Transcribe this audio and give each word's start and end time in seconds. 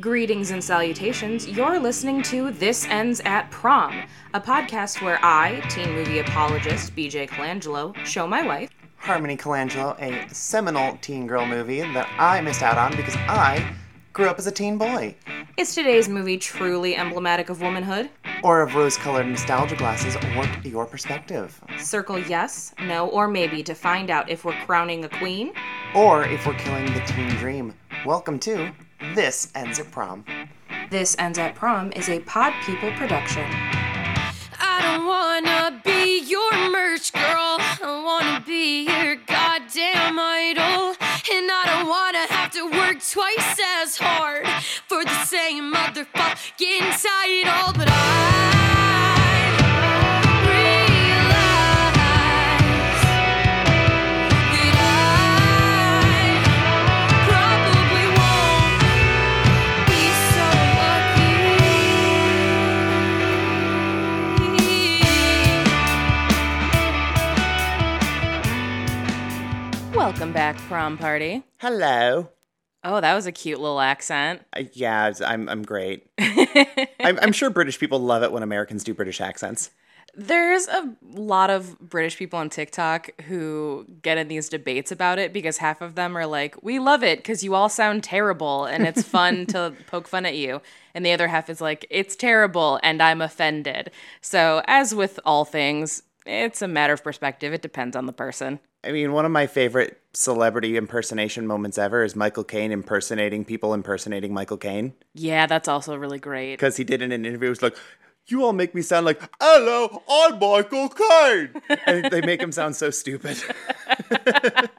Greetings 0.00 0.52
and 0.52 0.64
salutations. 0.64 1.46
You're 1.46 1.78
listening 1.78 2.22
to 2.22 2.50
This 2.50 2.86
Ends 2.86 3.20
at 3.26 3.50
Prom, 3.50 4.04
a 4.32 4.40
podcast 4.40 5.02
where 5.02 5.22
I, 5.22 5.60
teen 5.68 5.92
movie 5.92 6.20
apologist 6.20 6.96
BJ 6.96 7.28
Colangelo, 7.28 7.94
show 8.06 8.26
my 8.26 8.42
wife, 8.42 8.70
Harmony 8.96 9.36
Colangelo, 9.36 10.00
a 10.00 10.32
seminal 10.32 10.96
teen 11.02 11.26
girl 11.26 11.44
movie 11.44 11.82
that 11.82 12.08
I 12.18 12.40
missed 12.40 12.62
out 12.62 12.78
on 12.78 12.96
because 12.96 13.16
I 13.16 13.70
grew 14.14 14.28
up 14.28 14.38
as 14.38 14.46
a 14.46 14.50
teen 14.50 14.78
boy. 14.78 15.14
Is 15.58 15.74
today's 15.74 16.08
movie 16.08 16.38
truly 16.38 16.96
emblematic 16.96 17.50
of 17.50 17.60
womanhood? 17.60 18.08
Or 18.42 18.62
of 18.62 18.74
rose 18.74 18.96
colored 18.96 19.26
nostalgia 19.26 19.76
glasses 19.76 20.16
warp 20.34 20.48
your 20.64 20.86
perspective. 20.86 21.60
Circle 21.78 22.18
yes, 22.20 22.74
no, 22.80 23.08
or 23.08 23.28
maybe 23.28 23.62
to 23.64 23.74
find 23.74 24.08
out 24.08 24.30
if 24.30 24.46
we're 24.46 24.58
crowning 24.64 25.04
a 25.04 25.08
queen. 25.10 25.52
Or 25.94 26.24
if 26.24 26.46
we're 26.46 26.54
killing 26.54 26.86
the 26.94 27.00
teen 27.00 27.28
dream. 27.36 27.74
Welcome 28.06 28.38
to 28.40 28.72
This 29.14 29.50
Ends 29.54 29.78
at 29.78 29.90
Prom. 29.90 30.24
This 30.90 31.16
Ends 31.18 31.38
at 31.38 31.54
Prom 31.54 31.92
is 31.92 32.08
a 32.08 32.20
Pod 32.20 32.54
People 32.64 32.92
production. 32.92 33.44
I 34.60 34.80
don't 34.80 35.06
wanna 35.06 35.82
be 35.84 36.20
your 36.20 36.52
merch 36.70 37.12
girl. 37.12 37.58
I 37.58 38.02
wanna 38.04 38.42
be 38.46 38.84
your 38.86 39.16
goddamn 39.16 40.18
idol. 40.18 40.94
And 41.34 41.50
I 41.50 41.62
don't 41.66 41.88
wanna 41.88 42.26
have 42.32 42.52
to 42.52 42.70
work 42.70 43.02
twice 43.06 43.60
as 43.82 43.98
hard 43.98 44.46
for 44.88 45.04
the 45.04 45.24
same 45.26 45.74
motherfucking 45.74 47.02
title. 47.02 47.72
But 47.76 47.88
I 47.90 49.21
back, 70.42 70.56
prom 70.62 70.98
party. 70.98 71.44
Hello. 71.58 72.28
Oh, 72.82 73.00
that 73.00 73.14
was 73.14 73.26
a 73.26 73.30
cute 73.32 73.60
little 73.60 73.78
accent. 73.78 74.42
Uh, 74.56 74.64
yeah, 74.72 75.08
it's- 75.08 75.20
I'm, 75.20 75.48
I'm 75.48 75.62
great. 75.62 76.08
I'm, 76.18 77.16
I'm 77.22 77.30
sure 77.30 77.48
British 77.48 77.78
people 77.78 78.00
love 78.00 78.24
it 78.24 78.32
when 78.32 78.42
Americans 78.42 78.82
do 78.82 78.92
British 78.92 79.20
accents. 79.20 79.70
There's 80.16 80.66
a 80.66 80.96
lot 81.14 81.50
of 81.50 81.78
British 81.78 82.16
people 82.16 82.40
on 82.40 82.50
TikTok 82.50 83.22
who 83.22 83.86
get 84.02 84.18
in 84.18 84.26
these 84.26 84.48
debates 84.48 84.90
about 84.90 85.20
it 85.20 85.32
because 85.32 85.58
half 85.58 85.80
of 85.80 85.94
them 85.94 86.18
are 86.18 86.26
like, 86.26 86.60
"We 86.60 86.80
love 86.80 87.04
it 87.04 87.20
because 87.20 87.44
you 87.44 87.54
all 87.54 87.68
sound 87.68 88.02
terrible 88.02 88.64
and 88.64 88.84
it's 88.84 89.04
fun 89.04 89.46
to 89.54 89.72
poke 89.86 90.08
fun 90.08 90.26
at 90.26 90.34
you," 90.36 90.60
and 90.92 91.06
the 91.06 91.12
other 91.12 91.28
half 91.28 91.48
is 91.48 91.60
like, 91.60 91.86
"It's 91.88 92.16
terrible 92.16 92.80
and 92.82 93.00
I'm 93.00 93.22
offended." 93.22 93.92
So, 94.20 94.60
as 94.66 94.92
with 94.92 95.20
all 95.24 95.44
things, 95.44 96.02
it's 96.26 96.60
a 96.62 96.68
matter 96.68 96.92
of 96.94 97.04
perspective. 97.04 97.52
It 97.54 97.62
depends 97.62 97.94
on 97.94 98.06
the 98.06 98.12
person. 98.12 98.58
I 98.84 98.90
mean, 98.90 99.12
one 99.12 99.24
of 99.24 99.30
my 99.30 99.46
favorite 99.46 100.01
celebrity 100.14 100.76
impersonation 100.76 101.46
moments 101.46 101.78
ever 101.78 102.04
is 102.04 102.14
Michael 102.14 102.44
Caine 102.44 102.72
impersonating 102.72 103.44
people 103.44 103.74
impersonating 103.74 104.34
Michael 104.34 104.58
Caine. 104.58 104.94
Yeah, 105.14 105.46
that's 105.46 105.68
also 105.68 105.96
really 105.96 106.18
great. 106.18 106.54
Because 106.54 106.76
he 106.76 106.84
did 106.84 107.02
in 107.02 107.12
an 107.12 107.24
interview, 107.24 107.48
it 107.48 107.50
was 107.50 107.62
like, 107.62 107.76
you 108.26 108.44
all 108.44 108.52
make 108.52 108.74
me 108.74 108.82
sound 108.82 109.06
like, 109.06 109.20
hello, 109.40 110.02
I'm 110.08 110.38
Michael 110.38 110.88
Caine. 110.88 111.50
and 111.86 112.10
they 112.10 112.20
make 112.20 112.40
him 112.40 112.52
sound 112.52 112.76
so 112.76 112.90
stupid. 112.90 113.42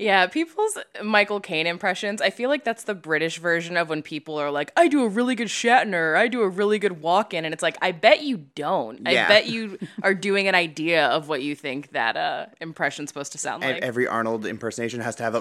Yeah, 0.00 0.26
people's 0.28 0.78
Michael 1.02 1.40
Caine 1.40 1.66
impressions, 1.66 2.22
I 2.22 2.30
feel 2.30 2.48
like 2.48 2.64
that's 2.64 2.84
the 2.84 2.94
British 2.94 3.38
version 3.38 3.76
of 3.76 3.90
when 3.90 4.02
people 4.02 4.38
are 4.38 4.50
like, 4.50 4.72
I 4.76 4.88
do 4.88 5.04
a 5.04 5.08
really 5.08 5.34
good 5.34 5.48
Shatner, 5.48 6.16
I 6.16 6.26
do 6.26 6.40
a 6.40 6.48
really 6.48 6.78
good 6.78 7.02
Walken. 7.02 7.44
And 7.44 7.52
it's 7.52 7.62
like, 7.62 7.76
I 7.82 7.92
bet 7.92 8.22
you 8.22 8.38
don't. 8.54 9.06
I 9.06 9.12
bet 9.28 9.46
you 9.46 9.78
are 10.02 10.14
doing 10.14 10.48
an 10.48 10.54
idea 10.54 11.06
of 11.08 11.28
what 11.28 11.42
you 11.42 11.54
think 11.54 11.92
that 11.92 12.16
uh, 12.16 12.46
impression's 12.60 13.10
supposed 13.10 13.32
to 13.32 13.38
sound 13.38 13.62
and 13.62 13.74
like. 13.74 13.82
every 13.82 14.06
Arnold 14.06 14.46
impersonation 14.46 15.00
has 15.00 15.16
to 15.16 15.22
have 15.22 15.34
a 15.34 15.40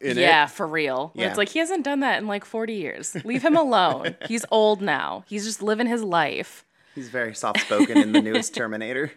in 0.00 0.16
yeah, 0.16 0.44
it. 0.44 0.50
for 0.50 0.66
real. 0.66 1.12
Yeah. 1.14 1.28
It's 1.28 1.36
like, 1.36 1.50
he 1.50 1.58
hasn't 1.58 1.84
done 1.84 2.00
that 2.00 2.18
in 2.18 2.26
like 2.26 2.46
40 2.46 2.72
years. 2.72 3.14
Leave 3.24 3.42
him 3.42 3.56
alone. 3.56 4.16
He's 4.26 4.46
old 4.50 4.80
now. 4.80 5.24
He's 5.26 5.44
just 5.44 5.62
living 5.62 5.86
his 5.86 6.02
life. 6.02 6.64
He's 6.94 7.08
very 7.08 7.34
soft 7.34 7.60
spoken 7.60 7.98
in 7.98 8.12
the 8.12 8.22
newest 8.22 8.54
Terminator. 8.60 9.12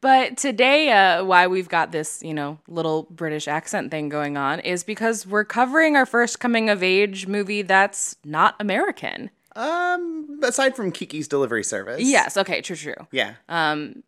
But 0.00 0.36
today, 0.36 0.90
uh, 0.90 1.24
why 1.24 1.46
we've 1.46 1.68
got 1.68 1.92
this, 1.92 2.22
you 2.22 2.34
know, 2.34 2.58
little 2.68 3.08
British 3.10 3.48
accent 3.48 3.90
thing 3.90 4.08
going 4.08 4.36
on 4.36 4.60
is 4.60 4.84
because 4.84 5.26
we're 5.26 5.44
covering 5.44 5.96
our 5.96 6.06
first 6.06 6.40
coming 6.40 6.70
of 6.70 6.82
age 6.82 7.26
movie 7.26 7.62
that's 7.62 8.16
not 8.24 8.54
American. 8.60 9.30
um, 9.56 10.40
aside 10.42 10.76
from 10.76 10.92
Kiki's 10.92 11.26
delivery 11.28 11.64
service. 11.64 12.00
Yes, 12.02 12.36
okay, 12.36 12.60
true, 12.60 12.76
true. 12.76 12.94
Yeah. 13.10 13.34
Um, 13.48 14.02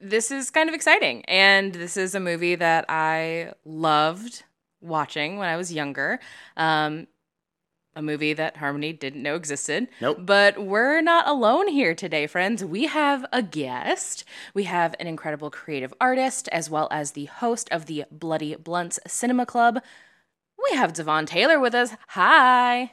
This 0.00 0.30
is 0.30 0.50
kind 0.50 0.68
of 0.68 0.74
exciting. 0.74 1.24
And 1.24 1.72
this 1.72 1.96
is 1.96 2.14
a 2.14 2.20
movie 2.20 2.54
that 2.54 2.84
I 2.88 3.52
loved 3.64 4.44
watching 4.80 5.38
when 5.38 5.48
I 5.48 5.56
was 5.56 5.72
younger. 5.72 6.20
Um, 6.56 7.06
a 7.98 8.02
movie 8.02 8.32
that 8.32 8.58
Harmony 8.58 8.92
didn't 8.92 9.24
know 9.24 9.34
existed. 9.34 9.88
Nope. 10.00 10.18
But 10.20 10.64
we're 10.64 11.00
not 11.00 11.26
alone 11.26 11.66
here 11.66 11.96
today, 11.96 12.28
friends. 12.28 12.64
We 12.64 12.86
have 12.86 13.26
a 13.32 13.42
guest. 13.42 14.24
We 14.54 14.64
have 14.64 14.94
an 15.00 15.08
incredible 15.08 15.50
creative 15.50 15.92
artist, 16.00 16.48
as 16.52 16.70
well 16.70 16.86
as 16.92 17.10
the 17.10 17.24
host 17.24 17.68
of 17.72 17.86
the 17.86 18.04
Bloody 18.12 18.54
Blunts 18.54 19.00
Cinema 19.08 19.44
Club. 19.44 19.82
We 20.70 20.76
have 20.76 20.92
Devon 20.92 21.26
Taylor 21.26 21.58
with 21.58 21.74
us. 21.74 21.96
Hi. 22.08 22.92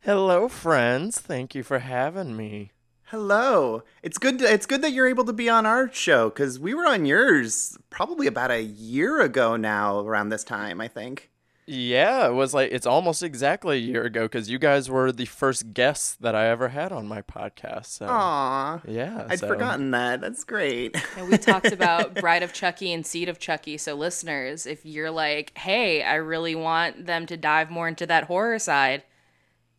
Hello, 0.00 0.48
friends. 0.48 1.18
Thank 1.18 1.54
you 1.54 1.62
for 1.62 1.78
having 1.78 2.36
me. 2.36 2.72
Hello. 3.04 3.84
It's 4.02 4.18
good. 4.18 4.38
To, 4.40 4.52
it's 4.52 4.66
good 4.66 4.82
that 4.82 4.92
you're 4.92 5.08
able 5.08 5.24
to 5.24 5.32
be 5.32 5.48
on 5.48 5.64
our 5.64 5.90
show 5.92 6.28
because 6.28 6.60
we 6.60 6.74
were 6.74 6.86
on 6.86 7.06
yours 7.06 7.78
probably 7.88 8.26
about 8.26 8.50
a 8.50 8.62
year 8.62 9.22
ago 9.22 9.56
now, 9.56 10.00
around 10.00 10.28
this 10.28 10.44
time, 10.44 10.78
I 10.80 10.88
think. 10.88 11.30
Yeah, 11.68 12.28
it 12.28 12.32
was 12.32 12.54
like 12.54 12.70
it's 12.70 12.86
almost 12.86 13.24
exactly 13.24 13.78
a 13.78 13.80
year 13.80 14.04
ago 14.04 14.26
because 14.26 14.48
you 14.48 14.56
guys 14.56 14.88
were 14.88 15.10
the 15.10 15.24
first 15.24 15.74
guests 15.74 16.14
that 16.20 16.32
I 16.32 16.46
ever 16.46 16.68
had 16.68 16.92
on 16.92 17.08
my 17.08 17.22
podcast. 17.22 17.86
So 17.86 18.06
Aw. 18.08 18.82
yeah, 18.86 19.26
I'd 19.28 19.40
so- 19.40 19.48
forgotten 19.48 19.90
that. 19.90 20.20
That's 20.20 20.44
great. 20.44 20.96
And 21.16 21.28
we 21.28 21.36
talked 21.38 21.72
about 21.72 22.14
Bride 22.20 22.44
of 22.44 22.52
Chucky 22.52 22.92
and 22.92 23.04
Seed 23.04 23.28
of 23.28 23.40
Chucky. 23.40 23.78
So, 23.78 23.96
listeners, 23.96 24.64
if 24.64 24.86
you're 24.86 25.10
like, 25.10 25.58
hey, 25.58 26.04
I 26.04 26.14
really 26.14 26.54
want 26.54 27.06
them 27.06 27.26
to 27.26 27.36
dive 27.36 27.68
more 27.68 27.88
into 27.88 28.06
that 28.06 28.24
horror 28.24 28.60
side, 28.60 29.02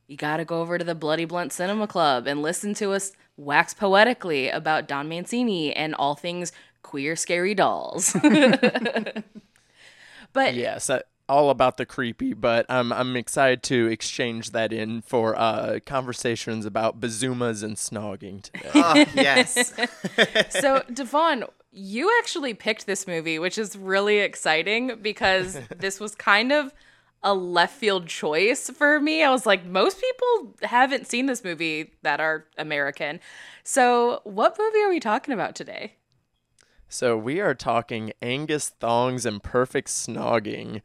you 0.07 0.17
got 0.17 0.37
to 0.37 0.45
go 0.45 0.59
over 0.59 0.77
to 0.77 0.83
the 0.83 0.95
Bloody 0.95 1.23
Blunt 1.25 1.53
Cinema 1.53 1.87
Club 1.87 2.27
and 2.27 2.41
listen 2.41 2.73
to 2.75 2.91
us 2.91 3.13
wax 3.37 3.73
poetically 3.73 4.49
about 4.49 4.89
Don 4.89 5.07
Mancini 5.07 5.73
and 5.73 5.95
all 5.95 6.15
things 6.15 6.51
queer, 6.81 7.15
scary 7.15 7.55
dolls. 7.55 8.13
but 10.33 10.53
Yes, 10.53 10.89
I- 10.89 11.03
all 11.29 11.49
about 11.49 11.77
the 11.77 11.85
creepy, 11.85 12.33
but 12.33 12.65
I'm 12.69 12.91
I'm 12.93 13.15
excited 13.15 13.63
to 13.63 13.87
exchange 13.87 14.51
that 14.51 14.71
in 14.71 15.01
for 15.01 15.37
uh, 15.37 15.79
conversations 15.85 16.65
about 16.65 16.99
bazumas 16.99 17.63
and 17.63 17.75
snogging 17.75 18.41
today. 18.43 18.69
oh, 18.75 19.05
yes. 19.13 19.73
so 20.49 20.83
Devon, 20.93 21.45
you 21.71 22.11
actually 22.19 22.53
picked 22.53 22.85
this 22.85 23.07
movie, 23.07 23.39
which 23.39 23.57
is 23.57 23.75
really 23.75 24.19
exciting 24.19 24.99
because 25.01 25.59
this 25.77 25.99
was 25.99 26.15
kind 26.15 26.51
of 26.51 26.73
a 27.23 27.33
left 27.33 27.75
field 27.75 28.07
choice 28.07 28.69
for 28.69 28.99
me. 28.99 29.23
I 29.23 29.31
was 29.31 29.45
like, 29.45 29.65
most 29.65 29.99
people 29.99 30.55
haven't 30.61 31.07
seen 31.07 31.25
this 31.25 31.43
movie 31.43 31.91
that 32.03 32.19
are 32.19 32.45
American. 32.57 33.19
So, 33.63 34.21
what 34.23 34.55
movie 34.57 34.79
are 34.79 34.89
we 34.89 34.99
talking 34.99 35.33
about 35.33 35.55
today? 35.55 35.95
So 36.89 37.17
we 37.17 37.41
are 37.41 37.53
talking 37.53 38.13
Angus 38.21 38.69
thongs 38.69 39.25
and 39.25 39.43
perfect 39.43 39.89
snogging. 39.89 40.81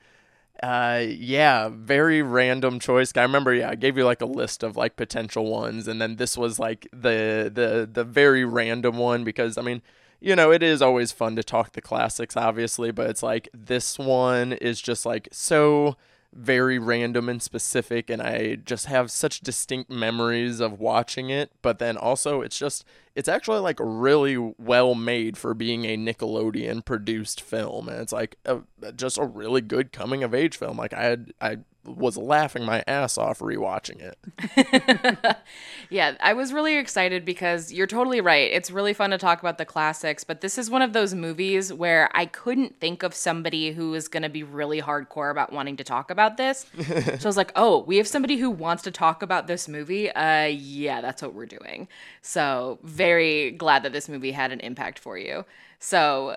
Uh, 0.62 1.04
yeah, 1.08 1.68
very 1.72 2.22
random 2.22 2.78
choice. 2.78 3.12
I 3.16 3.22
remember, 3.22 3.52
yeah, 3.52 3.70
I 3.70 3.74
gave 3.74 3.96
you 3.96 4.04
like 4.04 4.20
a 4.20 4.26
list 4.26 4.62
of 4.62 4.76
like 4.76 4.94
potential 4.94 5.46
ones, 5.50 5.88
and 5.88 6.00
then 6.00 6.16
this 6.16 6.36
was 6.38 6.60
like 6.60 6.86
the 6.92 7.50
the 7.52 7.88
the 7.92 8.04
very 8.04 8.44
random 8.44 8.96
one 8.96 9.24
because 9.24 9.58
I 9.58 9.62
mean, 9.62 9.82
you 10.20 10.36
know, 10.36 10.52
it 10.52 10.62
is 10.62 10.80
always 10.80 11.10
fun 11.10 11.34
to 11.34 11.42
talk 11.42 11.72
the 11.72 11.80
classics, 11.80 12.36
obviously, 12.36 12.92
but 12.92 13.10
it's 13.10 13.24
like 13.24 13.48
this 13.52 13.98
one 13.98 14.52
is 14.52 14.80
just 14.80 15.04
like 15.04 15.28
so 15.32 15.96
very 16.34 16.78
random 16.78 17.28
and 17.28 17.42
specific 17.42 18.08
and 18.08 18.22
I 18.22 18.54
just 18.54 18.86
have 18.86 19.10
such 19.10 19.40
distinct 19.40 19.90
memories 19.90 20.60
of 20.60 20.80
watching 20.80 21.28
it 21.28 21.52
but 21.60 21.78
then 21.78 21.96
also 21.96 22.40
it's 22.40 22.58
just 22.58 22.84
it's 23.14 23.28
actually 23.28 23.60
like 23.60 23.76
really 23.78 24.36
well 24.58 24.94
made 24.94 25.36
for 25.36 25.52
being 25.52 25.84
a 25.84 25.96
Nickelodeon 25.96 26.84
produced 26.84 27.40
film 27.40 27.88
and 27.88 28.00
it's 28.00 28.12
like 28.12 28.36
a, 28.46 28.60
just 28.96 29.18
a 29.18 29.24
really 29.24 29.60
good 29.60 29.92
coming 29.92 30.22
of 30.22 30.34
age 30.34 30.56
film. 30.56 30.76
Like 30.78 30.94
I 30.94 31.02
had 31.02 31.32
I 31.40 31.58
was 31.84 32.16
laughing 32.16 32.64
my 32.64 32.84
ass 32.86 33.18
off 33.18 33.40
rewatching 33.40 34.00
it. 34.00 35.36
Yeah, 35.90 36.14
I 36.20 36.32
was 36.32 36.54
really 36.54 36.78
excited 36.78 37.26
because 37.26 37.70
you're 37.70 37.86
totally 37.86 38.22
right. 38.22 38.50
It's 38.50 38.70
really 38.70 38.94
fun 38.94 39.10
to 39.10 39.18
talk 39.18 39.40
about 39.40 39.58
the 39.58 39.66
classics, 39.66 40.24
but 40.24 40.40
this 40.40 40.56
is 40.56 40.70
one 40.70 40.80
of 40.80 40.94
those 40.94 41.12
movies 41.12 41.70
where 41.70 42.08
I 42.14 42.24
couldn't 42.24 42.80
think 42.80 43.02
of 43.02 43.14
somebody 43.14 43.72
who 43.72 43.92
is 43.92 44.08
going 44.08 44.22
to 44.22 44.30
be 44.30 44.42
really 44.42 44.80
hardcore 44.80 45.30
about 45.30 45.52
wanting 45.52 45.76
to 45.76 45.84
talk 45.84 46.10
about 46.10 46.38
this. 46.38 46.64
so 46.78 47.12
I 47.12 47.28
was 47.28 47.36
like, 47.36 47.52
"Oh, 47.56 47.82
we 47.82 47.98
have 47.98 48.08
somebody 48.08 48.38
who 48.38 48.50
wants 48.50 48.82
to 48.84 48.90
talk 48.90 49.22
about 49.22 49.48
this 49.48 49.68
movie." 49.68 50.10
Uh 50.10 50.44
yeah, 50.46 51.02
that's 51.02 51.20
what 51.20 51.34
we're 51.34 51.44
doing. 51.44 51.88
So, 52.22 52.78
very 52.82 53.50
glad 53.50 53.82
that 53.82 53.92
this 53.92 54.08
movie 54.08 54.32
had 54.32 54.50
an 54.50 54.60
impact 54.60 54.98
for 54.98 55.18
you. 55.18 55.44
So, 55.78 56.36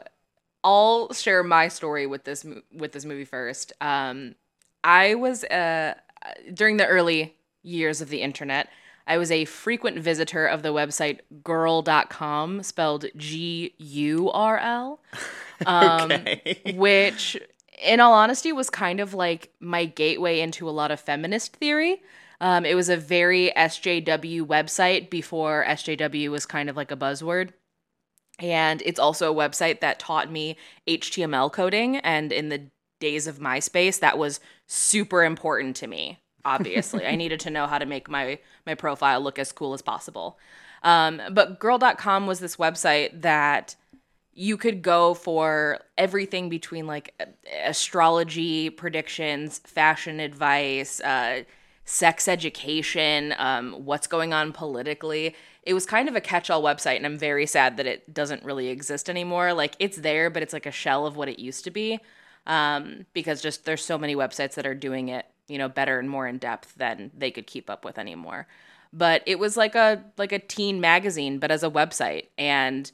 I'll 0.65 1.13
share 1.13 1.44
my 1.44 1.69
story 1.69 2.07
with 2.07 2.25
this 2.25 2.45
with 2.74 2.91
this 2.91 3.06
movie 3.06 3.25
first. 3.25 3.71
Um 3.80 4.36
I 4.85 5.15
was 5.15 5.43
uh 5.45 5.95
during 6.53 6.77
the 6.77 6.87
early 6.87 7.35
years 7.63 8.01
of 8.01 8.09
the 8.09 8.21
internet, 8.21 8.69
I 9.07 9.17
was 9.17 9.31
a 9.31 9.45
frequent 9.45 9.99
visitor 9.99 10.45
of 10.47 10.63
the 10.63 10.69
website 10.73 11.19
girl.com, 11.43 12.63
spelled 12.63 13.05
G 13.17 13.73
U 13.77 14.31
R 14.31 14.57
L, 14.59 14.99
um, 15.65 16.11
Okay. 16.11 16.61
which, 16.65 17.37
in 17.81 17.99
all 17.99 18.13
honesty, 18.13 18.51
was 18.51 18.69
kind 18.69 18.99
of 18.99 19.13
like 19.13 19.51
my 19.59 19.85
gateway 19.85 20.39
into 20.39 20.69
a 20.69 20.71
lot 20.71 20.91
of 20.91 20.99
feminist 20.99 21.55
theory. 21.57 22.01
Um, 22.41 22.65
it 22.65 22.75
was 22.75 22.89
a 22.89 22.97
very 22.97 23.51
SJW 23.55 24.41
website 24.45 25.09
before 25.09 25.65
SJW 25.67 26.29
was 26.29 26.45
kind 26.45 26.69
of 26.69 26.75
like 26.75 26.91
a 26.91 26.97
buzzword. 26.97 27.51
And 28.39 28.81
it's 28.85 28.99
also 28.99 29.31
a 29.31 29.35
website 29.35 29.79
that 29.79 29.99
taught 29.99 30.31
me 30.31 30.57
HTML 30.88 31.51
coding. 31.51 31.97
And 31.97 32.31
in 32.33 32.49
the 32.49 32.69
days 33.00 33.27
of 33.27 33.39
MySpace, 33.39 34.00
that 34.00 34.18
was 34.18 34.39
super 34.68 35.24
important 35.24 35.75
to 35.77 35.88
me. 35.88 36.19
Obviously, 36.44 37.06
I 37.06 37.15
needed 37.15 37.39
to 37.42 37.50
know 37.50 37.68
how 37.68 37.77
to 37.77 37.86
make 37.86 38.09
my 38.09 38.39
my 38.65 38.75
profile 38.75 39.21
look 39.21 39.39
as 39.39 39.51
cool 39.51 39.74
as 39.74 39.81
possible. 39.81 40.38
Um, 40.83 41.21
but 41.31 41.59
girl.com 41.59 42.27
was 42.27 42.39
this 42.39 42.57
website 42.57 43.21
that 43.21 43.75
you 44.33 44.57
could 44.57 44.81
go 44.81 45.13
for 45.13 45.80
everything 45.97 46.50
between 46.50 46.86
like 46.86 47.19
astrology 47.63 48.69
predictions, 48.69 49.59
fashion 49.59 50.19
advice, 50.19 51.00
uh, 51.00 51.44
sex 51.86 52.27
education, 52.27 53.33
um, 53.38 53.74
what's 53.86 54.07
going 54.07 54.33
on 54.33 54.51
politically. 54.51 55.36
It 55.63 55.74
was 55.74 55.86
kind 55.86 56.09
of 56.09 56.15
a 56.15 56.21
catch 56.21 56.50
all 56.50 56.62
website, 56.62 56.98
and 56.98 57.06
I'm 57.06 57.18
very 57.18 57.45
sad 57.45 57.77
that 57.77 57.88
it 57.88 58.13
doesn't 58.13 58.44
really 58.44 58.68
exist 58.68 59.09
anymore. 59.09 59.53
Like, 59.53 59.75
it's 59.80 59.98
there, 59.98 60.30
but 60.30 60.44
it's 60.44 60.53
like 60.53 60.65
a 60.65 60.71
shell 60.71 61.07
of 61.07 61.15
what 61.15 61.30
it 61.30 61.39
used 61.39 61.63
to 61.63 61.71
be 61.71 62.00
um, 62.47 63.06
because 63.13 63.42
just 63.42 63.65
there's 63.65 63.83
so 63.83 63.97
many 63.97 64.15
websites 64.15 64.56
that 64.56 64.65
are 64.65 64.75
doing 64.75 65.09
it, 65.09 65.25
you 65.47 65.57
know, 65.57 65.69
better 65.69 66.00
and 66.00 66.09
more 66.09 66.27
in 66.27 66.38
depth 66.38 66.75
than 66.75 67.12
they 67.18 67.31
could 67.31 67.47
keep 67.47 67.69
up 67.69 67.86
with 67.86 67.97
anymore. 67.97 68.47
But 68.94 69.24
it 69.25 69.39
was 69.39 69.57
like 69.57 69.75
a 69.75 70.03
like 70.18 70.31
a 70.31 70.39
teen 70.39 70.80
magazine, 70.80 71.39
but 71.39 71.51
as 71.51 71.63
a 71.63 71.69
website, 71.69 72.27
and 72.38 72.92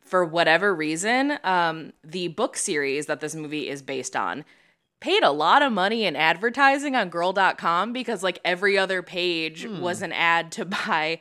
for 0.00 0.24
whatever 0.24 0.74
reason, 0.74 1.38
um, 1.42 1.92
the 2.04 2.28
book 2.28 2.56
series 2.56 3.06
that 3.06 3.20
this 3.20 3.34
movie 3.34 3.68
is 3.68 3.82
based 3.82 4.14
on 4.14 4.44
paid 5.00 5.22
a 5.22 5.30
lot 5.30 5.62
of 5.62 5.72
money 5.72 6.04
in 6.04 6.16
advertising 6.16 6.96
on 6.96 7.10
girl.com 7.10 7.92
because 7.92 8.22
like 8.22 8.38
every 8.44 8.78
other 8.78 9.02
page 9.02 9.66
was 9.66 10.00
an 10.02 10.12
ad 10.12 10.50
to 10.52 10.64
buy 10.86 11.20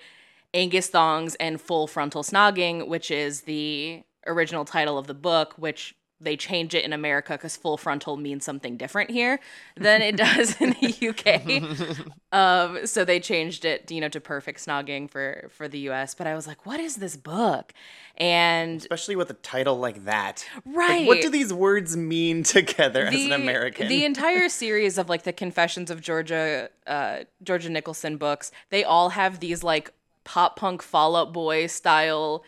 Angus 0.53 0.87
thongs 0.87 1.35
and 1.35 1.59
full 1.59 1.85
frontal 1.85 2.23
snogging, 2.23 2.87
which 2.87 3.11
is 3.11 3.41
the 3.41 4.03
original 4.25 4.63
title 4.63 4.97
of 4.97 5.07
the 5.07 5.13
book, 5.13 5.53
which 5.57 5.95
they 6.21 6.37
change 6.37 6.73
it 6.73 6.85
in 6.85 6.93
America 6.93 7.33
because 7.33 7.57
full 7.57 7.77
frontal 7.77 8.15
means 8.17 8.45
something 8.45 8.77
different 8.77 9.09
here 9.11 9.39
than 9.75 10.01
it 10.01 10.15
does 10.15 10.59
in 10.61 10.69
the 10.81 11.09
UK. 11.09 12.07
um, 12.31 12.85
so 12.87 13.03
they 13.03 13.19
changed 13.19 13.65
it, 13.65 13.91
you 13.91 13.99
know, 14.01 14.09
to 14.09 14.21
perfect 14.21 14.65
snogging 14.65 15.09
for 15.09 15.49
for 15.51 15.67
the 15.67 15.79
US. 15.89 16.15
But 16.15 16.27
I 16.27 16.35
was 16.35 16.47
like, 16.47 16.65
what 16.65 16.79
is 16.79 16.95
this 16.97 17.17
book? 17.17 17.73
And 18.17 18.79
Especially 18.79 19.15
with 19.15 19.29
a 19.29 19.33
title 19.35 19.77
like 19.77 20.05
that. 20.05 20.45
right, 20.65 20.99
Like, 21.01 21.07
what 21.07 21.21
do 21.21 21.29
these 21.29 21.53
words 21.53 21.97
mean 21.97 22.43
together 22.57 23.05
as 23.05 23.13
an 23.13 23.33
American? 23.33 23.87
The 23.89 24.05
entire 24.05 24.47
series 24.49 24.97
of 24.97 25.09
like 25.09 25.23
the 25.23 25.33
Confessions 25.33 25.91
of 25.91 26.01
Georgia, 26.01 26.69
uh, 26.87 27.19
Georgia 27.43 27.69
Nicolson 27.69 28.17
books, 28.17 28.51
they 28.69 28.83
all 28.83 29.09
have 29.09 29.41
these 29.41 29.63
like 29.63 29.91
pop 30.23 30.55
punk 30.55 30.81
Fall 30.81 31.15
Out 31.15 31.33
Boy 31.33 31.67
style 31.67 32.43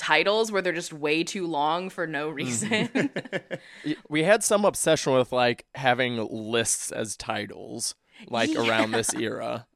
titles 0.00 0.50
where 0.50 0.62
they're 0.62 0.72
just 0.72 0.94
way 0.94 1.22
too 1.22 1.46
long 1.46 1.90
for 1.90 2.06
no 2.06 2.28
mm-hmm. 2.28 2.36
reason. 2.36 2.88
Y- 3.84 3.96
We 4.08 4.22
had 4.24 4.42
some 4.42 4.64
obsession 4.64 5.12
with 5.12 5.30
like 5.30 5.66
having 5.74 6.16
lists 6.30 6.90
as 6.90 7.16
titles, 7.16 7.94
like 8.26 8.50
around 8.56 8.92
this 8.92 9.12
era. 9.14 9.66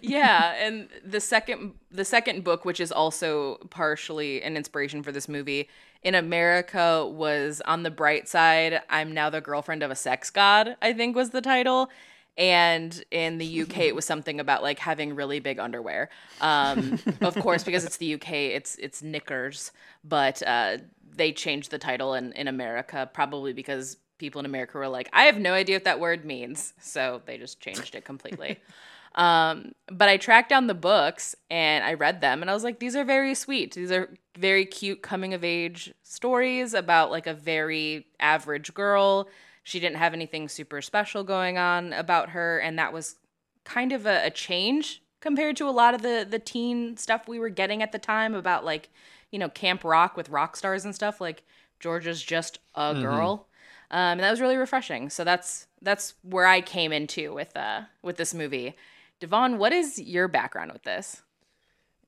yeah, 0.00 0.54
and 0.58 0.88
the 1.04 1.20
second 1.20 1.74
the 1.90 2.04
second 2.04 2.44
book, 2.44 2.64
which 2.64 2.80
is 2.80 2.90
also 2.90 3.56
partially 3.70 4.42
an 4.42 4.56
inspiration 4.56 5.02
for 5.02 5.12
this 5.12 5.28
movie, 5.28 5.68
in 6.02 6.14
America 6.14 7.06
was 7.06 7.60
on 7.66 7.82
the 7.82 7.90
bright 7.90 8.26
side. 8.26 8.80
I'm 8.88 9.12
now 9.12 9.28
the 9.28 9.42
girlfriend 9.42 9.82
of 9.82 9.90
a 9.90 9.96
sex 9.96 10.30
god. 10.30 10.76
I 10.80 10.94
think 10.94 11.14
was 11.14 11.30
the 11.30 11.42
title. 11.42 11.90
And 12.38 13.04
in 13.10 13.36
the 13.38 13.62
UK, 13.62 13.78
it 13.80 13.94
was 13.96 14.06
something 14.06 14.40
about 14.40 14.62
like 14.62 14.78
having 14.78 15.14
really 15.14 15.40
big 15.40 15.58
underwear. 15.58 16.08
Um, 16.40 16.98
of 17.20 17.34
course, 17.34 17.64
because 17.64 17.84
it's 17.84 17.98
the 17.98 18.14
UK, 18.14 18.32
it's 18.32 18.76
it's 18.76 19.02
knickers. 19.02 19.72
But 20.04 20.42
uh, 20.46 20.78
they 21.14 21.32
changed 21.32 21.70
the 21.70 21.78
title 21.78 22.14
in 22.14 22.32
in 22.32 22.48
America 22.48 23.10
probably 23.12 23.52
because 23.52 23.98
people 24.18 24.38
in 24.38 24.46
America 24.46 24.78
were 24.78 24.88
like, 24.88 25.08
I 25.12 25.24
have 25.24 25.38
no 25.38 25.52
idea 25.52 25.76
what 25.76 25.84
that 25.84 26.00
word 26.00 26.24
means, 26.24 26.74
so 26.80 27.22
they 27.26 27.38
just 27.38 27.60
changed 27.60 27.94
it 27.94 28.04
completely. 28.04 28.58
Um, 29.14 29.72
but 29.90 30.08
I 30.08 30.16
tracked 30.16 30.48
down 30.48 30.68
the 30.68 30.74
books 30.74 31.34
and 31.50 31.84
I 31.84 31.94
read 31.94 32.20
them 32.20 32.40
and 32.40 32.50
I 32.50 32.54
was 32.54 32.62
like, 32.62 32.78
these 32.78 32.94
are 32.94 33.04
very 33.04 33.34
sweet. 33.34 33.74
These 33.74 33.90
are 33.90 34.10
very 34.38 34.64
cute 34.64 35.02
coming 35.02 35.34
of 35.34 35.42
age 35.42 35.92
stories 36.04 36.72
about 36.72 37.10
like 37.10 37.26
a 37.26 37.34
very 37.34 38.06
average 38.20 38.72
girl. 38.74 39.28
She 39.68 39.80
didn't 39.80 39.98
have 39.98 40.14
anything 40.14 40.48
super 40.48 40.80
special 40.80 41.24
going 41.24 41.58
on 41.58 41.92
about 41.92 42.30
her, 42.30 42.58
and 42.58 42.78
that 42.78 42.90
was 42.90 43.16
kind 43.64 43.92
of 43.92 44.06
a, 44.06 44.24
a 44.24 44.30
change 44.30 45.02
compared 45.20 45.58
to 45.58 45.68
a 45.68 45.70
lot 45.70 45.92
of 45.92 46.00
the 46.00 46.26
the 46.28 46.38
teen 46.38 46.96
stuff 46.96 47.28
we 47.28 47.38
were 47.38 47.50
getting 47.50 47.82
at 47.82 47.92
the 47.92 47.98
time 47.98 48.34
about 48.34 48.64
like, 48.64 48.88
you 49.30 49.38
know, 49.38 49.50
camp 49.50 49.84
rock 49.84 50.16
with 50.16 50.30
rock 50.30 50.56
stars 50.56 50.86
and 50.86 50.94
stuff. 50.94 51.20
Like 51.20 51.42
Georgia's 51.80 52.22
just 52.22 52.60
a 52.74 52.94
girl. 52.94 53.46
Um, 53.90 54.12
and 54.12 54.20
that 54.20 54.30
was 54.30 54.40
really 54.40 54.56
refreshing. 54.56 55.10
So 55.10 55.22
that's 55.22 55.66
that's 55.82 56.14
where 56.22 56.46
I 56.46 56.62
came 56.62 56.90
into 56.90 57.34
with 57.34 57.54
uh 57.54 57.82
with 58.02 58.16
this 58.16 58.32
movie. 58.32 58.74
Devon, 59.20 59.58
what 59.58 59.74
is 59.74 59.98
your 60.00 60.28
background 60.28 60.72
with 60.72 60.84
this? 60.84 61.22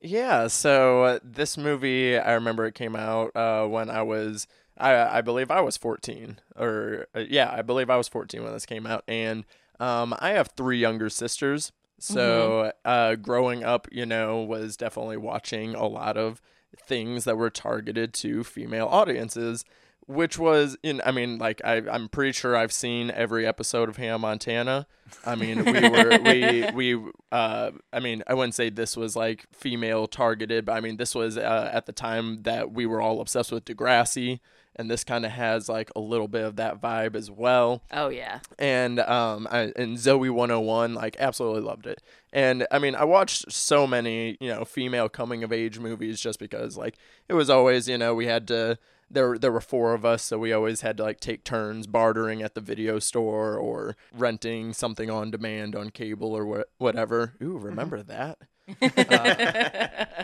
Yeah, 0.03 0.47
so 0.47 1.03
uh, 1.03 1.19
this 1.23 1.57
movie, 1.57 2.17
I 2.17 2.33
remember 2.33 2.65
it 2.65 2.73
came 2.73 2.95
out 2.95 3.35
uh, 3.35 3.67
when 3.67 3.87
I 3.91 4.01
was, 4.01 4.47
I, 4.77 5.17
I 5.17 5.21
believe 5.21 5.51
I 5.51 5.61
was 5.61 5.77
14, 5.77 6.39
or 6.57 7.07
uh, 7.15 7.23
yeah, 7.27 7.51
I 7.51 7.61
believe 7.61 7.89
I 7.89 7.97
was 7.97 8.07
14 8.07 8.43
when 8.43 8.53
this 8.53 8.65
came 8.65 8.87
out, 8.87 9.03
and 9.07 9.45
um, 9.79 10.15
I 10.19 10.31
have 10.31 10.49
three 10.49 10.77
younger 10.77 11.09
sisters, 11.09 11.71
so 12.01 12.71
uh, 12.83 13.15
growing 13.15 13.63
up, 13.63 13.87
you 13.91 14.07
know, 14.07 14.41
was 14.41 14.75
definitely 14.75 15.17
watching 15.17 15.75
a 15.75 15.85
lot 15.85 16.17
of 16.17 16.41
things 16.75 17.25
that 17.25 17.37
were 17.37 17.51
targeted 17.51 18.13
to 18.15 18.43
female 18.43 18.87
audiences. 18.87 19.63
Which 20.07 20.37
was 20.37 20.77
in, 20.81 20.99
I 21.05 21.11
mean, 21.11 21.37
like 21.37 21.61
I, 21.63 21.75
I'm 21.89 22.09
pretty 22.09 22.31
sure 22.33 22.57
I've 22.57 22.73
seen 22.73 23.11
every 23.11 23.45
episode 23.45 23.87
of 23.87 23.97
Hannah 23.97 24.17
Montana. 24.17 24.87
I 25.23 25.35
mean, 25.35 25.63
we 25.63 25.89
were, 25.89 26.19
we, 26.19 26.69
we, 26.73 27.11
uh, 27.31 27.71
I 27.93 27.99
mean, 27.99 28.23
I 28.25 28.33
wouldn't 28.33 28.55
say 28.55 28.71
this 28.71 28.97
was 28.97 29.15
like 29.15 29.45
female 29.53 30.07
targeted, 30.07 30.65
but 30.65 30.73
I 30.73 30.81
mean, 30.81 30.97
this 30.97 31.13
was 31.13 31.37
uh, 31.37 31.69
at 31.71 31.85
the 31.85 31.93
time 31.93 32.41
that 32.41 32.73
we 32.73 32.87
were 32.87 32.99
all 32.99 33.21
obsessed 33.21 33.51
with 33.51 33.63
Degrassi, 33.63 34.39
and 34.75 34.89
this 34.89 35.03
kind 35.03 35.25
of 35.25 35.31
has 35.31 35.67
like 35.69 35.91
a 35.95 35.99
little 35.99 36.27
bit 36.27 36.43
of 36.43 36.55
that 36.55 36.81
vibe 36.81 37.15
as 37.15 37.29
well 37.29 37.83
Oh 37.91 38.09
yeah. 38.09 38.39
and 38.59 38.99
um 39.01 39.47
I, 39.51 39.71
and 39.75 39.97
Zoe 39.99 40.29
101 40.29 40.93
like 40.93 41.15
absolutely 41.19 41.61
loved 41.61 41.85
it. 41.87 42.01
And 42.33 42.65
I 42.71 42.79
mean, 42.79 42.95
I 42.95 43.03
watched 43.03 43.51
so 43.51 43.85
many, 43.85 44.37
you 44.39 44.47
know, 44.49 44.63
female 44.63 45.09
coming 45.09 45.43
of 45.43 45.51
age 45.51 45.79
movies 45.79 46.21
just 46.21 46.39
because 46.39 46.77
like 46.77 46.95
it 47.27 47.33
was 47.33 47.49
always, 47.49 47.89
you 47.89 47.97
know, 47.97 48.15
we 48.15 48.27
had 48.27 48.47
to 48.47 48.77
there 49.13 49.37
there 49.37 49.51
were 49.51 49.59
four 49.59 49.93
of 49.93 50.05
us, 50.05 50.23
so 50.23 50.37
we 50.39 50.53
always 50.53 50.79
had 50.79 50.95
to 50.95 51.03
like 51.03 51.19
take 51.19 51.43
turns 51.43 51.85
bartering 51.85 52.41
at 52.41 52.55
the 52.55 52.61
video 52.61 52.97
store 52.97 53.57
or 53.57 53.97
renting 54.17 54.71
something 54.71 55.09
on 55.09 55.29
demand 55.29 55.75
on 55.75 55.89
cable 55.89 56.31
or 56.33 56.45
wha- 56.45 56.63
whatever. 56.77 57.33
Ooh, 57.43 57.57
remember 57.57 58.01
that? 58.03 58.37
Uh, 58.81 60.23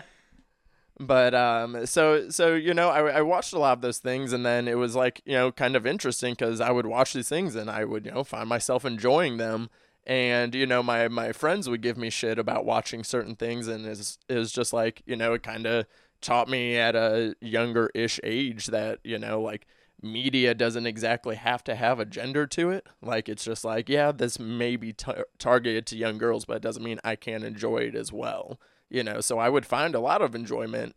but 1.00 1.34
um 1.34 1.86
so 1.86 2.28
so 2.28 2.54
you 2.54 2.74
know 2.74 2.88
I, 2.88 3.18
I 3.18 3.22
watched 3.22 3.52
a 3.52 3.58
lot 3.58 3.72
of 3.72 3.82
those 3.82 3.98
things 3.98 4.32
and 4.32 4.44
then 4.44 4.66
it 4.66 4.76
was 4.76 4.96
like 4.96 5.22
you 5.24 5.34
know 5.34 5.52
kind 5.52 5.76
of 5.76 5.86
interesting 5.86 6.34
because 6.34 6.60
i 6.60 6.70
would 6.70 6.86
watch 6.86 7.12
these 7.12 7.28
things 7.28 7.54
and 7.54 7.70
i 7.70 7.84
would 7.84 8.06
you 8.06 8.12
know 8.12 8.24
find 8.24 8.48
myself 8.48 8.84
enjoying 8.84 9.36
them 9.36 9.70
and 10.06 10.54
you 10.54 10.66
know 10.66 10.82
my 10.82 11.06
my 11.08 11.32
friends 11.32 11.68
would 11.68 11.82
give 11.82 11.96
me 11.96 12.10
shit 12.10 12.38
about 12.38 12.64
watching 12.64 13.04
certain 13.04 13.36
things 13.36 13.68
and 13.68 13.86
it 13.86 14.18
was 14.28 14.52
just 14.52 14.72
like 14.72 15.02
you 15.06 15.16
know 15.16 15.34
it 15.34 15.42
kind 15.42 15.66
of 15.66 15.86
taught 16.20 16.48
me 16.48 16.76
at 16.76 16.96
a 16.96 17.34
younger 17.40 17.90
ish 17.94 18.18
age 18.24 18.66
that 18.66 18.98
you 19.04 19.18
know 19.18 19.40
like 19.40 19.66
media 20.02 20.54
doesn't 20.54 20.86
exactly 20.86 21.36
have 21.36 21.64
to 21.64 21.74
have 21.74 21.98
a 21.98 22.04
gender 22.04 22.46
to 22.46 22.70
it. 22.70 22.86
Like 23.02 23.28
it's 23.28 23.44
just 23.44 23.64
like, 23.64 23.88
yeah, 23.88 24.12
this 24.12 24.38
may 24.38 24.76
be 24.76 24.92
tar- 24.92 25.26
targeted 25.38 25.86
to 25.86 25.96
young 25.96 26.18
girls, 26.18 26.44
but 26.44 26.58
it 26.58 26.62
doesn't 26.62 26.84
mean 26.84 27.00
I 27.04 27.16
can't 27.16 27.44
enjoy 27.44 27.78
it 27.78 27.94
as 27.94 28.12
well. 28.12 28.58
You 28.90 29.04
know, 29.04 29.20
so 29.20 29.38
I 29.38 29.48
would 29.48 29.66
find 29.66 29.94
a 29.94 30.00
lot 30.00 30.22
of 30.22 30.34
enjoyment 30.34 30.94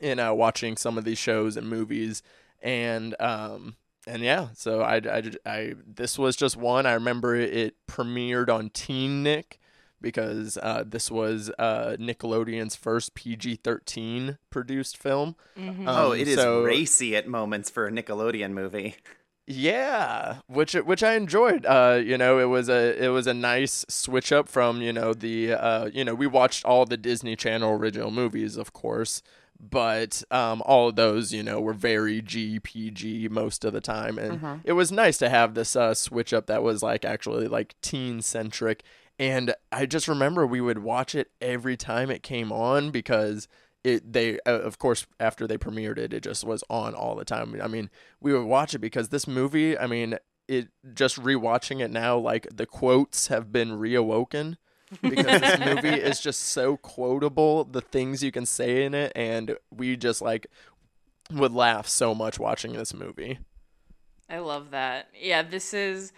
in 0.00 0.18
uh, 0.18 0.32
watching 0.34 0.76
some 0.76 0.98
of 0.98 1.04
these 1.04 1.18
shows 1.18 1.56
and 1.56 1.68
movies, 1.68 2.22
and 2.60 3.14
um, 3.20 3.76
and 4.06 4.22
yeah, 4.22 4.48
so 4.54 4.80
I, 4.82 4.96
I, 4.96 5.22
I 5.46 5.74
this 5.86 6.18
was 6.18 6.34
just 6.36 6.56
one. 6.56 6.86
I 6.86 6.92
remember 6.94 7.36
it 7.36 7.76
premiered 7.88 8.48
on 8.52 8.70
Teen 8.70 9.22
Nick 9.22 9.60
because 10.00 10.58
uh, 10.58 10.82
this 10.86 11.10
was 11.10 11.50
uh, 11.58 11.96
Nickelodeon's 11.98 12.76
first 12.76 13.14
PG 13.14 13.56
13 13.64 14.36
produced 14.50 14.98
film. 14.98 15.34
Mm-hmm. 15.58 15.88
oh, 15.88 16.12
Um, 16.12 16.18
it 16.18 16.28
is 16.28 16.34
so- 16.34 16.62
racy 16.64 17.16
at 17.16 17.26
moments 17.28 17.70
for 17.70 17.86
a 17.86 17.90
Nickelodeon 17.90 18.50
movie. 18.50 18.96
Yeah, 19.46 20.38
which 20.46 20.72
which 20.72 21.02
I 21.02 21.14
enjoyed. 21.14 21.66
Uh, 21.66 22.00
you 22.02 22.16
know, 22.16 22.38
it 22.38 22.46
was 22.46 22.68
a 22.70 23.02
it 23.02 23.08
was 23.08 23.26
a 23.26 23.34
nice 23.34 23.84
switch 23.88 24.32
up 24.32 24.48
from 24.48 24.80
you 24.80 24.92
know 24.92 25.12
the 25.12 25.52
uh 25.52 25.86
you 25.92 26.02
know 26.04 26.14
we 26.14 26.26
watched 26.26 26.64
all 26.64 26.86
the 26.86 26.96
Disney 26.96 27.36
Channel 27.36 27.72
original 27.72 28.10
movies, 28.10 28.56
of 28.56 28.72
course, 28.72 29.22
but 29.60 30.22
um 30.30 30.62
all 30.64 30.88
of 30.88 30.96
those 30.96 31.32
you 31.34 31.42
know 31.42 31.60
were 31.60 31.74
very 31.74 32.22
GPG 32.22 33.28
most 33.30 33.66
of 33.66 33.74
the 33.74 33.82
time, 33.82 34.18
and 34.18 34.40
it 34.64 34.72
was 34.72 34.90
nice 34.90 35.18
to 35.18 35.28
have 35.28 35.52
this 35.52 35.76
uh 35.76 35.92
switch 35.92 36.32
up 36.32 36.46
that 36.46 36.62
was 36.62 36.82
like 36.82 37.04
actually 37.04 37.46
like 37.46 37.74
teen 37.82 38.22
centric. 38.22 38.82
And 39.18 39.54
I 39.70 39.84
just 39.86 40.08
remember 40.08 40.46
we 40.46 40.60
would 40.62 40.78
watch 40.78 41.14
it 41.14 41.30
every 41.42 41.76
time 41.76 42.10
it 42.10 42.22
came 42.22 42.50
on 42.50 42.90
because 42.90 43.46
it 43.84 44.12
they 44.12 44.38
uh, 44.46 44.60
of 44.60 44.78
course 44.78 45.06
after 45.20 45.46
they 45.46 45.58
premiered 45.58 45.98
it 45.98 46.12
it 46.12 46.22
just 46.22 46.44
was 46.44 46.64
on 46.68 46.94
all 46.94 47.14
the 47.14 47.24
time 47.24 47.58
i 47.62 47.68
mean 47.68 47.90
we 48.20 48.32
would 48.32 48.44
watch 48.44 48.74
it 48.74 48.78
because 48.78 49.10
this 49.10 49.26
movie 49.26 49.78
i 49.78 49.86
mean 49.86 50.16
it 50.48 50.68
just 50.94 51.22
rewatching 51.22 51.80
it 51.80 51.90
now 51.90 52.16
like 52.16 52.46
the 52.54 52.66
quotes 52.66 53.28
have 53.28 53.52
been 53.52 53.70
reawoken 53.70 54.56
because 55.02 55.40
this 55.40 55.58
movie 55.64 56.00
is 56.00 56.20
just 56.20 56.40
so 56.40 56.76
quotable 56.78 57.64
the 57.64 57.80
things 57.80 58.22
you 58.22 58.32
can 58.32 58.46
say 58.46 58.84
in 58.84 58.94
it 58.94 59.12
and 59.14 59.56
we 59.70 59.96
just 59.96 60.20
like 60.20 60.46
would 61.32 61.52
laugh 61.52 61.86
so 61.86 62.14
much 62.14 62.38
watching 62.38 62.72
this 62.72 62.92
movie 62.92 63.38
I 64.28 64.38
love 64.38 64.70
that. 64.70 65.08
Yeah, 65.14 65.42
this 65.42 65.74
is 65.74 66.12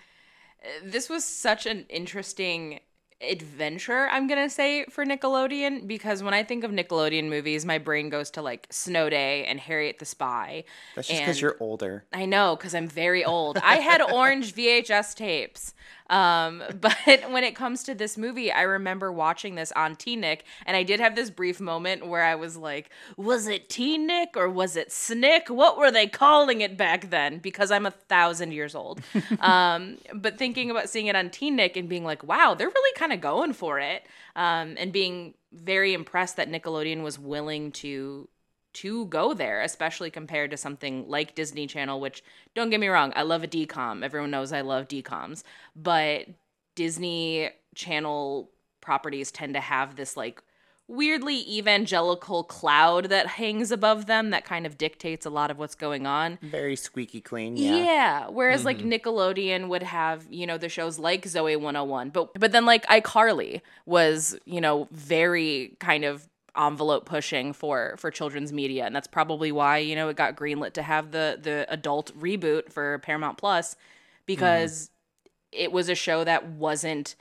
this 0.82 1.08
was 1.08 1.24
such 1.24 1.66
an 1.66 1.86
interesting 1.88 2.80
adventure, 3.20 4.08
I'm 4.10 4.26
going 4.26 4.42
to 4.42 4.50
say 4.50 4.84
for 4.86 5.04
Nickelodeon 5.04 5.86
because 5.86 6.22
when 6.22 6.34
I 6.34 6.42
think 6.42 6.64
of 6.64 6.70
Nickelodeon 6.70 7.28
movies, 7.28 7.64
my 7.64 7.78
brain 7.78 8.08
goes 8.08 8.30
to 8.32 8.42
like 8.42 8.66
Snow 8.70 9.08
Day 9.08 9.44
and 9.46 9.58
Harriet 9.58 9.98
the 9.98 10.04
Spy. 10.04 10.64
That's 10.94 11.08
just 11.08 11.20
because 11.20 11.40
you're 11.40 11.56
older. 11.60 12.04
I 12.12 12.26
know 12.26 12.56
because 12.56 12.74
I'm 12.74 12.88
very 12.88 13.24
old. 13.24 13.58
I 13.58 13.76
had 13.76 14.02
orange 14.02 14.54
VHS 14.54 15.14
tapes. 15.14 15.74
Um, 16.08 16.62
but 16.80 16.96
when 17.30 17.44
it 17.44 17.54
comes 17.54 17.82
to 17.84 17.94
this 17.94 18.16
movie, 18.16 18.50
I 18.52 18.62
remember 18.62 19.12
watching 19.12 19.54
this 19.54 19.72
on 19.72 19.96
Teen 19.96 20.20
Nick, 20.20 20.44
and 20.64 20.76
I 20.76 20.82
did 20.82 21.00
have 21.00 21.14
this 21.14 21.30
brief 21.30 21.60
moment 21.60 22.06
where 22.06 22.22
I 22.22 22.34
was 22.34 22.56
like, 22.56 22.90
was 23.16 23.46
it 23.46 23.68
Teen 23.68 24.06
Nick 24.06 24.36
or 24.36 24.48
was 24.48 24.76
it 24.76 24.92
Snick? 24.92 25.48
What 25.48 25.78
were 25.78 25.90
they 25.90 26.06
calling 26.06 26.60
it 26.60 26.76
back 26.76 27.10
then? 27.10 27.38
Because 27.38 27.70
I'm 27.70 27.86
a 27.86 27.90
thousand 27.90 28.52
years 28.52 28.74
old. 28.74 29.00
um, 29.40 29.98
but 30.14 30.38
thinking 30.38 30.70
about 30.70 30.88
seeing 30.88 31.06
it 31.06 31.16
on 31.16 31.30
Teen 31.30 31.56
Nick 31.56 31.76
and 31.76 31.88
being 31.88 32.04
like, 32.04 32.22
wow, 32.22 32.54
they're 32.54 32.68
really 32.68 32.96
kind 32.96 33.12
of 33.12 33.20
going 33.20 33.52
for 33.52 33.78
it. 33.78 34.04
Um, 34.34 34.76
and 34.78 34.92
being 34.92 35.34
very 35.52 35.94
impressed 35.94 36.36
that 36.36 36.50
Nickelodeon 36.50 37.02
was 37.02 37.18
willing 37.18 37.72
to 37.72 38.28
to 38.76 39.06
go 39.06 39.34
there, 39.34 39.62
especially 39.62 40.10
compared 40.10 40.50
to 40.50 40.56
something 40.56 41.08
like 41.08 41.34
Disney 41.34 41.66
Channel, 41.66 42.00
which 42.00 42.22
don't 42.54 42.70
get 42.70 42.80
me 42.80 42.88
wrong, 42.88 43.12
I 43.16 43.22
love 43.22 43.42
a 43.42 43.48
DCOM. 43.48 44.04
Everyone 44.04 44.30
knows 44.30 44.52
I 44.52 44.60
love 44.60 44.88
DCOMs. 44.88 45.42
But 45.74 46.26
Disney 46.74 47.50
Channel 47.74 48.50
properties 48.80 49.32
tend 49.32 49.54
to 49.54 49.60
have 49.60 49.96
this 49.96 50.16
like 50.16 50.42
weirdly 50.88 51.38
evangelical 51.50 52.44
cloud 52.44 53.06
that 53.06 53.26
hangs 53.26 53.72
above 53.72 54.06
them 54.06 54.30
that 54.30 54.44
kind 54.44 54.66
of 54.66 54.78
dictates 54.78 55.26
a 55.26 55.30
lot 55.30 55.50
of 55.50 55.58
what's 55.58 55.74
going 55.74 56.06
on. 56.06 56.38
Very 56.42 56.76
squeaky 56.76 57.20
clean. 57.20 57.56
Yeah. 57.56 57.76
Yeah. 57.76 58.26
Whereas 58.28 58.64
like 58.64 58.78
mm-hmm. 58.78 58.90
Nickelodeon 58.90 59.68
would 59.68 59.82
have, 59.82 60.26
you 60.30 60.46
know, 60.46 60.58
the 60.58 60.68
shows 60.68 60.98
like 60.98 61.26
Zoe 61.26 61.56
101. 61.56 62.10
But 62.10 62.34
but 62.38 62.52
then 62.52 62.66
like 62.66 62.86
iCarly 62.86 63.62
was, 63.84 64.38
you 64.44 64.60
know, 64.60 64.86
very 64.92 65.76
kind 65.80 66.04
of 66.04 66.28
envelope 66.58 67.06
pushing 67.06 67.52
for 67.52 67.94
for 67.98 68.10
children's 68.10 68.52
media. 68.52 68.84
And 68.86 68.94
that's 68.94 69.06
probably 69.06 69.52
why, 69.52 69.78
you 69.78 69.94
know, 69.94 70.08
it 70.08 70.16
got 70.16 70.36
greenlit 70.36 70.72
to 70.74 70.82
have 70.82 71.12
the 71.12 71.38
the 71.40 71.66
adult 71.68 72.12
reboot 72.18 72.72
for 72.72 72.98
Paramount 73.00 73.38
Plus 73.38 73.76
because 74.26 74.90
it 75.52 75.72
was 75.72 75.88
a 75.88 75.94
show 75.94 76.24
that 76.24 76.46
wasn't 76.48 77.16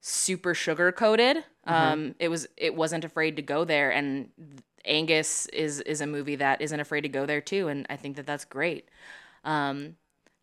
super 0.00 0.54
sugar 0.54 0.92
coated. 0.92 1.44
Um 1.66 2.14
it 2.18 2.28
was 2.28 2.46
it 2.56 2.74
wasn't 2.74 3.04
afraid 3.04 3.36
to 3.36 3.42
go 3.42 3.64
there 3.64 3.90
and 3.92 4.30
Angus 4.84 5.46
is 5.46 5.80
is 5.82 6.00
a 6.00 6.06
movie 6.06 6.36
that 6.36 6.60
isn't 6.60 6.80
afraid 6.80 7.02
to 7.02 7.08
go 7.08 7.26
there 7.26 7.40
too 7.40 7.68
and 7.68 7.86
I 7.90 7.96
think 7.96 8.16
that 8.16 8.26
that's 8.26 8.44
great. 8.44 8.88
Um 9.44 9.96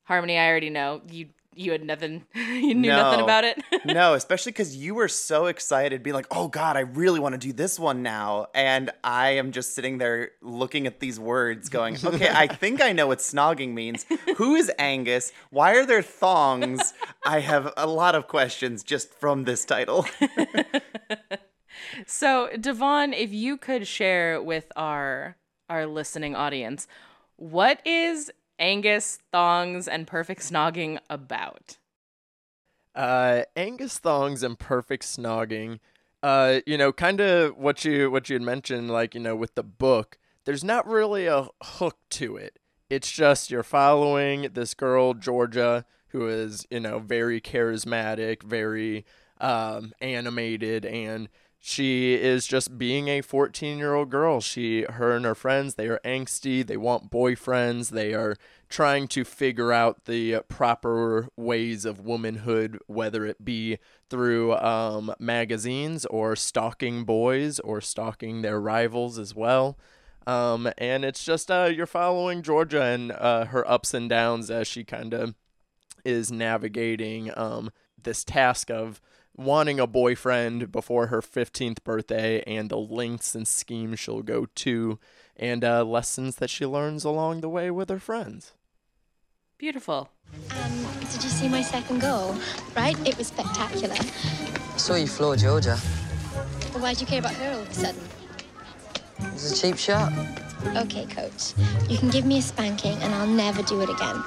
Harmony, 0.03 0.37
I 0.37 0.47
already 0.49 0.69
know 0.69 1.01
you 1.09 1.29
you 1.55 1.71
had 1.71 1.83
nothing 1.83 2.25
you 2.35 2.73
knew 2.73 2.89
nothing 2.89 3.21
about 3.21 3.43
it. 3.43 3.61
no, 3.85 4.13
especially 4.13 4.51
because 4.51 4.75
you 4.75 4.95
were 4.95 5.07
so 5.07 5.45
excited, 5.45 6.03
being 6.03 6.13
like, 6.13 6.27
"Oh 6.31 6.47
God, 6.47 6.77
I 6.77 6.81
really 6.81 7.19
want 7.19 7.33
to 7.33 7.39
do 7.39 7.53
this 7.53 7.79
one 7.79 8.03
now," 8.03 8.47
and 8.53 8.91
I 9.03 9.31
am 9.31 9.51
just 9.51 9.73
sitting 9.73 9.97
there 9.97 10.31
looking 10.41 10.87
at 10.87 10.99
these 10.99 11.19
words, 11.19 11.69
going, 11.69 11.97
"Okay, 12.03 12.29
I 12.29 12.47
think 12.47 12.81
I 12.81 12.91
know 12.91 13.07
what 13.07 13.19
snogging 13.19 13.73
means. 13.73 14.05
Who 14.37 14.55
is 14.55 14.71
Angus? 14.77 15.31
Why 15.49 15.75
are 15.75 15.85
there 15.85 16.01
thongs?" 16.03 16.93
I 17.25 17.39
have 17.39 17.73
a 17.77 17.87
lot 17.87 18.15
of 18.15 18.27
questions 18.27 18.83
just 18.83 19.13
from 19.13 19.45
this 19.45 19.65
title. 19.65 20.05
So, 22.07 22.49
Devon, 22.59 23.13
if 23.13 23.31
you 23.31 23.57
could 23.57 23.87
share 23.87 24.41
with 24.41 24.71
our 24.75 25.37
our 25.69 25.85
listening 25.85 26.35
audience, 26.35 26.87
what 27.37 27.85
is 27.85 28.31
Angus 28.59 29.19
thongs 29.31 29.87
and 29.87 30.07
perfect 30.07 30.41
snogging 30.41 30.99
about? 31.09 31.77
Uh, 32.93 33.43
Angus 33.55 33.97
thongs 33.99 34.43
and 34.43 34.57
perfect 34.57 35.03
snogging. 35.03 35.79
Uh, 36.23 36.61
you 36.65 36.77
know, 36.77 36.91
kind 36.91 37.19
of 37.21 37.57
what 37.57 37.85
you 37.85 38.09
what 38.09 38.29
you 38.29 38.35
had 38.35 38.41
mentioned, 38.41 38.89
like 38.89 39.13
you 39.13 39.21
know, 39.21 39.35
with 39.35 39.55
the 39.55 39.63
book. 39.63 40.17
There's 40.45 40.63
not 40.63 40.87
really 40.87 41.25
a 41.25 41.47
hook 41.61 41.97
to 42.11 42.37
it. 42.37 42.59
It's 42.89 43.11
just 43.11 43.51
you're 43.51 43.63
following 43.63 44.49
this 44.53 44.73
girl 44.73 45.13
Georgia 45.13 45.85
who 46.09 46.27
is 46.27 46.65
you 46.71 46.79
know 46.79 46.99
very 46.99 47.41
charismatic, 47.41 48.41
very 48.43 49.05
um, 49.41 49.93
animated, 49.99 50.85
and 50.85 51.27
she 51.67 52.13
is 52.13 52.45
just 52.45 52.77
being 52.77 53.07
a 53.07 53.21
14 53.21 53.79
year 53.79 53.95
old 53.95 54.11
girl. 54.11 54.39
She, 54.39 54.83
her 54.83 55.15
and 55.15 55.25
her 55.25 55.33
friends, 55.33 55.73
they 55.73 55.87
are 55.87 55.99
angsty. 56.05 56.63
They 56.63 56.77
want 56.77 57.09
boyfriends. 57.09 57.89
They 57.89 58.13
are 58.13 58.35
trying 58.69 59.07
to 59.07 59.23
figure 59.23 59.71
out 59.71 60.05
the 60.05 60.41
proper 60.47 61.27
ways 61.35 61.83
of 61.83 61.99
womanhood, 61.99 62.77
whether 62.85 63.25
it 63.25 63.43
be 63.43 63.79
through 64.11 64.55
um, 64.57 65.15
magazines 65.17 66.05
or 66.05 66.35
stalking 66.35 67.03
boys 67.03 67.59
or 67.61 67.81
stalking 67.81 68.43
their 68.43 68.61
rivals 68.61 69.17
as 69.17 69.33
well. 69.33 69.75
Um, 70.27 70.69
and 70.77 71.03
it's 71.03 71.25
just 71.25 71.49
uh, 71.49 71.71
you're 71.75 71.87
following 71.87 72.43
Georgia 72.43 72.83
and 72.83 73.11
uh, 73.11 73.45
her 73.45 73.67
ups 73.67 73.95
and 73.95 74.07
downs 74.07 74.51
as 74.51 74.67
she 74.67 74.83
kind 74.83 75.15
of 75.15 75.33
is 76.03 76.31
navigating 76.31 77.35
um, 77.35 77.71
this 78.03 78.23
task 78.23 78.69
of 78.69 79.01
wanting 79.37 79.79
a 79.79 79.87
boyfriend 79.87 80.71
before 80.71 81.07
her 81.07 81.21
15th 81.21 81.83
birthday 81.83 82.41
and 82.43 82.69
the 82.69 82.77
lengths 82.77 83.35
and 83.35 83.47
schemes 83.47 83.99
she'll 83.99 84.21
go 84.21 84.45
to 84.55 84.99
and 85.35 85.63
uh, 85.63 85.83
lessons 85.83 86.37
that 86.37 86.49
she 86.49 86.65
learns 86.65 87.03
along 87.03 87.41
the 87.41 87.49
way 87.49 87.69
with 87.69 87.89
her 87.89 87.99
friends. 87.99 88.53
Beautiful. 89.57 90.09
Um, 90.51 90.85
did 91.11 91.23
you 91.23 91.29
see 91.29 91.47
my 91.47 91.61
second 91.61 91.99
goal? 91.99 92.35
Right? 92.75 92.97
It 93.07 93.17
was 93.17 93.27
spectacular. 93.27 93.95
I 93.95 94.77
saw 94.77 94.95
you 94.95 95.07
floor 95.07 95.35
Georgia. 95.35 95.77
But 96.73 96.81
why'd 96.81 96.99
you 96.99 97.07
care 97.07 97.19
about 97.19 97.33
her 97.35 97.51
all 97.51 97.61
of 97.61 97.69
a 97.69 97.73
sudden? 97.73 98.01
It 99.19 99.33
was 99.33 99.51
a 99.51 99.55
cheap 99.55 99.77
shot. 99.77 100.11
Okay, 100.75 101.05
coach. 101.05 101.53
You 101.89 101.97
can 101.97 102.09
give 102.09 102.25
me 102.25 102.39
a 102.39 102.41
spanking 102.41 102.97
and 103.01 103.13
I'll 103.13 103.27
never 103.27 103.61
do 103.63 103.81
it 103.81 103.89
again. 103.89 104.23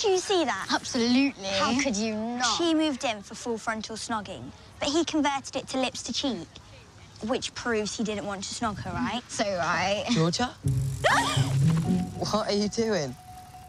Did 0.00 0.12
you 0.12 0.18
see 0.18 0.44
that? 0.44 0.68
Absolutely. 0.72 1.48
How 1.48 1.80
could 1.82 1.96
you 1.96 2.14
not? 2.14 2.56
She 2.56 2.72
moved 2.72 3.02
in 3.02 3.20
for 3.20 3.34
full 3.34 3.58
frontal 3.58 3.96
snogging, 3.96 4.44
but 4.78 4.90
he 4.90 5.04
converted 5.04 5.56
it 5.56 5.68
to 5.68 5.80
lips 5.80 6.04
to 6.04 6.12
cheek, 6.12 6.46
which 7.26 7.52
proves 7.54 7.96
he 7.96 8.04
didn't 8.04 8.24
want 8.24 8.44
to 8.44 8.54
snog 8.54 8.78
her, 8.78 8.92
right? 8.92 9.22
So 9.28 9.44
right. 9.44 10.04
Georgia? 10.10 10.44
what 12.30 12.48
are 12.48 12.52
you 12.52 12.68
doing? 12.68 13.12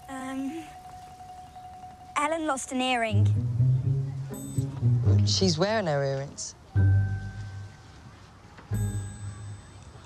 Um, 0.08 0.64
Ellen 2.16 2.46
lost 2.46 2.72
an 2.74 2.82
earring. 2.82 3.28
She's 5.26 5.58
wearing 5.58 5.88
her 5.88 6.04
earrings. 6.04 6.54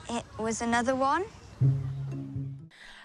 It 0.09 0.23
was 0.39 0.61
another 0.61 0.95
one. 0.95 1.25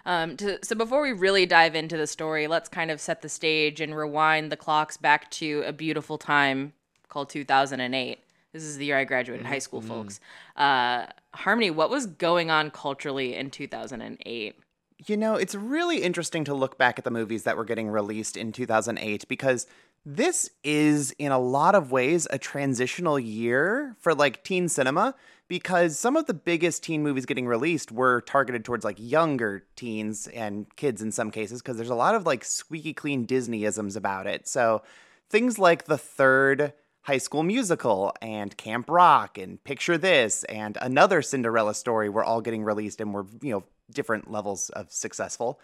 Um, 0.08 0.38
to, 0.38 0.58
so 0.64 0.74
before 0.74 1.02
we 1.02 1.12
really 1.12 1.44
dive 1.44 1.74
into 1.74 1.98
the 1.98 2.06
story, 2.06 2.46
let's 2.46 2.70
kind 2.70 2.90
of 2.90 2.98
set 2.98 3.20
the 3.20 3.28
stage 3.28 3.78
and 3.78 3.94
rewind 3.94 4.50
the 4.50 4.56
clocks 4.56 4.96
back 4.96 5.30
to 5.32 5.62
a 5.66 5.72
beautiful 5.72 6.16
time 6.16 6.72
called 7.10 7.28
2008. 7.28 8.18
This 8.54 8.62
is 8.62 8.78
the 8.78 8.86
year 8.86 8.96
I 8.96 9.04
graduated 9.04 9.44
high 9.44 9.58
school, 9.58 9.82
folks. 9.82 10.18
Uh, 10.56 11.06
Harmony, 11.34 11.70
what 11.70 11.90
was 11.90 12.06
going 12.06 12.50
on 12.50 12.70
culturally 12.70 13.34
in 13.34 13.50
2008? 13.50 14.56
You 15.06 15.16
know, 15.18 15.34
it's 15.34 15.54
really 15.54 15.98
interesting 15.98 16.42
to 16.44 16.54
look 16.54 16.78
back 16.78 16.98
at 16.98 17.04
the 17.04 17.10
movies 17.10 17.42
that 17.42 17.58
were 17.58 17.66
getting 17.66 17.90
released 17.90 18.34
in 18.34 18.50
2008 18.50 19.28
because 19.28 19.66
this 20.04 20.50
is, 20.64 21.12
in 21.18 21.32
a 21.32 21.38
lot 21.38 21.74
of 21.74 21.92
ways, 21.92 22.26
a 22.30 22.38
transitional 22.38 23.18
year 23.18 23.96
for 24.00 24.14
like 24.14 24.42
teen 24.44 24.68
cinema 24.68 25.14
because 25.48 25.98
some 25.98 26.16
of 26.16 26.26
the 26.26 26.34
biggest 26.34 26.82
teen 26.82 27.02
movies 27.02 27.26
getting 27.26 27.46
released 27.46 27.90
were 27.90 28.20
targeted 28.22 28.64
towards 28.64 28.84
like 28.84 28.96
younger 28.98 29.64
teens 29.76 30.26
and 30.28 30.66
kids 30.76 31.02
in 31.02 31.10
some 31.10 31.30
cases 31.30 31.62
because 31.62 31.76
there's 31.76 31.90
a 31.90 31.94
lot 31.94 32.14
of 32.14 32.26
like 32.26 32.44
squeaky 32.44 32.92
clean 32.92 33.26
Disneyisms 33.26 33.96
about 33.96 34.26
it. 34.26 34.46
So 34.46 34.82
things 35.30 35.58
like 35.58 35.86
the 35.86 35.98
third 35.98 36.74
High 37.02 37.18
School 37.18 37.42
Musical 37.42 38.12
and 38.20 38.54
Camp 38.58 38.90
Rock 38.90 39.38
and 39.38 39.62
Picture 39.64 39.96
This 39.96 40.44
and 40.44 40.76
another 40.82 41.22
Cinderella 41.22 41.74
story 41.74 42.10
were 42.10 42.24
all 42.24 42.42
getting 42.42 42.62
released 42.62 43.00
and 43.00 43.14
were, 43.14 43.24
you 43.40 43.52
know, 43.52 43.64
different 43.90 44.30
levels 44.30 44.68
of 44.70 44.92
successful. 44.92 45.58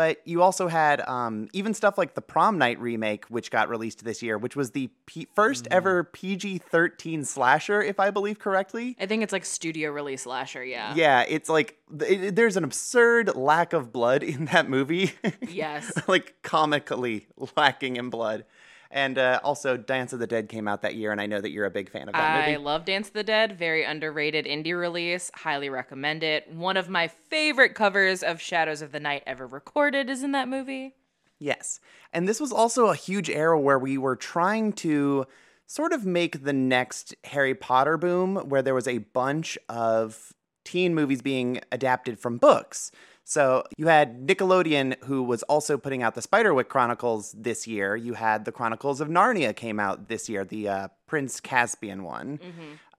But 0.00 0.22
you 0.24 0.42
also 0.42 0.66
had 0.66 1.02
um, 1.02 1.48
even 1.52 1.74
stuff 1.74 1.98
like 1.98 2.14
the 2.14 2.22
Prom 2.22 2.56
Night 2.56 2.80
remake, 2.80 3.26
which 3.26 3.50
got 3.50 3.68
released 3.68 4.02
this 4.02 4.22
year, 4.22 4.38
which 4.38 4.56
was 4.56 4.70
the 4.70 4.88
P- 5.04 5.28
first 5.34 5.68
ever 5.70 6.04
PG 6.04 6.56
13 6.56 7.22
slasher, 7.26 7.82
if 7.82 8.00
I 8.00 8.10
believe 8.10 8.38
correctly. 8.38 8.96
I 8.98 9.04
think 9.04 9.22
it's 9.22 9.32
like 9.34 9.44
studio 9.44 9.90
release 9.90 10.22
slasher, 10.22 10.64
yeah. 10.64 10.94
Yeah, 10.94 11.26
it's 11.28 11.50
like 11.50 11.76
it, 12.00 12.34
there's 12.34 12.56
an 12.56 12.64
absurd 12.64 13.36
lack 13.36 13.74
of 13.74 13.92
blood 13.92 14.22
in 14.22 14.46
that 14.46 14.70
movie. 14.70 15.12
Yes. 15.46 15.92
like 16.08 16.36
comically 16.40 17.26
lacking 17.54 17.96
in 17.96 18.08
blood. 18.08 18.46
And 18.92 19.18
uh, 19.18 19.38
also, 19.44 19.76
Dance 19.76 20.12
of 20.12 20.18
the 20.18 20.26
Dead 20.26 20.48
came 20.48 20.66
out 20.66 20.82
that 20.82 20.96
year, 20.96 21.12
and 21.12 21.20
I 21.20 21.26
know 21.26 21.40
that 21.40 21.50
you're 21.50 21.64
a 21.66 21.70
big 21.70 21.88
fan 21.88 22.08
of 22.08 22.14
that 22.14 22.44
I 22.44 22.50
movie. 22.52 22.58
love 22.58 22.84
Dance 22.84 23.06
of 23.06 23.14
the 23.14 23.22
Dead. 23.22 23.56
Very 23.56 23.84
underrated 23.84 24.46
indie 24.46 24.78
release. 24.78 25.30
Highly 25.34 25.70
recommend 25.70 26.24
it. 26.24 26.52
One 26.52 26.76
of 26.76 26.88
my 26.88 27.06
favorite 27.06 27.74
covers 27.76 28.24
of 28.24 28.40
Shadows 28.40 28.82
of 28.82 28.90
the 28.90 28.98
Night 28.98 29.22
ever 29.26 29.46
recorded 29.46 30.10
is 30.10 30.24
in 30.24 30.32
that 30.32 30.48
movie. 30.48 30.94
Yes. 31.38 31.78
And 32.12 32.28
this 32.28 32.40
was 32.40 32.52
also 32.52 32.86
a 32.88 32.96
huge 32.96 33.30
era 33.30 33.58
where 33.58 33.78
we 33.78 33.96
were 33.96 34.16
trying 34.16 34.72
to 34.74 35.26
sort 35.66 35.92
of 35.92 36.04
make 36.04 36.42
the 36.42 36.52
next 36.52 37.14
Harry 37.24 37.54
Potter 37.54 37.96
boom, 37.96 38.36
where 38.48 38.60
there 38.60 38.74
was 38.74 38.88
a 38.88 38.98
bunch 38.98 39.56
of 39.68 40.32
teen 40.64 40.96
movies 40.96 41.22
being 41.22 41.60
adapted 41.70 42.18
from 42.18 42.38
books. 42.38 42.90
So 43.24 43.64
you 43.76 43.86
had 43.86 44.26
Nickelodeon, 44.26 45.02
who 45.04 45.22
was 45.22 45.42
also 45.44 45.78
putting 45.78 46.02
out 46.02 46.14
the 46.14 46.22
Spiderwick 46.22 46.68
Chronicles 46.68 47.32
this 47.38 47.66
year. 47.66 47.94
You 47.94 48.14
had 48.14 48.44
the 48.44 48.52
Chronicles 48.52 49.00
of 49.00 49.08
Narnia 49.08 49.54
came 49.54 49.78
out 49.78 50.08
this 50.08 50.28
year, 50.28 50.44
the 50.44 50.68
uh, 50.68 50.88
Prince 51.06 51.38
Caspian 51.40 52.02
one. 52.02 52.40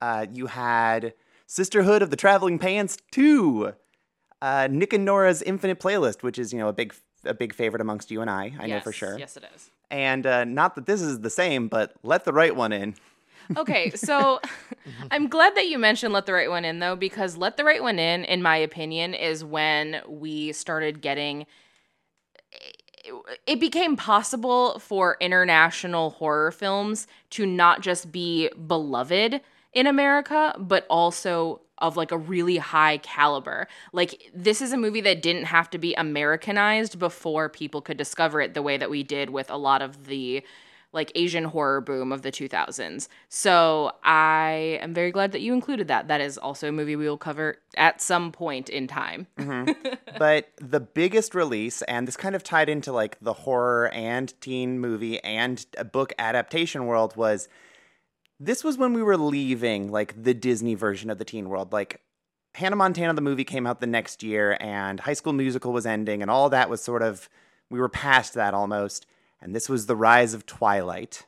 Uh, 0.01 0.25
you 0.31 0.47
had 0.47 1.13
Sisterhood 1.47 2.01
of 2.01 2.11
the 2.11 2.15
Traveling 2.15 2.59
Pants 2.59 2.97
2 3.11 3.73
uh, 4.41 4.67
Nick 4.71 4.93
and 4.93 5.05
Nora's 5.05 5.41
Infinite 5.41 5.79
Playlist, 5.79 6.23
which 6.23 6.39
is 6.39 6.51
you 6.51 6.59
know 6.59 6.67
a 6.67 6.73
big 6.73 6.93
a 7.23 7.33
big 7.33 7.53
favorite 7.53 7.81
amongst 7.81 8.09
you 8.09 8.21
and 8.21 8.29
I. 8.29 8.53
I 8.59 8.67
know 8.67 8.79
for 8.79 8.91
sure. 8.91 9.17
Yes, 9.19 9.37
it 9.37 9.45
is. 9.55 9.69
And 9.91 10.25
uh, 10.25 10.45
not 10.45 10.75
that 10.75 10.85
this 10.85 11.01
is 11.01 11.19
the 11.19 11.29
same, 11.29 11.67
but 11.67 11.93
let 12.01 12.25
the 12.25 12.33
right 12.33 12.55
one 12.55 12.71
in. 12.71 12.95
Okay, 13.57 13.91
so 13.91 14.39
I'm 15.11 15.27
glad 15.27 15.55
that 15.55 15.67
you 15.67 15.77
mentioned 15.77 16.13
Let 16.13 16.25
the 16.25 16.33
Right 16.33 16.49
One 16.49 16.65
In, 16.65 16.79
though, 16.79 16.95
because 16.95 17.37
Let 17.37 17.57
the 17.57 17.63
Right 17.63 17.81
One 17.81 17.99
In, 17.99 18.23
in 18.25 18.41
my 18.41 18.57
opinion, 18.57 19.13
is 19.13 19.43
when 19.43 20.01
we 20.07 20.51
started 20.51 21.01
getting. 21.01 21.45
It 23.47 23.59
became 23.59 23.95
possible 23.97 24.77
for 24.79 25.17
international 25.19 26.11
horror 26.11 26.51
films 26.51 27.07
to 27.31 27.45
not 27.45 27.81
just 27.81 28.11
be 28.11 28.49
beloved 28.67 29.41
in 29.73 29.87
America, 29.87 30.55
but 30.59 30.85
also 30.89 31.61
of 31.79 31.97
like 31.97 32.11
a 32.11 32.17
really 32.17 32.57
high 32.57 32.97
caliber. 32.97 33.67
Like, 33.91 34.31
this 34.33 34.61
is 34.61 34.71
a 34.71 34.77
movie 34.77 35.01
that 35.01 35.21
didn't 35.21 35.45
have 35.45 35.69
to 35.71 35.77
be 35.77 35.93
Americanized 35.95 36.99
before 36.99 37.49
people 37.49 37.81
could 37.81 37.97
discover 37.97 38.39
it 38.39 38.53
the 38.53 38.61
way 38.61 38.77
that 38.77 38.89
we 38.89 39.03
did 39.03 39.31
with 39.31 39.49
a 39.49 39.57
lot 39.57 39.81
of 39.81 40.05
the 40.05 40.43
like 40.93 41.11
Asian 41.15 41.45
horror 41.45 41.81
boom 41.81 42.11
of 42.11 42.21
the 42.21 42.31
2000s. 42.31 43.07
So 43.29 43.93
I 44.03 44.79
am 44.81 44.93
very 44.93 45.11
glad 45.11 45.31
that 45.31 45.41
you 45.41 45.53
included 45.53 45.87
that. 45.87 46.07
That 46.07 46.21
is 46.21 46.37
also 46.37 46.69
a 46.69 46.71
movie 46.71 46.95
we 46.95 47.07
will 47.07 47.17
cover 47.17 47.57
at 47.77 48.01
some 48.01 48.31
point 48.31 48.69
in 48.69 48.87
time. 48.87 49.27
Mm-hmm. 49.37 49.71
but 50.19 50.49
the 50.57 50.79
biggest 50.79 51.33
release, 51.33 51.81
and 51.83 52.07
this 52.07 52.17
kind 52.17 52.35
of 52.35 52.43
tied 52.43 52.69
into 52.69 52.91
like 52.91 53.17
the 53.21 53.33
horror 53.33 53.89
and 53.89 54.33
teen 54.41 54.79
movie 54.79 55.23
and 55.23 55.65
book 55.91 56.13
adaptation 56.19 56.85
world, 56.85 57.15
was 57.15 57.47
this 58.39 58.63
was 58.63 58.77
when 58.77 58.93
we 58.93 59.03
were 59.03 59.17
leaving 59.17 59.91
like 59.91 60.21
the 60.21 60.33
Disney 60.33 60.75
version 60.75 61.09
of 61.09 61.19
the 61.19 61.25
teen 61.25 61.47
world. 61.47 61.71
Like 61.71 62.01
Hannah 62.55 62.75
Montana, 62.75 63.13
the 63.13 63.21
movie 63.21 63.43
came 63.43 63.65
out 63.65 63.79
the 63.79 63.87
next 63.87 64.23
year, 64.23 64.57
and 64.59 64.99
High 64.99 65.13
School 65.13 65.33
Musical 65.33 65.71
was 65.71 65.85
ending, 65.85 66.21
and 66.21 66.29
all 66.29 66.49
that 66.49 66.69
was 66.69 66.81
sort 66.81 67.01
of, 67.01 67.29
we 67.69 67.79
were 67.79 67.89
past 67.89 68.33
that 68.33 68.53
almost. 68.53 69.05
And 69.41 69.55
this 69.55 69.67
was 69.67 69.85
the 69.85 69.95
rise 69.95 70.33
of 70.33 70.45
Twilight. 70.45 71.25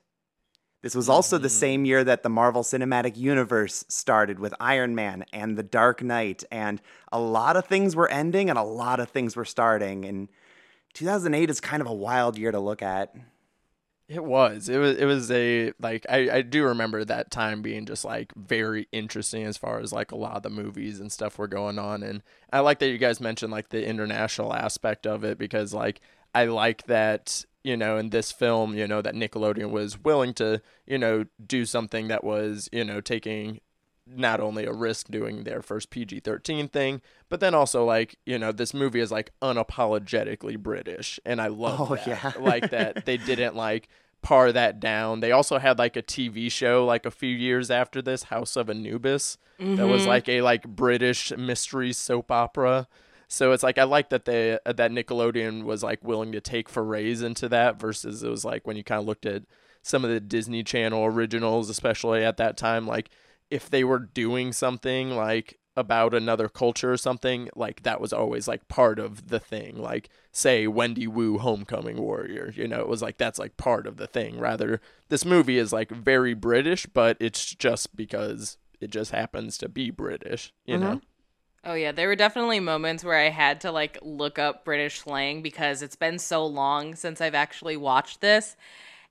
This 0.84 0.96
was 0.96 1.08
also 1.08 1.38
the 1.38 1.48
mm-hmm. 1.48 1.54
same 1.54 1.86
year 1.86 2.04
that 2.04 2.24
the 2.24 2.30
Marvel 2.30 2.62
Cinematic 2.62 3.16
Universe 3.16 3.86
started 3.88 4.38
with 4.38 4.54
Iron 4.60 4.94
Man 4.94 5.24
and 5.32 5.58
The 5.58 5.64
Dark 5.64 6.04
Knight, 6.04 6.44
and 6.52 6.82
a 7.12 7.20
lot 7.20 7.56
of 7.56 7.66
things 7.66 7.96
were 7.96 8.10
ending 8.10 8.50
and 8.50 8.60
a 8.60 8.64
lot 8.64 9.00
of 9.00 9.10
things 9.10 9.36
were 9.36 9.46
starting. 9.46 10.04
And 10.04 10.28
2008 10.94 11.50
is 11.50 11.62
kind 11.62 11.82
of 11.82 11.88
a 11.88 11.94
wild 11.94 12.38
year 12.38 12.52
to 12.52 12.60
look 12.60 12.82
at. 12.82 13.16
It 14.10 14.24
was. 14.24 14.68
It 14.68 14.78
was. 14.78 14.98
It 14.98 15.06
was 15.06 15.32
a 15.32 15.72
like. 15.80 16.06
I 16.10 16.30
I 16.30 16.42
do 16.42 16.66
remember 16.66 17.06
that 17.06 17.32
time 17.32 17.62
being 17.62 17.86
just 17.86 18.04
like 18.04 18.34
very 18.36 18.90
interesting 18.92 19.44
as 19.44 19.56
far 19.56 19.80
as 19.80 19.94
like 19.94 20.12
a 20.12 20.18
lot 20.18 20.36
of 20.36 20.44
the 20.44 20.50
movies 20.50 21.00
and 21.00 21.10
stuff 21.10 21.38
were 21.38 21.48
going 21.48 21.80
on, 21.80 22.04
and 22.04 22.22
I 22.52 22.60
like 22.60 22.80
that 22.80 22.90
you 22.90 22.98
guys 22.98 23.22
mentioned 23.22 23.54
like 23.54 23.70
the 23.70 23.88
international 23.88 24.54
aspect 24.54 25.08
of 25.08 25.24
it 25.24 25.38
because 25.38 25.74
like 25.74 26.02
I 26.34 26.46
like 26.46 26.84
that 26.88 27.46
you 27.64 27.78
know 27.78 27.98
in 27.98 28.10
this 28.10 28.32
film 28.32 28.76
you 28.76 28.88
know 28.88 29.02
that 29.02 29.16
Nickelodeon 29.16 29.72
was 29.72 29.98
willing 29.98 30.34
to 30.36 30.62
you 30.86 30.98
know 30.98 31.26
do 31.46 31.66
something 31.66 32.08
that 32.10 32.24
was 32.24 32.70
you 32.72 32.84
know 32.84 33.02
taking 33.02 33.62
not 34.06 34.40
only 34.40 34.66
a 34.66 34.74
risk 34.74 35.08
doing 35.08 35.44
their 35.44 35.62
first 35.62 35.90
PG 35.90 36.20
13 36.22 36.68
thing, 36.68 37.02
but 37.30 37.40
then 37.40 37.56
also, 37.56 37.86
like, 37.86 38.18
you 38.26 38.38
know, 38.38 38.52
this 38.52 38.74
movie 38.74 39.00
is 39.00 39.12
like 39.12 39.32
unapologetically 39.42 40.58
British. 40.60 41.20
And 41.26 41.42
I 41.42 41.48
love 41.48 41.80
Oh, 41.92 41.96
that. 41.96 42.08
yeah. 42.08 42.32
like 42.40 42.70
that 42.72 43.06
they 43.06 43.18
didn't 43.18 43.56
like 43.56 43.88
pare 44.22 44.52
that 44.52 44.80
down. 44.80 45.20
They 45.20 45.32
also 45.32 45.58
had 45.58 45.80
like 45.80 45.96
a 45.96 46.02
TV 46.02 46.52
show 46.52 46.86
like 46.86 47.06
a 47.06 47.12
few 47.12 47.34
years 47.34 47.72
after 47.72 48.02
this, 48.02 48.24
House 48.24 48.56
of 48.56 48.70
Anubis, 48.70 49.38
that 49.60 49.88
was 49.88 50.02
mm-hmm. 50.02 50.10
like 50.10 50.28
a 50.28 50.42
like 50.42 50.68
British 50.68 51.32
mystery 51.38 51.94
soap 51.94 52.32
opera. 52.32 52.88
So 53.28 53.52
it's 53.52 53.64
like 53.64 53.78
I 53.78 53.84
like 53.84 54.10
that 54.10 54.26
they 54.26 54.60
uh, 54.66 54.74
that 54.74 54.92
Nickelodeon 54.92 55.64
was 55.64 55.84
like 55.84 56.04
willing 56.04 56.32
to 56.34 56.42
take 56.42 56.70
forays 56.70 57.22
into 57.22 57.50
that 57.50 57.80
versus 57.80 58.24
it 58.24 58.30
was 58.30 58.46
like 58.46 58.68
when 58.68 58.78
you 58.78 58.84
kind 58.84 59.00
of 59.00 59.08
looked 59.08 59.26
at 59.26 59.44
some 59.82 60.04
of 60.04 60.12
the 60.12 60.20
Disney 60.20 60.64
Channel 60.64 61.06
originals, 61.06 61.70
especially 61.70 62.24
at 62.24 62.38
that 62.38 62.58
time, 62.58 62.88
like 62.88 63.10
if 63.50 63.70
they 63.70 63.84
were 63.84 64.00
doing 64.00 64.54
something 64.54 65.12
like 65.12 65.60
about 65.76 66.14
another 66.14 66.48
culture 66.48 66.94
or 66.94 66.98
something, 66.98 67.50
like 67.56 67.84
that 67.84 68.00
was 68.00 68.14
always 68.14 68.48
like 68.48 68.68
part 68.68 69.00
of 69.00 69.30
the 69.30 69.40
thing. 69.40 69.78
Like 69.78 70.10
say 70.32 70.68
Wendy 70.68 71.08
Wu 71.08 71.40
Homecoming 71.40 72.00
Warrior, 72.02 72.54
you 72.56 72.68
know, 72.68 72.80
it 72.82 72.88
was 72.88 73.02
like 73.02 73.18
that's 73.18 73.40
like 73.40 73.58
part 73.58 73.88
of 73.88 73.98
the 73.98 74.08
thing. 74.08 74.40
Rather 74.40 74.80
this 75.10 75.26
movie 75.26 75.58
is 75.58 75.74
like 75.74 75.90
very 75.90 76.34
British, 76.34 76.86
but 76.86 77.18
it's 77.20 77.56
just 77.56 77.96
because 77.96 78.58
it 78.80 78.92
just 78.92 79.12
happens 79.12 79.58
to 79.60 79.70
be 79.70 79.90
British, 79.90 80.54
you 80.66 80.78
know. 80.78 81.02
Oh 81.66 81.76
yeah, 81.76 81.94
there 81.94 82.10
were 82.10 82.16
definitely 82.16 82.60
moments 82.60 83.04
where 83.06 83.18
I 83.18 83.30
had 83.30 83.62
to 83.62 83.72
like 83.72 83.98
look 84.02 84.38
up 84.38 84.66
British 84.66 85.02
slang 85.02 85.42
because 85.42 85.82
it's 85.82 85.96
been 85.96 86.20
so 86.20 86.46
long 86.46 86.96
since 86.96 87.22
I've 87.22 87.36
actually 87.36 87.78
watched 87.78 88.20
this 88.20 88.58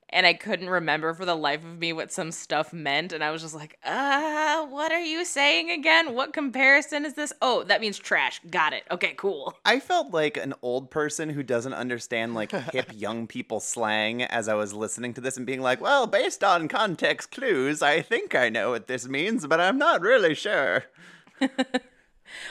and 0.09 0.27
I 0.27 0.33
couldn't 0.33 0.69
remember 0.69 1.15
for 1.15 1.25
the 1.25 1.35
life 1.35 1.63
of 1.65 1.79
me 1.79 1.91
what 1.91 2.11
some 2.11 2.31
stuff 2.31 2.71
meant 2.71 3.11
and 3.11 3.23
I 3.23 3.31
was 3.31 3.41
just 3.41 3.55
like, 3.55 3.79
"Uh, 3.83 4.67
what 4.67 4.91
are 4.91 5.01
you 5.01 5.25
saying 5.25 5.71
again? 5.71 6.13
What 6.13 6.31
comparison 6.31 7.05
is 7.05 7.15
this? 7.15 7.33
Oh, 7.41 7.63
that 7.63 7.81
means 7.81 7.97
trash. 7.97 8.39
Got 8.51 8.73
it. 8.73 8.83
Okay, 8.91 9.15
cool." 9.17 9.57
I 9.65 9.79
felt 9.79 10.11
like 10.13 10.37
an 10.37 10.53
old 10.61 10.91
person 10.91 11.29
who 11.29 11.41
doesn't 11.41 11.73
understand 11.73 12.35
like 12.35 12.51
hip 12.51 12.91
young 12.93 13.25
people 13.25 13.59
slang 13.59 14.21
as 14.21 14.47
I 14.47 14.53
was 14.53 14.73
listening 14.73 15.15
to 15.15 15.21
this 15.21 15.37
and 15.37 15.47
being 15.47 15.61
like, 15.61 15.81
well, 15.81 16.05
based 16.05 16.43
on 16.43 16.67
context 16.67 17.31
clues, 17.31 17.81
I 17.81 18.01
think 18.01 18.35
I 18.35 18.49
know 18.49 18.69
what 18.69 18.85
this 18.85 19.07
means, 19.07 19.47
but 19.47 19.59
I'm 19.59 19.79
not 19.79 20.01
really 20.01 20.35
sure. 20.35 20.83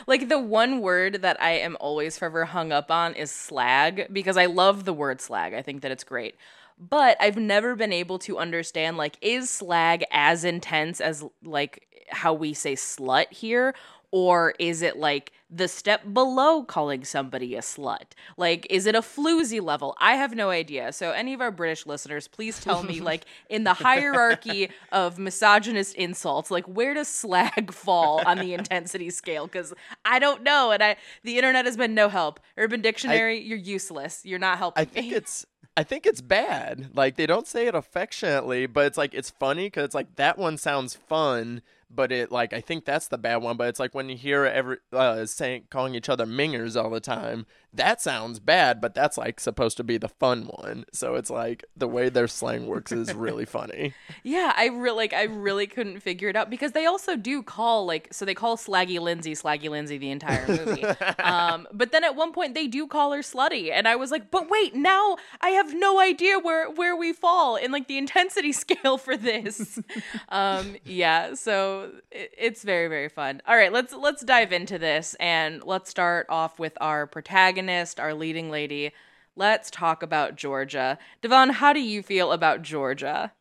Like 0.07 0.29
the 0.29 0.39
one 0.39 0.81
word 0.81 1.23
that 1.23 1.41
I 1.41 1.53
am 1.53 1.77
always 1.81 2.19
forever 2.19 2.45
hung 2.45 2.73
up 2.73 2.91
on 2.91 3.15
is 3.15 3.31
slag 3.31 4.09
because 4.13 4.37
I 4.37 4.47
love 4.47 4.85
the 4.85 4.93
word 4.93 5.21
slag. 5.21 5.55
I 5.55 5.63
think 5.63 5.83
that 5.83 5.91
it's 5.91 6.05
great. 6.05 6.37
But 6.79 7.17
I've 7.21 7.37
never 7.37 7.77
been 7.77 7.93
able 7.93 8.19
to 8.21 8.39
understand 8.39 8.97
like 8.97 9.17
is 9.21 9.51
slag 9.51 10.05
as 10.11 10.45
intense 10.45 11.01
as 11.01 11.25
like 11.43 11.87
how 12.11 12.33
we 12.33 12.55
say 12.55 12.75
slut 12.75 13.33
here 13.33 13.75
or 14.11 14.55
is 14.59 14.83
it 14.83 14.97
like 14.97 15.33
the 15.55 15.69
step 15.69 16.03
below 16.13 16.65
calling 16.65 17.05
somebody 17.05 17.55
a 17.55 17.61
slut? 17.61 18.13
Like, 18.37 18.67
is 18.71 18.87
it 18.87 18.95
a 18.95 19.03
floozy 19.03 19.61
level? 19.61 19.95
I 20.01 20.15
have 20.15 20.35
no 20.35 20.51
idea. 20.51 20.93
So, 20.93 21.11
any 21.11 21.35
of 21.35 21.41
our 21.41 21.51
British 21.51 21.87
listeners, 21.87 22.27
please 22.27 22.59
tell 22.59 22.83
me, 22.83 23.01
like, 23.13 23.27
in 23.51 23.65
the 23.65 23.75
hierarchy 23.75 24.71
of 24.91 25.19
misogynist 25.19 25.95
insults, 25.95 26.51
like, 26.51 26.65
where 26.67 26.95
does 26.95 27.09
slag 27.09 27.73
fall 27.73 28.23
on 28.27 28.39
the 28.39 28.55
intensity 28.55 29.11
scale? 29.11 29.47
Because 29.47 29.75
I 30.05 30.19
don't 30.19 30.43
know, 30.43 30.71
and 30.71 30.83
I 30.83 30.97
the 31.23 31.37
internet 31.37 31.67
has 31.67 31.77
been 31.77 31.95
no 31.95 32.09
help. 32.09 32.41
Urban 32.57 32.81
Dictionary, 32.81 33.41
you're 33.41 33.59
useless. 33.59 34.23
You're 34.25 34.39
not 34.39 34.59
helping 34.59 34.81
I 34.81 34.85
think 34.85 35.11
me. 35.11 35.15
it's 35.15 35.47
I 35.77 35.85
think 35.85 36.07
it's 36.07 36.21
bad. 36.21 36.91
Like 36.95 37.17
they 37.17 37.27
don't 37.27 37.47
say 37.47 37.67
it 37.67 37.75
affectionately, 37.75 38.67
but 38.67 38.87
it's 38.87 38.99
like 38.99 39.15
it's 39.15 39.31
funny 39.31 39.67
because 39.67 39.85
it's 39.85 39.95
like 39.95 40.17
that 40.17 40.37
one 40.39 40.59
sounds 40.59 40.95
fun, 40.95 41.63
but 41.95 42.13
it 42.13 42.33
like 42.33 42.53
I 42.53 42.61
think 42.61 42.85
that's 42.85 43.09
the 43.09 43.19
bad 43.19 43.37
one. 43.37 43.57
But 43.57 43.69
it's 43.69 43.81
like 43.81 43.95
when 43.95 44.09
you 44.09 44.17
hear 44.17 44.45
every 44.45 44.79
uh, 44.93 45.27
saying 45.27 45.65
calling 45.71 45.95
each 45.95 46.09
other 46.09 46.27
mingers 46.27 46.83
all 46.83 46.91
the 46.91 47.01
time, 47.01 47.47
that 47.75 48.01
sounds 48.01 48.39
bad, 48.39 48.81
but 48.81 48.95
that's 48.95 49.17
like 49.17 49.41
supposed 49.41 49.77
to 49.79 49.85
be 49.85 49.97
the 49.97 50.09
fun 50.09 50.45
one. 50.45 50.85
So 50.93 51.15
it's 51.15 51.31
like 51.31 51.65
the 51.77 51.89
way 51.89 52.09
their 52.09 52.29
slang 52.29 52.67
works 52.67 52.93
is 52.93 53.13
really 53.15 53.45
funny. 53.45 53.95
Yeah, 54.25 54.53
I 54.57 54.67
really 54.67 54.97
like 54.97 55.13
I 55.15 55.25
really 55.25 55.67
couldn't 55.67 56.01
figure 56.01 56.29
it 56.29 56.37
out 56.37 56.49
because 56.49 56.73
they 56.73 56.87
also 56.87 57.17
do 57.17 57.43
call 57.43 57.87
like 57.87 58.09
so 58.13 58.25
they 58.25 58.35
call 58.35 58.57
Slaggy 58.57 59.01
Lindsay 59.01 59.33
Slaggy 59.33 59.69
Lindsay 59.69 59.99
the 59.99 60.11
entire 60.11 60.47
movie. 60.47 60.85
um, 61.19 61.67
but 61.73 61.93
then 61.93 62.05
at 62.05 62.15
one 62.15 62.33
point 62.33 62.55
they 62.55 62.67
do 62.67 62.87
call 62.87 63.13
her 63.13 63.21
slutty, 63.21 63.73
and 63.73 63.89
I 63.89 63.97
was 63.97 64.11
like, 64.11 64.31
but 64.31 64.49
wait, 64.49 64.75
now 64.75 65.17
I 65.41 65.51
have 65.51 65.75
no 65.75 65.99
idea 65.99 66.39
where 66.39 66.71
where 66.71 66.97
we 66.97 67.13
fall 67.13 67.57
in 67.57 67.73
like 67.73 67.89
the 67.89 67.99
intensity 67.99 68.53
scale 68.63 68.97
for 68.97 69.17
this. 69.17 69.81
um, 70.29 70.77
yeah, 70.85 71.35
so 71.35 71.91
it, 72.11 72.33
it's 72.39 72.63
very 72.63 72.89
very 72.89 73.09
fun. 73.09 73.43
All 73.47 73.57
right, 73.57 73.73
let's 73.73 73.93
let's 73.93 74.23
dive 74.25 74.53
into 74.53 74.79
this 74.79 75.17
and 75.19 75.65
let's 75.65 75.91
start 75.91 76.27
off 76.29 76.59
with 76.59 76.77
our 76.81 77.07
protagonist, 77.07 77.62
our 78.01 78.15
leading 78.15 78.51
lady. 78.51 78.93
Let's 79.37 79.71
talk 79.71 80.03
about 80.03 80.37
Georgia. 80.37 80.99
Devon, 81.21 81.51
how 81.51 81.73
do 81.73 81.81
you 81.81 82.03
feel 82.03 82.33
about 82.33 82.63
Georgia? 82.63 83.33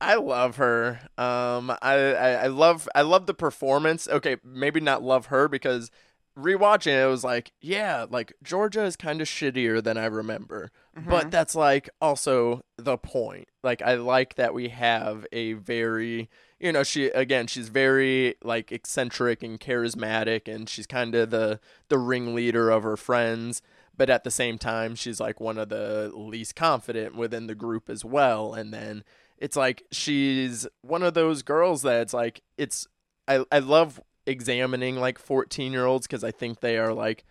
I 0.00 0.16
love 0.16 0.56
her. 0.56 1.00
Um, 1.16 1.70
I, 1.70 1.94
I 2.14 2.30
I 2.32 2.46
love 2.48 2.88
I 2.94 3.02
love 3.02 3.26
the 3.26 3.34
performance. 3.34 4.06
Okay, 4.08 4.36
maybe 4.44 4.80
not 4.80 5.02
love 5.02 5.26
her 5.26 5.48
because 5.48 5.90
rewatching 6.38 6.88
it, 6.88 7.04
it 7.04 7.06
was 7.06 7.24
like, 7.24 7.52
yeah, 7.60 8.06
like 8.08 8.34
Georgia 8.42 8.84
is 8.84 8.96
kind 8.96 9.20
of 9.20 9.28
shittier 9.28 9.82
than 9.82 9.96
I 9.96 10.06
remember. 10.06 10.70
But 11.04 11.30
that's 11.30 11.54
like 11.54 11.90
also 12.00 12.62
the 12.78 12.96
point. 12.96 13.48
Like 13.62 13.82
I 13.82 13.94
like 13.94 14.36
that 14.36 14.54
we 14.54 14.68
have 14.70 15.26
a 15.32 15.54
very, 15.54 16.30
you 16.58 16.72
know, 16.72 16.82
she 16.82 17.06
again, 17.06 17.46
she's 17.46 17.68
very 17.68 18.36
like 18.42 18.72
eccentric 18.72 19.42
and 19.42 19.60
charismatic 19.60 20.52
and 20.52 20.68
she's 20.68 20.86
kind 20.86 21.14
of 21.14 21.30
the 21.30 21.60
the 21.88 21.98
ringleader 21.98 22.70
of 22.70 22.82
her 22.82 22.96
friends, 22.96 23.60
but 23.96 24.08
at 24.08 24.24
the 24.24 24.30
same 24.30 24.58
time 24.58 24.94
she's 24.94 25.20
like 25.20 25.40
one 25.40 25.58
of 25.58 25.68
the 25.68 26.10
least 26.14 26.56
confident 26.56 27.14
within 27.14 27.46
the 27.46 27.54
group 27.54 27.90
as 27.90 28.04
well 28.04 28.54
and 28.54 28.72
then 28.72 29.04
it's 29.38 29.56
like 29.56 29.82
she's 29.92 30.66
one 30.82 31.02
of 31.02 31.14
those 31.14 31.42
girls 31.42 31.82
that 31.82 32.00
it's 32.00 32.14
like 32.14 32.42
it's 32.56 32.86
I 33.28 33.44
I 33.52 33.58
love 33.58 34.00
examining 34.26 34.96
like 34.96 35.18
14 35.18 35.72
year 35.72 35.86
olds 35.86 36.06
because 36.06 36.24
I 36.24 36.30
think 36.30 36.60
they 36.60 36.78
are 36.78 36.92
like 36.92 37.24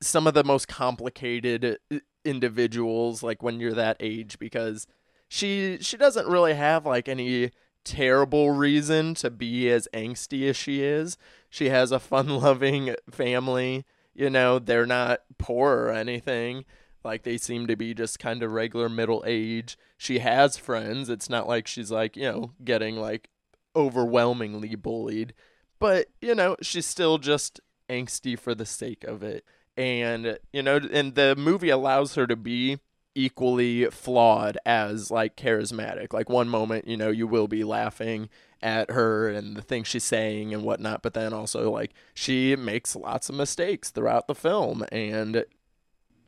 some 0.00 0.26
of 0.26 0.34
the 0.34 0.44
most 0.44 0.68
complicated 0.68 1.78
uh, 1.92 1.98
individuals 2.24 3.22
like 3.22 3.42
when 3.42 3.60
you're 3.60 3.74
that 3.74 3.96
age 4.00 4.38
because 4.38 4.86
she 5.28 5.78
she 5.80 5.96
doesn't 5.96 6.26
really 6.26 6.54
have 6.54 6.84
like 6.84 7.08
any 7.08 7.50
terrible 7.84 8.50
reason 8.50 9.14
to 9.14 9.30
be 9.30 9.70
as 9.70 9.88
angsty 9.94 10.48
as 10.48 10.56
she 10.56 10.82
is. 10.82 11.16
She 11.48 11.70
has 11.70 11.92
a 11.92 11.98
fun-loving 11.98 12.94
family, 13.10 13.84
you 14.14 14.30
know, 14.30 14.58
they're 14.58 14.86
not 14.86 15.20
poor 15.38 15.76
or 15.84 15.90
anything. 15.90 16.64
Like 17.02 17.22
they 17.22 17.38
seem 17.38 17.66
to 17.66 17.76
be 17.76 17.94
just 17.94 18.18
kind 18.18 18.42
of 18.42 18.52
regular 18.52 18.88
middle 18.88 19.24
age. 19.26 19.78
She 19.96 20.18
has 20.18 20.56
friends. 20.56 21.08
It's 21.08 21.30
not 21.30 21.48
like 21.48 21.66
she's 21.66 21.90
like, 21.90 22.16
you 22.16 22.24
know, 22.24 22.52
getting 22.62 22.96
like 22.96 23.30
overwhelmingly 23.74 24.74
bullied. 24.74 25.32
But, 25.78 26.08
you 26.20 26.34
know, 26.34 26.56
she's 26.60 26.86
still 26.86 27.16
just 27.16 27.60
angsty 27.88 28.38
for 28.38 28.54
the 28.54 28.66
sake 28.66 29.04
of 29.04 29.22
it. 29.22 29.44
And, 29.80 30.38
you 30.52 30.62
know, 30.62 30.78
and 30.92 31.14
the 31.14 31.34
movie 31.36 31.70
allows 31.70 32.14
her 32.14 32.26
to 32.26 32.36
be 32.36 32.80
equally 33.14 33.86
flawed 33.86 34.58
as 34.66 35.10
like 35.10 35.36
charismatic. 35.36 36.12
Like 36.12 36.28
one 36.28 36.48
moment, 36.48 36.86
you 36.86 36.96
know, 36.96 37.08
you 37.08 37.26
will 37.26 37.48
be 37.48 37.64
laughing 37.64 38.28
at 38.62 38.90
her 38.90 39.28
and 39.28 39.56
the 39.56 39.62
things 39.62 39.88
she's 39.88 40.04
saying 40.04 40.52
and 40.52 40.64
whatnot, 40.64 41.02
but 41.02 41.14
then 41.14 41.32
also 41.32 41.70
like 41.70 41.92
she 42.12 42.54
makes 42.56 42.94
lots 42.94 43.30
of 43.30 43.34
mistakes 43.34 43.90
throughout 43.90 44.28
the 44.28 44.34
film 44.34 44.84
and 44.92 45.44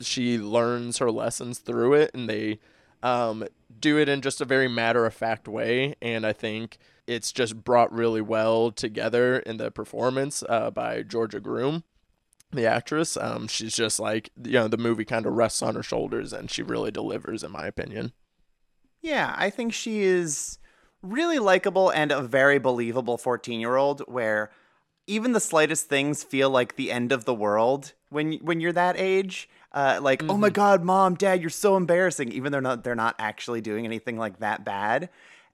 she 0.00 0.38
learns 0.38 0.98
her 0.98 1.10
lessons 1.10 1.58
through 1.58 1.94
it 1.94 2.10
and 2.14 2.28
they 2.28 2.58
um, 3.02 3.44
do 3.80 3.98
it 3.98 4.08
in 4.08 4.20
just 4.20 4.40
a 4.40 4.44
very 4.44 4.68
matter 4.68 5.06
of 5.06 5.14
fact 5.14 5.48
way 5.48 5.94
and 6.00 6.26
i 6.26 6.32
think 6.32 6.78
it's 7.06 7.32
just 7.32 7.64
brought 7.64 7.92
really 7.92 8.20
well 8.20 8.70
together 8.70 9.38
in 9.40 9.56
the 9.56 9.70
performance 9.70 10.42
uh, 10.48 10.70
by 10.70 11.02
georgia 11.02 11.40
Groome 11.40 11.84
the 12.52 12.66
actress 12.66 13.16
um, 13.16 13.48
she's 13.48 13.74
just 13.74 13.98
like 13.98 14.30
you 14.42 14.52
know 14.52 14.68
the 14.68 14.76
movie 14.76 15.04
kind 15.04 15.26
of 15.26 15.32
rests 15.32 15.62
on 15.62 15.74
her 15.74 15.82
shoulders 15.82 16.32
and 16.32 16.50
she 16.50 16.62
really 16.62 16.90
delivers 16.90 17.42
in 17.42 17.50
my 17.50 17.66
opinion 17.66 18.12
Yeah, 19.02 19.34
I 19.36 19.50
think 19.50 19.72
she 19.72 20.02
is 20.02 20.58
really 21.02 21.40
likable 21.40 21.90
and 21.90 22.12
a 22.12 22.22
very 22.22 22.58
believable 22.58 23.18
14 23.18 23.58
year 23.58 23.76
old 23.76 24.00
where 24.02 24.52
even 25.08 25.32
the 25.32 25.40
slightest 25.40 25.88
things 25.88 26.22
feel 26.22 26.48
like 26.48 26.76
the 26.76 26.92
end 26.92 27.10
of 27.10 27.24
the 27.24 27.34
world 27.34 27.92
when 28.10 28.34
when 28.34 28.60
you're 28.60 28.72
that 28.72 28.96
age. 28.96 29.48
Uh, 29.72 29.98
like, 30.02 30.22
oh 30.28 30.36
my 30.36 30.50
god, 30.50 30.84
mom, 30.84 31.14
dad, 31.14 31.40
you're 31.40 31.48
so 31.48 31.78
embarrassing, 31.78 32.30
even 32.30 32.52
though 32.52 32.60
not 32.60 32.84
they're 32.84 32.94
not 32.94 33.16
actually 33.18 33.62
doing 33.62 33.86
anything 33.86 34.18
like 34.18 34.38
that 34.38 34.66
bad. 34.66 35.08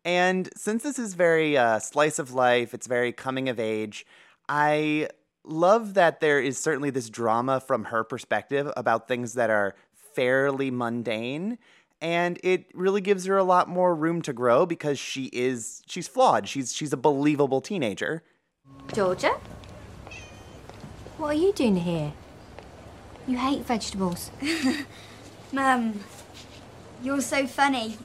And 0.05 0.49
since 0.57 0.83
this 0.83 0.99
is 0.99 1.15
very 1.15 1.57
uh, 1.57 1.79
slice 1.79 2.19
of 2.19 2.35
life, 2.35 2.75
it's 2.75 2.89
very 2.89 3.13
coming 3.13 3.49
of 3.49 3.61
age. 3.61 4.05
I 4.49 5.09
love 5.49 5.95
that 5.95 6.21
there 6.21 6.41
is 6.41 6.59
certainly 6.59 6.91
this 6.91 7.09
drama 7.09 7.61
from 7.61 7.85
her 7.85 8.05
perspective 8.05 8.71
about 8.77 9.09
things 9.09 9.35
that 9.35 9.51
are 9.51 9.75
fairly 10.15 10.71
mundane 10.71 11.59
and 12.01 12.39
it 12.45 12.67
really 12.75 13.01
gives 13.01 13.25
her 13.25 13.37
a 13.37 13.45
lot 13.45 13.69
more 13.69 13.95
room 13.95 14.23
to 14.23 14.33
grow 14.33 14.67
because 14.67 14.99
she 14.99 15.27
is 15.33 15.83
she's 15.87 16.09
flawed 16.09 16.49
she's 16.49 16.75
she's 16.75 16.93
a 16.93 16.97
believable 16.97 17.61
teenager 17.61 18.23
Georgia? 18.93 19.35
What 21.19 21.29
are 21.29 21.39
you 21.39 21.53
doing 21.53 21.77
here? 21.77 22.13
You 23.27 23.37
hate 23.37 23.65
vegetables. 23.67 24.31
Mum, 25.53 26.01
you're 27.03 27.21
so 27.21 27.47
funny. 27.47 27.99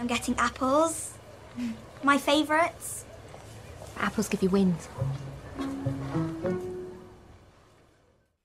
I'm 0.00 0.06
getting 0.06 0.34
apples. 0.36 1.12
My 2.02 2.18
favourites. 2.18 3.04
Apples 3.98 4.28
give 4.28 4.42
you 4.42 4.48
wings. 4.48 4.88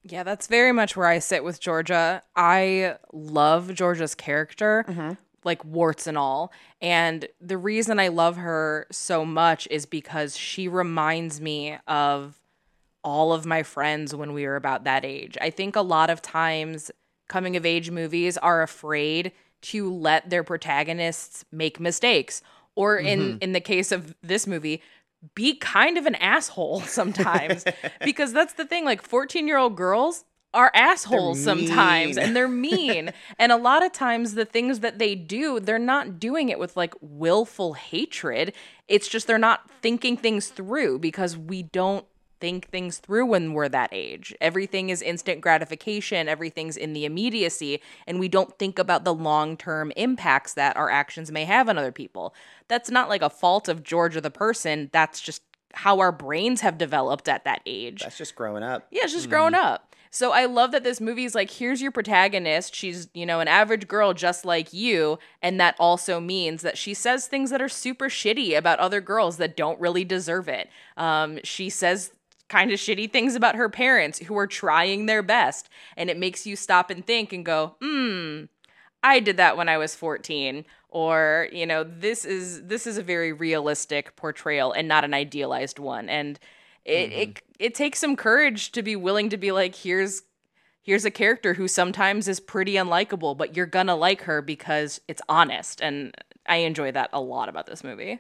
Yeah, 0.08 0.24
that's 0.24 0.46
very 0.48 0.72
much 0.72 0.96
where 0.96 1.08
I 1.08 1.18
sit 1.20 1.44
with 1.44 1.60
Georgia. 1.60 2.22
I 2.36 2.98
love 3.12 3.74
Georgia's 3.74 4.14
character, 4.14 4.86
mm-hmm. 4.88 5.14
like 5.44 5.66
warts 5.66 6.06
and 6.06 6.16
all. 6.16 6.54
And 6.80 7.28
the 7.42 7.58
reason 7.58 8.00
I 8.00 8.10
love 8.10 8.38
her 8.38 8.86
so 8.92 9.26
much 9.26 9.68
is 9.72 9.88
because 9.88 10.38
she 10.38 10.68
reminds 10.68 11.42
me 11.42 11.78
of 11.88 12.40
all 13.04 13.34
of 13.34 13.48
my 13.48 13.64
friends 13.64 14.16
when 14.16 14.34
we 14.34 14.46
were 14.46 14.56
about 14.56 14.84
that 14.84 15.04
age. 15.04 15.38
I 15.42 15.50
think 15.50 15.76
a 15.76 15.82
lot 15.82 16.12
of 16.12 16.22
times 16.22 16.92
coming 17.28 17.58
of 17.58 17.66
age 17.66 17.90
movies 17.90 18.38
are 18.38 18.62
afraid 18.62 19.32
to 19.62 19.92
let 19.92 20.30
their 20.30 20.44
protagonists 20.44 21.46
make 21.52 21.80
mistakes 21.80 22.44
or 22.76 22.98
in 22.98 23.20
mm-hmm. 23.20 23.38
in 23.42 23.54
the 23.54 23.60
case 23.60 23.92
of 23.92 24.14
this 24.22 24.46
movie 24.46 24.82
be 25.34 25.56
kind 25.56 25.98
of 25.98 26.06
an 26.06 26.16
asshole 26.16 26.82
sometimes. 26.86 27.64
Because 28.04 28.34
that's 28.34 28.54
the 28.54 28.66
thing 28.66 28.86
like 28.86 29.02
14 29.02 29.48
year 29.48 29.58
old 29.58 29.76
girls 29.76 30.26
are 30.54 30.72
assholes 30.74 31.42
sometimes 31.44 32.18
and 32.18 32.36
they're 32.36 32.48
mean. 32.70 33.12
And 33.38 33.52
a 33.52 33.58
lot 33.58 33.86
of 33.86 33.92
times 33.92 34.34
the 34.36 34.46
things 34.46 34.80
that 34.80 35.00
they 35.00 35.16
do 35.16 35.60
they're 35.60 35.80
not 35.80 36.20
doing 36.20 36.50
it 36.50 36.60
with 36.60 36.78
like 36.78 36.94
willful 37.02 37.74
hatred. 37.74 38.54
It's 38.88 39.08
just 39.08 39.28
they're 39.28 39.38
not 39.38 39.70
thinking 39.82 40.18
things 40.18 40.48
through 40.48 41.00
because 41.00 41.38
we 41.38 41.64
don't 41.64 42.06
think 42.40 42.70
things 42.70 42.98
through 42.98 43.26
when 43.26 43.54
we're 43.54 43.70
that 43.70 43.90
age. 43.92 44.36
Everything 44.42 44.90
is 44.90 45.02
instant 45.02 45.42
gratification, 45.42 46.28
everything's 46.28 46.78
in 46.78 46.94
the 46.94 47.06
immediacy, 47.06 47.82
and 48.08 48.20
we 48.20 48.28
don't 48.28 48.58
think 48.58 48.80
about 48.80 49.04
the 49.04 49.14
long 49.14 49.58
term 49.58 49.92
impacts 49.96 50.54
that 50.54 50.78
our 50.78 50.90
actions 50.90 51.32
may 51.32 51.46
have 51.46 51.70
on 51.70 51.78
other 51.78 51.92
people. 51.92 52.34
That's 52.68 52.90
not 52.90 53.10
like 53.10 53.22
a 53.22 53.30
fault 53.30 53.68
of 53.68 53.84
George 53.84 54.16
or 54.16 54.22
the 54.22 54.32
person, 54.32 54.90
that's 54.92 55.22
just 55.22 55.42
how 55.74 56.00
our 56.00 56.12
brains 56.12 56.62
have 56.62 56.78
developed 56.78 57.28
at 57.28 57.44
that 57.44 57.62
age. 57.66 58.02
that's 58.02 58.18
just 58.18 58.36
growing 58.36 58.64
up 58.64 58.88
Yeah, 58.92 59.04
it's 59.04 59.14
just 59.14 59.30
growing 59.30 59.54
up. 59.54 59.94
So 60.16 60.32
I 60.32 60.46
love 60.46 60.72
that 60.72 60.86
this 60.86 61.02
movie 61.02 61.26
is 61.26 61.36
like, 61.36 61.52
here's 61.52 61.82
your 61.82 61.92
protagonist. 61.92 62.74
She's, 62.74 63.10
you 63.14 63.26
know, 63.26 63.42
an 63.42 63.50
average 63.50 63.86
girl 63.86 64.14
just 64.14 64.46
like 64.46 64.72
you. 64.72 65.20
And 65.42 65.60
that 65.60 65.76
also 65.78 66.22
means 66.22 66.62
that 66.62 66.78
she 66.78 66.94
says 66.94 67.28
things 67.28 67.50
that 67.50 67.62
are 67.62 67.68
super 67.68 68.06
shitty 68.06 68.58
about 68.58 68.80
other 68.80 69.02
girls 69.02 69.36
that 69.38 69.58
don't 69.58 69.78
really 69.78 70.06
deserve 70.06 70.48
it. 70.48 70.70
Um, 70.96 71.40
she 71.44 71.70
says 71.70 72.14
kind 72.50 72.72
of 72.72 72.80
shitty 72.80 73.12
things 73.12 73.36
about 73.36 73.56
her 73.56 73.70
parents 73.70 74.20
who 74.20 74.38
are 74.38 74.48
trying 74.48 75.06
their 75.06 75.24
best. 75.24 75.70
And 75.98 76.10
it 76.10 76.18
makes 76.18 76.46
you 76.46 76.56
stop 76.56 76.90
and 76.90 77.06
think 77.06 77.34
and 77.34 77.46
go, 77.46 77.76
hmm, 77.82 78.46
I 79.04 79.20
did 79.20 79.38
that 79.38 79.58
when 79.58 79.70
I 79.70 79.78
was 79.78 79.96
14 79.96 80.66
or 80.90 81.50
you 81.52 81.66
know 81.66 81.84
this 81.84 82.24
is 82.24 82.64
this 82.64 82.88
is 82.88 82.98
a 82.98 83.04
very 83.04 83.34
realistic 83.34 84.16
portrayal 84.16 84.72
and 84.72 84.88
not 84.88 85.04
an 85.04 85.14
idealized 85.14 85.78
one 85.78 86.08
and 86.08 86.40
it 86.86 87.10
mm-hmm. 87.10 87.20
it, 87.20 87.42
it 87.60 87.76
takes 87.76 88.00
some 88.00 88.16
courage 88.16 88.72
to 88.72 88.82
be 88.82 88.96
willing 88.96 89.30
to 89.30 89.36
be 89.36 89.52
like 89.52 89.76
here's 89.76 90.24
here's 90.82 91.04
a 91.04 91.12
character 91.12 91.56
who 91.56 91.68
sometimes 91.68 92.28
is 92.28 92.40
pretty 92.40 92.76
unlikable 92.76 93.38
but 93.38 93.58
you're 93.58 93.66
gonna 93.66 93.96
like 93.96 94.22
her 94.22 94.42
because 94.42 95.02
it's 95.08 95.22
honest 95.28 95.82
and 95.82 96.16
I 96.48 96.58
enjoy 96.58 96.92
that 96.92 97.10
a 97.14 97.20
lot 97.20 97.50
about 97.50 97.66
this 97.66 97.84
movie. 97.84 98.20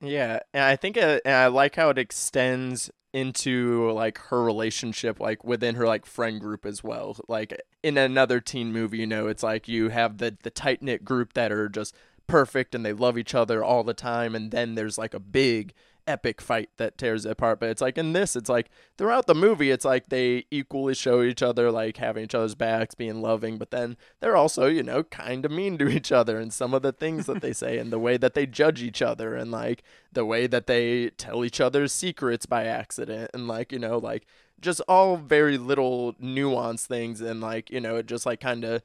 Yeah, 0.00 0.40
and 0.52 0.62
I 0.62 0.76
think 0.76 0.96
uh, 0.98 1.20
and 1.24 1.34
I 1.34 1.46
like 1.46 1.76
how 1.76 1.88
it 1.90 1.98
extends 1.98 2.90
into 3.12 3.90
like 3.92 4.18
her 4.18 4.42
relationship 4.42 5.18
like 5.18 5.42
within 5.42 5.74
her 5.76 5.86
like 5.86 6.04
friend 6.04 6.38
group 6.38 6.66
as 6.66 6.84
well 6.84 7.16
like 7.28 7.58
in 7.82 7.96
another 7.96 8.40
teen 8.40 8.70
movie 8.70 8.98
you 8.98 9.06
know 9.06 9.26
it's 9.26 9.42
like 9.42 9.66
you 9.68 9.88
have 9.88 10.18
the 10.18 10.36
the 10.42 10.50
tight 10.50 10.82
knit 10.82 11.02
group 11.02 11.32
that 11.32 11.50
are 11.50 11.66
just 11.66 11.94
perfect 12.26 12.74
and 12.74 12.84
they 12.84 12.92
love 12.92 13.16
each 13.16 13.34
other 13.34 13.64
all 13.64 13.82
the 13.82 13.94
time 13.94 14.34
and 14.34 14.50
then 14.50 14.74
there's 14.74 14.98
like 14.98 15.14
a 15.14 15.20
big 15.20 15.72
epic 16.06 16.40
fight 16.40 16.70
that 16.76 16.98
tears 16.98 17.24
it 17.24 17.32
apart. 17.32 17.60
But 17.60 17.70
it's 17.70 17.80
like 17.80 17.98
in 17.98 18.12
this, 18.12 18.36
it's 18.36 18.48
like 18.48 18.70
throughout 18.96 19.26
the 19.26 19.34
movie, 19.34 19.70
it's 19.70 19.84
like 19.84 20.08
they 20.08 20.44
equally 20.50 20.94
show 20.94 21.22
each 21.22 21.42
other 21.42 21.70
like 21.70 21.96
having 21.96 22.24
each 22.24 22.34
other's 22.34 22.54
backs, 22.54 22.94
being 22.94 23.20
loving, 23.20 23.58
but 23.58 23.70
then 23.70 23.96
they're 24.20 24.36
also, 24.36 24.66
you 24.66 24.82
know, 24.82 25.02
kind 25.02 25.44
of 25.44 25.50
mean 25.50 25.78
to 25.78 25.88
each 25.88 26.12
other 26.12 26.38
and 26.38 26.52
some 26.52 26.74
of 26.74 26.82
the 26.82 26.92
things 26.92 27.26
that 27.26 27.40
they 27.40 27.52
say 27.52 27.78
and 27.78 27.92
the 27.92 27.98
way 27.98 28.16
that 28.16 28.34
they 28.34 28.46
judge 28.46 28.82
each 28.82 29.02
other 29.02 29.34
and 29.34 29.50
like 29.50 29.82
the 30.12 30.24
way 30.24 30.46
that 30.46 30.66
they 30.66 31.10
tell 31.10 31.44
each 31.44 31.60
other's 31.60 31.92
secrets 31.92 32.46
by 32.46 32.64
accident 32.64 33.30
and 33.34 33.48
like, 33.48 33.72
you 33.72 33.78
know, 33.78 33.98
like 33.98 34.26
just 34.60 34.80
all 34.88 35.16
very 35.16 35.58
little 35.58 36.14
nuanced 36.14 36.86
things 36.86 37.20
and 37.20 37.40
like, 37.40 37.70
you 37.70 37.80
know, 37.80 37.96
it 37.96 38.06
just 38.06 38.26
like 38.26 38.40
kind 38.40 38.64
of 38.64 38.82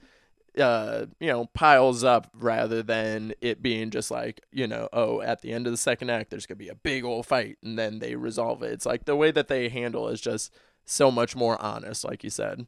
uh, 0.57 1.05
you 1.19 1.27
know, 1.27 1.45
piles 1.53 2.03
up 2.03 2.29
rather 2.33 2.83
than 2.83 3.33
it 3.41 3.61
being 3.61 3.89
just 3.89 4.11
like, 4.11 4.41
you 4.51 4.67
know, 4.67 4.89
oh, 4.91 5.21
at 5.21 5.41
the 5.41 5.53
end 5.53 5.65
of 5.65 5.71
the 5.71 5.77
second 5.77 6.09
act, 6.09 6.29
there's 6.29 6.45
going 6.45 6.57
to 6.57 6.63
be 6.63 6.69
a 6.69 6.75
big 6.75 7.03
old 7.03 7.25
fight 7.25 7.57
and 7.63 7.77
then 7.79 7.99
they 7.99 8.15
resolve 8.15 8.61
it. 8.63 8.71
It's 8.71 8.85
like 8.85 9.05
the 9.05 9.15
way 9.15 9.31
that 9.31 9.47
they 9.47 9.69
handle 9.69 10.07
is 10.07 10.19
just 10.19 10.53
so 10.85 11.09
much 11.09 11.35
more 11.35 11.61
honest, 11.61 12.03
like 12.03 12.23
you 12.23 12.29
said. 12.29 12.67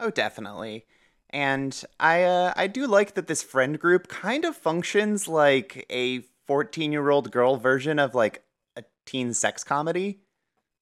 Oh, 0.00 0.10
definitely. 0.10 0.86
And 1.30 1.82
I, 2.00 2.24
uh, 2.24 2.52
I 2.56 2.66
do 2.66 2.86
like 2.86 3.14
that 3.14 3.26
this 3.26 3.42
friend 3.42 3.78
group 3.78 4.08
kind 4.08 4.44
of 4.44 4.56
functions 4.56 5.28
like 5.28 5.86
a 5.90 6.20
14 6.46 6.92
year 6.92 7.10
old 7.10 7.30
girl 7.30 7.56
version 7.56 7.98
of 7.98 8.14
like 8.14 8.42
a 8.76 8.84
teen 9.04 9.34
sex 9.34 9.62
comedy. 9.62 10.20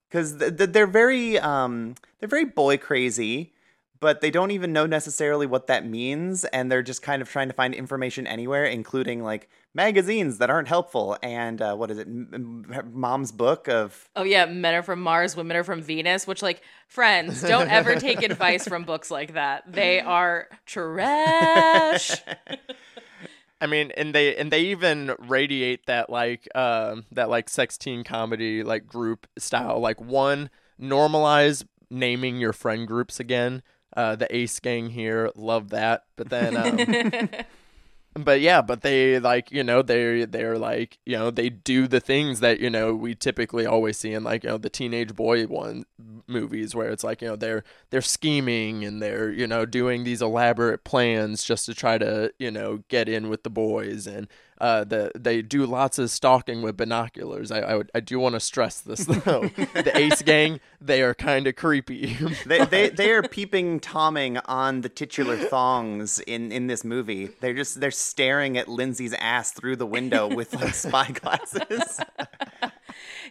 Because 0.09 0.39
th- 0.39 0.57
th- 0.57 0.71
they're 0.71 0.87
very, 0.87 1.39
um, 1.39 1.95
they're 2.19 2.29
very 2.29 2.45
boy 2.45 2.77
crazy 2.77 3.54
but 4.05 4.21
they 4.21 4.31
don't 4.31 4.51
even 4.51 4.71
know 4.71 4.85
necessarily 4.85 5.47
what 5.47 5.67
that 5.67 5.87
means 5.87 6.45
and 6.45 6.71
they're 6.71 6.83
just 6.83 7.01
kind 7.01 7.23
of 7.23 7.31
trying 7.31 7.49
to 7.49 7.55
find 7.55 7.75
information 7.75 8.27
anywhere 8.27 8.67
including 8.67 9.23
like 9.23 9.49
magazines 9.73 10.37
that 10.37 10.51
aren't 10.51 10.69
helpful 10.69 11.17
and 11.23 11.63
uh, 11.63 11.75
what 11.75 11.91
is 11.91 11.97
it 11.97 12.07
M- 12.07 12.93
mom's 12.93 13.33
book 13.33 13.67
of 13.67 14.11
oh 14.15 14.25
yeah 14.25 14.45
men 14.45 14.75
are 14.75 14.83
from 14.83 15.01
mars 15.01 15.35
women 15.35 15.57
are 15.57 15.65
from 15.65 15.81
venus 15.81 16.27
which 16.27 16.43
like 16.43 16.61
friends 16.87 17.41
don't 17.43 17.71
ever 17.71 17.97
take 17.97 18.23
advice 18.31 18.69
from 18.69 18.85
books 18.85 19.11
like 19.11 19.35
that. 19.35 19.65
They 19.71 20.01
are 20.01 20.49
trash. 20.67 22.13
I 23.61 23.67
mean, 23.67 23.93
and 23.97 24.15
they 24.15 24.37
and 24.37 24.51
they 24.51 24.63
even 24.67 25.15
radiate 25.19 25.87
that 25.87 26.11
like 26.11 26.47
uh, 26.55 26.97
that 27.13 27.31
like 27.31 27.49
sex 27.49 27.79
teen 27.79 28.05
comedy 28.05 28.63
like 28.63 28.87
group 28.87 29.27
style. 29.39 29.81
Like 29.81 30.01
one, 30.01 30.51
normalize 30.81 31.65
naming 31.91 32.39
your 32.39 32.53
friend 32.53 32.87
groups 32.87 33.19
again 33.21 33.63
uh, 33.97 34.17
the 34.17 34.35
Ace 34.35 34.59
Gang 34.61 34.91
here, 34.91 35.31
love 35.35 35.71
that. 35.71 36.05
But 36.17 36.31
then, 36.31 36.57
um, 36.57 37.29
but 38.15 38.41
yeah, 38.41 38.63
but 38.63 38.83
they 38.83 39.19
like 39.19 39.51
you 39.51 39.65
know 39.65 39.83
they 39.83 40.25
they're 40.25 40.59
like 40.59 40.99
you 41.05 41.17
know 41.17 41.31
they 41.31 41.49
do 41.49 41.89
the 41.89 42.01
things 42.01 42.41
that 42.41 42.61
you 42.61 42.71
know 42.71 42.95
we 42.95 43.15
typically 43.15 43.67
always 43.67 43.99
see 43.99 44.13
in 44.13 44.23
like 44.23 44.45
you 44.45 44.51
know 44.51 44.59
the 44.59 44.71
teenage 44.71 45.15
boy 45.15 45.47
one 45.47 45.85
movies 46.27 46.75
where 46.75 46.91
it's 46.91 47.05
like 47.05 47.21
you 47.23 47.29
know 47.29 47.37
they're 47.37 47.65
they're 47.91 48.01
scheming 48.01 48.85
and 48.85 49.03
they're 49.03 49.31
you 49.31 49.47
know 49.47 49.67
doing 49.67 50.05
these 50.05 50.23
elaborate 50.23 50.85
plans 50.85 51.43
just 51.43 51.67
to 51.67 51.75
try 51.75 51.99
to 51.99 52.33
you 52.39 52.51
know 52.51 52.83
get 52.89 53.09
in 53.09 53.29
with 53.29 53.43
the 53.43 53.51
boys 53.51 54.07
and 54.07 54.29
uh, 54.65 54.83
the 54.83 55.13
they 55.15 55.43
do 55.43 55.67
lots 55.67 55.99
of 55.99 56.11
stalking 56.11 56.63
with 56.63 56.75
binoculars. 56.75 57.51
I 57.51 57.61
I, 57.61 57.75
would, 57.75 57.91
I 57.95 58.01
do 58.01 58.19
want 58.19 58.35
to 58.35 58.41
stress 58.41 58.81
this 58.81 59.05
though. 59.05 59.43
the 59.75 59.93
Ace 59.95 60.23
Gang 60.23 60.59
they 60.81 61.03
are 61.03 61.13
kind 61.13 61.47
of 61.47 61.55
creepy. 61.55 62.17
they, 62.47 62.65
they 62.65 62.89
they 62.89 63.11
are 63.11 63.23
peeping 63.23 63.79
tomming 63.79 64.39
on 64.47 64.81
the 64.81 64.89
titular 64.89 65.37
thongs 65.37 66.19
in 66.21 66.51
in 66.51 66.67
this 66.67 66.83
movie. 66.83 67.29
They're 67.41 67.53
just 67.53 67.79
they're 67.79 67.91
staring 67.91 68.57
at 68.57 68.67
Lindsay's 68.67 69.13
ass 69.13 69.53
through 69.53 69.77
the 69.77 69.87
window 69.87 70.35
with 70.35 70.55
like 70.55 70.75
spy 70.75 71.11
glasses. 71.11 72.01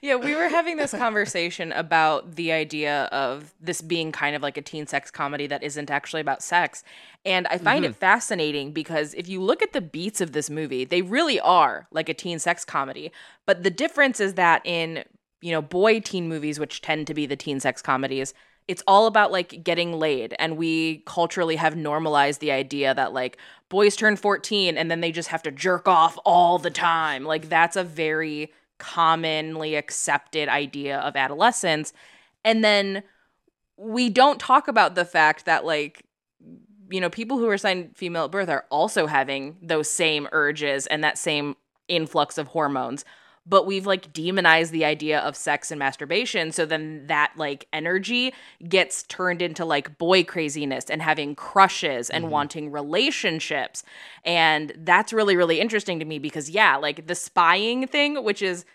yeah, 0.03 0.17
we 0.17 0.35
were 0.35 0.49
having 0.49 0.75
this 0.75 0.91
conversation 0.91 1.71
about 1.71 2.35
the 2.35 2.51
idea 2.51 3.03
of 3.05 3.53
this 3.61 3.81
being 3.81 4.11
kind 4.11 4.35
of 4.35 4.41
like 4.41 4.57
a 4.57 4.61
teen 4.61 4.85
sex 4.85 5.09
comedy 5.09 5.47
that 5.47 5.63
isn't 5.63 5.89
actually 5.89 6.19
about 6.19 6.43
sex. 6.43 6.83
And 7.23 7.47
I 7.47 7.57
find 7.57 7.85
mm-hmm. 7.85 7.91
it 7.91 7.95
fascinating 7.95 8.73
because 8.73 9.13
if 9.13 9.29
you 9.29 9.41
look 9.41 9.61
at 9.61 9.71
the 9.71 9.79
beats 9.79 10.19
of 10.19 10.33
this 10.33 10.49
movie, 10.49 10.83
they 10.83 11.01
really 11.01 11.39
are 11.39 11.87
like 11.89 12.09
a 12.09 12.13
teen 12.13 12.37
sex 12.37 12.65
comedy. 12.65 13.13
But 13.45 13.63
the 13.63 13.69
difference 13.69 14.19
is 14.19 14.33
that 14.33 14.61
in, 14.65 15.05
you 15.39 15.53
know, 15.53 15.61
boy 15.61 16.01
teen 16.01 16.27
movies, 16.27 16.59
which 16.59 16.81
tend 16.81 17.07
to 17.07 17.13
be 17.13 17.25
the 17.25 17.37
teen 17.37 17.61
sex 17.61 17.81
comedies, 17.81 18.33
it's 18.67 18.83
all 18.85 19.07
about 19.07 19.31
like 19.31 19.63
getting 19.63 19.93
laid 19.93 20.35
and 20.37 20.57
we 20.57 21.01
culturally 21.05 21.55
have 21.55 21.77
normalized 21.77 22.41
the 22.41 22.51
idea 22.51 22.93
that 22.93 23.13
like 23.13 23.37
boys 23.69 23.95
turn 23.95 24.17
14 24.17 24.77
and 24.77 24.91
then 24.91 24.99
they 24.99 25.13
just 25.13 25.29
have 25.29 25.43
to 25.43 25.51
jerk 25.51 25.87
off 25.87 26.17
all 26.23 26.57
the 26.59 26.69
time 26.69 27.25
like 27.25 27.49
that's 27.49 27.75
a 27.75 27.83
very 27.83 28.53
commonly 28.77 29.75
accepted 29.75 30.49
idea 30.49 30.99
of 30.99 31.15
adolescence. 31.15 31.93
And 32.43 32.63
then 32.63 33.03
we 33.77 34.09
don't 34.09 34.39
talk 34.39 34.67
about 34.67 34.95
the 34.95 35.05
fact 35.05 35.45
that, 35.45 35.65
like, 35.65 36.05
you 36.89 37.01
know, 37.01 37.09
people 37.09 37.37
who 37.37 37.47
are 37.47 37.53
assigned 37.53 37.95
female 37.95 38.25
at 38.25 38.31
birth 38.31 38.49
are 38.49 38.65
also 38.69 39.07
having 39.07 39.57
those 39.61 39.89
same 39.89 40.27
urges 40.31 40.85
and 40.87 41.03
that 41.03 41.17
same 41.17 41.55
influx 41.87 42.37
of 42.37 42.47
hormones 42.47 43.03
but 43.45 43.65
we've 43.65 43.85
like 43.85 44.13
demonized 44.13 44.71
the 44.71 44.85
idea 44.85 45.19
of 45.19 45.35
sex 45.35 45.71
and 45.71 45.79
masturbation 45.79 46.51
so 46.51 46.65
then 46.65 47.05
that 47.07 47.31
like 47.37 47.67
energy 47.73 48.33
gets 48.67 49.03
turned 49.03 49.41
into 49.41 49.65
like 49.65 49.97
boy 49.97 50.23
craziness 50.23 50.89
and 50.89 51.01
having 51.01 51.35
crushes 51.35 52.09
and 52.09 52.25
mm-hmm. 52.25 52.33
wanting 52.33 52.71
relationships 52.71 53.83
and 54.23 54.73
that's 54.77 55.13
really 55.13 55.35
really 55.35 55.59
interesting 55.59 55.99
to 55.99 56.05
me 56.05 56.19
because 56.19 56.49
yeah 56.49 56.75
like 56.75 57.07
the 57.07 57.15
spying 57.15 57.87
thing 57.87 58.23
which 58.23 58.41
is 58.41 58.65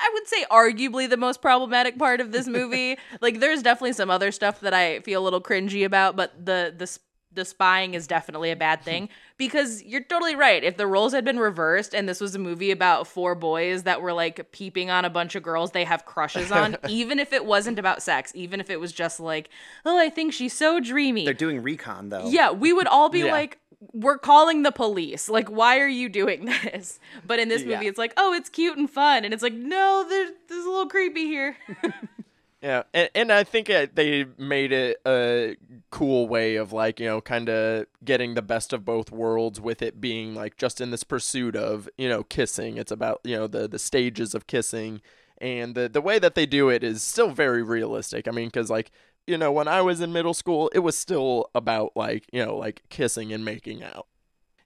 I 0.00 0.10
would 0.14 0.28
say 0.28 0.44
arguably 0.50 1.10
the 1.10 1.16
most 1.16 1.42
problematic 1.42 1.98
part 1.98 2.20
of 2.20 2.30
this 2.30 2.46
movie. 2.58 2.98
like 3.20 3.40
there's 3.40 3.62
definitely 3.62 3.94
some 3.94 4.10
other 4.10 4.30
stuff 4.30 4.60
that 4.60 4.74
I 4.74 5.00
feel 5.00 5.20
a 5.20 5.24
little 5.24 5.40
cringy 5.40 5.84
about, 5.84 6.14
but 6.16 6.44
the 6.44 6.72
the 6.76 6.98
the 7.32 7.44
spying 7.44 7.94
is 7.94 8.06
definitely 8.06 8.50
a 8.50 8.56
bad 8.56 8.82
thing 8.82 9.08
because 9.38 9.82
you're 9.84 10.02
totally 10.02 10.34
right. 10.34 10.62
If 10.62 10.76
the 10.76 10.86
roles 10.86 11.12
had 11.12 11.24
been 11.24 11.38
reversed 11.38 11.94
and 11.94 12.08
this 12.08 12.20
was 12.20 12.34
a 12.34 12.38
movie 12.38 12.72
about 12.72 13.06
four 13.06 13.34
boys 13.34 13.84
that 13.84 14.02
were 14.02 14.12
like 14.12 14.50
peeping 14.52 14.90
on 14.90 15.04
a 15.04 15.10
bunch 15.10 15.36
of 15.36 15.42
girls 15.42 15.70
they 15.70 15.84
have 15.84 16.04
crushes 16.04 16.50
on, 16.50 16.76
even 16.88 17.18
if 17.18 17.32
it 17.32 17.46
wasn't 17.46 17.78
about 17.78 18.02
sex, 18.02 18.32
even 18.34 18.60
if 18.60 18.68
it 18.68 18.80
was 18.80 18.92
just 18.92 19.20
like, 19.20 19.48
oh, 19.86 19.98
I 19.98 20.10
think 20.10 20.32
she's 20.32 20.52
so 20.52 20.80
dreamy. 20.80 21.24
They're 21.24 21.34
doing 21.34 21.62
recon 21.62 22.08
though. 22.08 22.28
Yeah, 22.28 22.50
we 22.50 22.72
would 22.72 22.88
all 22.88 23.08
be 23.08 23.20
yeah. 23.20 23.32
like, 23.32 23.58
we're 23.92 24.18
calling 24.18 24.64
the 24.64 24.72
police. 24.72 25.28
Like, 25.28 25.48
why 25.48 25.78
are 25.78 25.88
you 25.88 26.08
doing 26.08 26.44
this? 26.64 26.98
But 27.24 27.38
in 27.38 27.48
this 27.48 27.62
movie, 27.62 27.84
yeah. 27.84 27.90
it's 27.90 27.98
like, 27.98 28.12
oh, 28.16 28.34
it's 28.34 28.48
cute 28.48 28.76
and 28.76 28.90
fun. 28.90 29.24
And 29.24 29.32
it's 29.32 29.42
like, 29.42 29.54
no, 29.54 30.04
there's, 30.08 30.30
there's 30.48 30.64
a 30.64 30.68
little 30.68 30.88
creepy 30.88 31.26
here. 31.26 31.56
Yeah, 32.62 32.82
and, 32.92 33.08
and 33.14 33.32
I 33.32 33.44
think 33.44 33.70
it, 33.70 33.94
they 33.94 34.26
made 34.36 34.72
it 34.72 35.00
a 35.06 35.56
cool 35.90 36.26
way 36.26 36.56
of 36.56 36.72
like 36.72 36.98
you 36.98 37.06
know 37.06 37.20
kind 37.20 37.48
of 37.48 37.86
getting 38.04 38.34
the 38.34 38.42
best 38.42 38.72
of 38.72 38.84
both 38.84 39.12
worlds 39.12 39.60
with 39.60 39.80
it 39.80 40.00
being 40.00 40.34
like 40.34 40.56
just 40.56 40.80
in 40.80 40.90
this 40.90 41.04
pursuit 41.04 41.54
of 41.54 41.88
you 41.96 42.08
know 42.08 42.24
kissing. 42.24 42.76
It's 42.76 42.90
about 42.90 43.20
you 43.22 43.36
know 43.36 43.46
the 43.46 43.68
the 43.68 43.78
stages 43.78 44.34
of 44.34 44.48
kissing, 44.48 45.00
and 45.40 45.76
the 45.76 45.88
the 45.88 46.00
way 46.00 46.18
that 46.18 46.34
they 46.34 46.46
do 46.46 46.68
it 46.68 46.82
is 46.82 47.00
still 47.02 47.30
very 47.30 47.62
realistic. 47.62 48.26
I 48.26 48.32
mean, 48.32 48.48
because 48.48 48.70
like 48.70 48.90
you 49.24 49.38
know 49.38 49.52
when 49.52 49.68
I 49.68 49.80
was 49.82 50.00
in 50.00 50.12
middle 50.12 50.34
school, 50.34 50.68
it 50.74 50.80
was 50.80 50.98
still 50.98 51.50
about 51.54 51.92
like 51.94 52.26
you 52.32 52.44
know 52.44 52.56
like 52.56 52.82
kissing 52.88 53.32
and 53.32 53.44
making 53.44 53.84
out. 53.84 54.08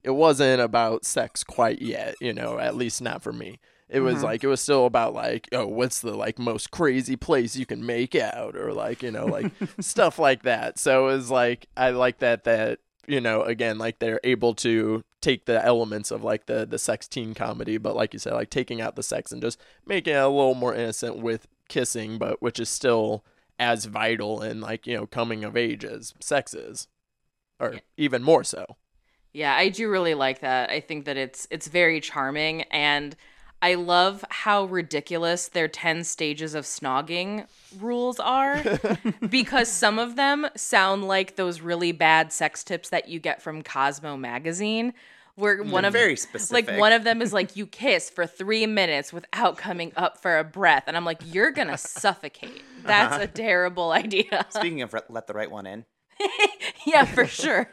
It 0.02 0.12
wasn't 0.12 0.60
about 0.62 1.04
sex 1.04 1.44
quite 1.44 1.80
yet, 1.82 2.16
you 2.20 2.32
know, 2.32 2.58
at 2.58 2.74
least 2.76 3.02
not 3.02 3.22
for 3.22 3.32
me. 3.32 3.60
It 3.92 4.00
was 4.00 4.16
mm-hmm. 4.16 4.24
like 4.24 4.44
it 4.44 4.48
was 4.48 4.60
still 4.60 4.86
about 4.86 5.12
like 5.12 5.48
oh 5.52 5.66
what's 5.66 6.00
the 6.00 6.14
like 6.14 6.38
most 6.38 6.70
crazy 6.70 7.14
place 7.14 7.56
you 7.56 7.66
can 7.66 7.84
make 7.84 8.14
out 8.14 8.56
or 8.56 8.72
like 8.72 9.02
you 9.02 9.10
know 9.10 9.26
like 9.26 9.52
stuff 9.80 10.18
like 10.18 10.44
that. 10.44 10.78
So 10.78 11.08
it 11.08 11.12
was 11.12 11.30
like 11.30 11.66
I 11.76 11.90
like 11.90 12.18
that 12.18 12.44
that 12.44 12.78
you 13.06 13.20
know, 13.20 13.42
again, 13.42 13.78
like 13.78 13.98
they're 13.98 14.20
able 14.22 14.54
to 14.54 15.04
take 15.20 15.46
the 15.46 15.64
elements 15.64 16.10
of 16.10 16.22
like 16.22 16.46
the 16.46 16.64
the 16.64 16.78
sex 16.78 17.08
teen 17.08 17.34
comedy, 17.34 17.76
but 17.76 17.96
like 17.96 18.12
you 18.12 18.18
said, 18.18 18.32
like 18.32 18.50
taking 18.50 18.80
out 18.80 18.96
the 18.96 19.02
sex 19.02 19.32
and 19.32 19.42
just 19.42 19.60
making 19.86 20.14
it 20.14 20.18
a 20.18 20.28
little 20.28 20.54
more 20.54 20.74
innocent 20.74 21.18
with 21.18 21.46
kissing, 21.68 22.18
but 22.18 22.40
which 22.40 22.60
is 22.60 22.68
still 22.68 23.24
as 23.58 23.84
vital 23.84 24.40
and 24.40 24.60
like 24.60 24.86
you 24.86 24.96
know 24.96 25.06
coming 25.06 25.44
of 25.44 25.56
age 25.56 25.84
as 25.84 26.14
sex 26.20 26.54
is, 26.54 26.88
or 27.58 27.80
even 27.96 28.22
more 28.22 28.44
so. 28.44 28.76
Yeah, 29.32 29.54
I 29.54 29.68
do 29.70 29.90
really 29.90 30.14
like 30.14 30.40
that. 30.40 30.70
I 30.70 30.80
think 30.80 31.06
that 31.06 31.16
it's 31.16 31.48
it's 31.50 31.66
very 31.66 32.00
charming 32.00 32.62
and 32.62 33.16
I 33.62 33.74
love 33.74 34.24
how 34.28 34.64
ridiculous 34.64 35.46
their 35.46 35.68
10 35.68 36.02
stages 36.02 36.56
of 36.56 36.64
snogging 36.64 37.46
rules 37.78 38.18
are 38.18 38.60
because 39.30 39.68
some 39.68 40.00
of 40.00 40.16
them 40.16 40.48
sound 40.56 41.06
like 41.06 41.36
those 41.36 41.60
really 41.60 41.92
bad 41.92 42.32
sex 42.32 42.64
tips 42.64 42.88
that 42.88 43.08
you 43.08 43.20
get 43.20 43.40
from 43.40 43.62
Cosmo 43.62 44.16
magazine 44.16 44.92
where 45.36 45.62
mm, 45.62 45.70
one 45.70 45.84
of 45.84 45.92
very 45.92 46.16
specific. 46.16 46.68
like 46.68 46.78
one 46.78 46.92
of 46.92 47.04
them 47.04 47.22
is 47.22 47.32
like 47.38 47.54
you 47.54 47.64
kiss 47.66 48.10
for 48.10 48.26
3 48.26 48.66
minutes 48.66 49.12
without 49.12 49.56
coming 49.56 49.92
up 49.96 50.20
for 50.20 50.38
a 50.38 50.44
breath 50.44 50.84
and 50.88 50.96
I'm 50.96 51.04
like 51.04 51.20
you're 51.24 51.52
going 51.52 51.68
to 51.68 51.78
suffocate. 51.78 52.50
Uh-huh. 52.50 52.88
That's 52.88 53.24
a 53.24 53.28
terrible 53.28 53.92
idea. 53.92 54.44
Speaking 54.50 54.82
of 54.82 54.92
let 55.08 55.28
the 55.28 55.34
right 55.34 55.50
one 55.50 55.66
in. 55.66 55.84
yeah, 56.84 57.04
for 57.04 57.26
sure. 57.26 57.72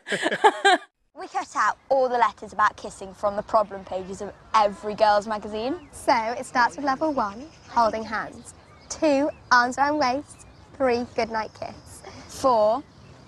We 1.20 1.28
cut 1.28 1.54
out 1.58 1.78
all 1.90 2.08
the 2.08 2.18
letters 2.18 2.54
about 2.54 2.78
kissing 2.78 3.14
from 3.14 3.36
the 3.36 3.42
problem 3.42 3.84
pages 3.84 4.22
of 4.22 4.32
every 4.56 4.96
girl's 4.96 5.28
magazine. 5.28 5.76
So 5.92 6.14
it 6.14 6.46
starts 6.46 6.78
with 6.78 6.86
level 6.86 7.12
one, 7.12 7.46
holding 7.68 8.04
hands. 8.04 8.54
Two, 8.88 9.30
arms 9.52 9.78
around 9.78 9.98
waist. 9.98 10.48
Three, 10.78 11.06
goodnight 11.18 11.52
kiss. 11.60 12.04
Four, 12.30 12.84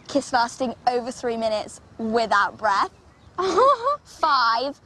kiss 0.07 0.31
lasting 0.31 0.73
over 0.87 1.11
three 1.11 1.35
minutes 1.35 1.81
without 1.97 2.57
breath. 2.57 2.91
Five, 4.05 4.79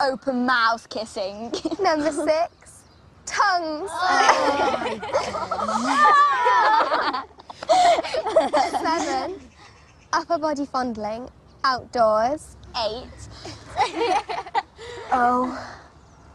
open 0.00 0.44
mouth 0.44 0.88
kissing. 0.88 1.52
Number 1.80 2.10
six, 2.10 2.82
tongues. 3.24 3.88
Seven, 8.82 9.40
upper 10.12 10.38
body 10.38 10.66
fondling, 10.66 11.28
outdoors. 11.68 12.56
Eight. 12.86 13.28
oh 15.12 15.44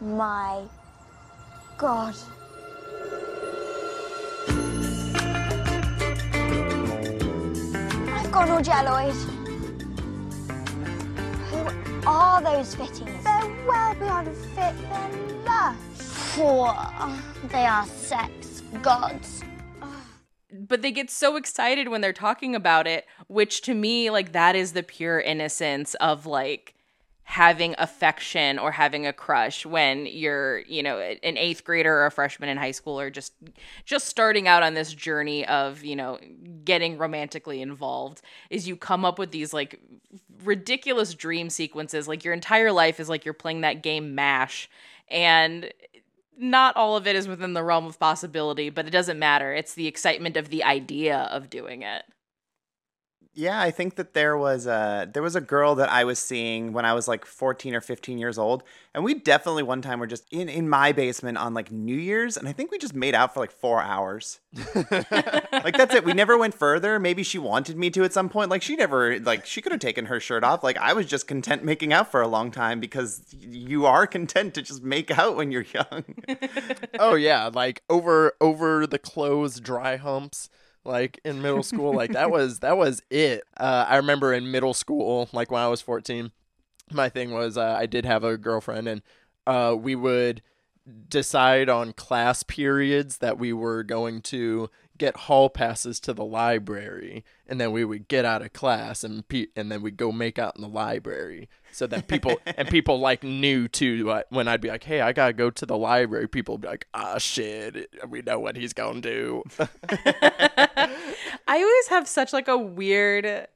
my 0.00 0.62
god. 1.76 2.14
I've 8.16 8.30
got 8.30 8.48
all 8.48 8.62
jelloid. 8.62 9.18
Who 11.50 12.08
are 12.08 12.40
those 12.40 12.76
fittings? 12.76 13.24
They're 13.24 13.66
well 13.66 13.94
beyond 13.94 14.28
fit, 14.54 14.74
they're 14.88 15.10
lush. 15.44 15.76
Poor. 16.36 16.76
They 17.48 17.66
are 17.66 17.86
sex 17.86 18.62
gods. 18.82 19.42
But 20.66 20.82
they 20.82 20.90
get 20.90 21.10
so 21.10 21.36
excited 21.36 21.88
when 21.88 22.00
they're 22.00 22.12
talking 22.12 22.54
about 22.54 22.86
it 22.86 23.06
which 23.26 23.60
to 23.60 23.74
me 23.74 24.10
like 24.10 24.32
that 24.32 24.54
is 24.54 24.72
the 24.72 24.82
pure 24.82 25.20
innocence 25.20 25.94
of 25.94 26.26
like 26.26 26.74
having 27.26 27.74
affection 27.78 28.58
or 28.58 28.70
having 28.70 29.06
a 29.06 29.12
crush 29.12 29.64
when 29.64 30.04
you're 30.06 30.58
you 30.60 30.82
know 30.82 30.98
an 30.98 31.36
eighth 31.38 31.64
grader 31.64 31.94
or 31.94 32.06
a 32.06 32.10
freshman 32.10 32.50
in 32.50 32.58
high 32.58 32.70
school 32.70 33.00
or 33.00 33.08
just 33.08 33.32
just 33.86 34.06
starting 34.06 34.46
out 34.46 34.62
on 34.62 34.74
this 34.74 34.92
journey 34.92 35.46
of 35.46 35.82
you 35.82 35.96
know 35.96 36.18
getting 36.64 36.98
romantically 36.98 37.62
involved 37.62 38.20
is 38.50 38.68
you 38.68 38.76
come 38.76 39.04
up 39.06 39.18
with 39.18 39.30
these 39.30 39.54
like 39.54 39.80
ridiculous 40.44 41.14
dream 41.14 41.50
sequences. 41.50 42.08
Like 42.08 42.24
your 42.24 42.34
entire 42.34 42.72
life 42.72 43.00
is 43.00 43.08
like 43.08 43.24
you're 43.24 43.34
playing 43.34 43.62
that 43.62 43.82
game 43.82 44.14
mash. 44.14 44.68
And 45.08 45.72
not 46.38 46.76
all 46.76 46.96
of 46.96 47.06
it 47.06 47.16
is 47.16 47.28
within 47.28 47.52
the 47.52 47.62
realm 47.64 47.86
of 47.86 47.98
possibility, 47.98 48.70
but 48.70 48.86
it 48.86 48.90
doesn't 48.90 49.18
matter. 49.18 49.52
It's 49.52 49.74
the 49.74 49.86
excitement 49.86 50.36
of 50.36 50.48
the 50.48 50.64
idea 50.64 51.28
of 51.30 51.50
doing 51.50 51.82
it. 51.82 52.04
Yeah, 53.36 53.60
I 53.60 53.72
think 53.72 53.96
that 53.96 54.14
there 54.14 54.36
was 54.36 54.66
a 54.66 55.10
there 55.12 55.22
was 55.22 55.34
a 55.34 55.40
girl 55.40 55.74
that 55.74 55.90
I 55.90 56.04
was 56.04 56.20
seeing 56.20 56.72
when 56.72 56.84
I 56.84 56.94
was 56.94 57.08
like 57.08 57.24
14 57.24 57.74
or 57.74 57.80
15 57.80 58.16
years 58.16 58.38
old, 58.38 58.62
and 58.94 59.02
we 59.02 59.14
definitely 59.14 59.64
one 59.64 59.82
time 59.82 59.98
were 59.98 60.06
just 60.06 60.24
in 60.32 60.48
in 60.48 60.68
my 60.68 60.92
basement 60.92 61.36
on 61.38 61.52
like 61.52 61.72
New 61.72 61.96
Year's, 61.96 62.36
and 62.36 62.46
I 62.46 62.52
think 62.52 62.70
we 62.70 62.78
just 62.78 62.94
made 62.94 63.12
out 63.12 63.34
for 63.34 63.40
like 63.40 63.50
4 63.50 63.82
hours. 63.82 64.38
like 64.74 65.76
that's 65.76 65.94
it. 65.94 66.04
We 66.04 66.12
never 66.12 66.38
went 66.38 66.54
further. 66.54 67.00
Maybe 67.00 67.24
she 67.24 67.38
wanted 67.38 67.76
me 67.76 67.90
to 67.90 68.04
at 68.04 68.12
some 68.12 68.28
point. 68.28 68.50
Like 68.50 68.62
she 68.62 68.76
never 68.76 69.18
like 69.18 69.46
she 69.46 69.60
could 69.60 69.72
have 69.72 69.80
taken 69.80 70.06
her 70.06 70.20
shirt 70.20 70.44
off. 70.44 70.62
Like 70.62 70.76
I 70.78 70.92
was 70.92 71.06
just 71.06 71.26
content 71.26 71.64
making 71.64 71.92
out 71.92 72.12
for 72.12 72.22
a 72.22 72.28
long 72.28 72.52
time 72.52 72.78
because 72.78 73.24
you 73.32 73.84
are 73.84 74.06
content 74.06 74.54
to 74.54 74.62
just 74.62 74.84
make 74.84 75.10
out 75.18 75.34
when 75.34 75.50
you're 75.50 75.66
young. 75.74 76.04
oh 77.00 77.16
yeah, 77.16 77.50
like 77.52 77.82
over 77.90 78.34
over 78.40 78.86
the 78.86 78.98
clothes 79.00 79.58
dry 79.58 79.96
humps 79.96 80.48
like 80.84 81.20
in 81.24 81.40
middle 81.42 81.62
school 81.62 81.94
like 81.94 82.12
that 82.12 82.30
was 82.32 82.60
that 82.60 82.76
was 82.76 83.02
it. 83.10 83.42
Uh, 83.56 83.86
i 83.88 83.96
remember 83.96 84.32
in 84.32 84.50
middle 84.50 84.74
school 84.74 85.28
like 85.32 85.50
when 85.50 85.62
i 85.62 85.68
was 85.68 85.80
14 85.80 86.30
my 86.92 87.08
thing 87.08 87.32
was 87.32 87.56
uh, 87.56 87.74
i 87.78 87.86
did 87.86 88.04
have 88.04 88.24
a 88.24 88.36
girlfriend 88.36 88.88
and 88.88 89.02
uh, 89.46 89.76
we 89.78 89.94
would 89.94 90.42
decide 91.08 91.68
on 91.68 91.92
class 91.92 92.42
periods 92.42 93.18
that 93.18 93.38
we 93.38 93.52
were 93.52 93.82
going 93.82 94.20
to 94.20 94.70
get 94.96 95.16
hall 95.16 95.50
passes 95.50 95.98
to 96.00 96.12
the 96.12 96.24
library 96.24 97.24
and 97.46 97.60
then 97.60 97.72
we 97.72 97.84
would 97.84 98.06
get 98.08 98.24
out 98.24 98.42
of 98.42 98.52
class 98.52 99.02
and 99.02 99.26
pe- 99.28 99.48
and 99.56 99.70
then 99.70 99.82
we'd 99.82 99.96
go 99.96 100.12
make 100.12 100.38
out 100.38 100.54
in 100.56 100.62
the 100.62 100.68
library 100.68 101.48
so 101.72 101.86
that 101.86 102.06
people 102.06 102.40
and 102.46 102.68
people 102.68 103.00
like 103.00 103.22
knew 103.22 103.66
too 103.66 104.10
uh, 104.10 104.22
when 104.30 104.46
I'd 104.46 104.60
be 104.60 104.68
like 104.68 104.84
hey 104.84 105.00
I 105.00 105.12
got 105.12 105.28
to 105.28 105.32
go 105.32 105.50
to 105.50 105.66
the 105.66 105.76
library 105.76 106.28
people 106.28 106.54
would 106.54 106.62
be 106.62 106.68
like 106.68 106.86
ah 106.94 107.18
shit 107.18 107.90
we 108.08 108.22
know 108.22 108.38
what 108.38 108.56
he's 108.56 108.72
going 108.72 109.02
to 109.02 109.10
do 109.10 109.42
I 109.58 111.28
always 111.48 111.88
have 111.88 112.06
such 112.06 112.32
like 112.32 112.48
a 112.48 112.56
weird 112.56 113.48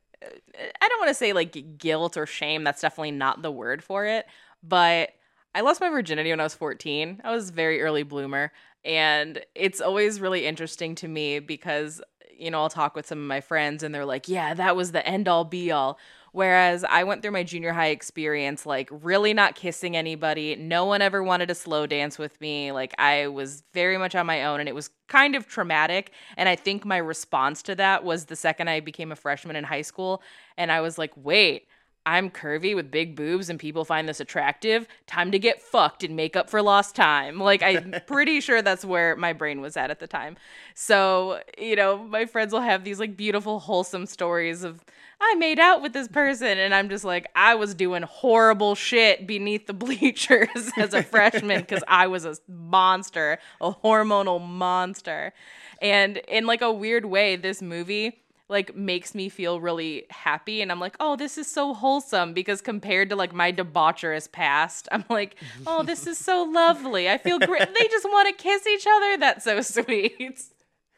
I 0.81 0.89
don't 0.89 0.99
want 0.99 1.09
to 1.09 1.15
say 1.15 1.33
like 1.33 1.79
guilt 1.79 2.17
or 2.17 2.27
shame, 2.27 2.65
that's 2.65 2.81
definitely 2.81 3.13
not 3.13 3.43
the 3.43 3.51
word 3.51 3.83
for 3.83 4.05
it, 4.07 4.27
but 4.63 5.11
I 5.55 5.61
lost 5.61 5.81
my 5.81 5.89
virginity 5.89 6.31
when 6.31 6.41
I 6.41 6.45
was 6.45 6.55
14. 6.55 7.21
I 7.25 7.31
was 7.31 7.51
a 7.51 7.53
very 7.53 7.81
early 7.81 8.03
bloomer, 8.03 8.53
and 8.89 9.41
it's 9.55 9.81
always 9.81 10.21
really 10.21 10.47
interesting 10.47 10.97
to 10.97 11.09
me 11.09 11.39
because 11.39 12.01
you 12.39 12.53
know, 12.53 12.63
I'll 12.63 12.69
talk 12.69 12.95
with 12.95 13.05
some 13.05 13.19
of 13.19 13.25
my 13.27 13.41
friends 13.41 13.83
and 13.83 13.93
they're 13.93 14.05
like, 14.05 14.29
"Yeah, 14.29 14.55
that 14.55 14.77
was 14.77 14.93
the 14.93 15.07
end 15.07 15.27
all 15.29 15.45
be 15.45 15.71
all." 15.73 15.99
Whereas 16.33 16.85
I 16.85 17.05
went 17.05 17.23
through 17.23 17.33
my 17.33 17.43
junior 17.43 17.73
high 17.73 17.89
experience 17.89 18.67
like 18.67 18.89
really 18.93 19.35
not 19.35 19.55
kissing 19.55 19.97
anybody. 19.97 20.55
No 20.57 20.85
one 20.85 21.03
ever 21.03 21.23
wanted 21.23 21.47
to 21.49 21.55
slow 21.55 21.87
dance 21.87 22.19
with 22.19 22.41
me. 22.41 22.71
Like 22.71 22.95
I 22.99 23.29
was 23.29 23.65
very 23.73 23.99
much 23.99 24.15
on 24.15 24.27
my 24.27 24.45
own 24.45 24.61
and 24.61 24.69
it 24.69 24.75
was 24.75 24.91
kind 25.09 25.35
of 25.35 25.47
traumatic. 25.49 26.13
And 26.37 26.49
I 26.49 26.55
think 26.55 26.85
my 26.85 26.99
response 26.99 27.63
to 27.65 27.75
that 27.77 28.05
was 28.05 28.27
the 28.27 28.37
second 28.37 28.69
I 28.69 28.81
became 28.81 29.11
a 29.11 29.17
freshman 29.17 29.57
in 29.57 29.65
high 29.65 29.83
school 29.83 30.23
and 30.57 30.71
I 30.71 30.81
was 30.81 30.99
like, 30.99 31.13
wait, 31.17 31.67
I'm 32.09 32.31
curvy 32.31 32.75
with 32.75 32.91
big 32.91 33.15
boobs 33.15 33.51
and 33.51 33.61
people 33.61 33.85
find 33.85 34.09
this 34.09 34.19
attractive. 34.19 34.89
Time 35.07 35.31
to 35.31 35.39
get 35.39 35.61
fucked 35.61 36.03
and 36.03 36.17
make 36.17 36.37
up 36.37 36.49
for 36.49 36.63
lost 36.63 36.97
time. 36.97 37.39
Like, 37.39 37.63
I'm 37.63 37.95
pretty 38.07 38.41
sure 38.41 38.63
that's 38.63 38.83
where 38.83 39.15
my 39.15 39.35
brain 39.35 39.61
was 39.61 39.77
at 39.77 39.91
at 39.91 40.01
the 40.01 40.07
time. 40.07 40.39
So, 40.75 41.43
you 41.59 41.77
know, 41.77 41.99
my 41.99 42.25
friends 42.25 42.55
will 42.55 42.63
have 42.63 42.83
these 42.83 42.99
like 42.99 43.15
beautiful, 43.15 43.61
wholesome 43.61 44.07
stories 44.07 44.65
of, 44.65 44.83
I 45.21 45.35
made 45.35 45.59
out 45.59 45.83
with 45.83 45.93
this 45.93 46.09
person. 46.09 46.57
And 46.57 46.75
I'm 46.75 46.89
just 46.89 47.05
like, 47.05 47.27
I 47.37 47.57
was 47.57 47.75
doing 47.75 48.05
horrible 48.05 48.75
shit 48.75 49.27
beneath 49.27 49.67
the 49.67 49.75
bleachers 49.75 50.73
as 50.79 50.95
a 50.95 51.03
freshman 51.03 51.61
because 51.61 51.85
I 51.87 52.07
was 52.07 52.25
a 52.25 52.37
monster, 52.49 53.39
a 53.61 53.71
hormonal 53.71 54.41
monster. 54.41 55.35
And 55.83 56.17
in 56.17 56.47
like 56.47 56.63
a 56.63 56.73
weird 56.73 57.05
way, 57.05 57.37
this 57.37 57.61
movie 57.61 58.23
like 58.49 58.75
makes 58.75 59.15
me 59.15 59.29
feel 59.29 59.61
really 59.61 60.07
happy 60.11 60.63
and 60.63 60.73
I'm 60.73 60.81
like, 60.81 60.97
"Oh, 61.01 61.17
this 61.17 61.39
is 61.39 61.51
so 61.51 61.75
wholesome" 61.75 62.33
because 62.33 62.61
compared 62.61 63.11
to 63.11 63.17
like 63.17 63.33
my 63.33 63.53
debaucherous 63.53 64.31
past, 64.31 64.89
I'm 64.93 65.05
like, 65.09 65.37
"Oh, 65.67 65.83
this 65.83 66.07
is 66.07 66.19
so 66.19 66.43
lovely. 66.45 67.09
I 67.09 67.19
feel 67.19 67.39
great. 67.39 67.69
they 67.79 67.89
just 67.89 68.05
want 68.05 68.29
to 68.29 68.43
kiss 68.43 68.67
each 68.67 68.87
other. 68.87 69.17
That's 69.19 69.45
so 69.45 69.61
sweet." 69.83 70.43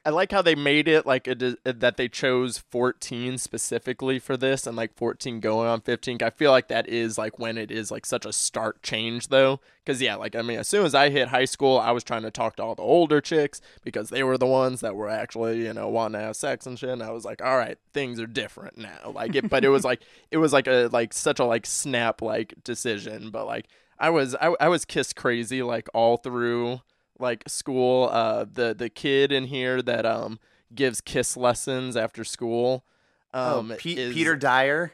I 0.03 0.09
like 0.11 0.33
how 0.33 0.41
they 0.41 0.55
made 0.55 0.89
it 0.89 1.05
like 1.05 1.29
a, 1.29 1.59
uh, 1.67 1.73
that 1.77 1.99
they 1.99 2.09
chose 2.09 2.57
14 2.71 3.37
specifically 3.37 4.19
for 4.19 4.35
this 4.35 4.67
and 4.67 4.75
like 4.75 4.97
14 4.97 5.41
going 5.41 5.69
on 5.69 5.83
15. 5.83 6.23
I 6.23 6.31
feel 6.31 6.51
like 6.51 6.69
that 6.69 6.89
is 6.89 7.19
like 7.19 7.39
when 7.39 7.59
it 7.59 7.71
is 7.71 7.91
like 7.91 8.07
such 8.07 8.25
a 8.25 8.33
stark 8.33 8.81
change 8.81 9.29
though. 9.29 9.61
Cause 9.85 10.01
yeah, 10.01 10.15
like 10.15 10.35
I 10.35 10.41
mean, 10.41 10.59
as 10.59 10.69
soon 10.69 10.87
as 10.87 10.95
I 10.95 11.11
hit 11.11 11.29
high 11.29 11.45
school, 11.45 11.79
I 11.79 11.91
was 11.91 12.03
trying 12.03 12.23
to 12.23 12.31
talk 12.31 12.57
to 12.57 12.63
all 12.63 12.75
the 12.75 12.83
older 12.83 13.21
chicks 13.21 13.61
because 13.85 14.09
they 14.09 14.23
were 14.23 14.39
the 14.39 14.47
ones 14.47 14.81
that 14.81 14.97
were 14.97 15.09
actually, 15.09 15.65
you 15.67 15.75
know, 15.75 15.89
wanting 15.89 16.19
to 16.19 16.27
have 16.27 16.37
sex 16.37 16.67
and 16.67 16.79
shit. 16.79 16.89
And 16.89 17.03
I 17.03 17.11
was 17.11 17.27
like, 17.27 17.43
all 17.43 17.59
right, 17.59 17.77
things 17.93 18.19
are 18.21 18.27
different 18.27 18.79
now. 18.79 19.13
Like 19.13 19.35
it, 19.35 19.51
but 19.51 19.65
it 19.67 19.69
was 19.69 19.85
like, 19.85 20.01
it 20.31 20.39
was 20.39 20.55
like 20.55 20.67
a, 20.67 20.89
like 20.91 21.13
such 21.13 21.41
a 21.41 21.45
like 21.45 21.67
snap 21.67 22.23
like 22.23 22.55
decision. 22.65 23.31
But 23.31 23.45
like, 23.45 23.67
I 23.99 24.09
was, 24.09 24.35
I, 24.37 24.55
I 24.59 24.69
was 24.69 24.87
kiss 24.87 25.13
crazy 25.13 25.63
like 25.63 25.89
all 25.93 26.17
through 26.17 26.81
like 27.21 27.45
school. 27.49 28.09
Uh, 28.11 28.45
the 28.53 28.75
the 28.75 28.89
kid 28.89 29.33
in 29.33 29.45
here 29.45 29.83
that 29.83 30.05
um 30.07 30.39
gives 30.75 31.01
kiss 31.01 31.37
lessons 31.37 31.97
after 31.97 32.25
school. 32.25 32.85
Um, 33.33 33.71
oh, 33.71 33.75
is- 33.75 34.13
Peter 34.15 34.37
Dyer. 34.37 34.93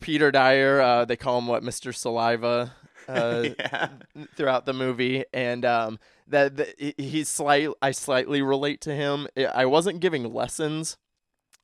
Peter 0.00 0.30
Dyer, 0.30 0.80
uh, 0.80 1.04
they 1.06 1.16
call 1.16 1.38
him 1.38 1.46
what, 1.46 1.62
Mr. 1.62 1.94
Saliva, 1.94 2.72
uh, 3.08 3.46
Yeah. 3.58 3.88
throughout 4.36 4.66
the 4.66 4.74
movie, 4.74 5.24
and 5.32 5.64
um, 5.64 5.98
that, 6.28 6.56
that 6.56 6.74
he's 6.98 7.28
slight. 7.28 7.68
I 7.80 7.90
slightly 7.92 8.42
relate 8.42 8.80
to 8.82 8.94
him. 8.94 9.26
I- 9.36 9.44
I 9.46 9.64
wasn't 9.64 10.00
giving 10.00 10.32
lessons, 10.32 10.98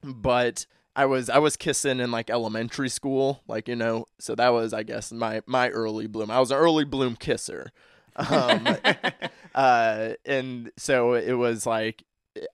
but 0.02 0.66
I 0.96 1.06
was 1.06 1.28
I 1.30 1.38
was 1.38 1.56
kissing 1.56 2.00
in 2.00 2.10
like 2.10 2.30
elementary 2.30 2.88
school, 2.88 3.42
like 3.46 3.68
you 3.68 3.76
know. 3.76 4.06
So 4.18 4.34
that 4.34 4.48
was, 4.52 4.72
I 4.72 4.82
guess, 4.84 5.12
my 5.12 5.42
my 5.46 5.68
early 5.68 6.06
bloom. 6.06 6.30
I 6.30 6.40
was 6.40 6.50
an 6.50 6.56
early 6.56 6.84
bloom 6.84 7.16
kisser, 7.16 7.72
um, 8.16 8.68
uh, 9.54 10.10
and 10.24 10.70
so 10.76 11.14
it 11.14 11.34
was 11.34 11.66
like 11.66 12.04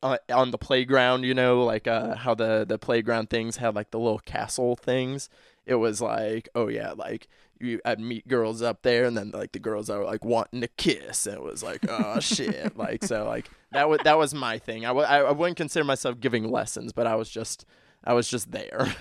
uh, 0.02 0.18
on 0.30 0.50
the 0.50 0.58
playground, 0.58 1.24
you 1.24 1.34
know, 1.34 1.64
like 1.64 1.86
uh, 1.86 2.14
how 2.14 2.34
the 2.34 2.64
the 2.68 2.78
playground 2.78 3.30
things 3.30 3.56
had 3.56 3.74
like 3.74 3.90
the 3.90 3.98
little 3.98 4.18
castle 4.20 4.76
things. 4.76 5.28
It 5.66 5.76
was 5.76 6.00
like, 6.00 6.48
oh 6.54 6.68
yeah, 6.68 6.92
like 6.92 7.28
you 7.60 7.80
I'd 7.84 8.00
meet 8.00 8.26
girls 8.28 8.62
up 8.62 8.82
there, 8.82 9.04
and 9.04 9.16
then 9.16 9.30
like 9.30 9.52
the 9.52 9.58
girls 9.58 9.88
are 9.88 10.04
like 10.04 10.24
wanting 10.24 10.60
to 10.62 10.68
kiss, 10.68 11.26
and 11.26 11.36
it 11.36 11.42
was 11.42 11.62
like, 11.62 11.86
oh 11.88 12.20
shit, 12.20 12.76
like 12.76 13.04
so 13.04 13.24
like 13.26 13.50
that 13.72 13.88
was 13.88 14.00
that 14.04 14.18
was 14.18 14.34
my 14.34 14.58
thing. 14.58 14.84
I 14.84 14.88
w- 14.88 15.06
I 15.06 15.20
I 15.20 15.32
wouldn't 15.32 15.56
consider 15.56 15.84
myself 15.84 16.20
giving 16.20 16.50
lessons, 16.50 16.92
but 16.92 17.06
I 17.06 17.14
was 17.14 17.30
just 17.30 17.64
I 18.04 18.14
was 18.14 18.28
just 18.28 18.50
there. 18.50 18.94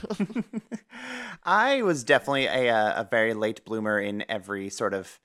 I 1.44 1.82
was 1.82 2.04
definitely 2.04 2.46
a, 2.46 2.70
uh, 2.74 3.02
a 3.02 3.08
very 3.10 3.34
late 3.34 3.64
bloomer 3.64 4.00
in 4.00 4.26
every 4.30 4.70
sort 4.70 4.94
of 4.94 5.20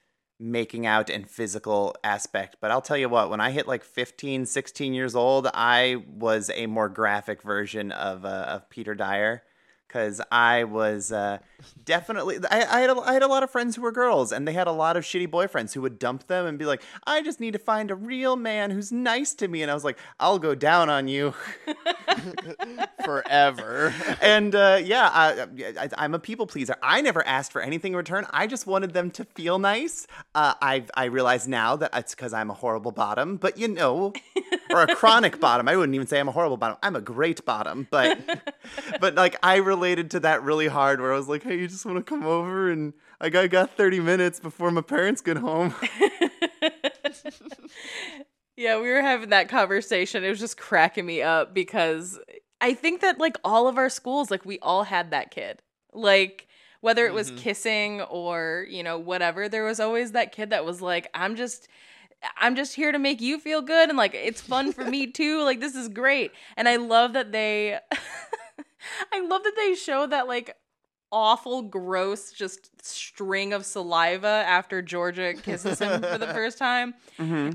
making 0.45 0.85
out 0.85 1.09
and 1.09 1.29
physical 1.29 1.97
aspect. 2.05 2.57
But 2.61 2.71
I'll 2.71 2.83
tell 2.83 2.99
you 2.99 3.09
what, 3.09 3.31
when 3.31 3.41
I 3.41 3.51
hit 3.51 3.67
like 3.67 3.83
15, 3.83 4.45
16 4.45 4.93
years 4.93 5.17
old, 5.17 5.49
I 5.55 6.05
was 6.07 6.51
a 6.55 6.67
more 6.67 6.91
graphic 6.91 7.43
version 7.43 7.91
of, 7.91 8.27
uh, 8.27 8.29
of 8.49 8.69
Peter 8.69 8.95
Dyer. 8.95 9.43
Because 9.95 10.21
I 10.33 10.65
was 10.65 11.13
uh, 11.13 11.39
definitely, 11.85 12.39
I, 12.51 12.65
I, 12.65 12.81
had 12.81 12.91
a, 12.91 12.97
I 12.99 13.13
had 13.13 13.23
a 13.23 13.29
lot 13.29 13.45
of 13.45 13.51
friends 13.51 13.77
who 13.77 13.83
were 13.83 13.93
girls, 13.93 14.33
and 14.33 14.49
they 14.49 14.53
had 14.53 14.67
a 14.67 14.73
lot 14.73 14.97
of 14.97 15.05
shitty 15.05 15.29
boyfriends 15.29 15.73
who 15.73 15.83
would 15.83 16.01
dump 16.01 16.27
them 16.27 16.47
and 16.47 16.59
be 16.59 16.65
like, 16.65 16.83
I 17.07 17.23
just 17.23 17.39
need 17.39 17.53
to 17.53 17.61
find 17.61 17.93
a 17.93 17.95
real 17.95 18.35
man 18.35 18.73
who's 18.73 18.91
nice 18.91 19.35
to 19.35 19.47
me. 19.47 19.63
And 19.63 19.71
I 19.71 19.75
was 19.75 19.85
like, 19.85 19.97
I'll 20.19 20.41
go 20.41 20.57
down 20.57 20.91
on 20.91 21.07
you. 21.07 21.33
Forever. 23.05 23.95
and 24.21 24.53
uh, 24.55 24.81
yeah, 24.83 25.09
I, 25.13 25.47
I, 25.79 25.89
I'm 25.97 26.15
a 26.15 26.19
people 26.19 26.49
pleaser. 26.49 26.75
I 26.83 27.01
never 27.01 27.25
asked 27.25 27.53
for 27.53 27.61
anything 27.61 27.93
in 27.93 27.97
return. 27.97 28.27
I 28.33 28.49
just 28.49 28.67
wanted 28.67 28.95
them 28.95 29.13
to 29.13 29.25
feel 29.25 29.61
nice. 29.61 30.09
Uh, 30.35 30.55
I 30.61 30.85
I 30.95 31.05
realize 31.05 31.47
now 31.47 31.77
that 31.77 31.91
it's 31.95 32.15
because 32.15 32.33
I'm 32.33 32.51
a 32.51 32.55
horrible 32.55 32.93
bottom, 32.93 33.37
but 33.37 33.59
you 33.59 33.69
know, 33.69 34.13
or 34.71 34.83
a 34.83 34.95
chronic 34.95 35.39
bottom. 35.39 35.69
I 35.69 35.77
wouldn't 35.77 35.95
even 35.95 36.07
say 36.07 36.19
I'm 36.19 36.29
a 36.29 36.33
horrible 36.33 36.57
bottom. 36.57 36.79
I'm 36.83 36.97
a 36.97 37.01
great 37.01 37.45
bottom, 37.45 37.87
but 37.91 38.19
but 39.01 39.15
like 39.15 39.37
I 39.43 39.57
related 39.85 40.11
to 40.13 40.21
that 40.21 40.43
really 40.43 40.67
hard. 40.67 40.99
Where 41.01 41.13
I 41.13 41.17
was 41.17 41.29
like, 41.29 41.43
hey, 41.43 41.59
you 41.59 41.69
just 41.69 41.85
want 41.85 41.99
to 41.99 42.03
come 42.03 42.25
over 42.25 42.71
and 42.71 42.95
I 43.21 43.29
got, 43.29 43.51
got 43.51 43.77
30 43.77 44.01
minutes 44.01 44.41
before 44.41 44.71
my 44.71 44.81
parents 44.81 45.21
get 45.21 45.37
home. 45.37 45.75
Yeah, 48.57 48.81
we 48.81 48.89
were 48.89 49.03
having 49.03 49.31
that 49.31 49.49
conversation. 49.49 50.23
It 50.23 50.31
was 50.31 50.39
just 50.39 50.57
cracking 50.57 51.05
me 51.05 51.23
up 51.23 51.53
because 51.53 52.21
I 52.61 52.73
think 52.73 53.01
that 53.01 53.19
like 53.19 53.37
all 53.43 53.67
of 53.67 53.77
our 53.77 53.89
schools, 53.89 54.31
like 54.31 54.45
we 54.45 54.61
all 54.61 54.85
had 54.85 55.11
that 55.11 55.33
kid. 55.33 55.61
Like 55.93 56.47
whether 56.81 57.05
it 57.05 57.13
was 57.13 57.31
mm-hmm. 57.31 57.39
kissing 57.39 58.03
or, 58.03 58.65
you 58.71 58.85
know, 58.85 58.97
whatever, 58.97 59.49
there 59.49 59.65
was 59.65 59.81
always 59.81 60.13
that 60.13 60.31
kid 60.31 60.51
that 60.51 60.65
was 60.65 60.81
like, 60.81 61.11
I'm 61.15 61.35
just 61.35 61.67
I'm 62.39 62.55
just 62.55 62.75
here 62.75 62.93
to 62.93 62.99
make 62.99 63.21
you 63.21 63.39
feel 63.39 63.61
good 63.61 63.89
and 63.89 63.99
like 63.99 64.15
it's 64.15 64.41
fun 64.41 64.73
for 64.73 64.85
me 64.85 65.07
too. 65.11 65.43
Like 65.43 65.61
this 65.61 65.75
is 65.75 65.89
great. 65.89 66.31
And 66.57 66.69
I 66.69 66.77
love 66.77 67.13
that 67.15 67.33
they 67.33 67.79
I 69.13 69.21
love 69.21 69.43
that 69.45 69.55
they 69.57 69.75
show 69.75 70.07
that 70.07 70.27
like 70.29 70.57
awful 71.13 71.63
gross 71.63 72.33
just 72.33 72.71
string 72.85 73.53
of 73.53 73.65
saliva 73.65 74.27
after 74.27 74.83
Georgia 74.83 75.33
kisses 75.33 75.79
him 75.79 76.03
for 76.03 76.19
the 76.19 76.27
first 76.35 76.59
time 76.59 76.93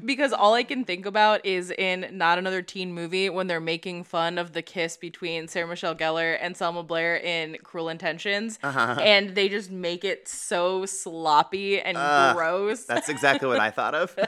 because 0.05 0.31
all 0.31 0.53
I 0.53 0.63
can 0.63 0.85
think 0.85 1.05
about 1.05 1.45
is 1.45 1.69
in 1.71 2.07
not 2.13 2.37
another 2.37 2.61
teen 2.61 2.93
movie 2.93 3.29
when 3.29 3.47
they're 3.47 3.59
making 3.59 4.05
fun 4.05 4.37
of 4.37 4.53
the 4.53 4.61
kiss 4.61 4.95
between 4.95 5.49
Sarah 5.49 5.67
Michelle 5.67 5.93
Gellar 5.95 6.37
and 6.39 6.55
Selma 6.55 6.83
Blair 6.83 7.17
in 7.17 7.57
Cruel 7.61 7.89
Intentions 7.89 8.59
and 8.63 9.35
they 9.35 9.49
just 9.49 9.69
make 9.69 10.05
it 10.05 10.29
so 10.29 10.85
sloppy 10.85 11.81
and 11.81 11.97
Ugh, 11.99 12.35
gross. 12.37 12.85
That's 12.85 13.09
exactly 13.09 13.49
what 13.49 13.59
I 13.59 13.71
thought 13.71 13.93
of. 13.95 14.17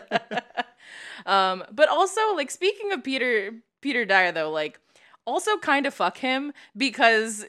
Um, 1.26 1.64
but 1.72 1.88
also 1.88 2.20
like 2.36 2.50
speaking 2.50 2.92
of 2.94 3.04
Peter 3.04 3.52
Peter 3.82 4.06
Dyer 4.06 4.32
though, 4.32 4.50
like 4.50 4.80
also 5.26 5.58
kind 5.58 5.86
of 5.86 5.94
fuck 5.94 6.18
him 6.18 6.54
because 6.76 7.46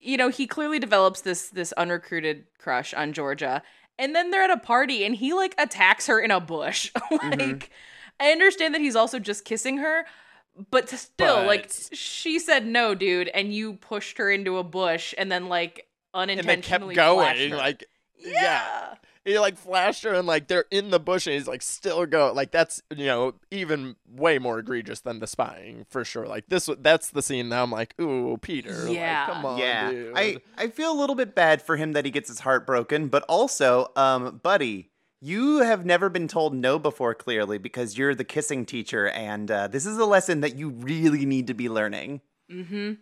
you 0.00 0.16
know 0.16 0.28
he 0.28 0.46
clearly 0.46 0.78
develops 0.78 1.22
this 1.22 1.48
this 1.50 1.72
unrecruited 1.72 2.44
crush 2.58 2.94
on 2.94 3.12
Georgia, 3.12 3.62
and 3.98 4.14
then 4.14 4.30
they're 4.30 4.42
at 4.42 4.50
a 4.50 4.58
party 4.58 5.04
and 5.04 5.14
he 5.16 5.32
like 5.32 5.54
attacks 5.58 6.06
her 6.06 6.20
in 6.20 6.30
a 6.30 6.40
bush. 6.40 6.90
Mm-hmm. 7.12 7.40
like 7.40 7.70
I 8.20 8.30
understand 8.30 8.74
that 8.74 8.80
he's 8.80 8.96
also 8.96 9.18
just 9.18 9.44
kissing 9.44 9.78
her. 9.78 10.04
But 10.70 10.88
still, 10.88 11.44
like, 11.46 11.68
she 11.92 12.38
said 12.38 12.64
no, 12.64 12.94
dude, 12.94 13.26
and 13.28 13.52
you 13.52 13.74
pushed 13.74 14.18
her 14.18 14.30
into 14.30 14.58
a 14.58 14.62
bush, 14.62 15.12
and 15.18 15.30
then 15.30 15.48
like 15.48 15.88
and 16.14 16.30
they 16.30 16.34
unintentionally 16.34 16.94
kept 16.94 17.16
going 17.16 17.50
like 17.52 17.84
yeah. 18.16 18.94
He 19.24 19.38
like 19.38 19.56
flashed 19.56 20.04
her 20.04 20.12
and 20.14 20.26
like 20.26 20.48
they're 20.48 20.64
in 20.70 20.90
the 20.90 21.00
bush 21.00 21.26
and 21.26 21.34
he's 21.34 21.46
like 21.48 21.62
still 21.62 22.04
go 22.06 22.32
like 22.32 22.50
that's 22.50 22.82
you 22.94 23.06
know 23.06 23.34
even 23.50 23.96
way 24.06 24.38
more 24.38 24.58
egregious 24.58 25.00
than 25.00 25.18
the 25.20 25.26
spying 25.26 25.86
for 25.88 26.04
sure 26.04 26.26
like 26.26 26.44
this 26.48 26.68
that's 26.80 27.10
the 27.10 27.22
scene 27.22 27.48
that 27.48 27.62
i'm 27.62 27.70
like 27.70 27.94
ooh 28.00 28.36
peter 28.38 28.88
Yeah. 28.88 29.24
like, 29.26 29.34
come 29.34 29.46
on 29.46 29.58
yeah 29.58 29.90
dude. 29.90 30.12
i 30.16 30.36
i 30.58 30.68
feel 30.68 30.92
a 30.92 30.98
little 30.98 31.16
bit 31.16 31.34
bad 31.34 31.62
for 31.62 31.76
him 31.76 31.92
that 31.92 32.04
he 32.04 32.10
gets 32.10 32.28
his 32.28 32.40
heart 32.40 32.66
broken 32.66 33.08
but 33.08 33.22
also 33.28 33.90
um 33.96 34.40
buddy 34.42 34.90
you 35.20 35.60
have 35.60 35.86
never 35.86 36.10
been 36.10 36.28
told 36.28 36.54
no 36.54 36.78
before 36.78 37.14
clearly 37.14 37.56
because 37.56 37.96
you're 37.96 38.14
the 38.14 38.24
kissing 38.24 38.66
teacher 38.66 39.08
and 39.08 39.50
uh, 39.50 39.66
this 39.68 39.86
is 39.86 39.96
a 39.96 40.04
lesson 40.04 40.42
that 40.42 40.54
you 40.56 40.68
really 40.68 41.24
need 41.24 41.46
to 41.46 41.54
be 41.54 41.68
learning 41.68 42.20
Mm-hmm. 42.52 42.92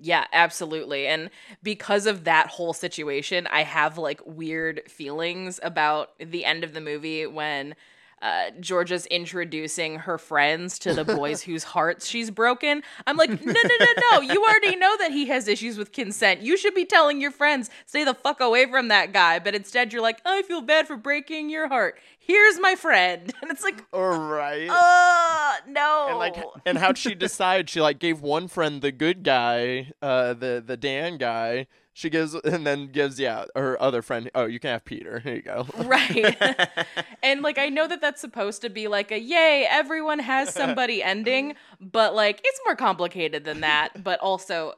Yeah, 0.00 0.26
absolutely. 0.32 1.06
And 1.08 1.28
because 1.62 2.06
of 2.06 2.24
that 2.24 2.46
whole 2.48 2.72
situation, 2.72 3.48
I 3.48 3.64
have 3.64 3.98
like 3.98 4.20
weird 4.24 4.82
feelings 4.88 5.58
about 5.62 6.10
the 6.20 6.44
end 6.44 6.62
of 6.62 6.72
the 6.72 6.80
movie 6.80 7.26
when 7.26 7.74
uh, 8.22 8.50
Georgia's 8.60 9.06
introducing 9.06 10.00
her 10.00 10.18
friends 10.18 10.78
to 10.80 10.94
the 10.94 11.04
boys 11.04 11.42
whose 11.48 11.64
hearts 11.64 12.06
she's 12.06 12.30
broken. 12.30 12.82
I'm 13.06 13.16
like, 13.16 13.30
no, 13.30 13.52
no, 13.52 13.76
no, 13.80 13.86
no. 14.12 14.20
You 14.20 14.44
already 14.44 14.76
know 14.76 14.96
that 14.98 15.10
he 15.12 15.26
has 15.26 15.48
issues 15.48 15.78
with 15.78 15.92
consent. 15.92 16.42
You 16.42 16.56
should 16.56 16.74
be 16.74 16.84
telling 16.84 17.20
your 17.20 17.30
friends, 17.30 17.70
stay 17.86 18.04
the 18.04 18.14
fuck 18.14 18.40
away 18.40 18.66
from 18.66 18.88
that 18.88 19.12
guy. 19.12 19.38
But 19.38 19.54
instead, 19.54 19.92
you're 19.92 20.02
like, 20.02 20.20
I 20.24 20.42
feel 20.42 20.60
bad 20.60 20.86
for 20.86 20.96
breaking 20.96 21.50
your 21.50 21.68
heart. 21.68 21.98
Here's 22.18 22.58
my 22.60 22.74
friend. 22.74 23.32
And 23.42 23.52
it's 23.52 23.62
like, 23.62 23.84
all 23.92 24.18
right 24.18 24.68
uh, 24.68 25.54
no. 25.66 26.06
and 26.08 26.18
like 26.18 26.36
and 26.66 26.76
how'd 26.76 26.98
she 26.98 27.14
decide 27.14 27.70
she 27.70 27.80
like 27.80 27.98
gave 27.98 28.20
one 28.20 28.48
friend 28.48 28.82
the 28.82 28.92
good 28.92 29.22
guy 29.22 29.92
uh 30.02 30.34
the 30.34 30.62
the 30.64 30.76
dan 30.76 31.16
guy 31.18 31.66
she 31.98 32.08
gives 32.10 32.32
and 32.44 32.64
then 32.64 32.86
gives 32.86 33.18
yeah 33.18 33.44
her 33.56 33.80
other 33.82 34.02
friend 34.02 34.30
oh 34.36 34.46
you 34.46 34.60
can 34.60 34.70
have 34.70 34.84
peter 34.84 35.18
here 35.18 35.34
you 35.34 35.42
go 35.42 35.66
Right. 35.76 36.36
and 37.22 37.42
like 37.42 37.58
I 37.58 37.68
know 37.68 37.88
that 37.88 38.00
that's 38.00 38.20
supposed 38.20 38.62
to 38.62 38.70
be 38.70 38.86
like 38.88 39.10
a 39.10 39.18
yay, 39.18 39.66
everyone 39.68 40.20
has 40.20 40.54
somebody 40.54 41.02
ending, 41.02 41.54
but 41.80 42.14
like 42.14 42.40
it's 42.44 42.60
more 42.64 42.76
complicated 42.76 43.44
than 43.44 43.60
that. 43.60 44.02
But 44.02 44.20
also, 44.20 44.74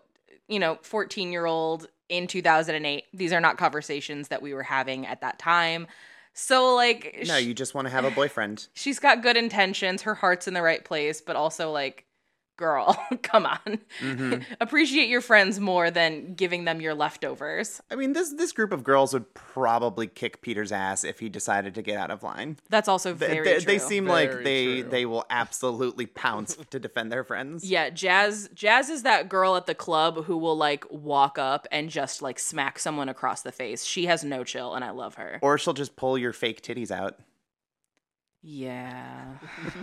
you 0.48 0.58
know, 0.58 0.78
14 0.82 1.30
year 1.32 1.46
old 1.46 1.88
in 2.08 2.26
2008, 2.26 3.04
these 3.12 3.32
are 3.32 3.40
not 3.40 3.58
conversations 3.58 4.28
that 4.28 4.40
we 4.42 4.54
were 4.54 4.62
having 4.62 5.06
at 5.06 5.20
that 5.20 5.38
time. 5.38 5.86
So 6.32 6.74
like 6.74 7.24
no 7.26 7.38
sh- 7.38 7.42
you 7.42 7.54
just 7.54 7.74
want 7.74 7.86
to 7.86 7.92
have 7.92 8.04
a 8.04 8.10
boyfriend 8.10 8.68
she's 8.74 8.98
got 8.98 9.22
good 9.22 9.36
intentions, 9.36 10.02
her 10.02 10.14
heart's 10.14 10.48
in 10.48 10.54
the 10.54 10.62
right 10.62 10.84
place, 10.84 11.20
but 11.20 11.36
also 11.36 11.70
like 11.70 12.06
girl, 12.60 12.96
come 13.22 13.46
on. 13.46 13.58
Mm-hmm. 14.00 14.42
Appreciate 14.60 15.08
your 15.08 15.20
friends 15.20 15.58
more 15.58 15.90
than 15.90 16.34
giving 16.34 16.64
them 16.66 16.80
your 16.80 16.94
leftovers. 16.94 17.80
i 17.90 17.96
mean 17.96 18.12
this 18.12 18.32
this 18.34 18.52
group 18.52 18.70
of 18.72 18.84
girls 18.84 19.12
would 19.12 19.32
probably 19.34 20.06
kick 20.06 20.42
peter's 20.42 20.70
ass 20.70 21.02
if 21.02 21.18
he 21.18 21.28
decided 21.28 21.74
to 21.74 21.82
get 21.82 21.96
out 21.98 22.10
of 22.10 22.22
line 22.22 22.56
That's 22.68 22.86
also 22.88 23.12
They- 23.14 23.26
very 23.28 23.44
they, 23.44 23.54
true. 23.56 23.64
they 23.72 23.78
seem 23.78 24.06
like 24.06 24.44
they 24.44 24.82
true. 24.82 24.90
they 24.90 25.06
will 25.06 25.24
absolutely 25.30 26.06
pounce 26.06 26.56
to 26.70 26.78
defend 26.78 27.10
their 27.10 27.24
friends 27.24 27.64
Yeah, 27.68 27.90
Jazz 27.90 28.48
Jazz 28.54 28.88
is 28.90 29.02
that 29.02 29.28
girl 29.28 29.56
at 29.56 29.66
the 29.66 29.74
club 29.74 30.24
who 30.26 30.36
will 30.36 30.56
like 30.56 30.84
walk 30.90 31.38
up 31.38 31.66
and 31.72 31.88
just 31.90 32.20
like 32.22 32.38
smack 32.38 32.78
someone 32.78 33.08
across 33.08 33.42
the 33.42 33.52
face. 33.52 33.84
She 33.84 34.06
has 34.06 34.22
no 34.22 34.44
chill 34.44 34.74
and 34.74 34.84
I 34.84 34.90
love 34.90 35.14
her. 35.14 35.38
or 35.42 35.56
she'll 35.58 35.72
just 35.74 35.96
pull 35.96 36.18
your 36.18 36.32
fake 36.32 36.62
titties 36.62 36.90
out 36.90 37.16
Yeah. 38.42 39.34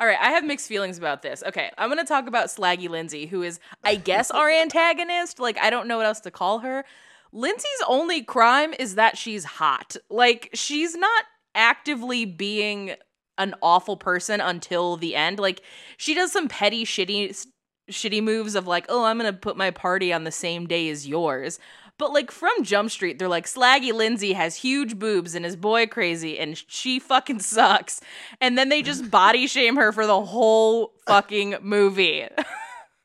All 0.00 0.06
right, 0.06 0.18
I 0.20 0.30
have 0.30 0.44
mixed 0.44 0.68
feelings 0.68 0.96
about 0.96 1.20
this. 1.22 1.42
Okay, 1.46 1.70
I'm 1.76 1.90
going 1.90 1.98
to 1.98 2.08
talk 2.08 2.26
about 2.26 2.46
Slaggy 2.46 2.88
Lindsay, 2.88 3.26
who 3.26 3.42
is 3.42 3.60
I 3.84 3.96
guess 3.96 4.30
our 4.30 4.48
antagonist. 4.48 5.38
Like 5.38 5.58
I 5.58 5.68
don't 5.68 5.86
know 5.86 5.98
what 5.98 6.06
else 6.06 6.20
to 6.20 6.30
call 6.30 6.60
her. 6.60 6.84
Lindsay's 7.30 7.82
only 7.86 8.22
crime 8.22 8.72
is 8.78 8.94
that 8.94 9.18
she's 9.18 9.44
hot. 9.44 9.96
Like 10.08 10.48
she's 10.54 10.96
not 10.96 11.24
actively 11.54 12.24
being 12.24 12.94
an 13.36 13.54
awful 13.62 13.96
person 13.96 14.40
until 14.40 14.96
the 14.96 15.14
end. 15.14 15.38
Like 15.38 15.60
she 15.98 16.14
does 16.14 16.32
some 16.32 16.48
petty 16.48 16.84
shitty 16.86 17.46
shitty 17.90 18.22
moves 18.22 18.54
of 18.54 18.66
like, 18.66 18.86
"Oh, 18.88 19.04
I'm 19.04 19.18
going 19.18 19.32
to 19.32 19.38
put 19.38 19.58
my 19.58 19.70
party 19.70 20.10
on 20.12 20.24
the 20.24 20.32
same 20.32 20.66
day 20.66 20.88
as 20.88 21.06
yours." 21.06 21.58
But 21.98 22.12
like 22.12 22.30
from 22.30 22.62
Jump 22.62 22.90
Street, 22.90 23.18
they're 23.18 23.28
like 23.28 23.46
Slaggy 23.46 23.92
Lindsay 23.92 24.32
has 24.32 24.56
huge 24.56 24.98
boobs 24.98 25.34
and 25.34 25.44
is 25.44 25.56
boy 25.56 25.86
crazy 25.86 26.38
and 26.38 26.56
she 26.68 26.98
fucking 27.00 27.40
sucks. 27.40 28.00
And 28.40 28.56
then 28.56 28.68
they 28.68 28.82
just 28.82 29.10
body 29.10 29.46
shame 29.48 29.76
her 29.76 29.92
for 29.92 30.06
the 30.06 30.24
whole 30.24 30.94
fucking 31.06 31.56
movie. 31.60 32.28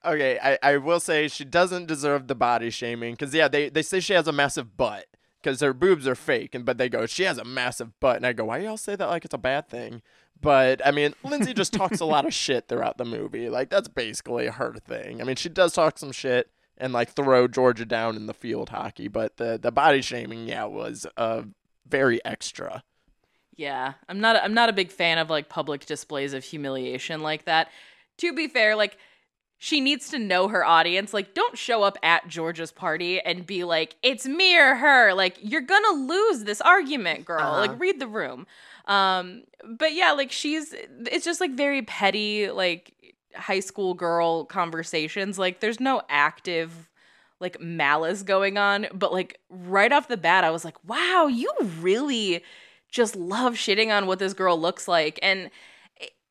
Okay, 0.06 0.38
I, 0.42 0.58
I 0.62 0.78
will 0.78 1.00
say 1.00 1.28
she 1.28 1.46
doesn't 1.46 1.88
deserve 1.88 2.28
the 2.28 2.36
body 2.36 2.70
shaming 2.70 3.14
because 3.14 3.34
yeah, 3.34 3.48
they, 3.48 3.70
they 3.70 3.82
say 3.82 4.00
she 4.00 4.14
has 4.14 4.28
a 4.28 4.34
massive 4.34 4.76
butt 4.76 5.06
because 5.42 5.62
her 5.62 5.74
boobs 5.74 6.08
are 6.08 6.16
fake, 6.16 6.54
and 6.54 6.66
but 6.66 6.78
they 6.78 6.90
go 6.90 7.06
she 7.06 7.24
has 7.24 7.38
a 7.38 7.46
massive 7.46 7.98
butt, 8.00 8.18
and 8.18 8.26
I 8.26 8.34
go 8.34 8.46
why 8.46 8.60
y'all 8.60 8.78
say 8.78 8.98
that 8.98 9.08
like 9.08 9.24
it's 9.24 9.34
a 9.34 9.38
bad 9.38 9.70
thing? 9.70 10.02
But 10.42 10.86
I 10.86 10.92
mean, 10.92 11.14
Lindsay 11.24 11.54
just 11.54 11.72
talks 11.72 12.02
a 12.02 12.06
lot 12.06 12.26
of 12.26 12.34
shit 12.44 12.68
throughout 12.68 12.98
the 12.98 13.06
movie. 13.06 13.50
Like 13.50 13.70
that's 13.70 13.88
basically 13.88 14.48
her 14.48 14.74
thing. 14.74 15.22
I 15.22 15.24
mean, 15.24 15.38
she 15.38 15.48
does 15.48 15.72
talk 15.72 15.98
some 15.98 16.12
shit 16.12 16.52
and 16.84 16.92
like 16.92 17.10
throw 17.10 17.48
Georgia 17.48 17.86
down 17.86 18.18
in 18.18 18.26
the 18.26 18.34
field 18.34 18.70
hockey, 18.70 19.08
but 19.08 19.38
the 19.38 19.58
the 19.58 19.72
body 19.72 20.02
shaming 20.02 20.48
yeah 20.50 20.66
was 20.66 21.08
uh 21.16 21.44
very 21.88 22.24
extra. 22.26 22.84
Yeah, 23.56 23.94
I'm 24.10 24.20
not 24.20 24.36
I'm 24.36 24.54
not 24.54 24.68
a 24.68 24.74
big 24.74 24.92
fan 24.92 25.18
of 25.18 25.30
like 25.30 25.48
public 25.48 25.86
displays 25.86 26.34
of 26.34 26.44
humiliation 26.44 27.22
like 27.22 27.46
that. 27.46 27.70
To 28.18 28.34
be 28.34 28.50
fair, 28.50 28.76
like 28.76 28.98
she 29.58 29.80
needs 29.80 30.10
to 30.10 30.20
know 30.20 30.50
her 30.50 30.66
audience. 30.66 31.14
Like 31.14 31.34
don't 31.34 31.58
show 31.58 31.84
up 31.84 31.98
at 32.04 32.28
Georgia's 32.28 32.74
party 32.74 33.22
and 33.22 33.46
be 33.46 33.64
like 33.64 33.96
it's 34.04 34.28
me 34.28 34.60
or 34.60 34.76
her. 34.76 35.14
Like 35.14 35.38
you're 35.42 35.62
going 35.62 35.84
to 35.84 36.00
lose 36.02 36.44
this 36.44 36.60
argument, 36.60 37.24
girl. 37.24 37.40
Uh-huh. 37.40 37.60
Like 37.60 37.80
read 37.80 38.02
the 38.02 38.08
room. 38.08 38.46
Um 38.88 39.44
but 39.66 39.94
yeah, 39.94 40.12
like 40.12 40.34
she's 40.34 40.74
it's 40.74 41.24
just 41.24 41.40
like 41.40 41.52
very 41.52 41.82
petty 41.84 42.52
like 42.52 42.94
high 43.36 43.60
school 43.60 43.94
girl 43.94 44.46
conversations. 44.46 45.40
Like 45.40 45.60
there's 45.60 45.80
no 45.80 46.02
active 46.10 46.90
like 47.40 47.60
malice 47.60 48.24
going 48.24 48.58
on, 48.58 48.88
but 48.94 49.12
like 49.12 49.40
right 49.50 49.92
off 49.92 50.08
the 50.08 50.18
bat 50.18 50.44
I 50.44 50.52
was 50.52 50.64
like, 50.64 50.78
"Wow, 50.86 51.28
you 51.28 51.52
really 51.80 52.44
just 52.90 53.16
love 53.16 53.56
shitting 53.56 53.96
on 53.96 54.06
what 54.08 54.20
this 54.20 54.34
girl 54.34 54.60
looks 54.60 54.88
like." 54.88 55.20
And 55.22 55.50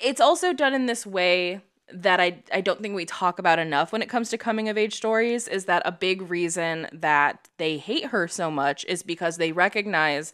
it's 0.00 0.20
also 0.20 0.52
done 0.52 0.74
in 0.74 0.86
this 0.86 1.06
way 1.06 1.60
that 1.92 2.20
I 2.20 2.42
I 2.52 2.60
don't 2.60 2.80
think 2.80 2.94
we 2.94 3.04
talk 3.04 3.38
about 3.38 3.58
enough 3.58 3.92
when 3.92 4.02
it 4.02 4.08
comes 4.08 4.30
to 4.30 4.38
coming 4.38 4.68
of 4.68 4.78
age 4.78 4.94
stories 4.94 5.48
is 5.48 5.66
that 5.66 5.82
a 5.84 5.92
big 5.92 6.22
reason 6.30 6.88
that 6.92 7.48
they 7.58 7.76
hate 7.76 8.06
her 8.06 8.26
so 8.28 8.50
much 8.50 8.84
is 8.86 9.02
because 9.02 9.36
they 9.36 9.52
recognize 9.52 10.32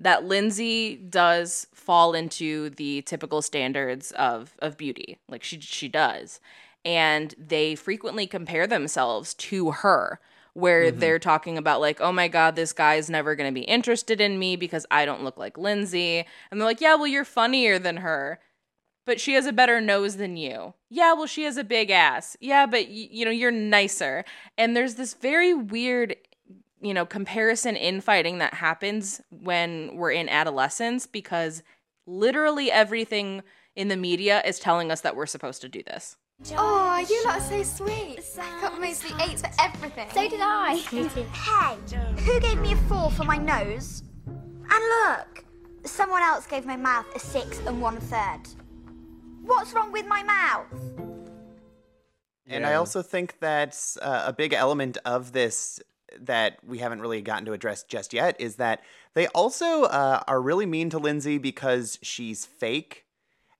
that 0.00 0.24
Lindsay 0.24 0.96
does 0.96 1.66
fall 1.72 2.14
into 2.14 2.70
the 2.70 3.02
typical 3.02 3.42
standards 3.42 4.10
of 4.12 4.56
of 4.58 4.76
beauty. 4.76 5.18
Like 5.28 5.44
she 5.44 5.60
she 5.60 5.88
does. 5.88 6.40
And 6.84 7.34
they 7.38 7.74
frequently 7.74 8.26
compare 8.26 8.66
themselves 8.66 9.34
to 9.34 9.72
her 9.72 10.18
where 10.54 10.86
mm-hmm. 10.90 10.98
they're 10.98 11.18
talking 11.18 11.58
about 11.58 11.80
like, 11.80 12.00
"Oh 12.00 12.12
my 12.12 12.26
god, 12.26 12.56
this 12.56 12.72
guy's 12.72 13.10
never 13.10 13.34
going 13.34 13.52
to 13.52 13.60
be 13.60 13.66
interested 13.66 14.20
in 14.20 14.38
me 14.38 14.56
because 14.56 14.86
I 14.90 15.04
don't 15.04 15.22
look 15.22 15.36
like 15.36 15.58
Lindsay." 15.58 16.26
And 16.50 16.60
they're 16.60 16.66
like, 16.66 16.80
"Yeah, 16.80 16.94
well 16.94 17.06
you're 17.06 17.24
funnier 17.24 17.78
than 17.78 17.98
her." 17.98 18.40
But 19.06 19.20
she 19.20 19.34
has 19.34 19.46
a 19.46 19.52
better 19.52 19.80
nose 19.80 20.16
than 20.16 20.36
you. 20.36 20.74
Yeah, 20.88 21.12
well 21.12 21.26
she 21.26 21.42
has 21.44 21.56
a 21.56 21.64
big 21.64 21.90
ass. 21.90 22.36
Yeah, 22.40 22.66
but 22.66 22.86
y- 22.86 23.08
you 23.10 23.24
know, 23.24 23.30
you're 23.30 23.50
nicer. 23.50 24.24
And 24.56 24.76
there's 24.76 24.94
this 24.94 25.14
very 25.14 25.52
weird 25.54 26.16
you 26.80 26.94
know, 26.94 27.04
comparison 27.04 27.76
infighting 27.76 28.38
that 28.38 28.54
happens 28.54 29.20
when 29.30 29.94
we're 29.96 30.12
in 30.12 30.28
adolescence 30.28 31.06
because 31.06 31.62
literally 32.06 32.70
everything 32.70 33.42
in 33.76 33.88
the 33.88 33.96
media 33.96 34.42
is 34.44 34.58
telling 34.58 34.90
us 34.90 35.02
that 35.02 35.14
we're 35.14 35.26
supposed 35.26 35.60
to 35.62 35.68
do 35.68 35.82
this. 35.82 36.16
Oh, 36.56 37.04
you 37.08 37.22
lot 37.26 37.36
are 37.36 37.40
so 37.40 37.62
sweet. 37.62 38.18
I 38.40 38.60
got 38.62 38.80
mostly 38.80 39.10
eights 39.22 39.42
for 39.42 39.50
everything. 39.60 40.08
So 40.14 40.28
did 40.28 40.40
I. 40.42 40.76
Hey, 40.80 42.22
who 42.22 42.40
gave 42.40 42.58
me 42.60 42.72
a 42.72 42.76
four 42.76 43.10
for 43.10 43.24
my 43.24 43.36
nose? 43.36 44.02
And 44.26 44.84
look, 45.08 45.44
someone 45.84 46.22
else 46.22 46.46
gave 46.46 46.64
my 46.64 46.76
mouth 46.76 47.04
a 47.14 47.18
six 47.18 47.60
and 47.66 47.80
one 47.80 47.98
third. 48.00 48.40
What's 49.42 49.72
wrong 49.74 49.92
with 49.92 50.06
my 50.06 50.22
mouth? 50.22 50.66
And 52.46 52.66
I 52.66 52.74
also 52.74 53.02
think 53.02 53.38
that's 53.38 53.96
uh, 53.98 54.24
a 54.26 54.32
big 54.32 54.52
element 54.52 54.98
of 55.04 55.32
this 55.32 55.80
that 56.18 56.58
we 56.66 56.78
haven't 56.78 57.00
really 57.00 57.20
gotten 57.20 57.44
to 57.46 57.52
address 57.52 57.82
just 57.82 58.12
yet 58.12 58.40
is 58.40 58.56
that 58.56 58.82
they 59.14 59.26
also 59.28 59.84
uh, 59.84 60.22
are 60.26 60.40
really 60.40 60.66
mean 60.66 60.90
to 60.90 60.98
Lindsay 60.98 61.38
because 61.38 61.98
she's 62.02 62.46
fake 62.46 63.04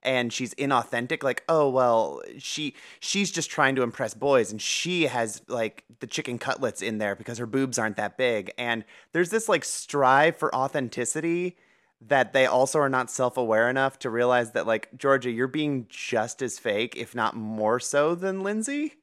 and 0.03 0.32
she's 0.32 0.55
inauthentic. 0.55 1.22
Like 1.22 1.44
oh 1.48 1.68
well 1.68 2.22
she 2.38 2.74
she's 3.01 3.30
just 3.30 3.51
trying 3.51 3.76
to 3.76 3.82
impress 3.82 4.14
boys 4.14 4.51
and 4.51 4.61
she 4.61 5.07
has 5.07 5.42
like 5.48 5.84
the 6.01 6.07
chicken 6.07 6.38
cutlets 6.38 6.82
in 6.82 6.98
there 6.98 7.14
because 7.14 7.38
her 7.38 7.46
boobs 7.46 7.78
aren't 7.78 7.96
that 7.96 8.16
big. 8.16 8.53
And 8.57 8.84
there's 9.12 9.30
this 9.30 9.48
like 9.48 9.64
strive 9.64 10.36
for 10.36 10.55
authenticity 10.55 11.57
that 12.01 12.32
they 12.32 12.46
also 12.46 12.78
are 12.78 12.88
not 12.88 13.11
self-aware 13.11 13.68
enough 13.68 13.98
to 13.98 14.09
realize 14.09 14.53
that 14.53 14.66
like 14.66 14.88
Georgia 14.96 15.30
you're 15.30 15.46
being 15.46 15.86
just 15.90 16.40
as 16.40 16.59
fake 16.59 16.96
if 16.96 17.14
not 17.14 17.36
more 17.36 17.78
so 17.78 18.14
than 18.14 18.40
Lindsay 18.40 18.94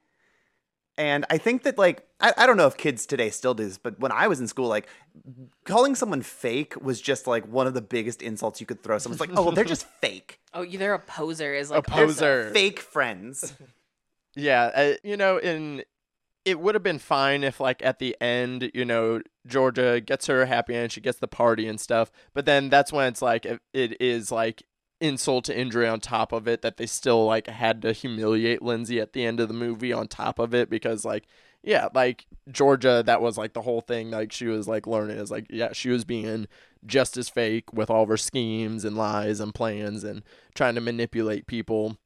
and 0.98 1.26
I 1.30 1.38
think 1.38 1.64
that 1.64 1.78
like 1.78 2.06
I, 2.20 2.34
I 2.38 2.46
don't 2.48 2.58
know 2.58 2.68
if 2.68 2.78
kids 2.78 3.06
today 3.06 3.30
still 3.30 3.54
do 3.54 3.64
this, 3.66 3.78
but 3.78 4.00
when 4.00 4.12
I 4.12 4.28
was 4.28 4.40
in 4.40 4.48
school, 4.48 4.68
like 4.68 4.88
calling 5.66 5.96
someone 5.96 6.22
fake 6.22 6.74
was 6.82 7.00
just 7.02 7.28
like 7.28 7.46
one 7.48 7.68
of 7.68 7.74
the 7.74 7.82
biggest 7.82 8.22
insults 8.22 8.60
you 8.60 8.66
could 8.68 8.82
throw. 8.84 8.98
Someone's 8.98 9.20
like, 9.22 9.30
"Oh, 9.36 9.44
well, 9.44 9.52
they're 9.52 9.64
just 9.64 9.88
fake, 10.02 10.40
Oh, 10.54 10.66
they're 10.66 10.94
a 10.94 11.00
poser 11.00 11.54
is 11.54 11.70
like 11.72 11.88
A 11.88 11.92
like 11.92 12.00
poser. 12.08 12.50
fake 12.54 12.80
friends." 12.80 13.54
Yeah, 14.36 14.66
uh, 14.76 14.94
you 15.04 15.18
know, 15.18 15.38
in 15.38 15.84
it 16.46 16.60
would 16.60 16.76
have 16.76 16.84
been 16.84 17.00
fine 17.00 17.44
if 17.44 17.60
like 17.60 17.84
at 17.84 17.98
the 17.98 18.16
end, 18.22 18.70
you 18.76 18.86
know, 18.86 19.22
Georgia 19.48 20.00
gets 20.00 20.28
her 20.28 20.46
happy 20.46 20.76
end, 20.76 20.92
she 20.92 21.02
gets 21.02 21.18
the 21.18 21.28
party 21.28 21.68
and 21.68 21.80
stuff. 21.80 22.12
But 22.36 22.46
then 22.46 22.70
that's 22.70 22.94
when 22.94 23.08
it's 23.08 23.22
like 23.22 23.46
it, 23.46 23.60
it 23.74 24.00
is 24.00 24.32
like 24.32 24.62
insult 25.00 25.46
to 25.46 25.58
injury 25.58 25.88
on 25.88 26.00
top 26.00 26.32
of 26.32 26.48
it 26.48 26.62
that 26.62 26.78
they 26.78 26.86
still 26.86 27.26
like 27.26 27.48
had 27.48 27.82
to 27.84 27.92
humiliate 27.92 28.62
Lindsay 28.62 29.00
at 29.00 29.14
the 29.14 29.26
end 29.26 29.40
of 29.40 29.48
the 29.48 29.54
movie 29.54 29.94
on 29.94 30.08
top 30.08 30.40
of 30.40 30.54
it 30.54 30.70
because 30.70 31.06
like 31.06 31.28
yeah, 31.64 31.90
like 31.94 32.26
Georgia 32.52 33.04
that 33.06 33.22
was 33.22 33.38
like 33.38 33.54
the 33.54 33.62
whole 33.62 33.82
thing. 33.82 34.12
Like 34.12 34.32
she 34.32 34.48
was 34.48 34.68
like 34.68 34.88
learning 34.88 35.18
is 35.18 35.32
like 35.32 35.48
yeah, 35.50 35.74
she 35.74 35.90
was 35.90 36.06
being 36.06 36.48
just 36.86 37.18
as 37.18 37.30
fake 37.30 37.74
with 37.74 37.90
all 37.90 38.04
of 38.04 38.10
her 38.10 38.18
schemes 38.18 38.86
and 38.86 38.96
lies 38.96 39.40
and 39.40 39.54
plans 39.54 40.04
and 40.04 40.24
trying 40.56 40.76
to 40.76 40.82
manipulate 40.82 41.48
people. 41.48 41.98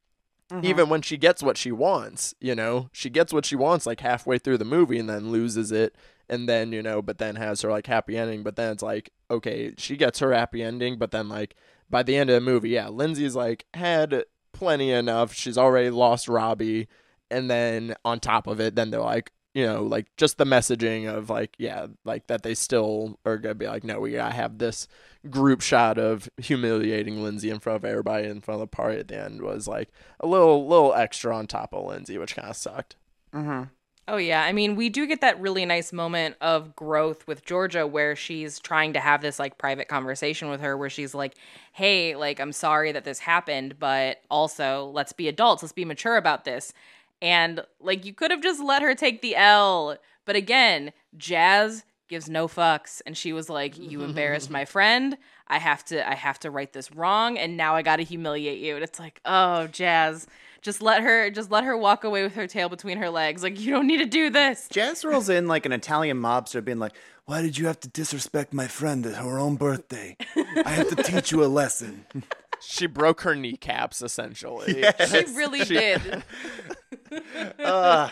Mm-hmm. 0.50 0.66
Even 0.66 0.88
when 0.88 1.00
she 1.02 1.16
gets 1.16 1.42
what 1.42 1.56
she 1.56 1.72
wants, 1.72 2.34
you 2.40 2.54
know, 2.54 2.88
she 2.92 3.08
gets 3.08 3.32
what 3.32 3.46
she 3.46 3.56
wants 3.56 3.86
like 3.86 4.00
halfway 4.00 4.38
through 4.38 4.58
the 4.58 4.64
movie 4.64 4.98
and 4.98 5.08
then 5.08 5.30
loses 5.30 5.70
it 5.72 5.94
and 6.28 6.48
then, 6.48 6.72
you 6.72 6.82
know, 6.82 7.00
but 7.00 7.18
then 7.18 7.36
has 7.36 7.62
her 7.62 7.70
like 7.70 7.86
happy 7.86 8.18
ending, 8.18 8.42
but 8.42 8.56
then 8.56 8.72
it's 8.72 8.82
like, 8.82 9.10
okay, 9.30 9.74
she 9.78 9.96
gets 9.96 10.18
her 10.18 10.32
happy 10.32 10.62
ending, 10.62 10.98
but 10.98 11.10
then 11.10 11.28
like 11.28 11.54
by 11.92 12.02
the 12.02 12.16
end 12.16 12.30
of 12.30 12.34
the 12.34 12.40
movie, 12.40 12.70
yeah, 12.70 12.88
Lindsay's 12.88 13.36
like 13.36 13.66
had 13.74 14.24
plenty 14.52 14.90
enough. 14.90 15.32
She's 15.32 15.58
already 15.58 15.90
lost 15.90 16.26
Robbie 16.26 16.88
and 17.30 17.50
then 17.50 17.94
on 18.04 18.18
top 18.18 18.46
of 18.46 18.60
it, 18.60 18.74
then 18.74 18.90
they're 18.90 19.00
like, 19.00 19.30
you 19.54 19.66
know, 19.66 19.82
like 19.82 20.06
just 20.16 20.38
the 20.38 20.44
messaging 20.44 21.12
of 21.12 21.28
like, 21.28 21.54
yeah, 21.58 21.86
like 22.04 22.26
that 22.28 22.42
they 22.42 22.54
still 22.54 23.18
are 23.26 23.36
gonna 23.36 23.54
be 23.54 23.66
like, 23.66 23.84
no, 23.84 24.00
we 24.00 24.12
gotta 24.12 24.34
have 24.34 24.58
this 24.58 24.88
group 25.28 25.60
shot 25.60 25.98
of 25.98 26.28
humiliating 26.38 27.22
Lindsay 27.22 27.50
in 27.50 27.58
front 27.58 27.76
of 27.76 27.84
everybody 27.84 28.26
in 28.26 28.40
front 28.40 28.62
of 28.62 28.70
the 28.70 28.74
party 28.74 28.98
at 28.98 29.08
the 29.08 29.18
end 29.18 29.42
was 29.42 29.68
like 29.68 29.90
a 30.20 30.26
little 30.26 30.66
little 30.66 30.94
extra 30.94 31.36
on 31.36 31.46
top 31.46 31.74
of 31.74 31.86
Lindsay, 31.86 32.16
which 32.16 32.34
kind 32.34 32.48
of 32.48 32.56
sucked. 32.56 32.96
Mm-hmm. 33.34 33.64
Oh 34.08 34.16
yeah, 34.16 34.42
I 34.42 34.52
mean, 34.52 34.74
we 34.74 34.88
do 34.88 35.06
get 35.06 35.20
that 35.20 35.40
really 35.40 35.64
nice 35.64 35.92
moment 35.92 36.34
of 36.40 36.74
growth 36.74 37.24
with 37.28 37.44
Georgia 37.44 37.86
where 37.86 38.16
she's 38.16 38.58
trying 38.58 38.92
to 38.94 39.00
have 39.00 39.22
this 39.22 39.38
like 39.38 39.58
private 39.58 39.86
conversation 39.86 40.50
with 40.50 40.60
her 40.60 40.76
where 40.76 40.90
she's 40.90 41.14
like, 41.14 41.34
"Hey, 41.72 42.16
like 42.16 42.40
I'm 42.40 42.52
sorry 42.52 42.90
that 42.92 43.04
this 43.04 43.20
happened, 43.20 43.78
but 43.78 44.20
also 44.28 44.86
let's 44.92 45.12
be 45.12 45.28
adults, 45.28 45.62
let's 45.62 45.72
be 45.72 45.84
mature 45.84 46.16
about 46.16 46.44
this." 46.44 46.72
And 47.20 47.64
like 47.80 48.04
you 48.04 48.12
could 48.12 48.32
have 48.32 48.42
just 48.42 48.60
let 48.60 48.82
her 48.82 48.94
take 48.96 49.22
the 49.22 49.36
L, 49.36 49.96
but 50.24 50.34
again, 50.34 50.92
Jazz 51.16 51.84
gives 52.08 52.28
no 52.28 52.48
fucks 52.48 53.00
and 53.06 53.16
she 53.16 53.32
was 53.32 53.48
like, 53.48 53.78
"You 53.78 54.02
embarrassed 54.02 54.50
my 54.50 54.64
friend. 54.74 55.16
I 55.46 55.58
have 55.58 55.84
to 55.86 56.08
I 56.08 56.14
have 56.16 56.40
to 56.40 56.50
right 56.50 56.72
this 56.72 56.90
wrong 56.90 57.38
and 57.38 57.56
now 57.56 57.76
I 57.76 57.82
got 57.82 57.96
to 57.96 58.02
humiliate 58.04 58.58
you." 58.58 58.74
And 58.74 58.82
it's 58.82 58.98
like, 58.98 59.20
"Oh, 59.24 59.68
Jazz, 59.68 60.26
just 60.62 60.80
let 60.80 61.02
her 61.02 61.30
just 61.30 61.50
let 61.50 61.64
her 61.64 61.76
walk 61.76 62.04
away 62.04 62.22
with 62.22 62.34
her 62.34 62.46
tail 62.46 62.68
between 62.68 62.98
her 62.98 63.10
legs. 63.10 63.42
Like 63.42 63.60
you 63.60 63.70
don't 63.72 63.86
need 63.86 63.98
to 63.98 64.06
do 64.06 64.30
this." 64.30 64.68
Jazz 64.70 65.04
rolls 65.04 65.28
in 65.28 65.46
like 65.46 65.66
an 65.66 65.72
Italian 65.72 66.16
mobster, 66.18 66.64
being 66.64 66.78
like, 66.78 66.92
"Why 67.26 67.42
did 67.42 67.58
you 67.58 67.66
have 67.66 67.80
to 67.80 67.88
disrespect 67.88 68.54
my 68.54 68.66
friend 68.68 69.04
at 69.04 69.16
her 69.16 69.38
own 69.38 69.56
birthday? 69.56 70.16
I 70.64 70.70
have 70.70 70.88
to 70.88 71.02
teach 71.02 71.30
you 71.32 71.44
a 71.44 71.46
lesson." 71.46 72.06
She 72.64 72.86
broke 72.86 73.22
her 73.22 73.34
kneecaps 73.34 74.02
essentially. 74.02 74.84
She 75.08 75.24
really 75.34 75.64
did. 75.64 76.22
Uh, 77.58 78.08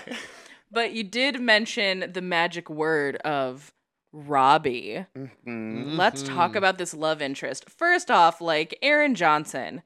But 0.73 0.93
you 0.93 1.05
did 1.05 1.41
mention 1.41 2.11
the 2.13 2.21
magic 2.21 2.69
word 2.69 3.17
of 3.19 3.73
Robbie. 4.13 5.07
Let's 5.47 6.23
talk 6.25 6.57
about 6.57 6.79
this 6.79 6.93
love 6.95 7.23
interest. 7.23 7.71
First 7.71 8.11
off, 8.11 8.41
like 8.41 8.77
Aaron 8.83 9.15
Johnson 9.15 9.83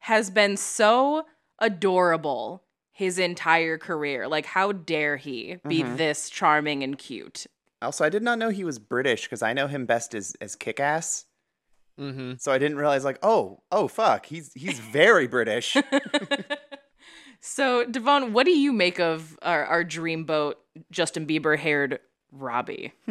has 0.00 0.30
been 0.30 0.56
so 0.56 1.24
adorable 1.58 2.62
his 2.92 3.18
entire 3.18 3.78
career. 3.78 4.28
Like, 4.28 4.46
how 4.46 4.72
dare 4.72 5.16
he 5.16 5.56
be 5.66 5.82
this 5.82 6.30
charming 6.30 6.82
and 6.82 6.98
cute? 6.98 7.46
Also, 7.80 8.04
I 8.04 8.08
did 8.08 8.22
not 8.22 8.38
know 8.38 8.48
he 8.48 8.64
was 8.64 8.78
British 8.78 9.22
because 9.22 9.42
I 9.42 9.52
know 9.52 9.66
him 9.68 9.86
best 9.86 10.14
as 10.14 10.34
as 10.40 10.56
Kick 10.56 10.80
Ass. 10.80 11.26
Mm-hmm. 11.98 12.34
So 12.38 12.52
I 12.52 12.58
didn't 12.58 12.76
realize 12.76 13.04
like, 13.04 13.18
oh, 13.22 13.60
oh 13.70 13.88
fuck, 13.88 14.26
he's 14.26 14.52
he's 14.54 14.78
very 14.78 15.26
British. 15.26 15.76
So, 17.40 17.84
Devon, 17.84 18.32
what 18.32 18.46
do 18.46 18.52
you 18.52 18.72
make 18.72 18.98
of 18.98 19.38
our, 19.42 19.64
our 19.64 19.84
dreamboat 19.84 20.54
Justin 20.90 21.26
Bieber 21.26 21.58
haired 21.58 22.00
Robbie? 22.32 22.92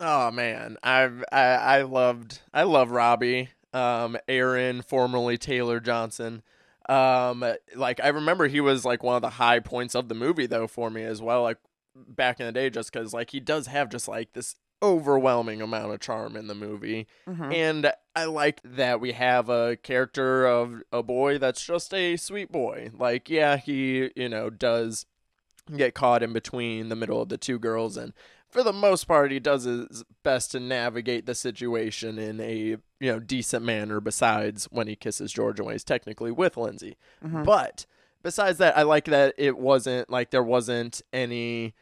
Oh 0.00 0.32
man, 0.32 0.76
I've 0.82 1.24
I, 1.30 1.42
I 1.42 1.82
loved 1.82 2.40
I 2.52 2.64
love 2.64 2.90
Robbie, 2.90 3.48
um, 3.72 4.18
Aaron, 4.26 4.82
formerly 4.82 5.38
Taylor 5.38 5.78
Johnson. 5.78 6.42
Um, 6.88 7.44
like 7.74 8.00
I 8.02 8.08
remember 8.08 8.46
he 8.46 8.60
was 8.60 8.84
like 8.84 9.02
one 9.02 9.16
of 9.16 9.22
the 9.22 9.30
high 9.30 9.60
points 9.60 9.94
of 9.94 10.08
the 10.08 10.14
movie 10.14 10.46
though 10.46 10.66
for 10.66 10.90
me 10.90 11.02
as 11.02 11.22
well. 11.22 11.42
Like 11.42 11.58
back 11.94 12.40
in 12.40 12.46
the 12.46 12.52
day, 12.52 12.70
just 12.70 12.92
because 12.92 13.12
like 13.14 13.30
he 13.30 13.40
does 13.40 13.66
have 13.68 13.88
just 13.88 14.08
like 14.08 14.32
this 14.32 14.56
overwhelming 14.82 15.62
amount 15.62 15.94
of 15.94 16.00
charm 16.00 16.36
in 16.36 16.46
the 16.46 16.54
movie, 16.54 17.06
and 17.52 17.90
I 18.14 18.24
like 18.26 18.60
that 18.64 19.00
we 19.00 19.12
have 19.12 19.48
a 19.48 19.76
character 19.76 20.44
of 20.46 20.82
a 20.92 21.02
boy 21.02 21.38
that's 21.38 21.64
just 21.64 21.94
a 21.94 22.16
sweet 22.16 22.52
boy. 22.52 22.90
Like 22.92 23.30
yeah, 23.30 23.56
he 23.56 24.10
you 24.14 24.28
know 24.28 24.50
does 24.50 25.06
get 25.74 25.94
caught 25.94 26.22
in 26.22 26.34
between 26.34 26.90
the 26.90 26.96
middle 26.96 27.22
of 27.22 27.30
the 27.30 27.38
two 27.38 27.58
girls 27.58 27.96
and 27.96 28.12
for 28.54 28.62
the 28.62 28.72
most 28.72 29.04
part 29.08 29.32
he 29.32 29.40
does 29.40 29.64
his 29.64 30.04
best 30.22 30.52
to 30.52 30.60
navigate 30.60 31.26
the 31.26 31.34
situation 31.34 32.18
in 32.18 32.40
a 32.40 32.76
you 33.00 33.12
know 33.12 33.18
decent 33.18 33.64
manner 33.64 34.00
besides 34.00 34.66
when 34.70 34.86
he 34.86 34.94
kisses 34.96 35.32
Georgia 35.32 35.64
when 35.64 35.74
he's 35.74 35.82
technically 35.84 36.30
with 36.30 36.56
Lindsay. 36.56 36.96
But 37.44 37.84
besides 38.22 38.58
that 38.58 38.78
I 38.78 38.82
like 38.82 39.06
that 39.06 39.34
it 39.36 39.58
wasn't 39.58 40.08
like 40.08 40.30
there 40.30 40.42
wasn't 40.42 41.02
any 41.12 41.74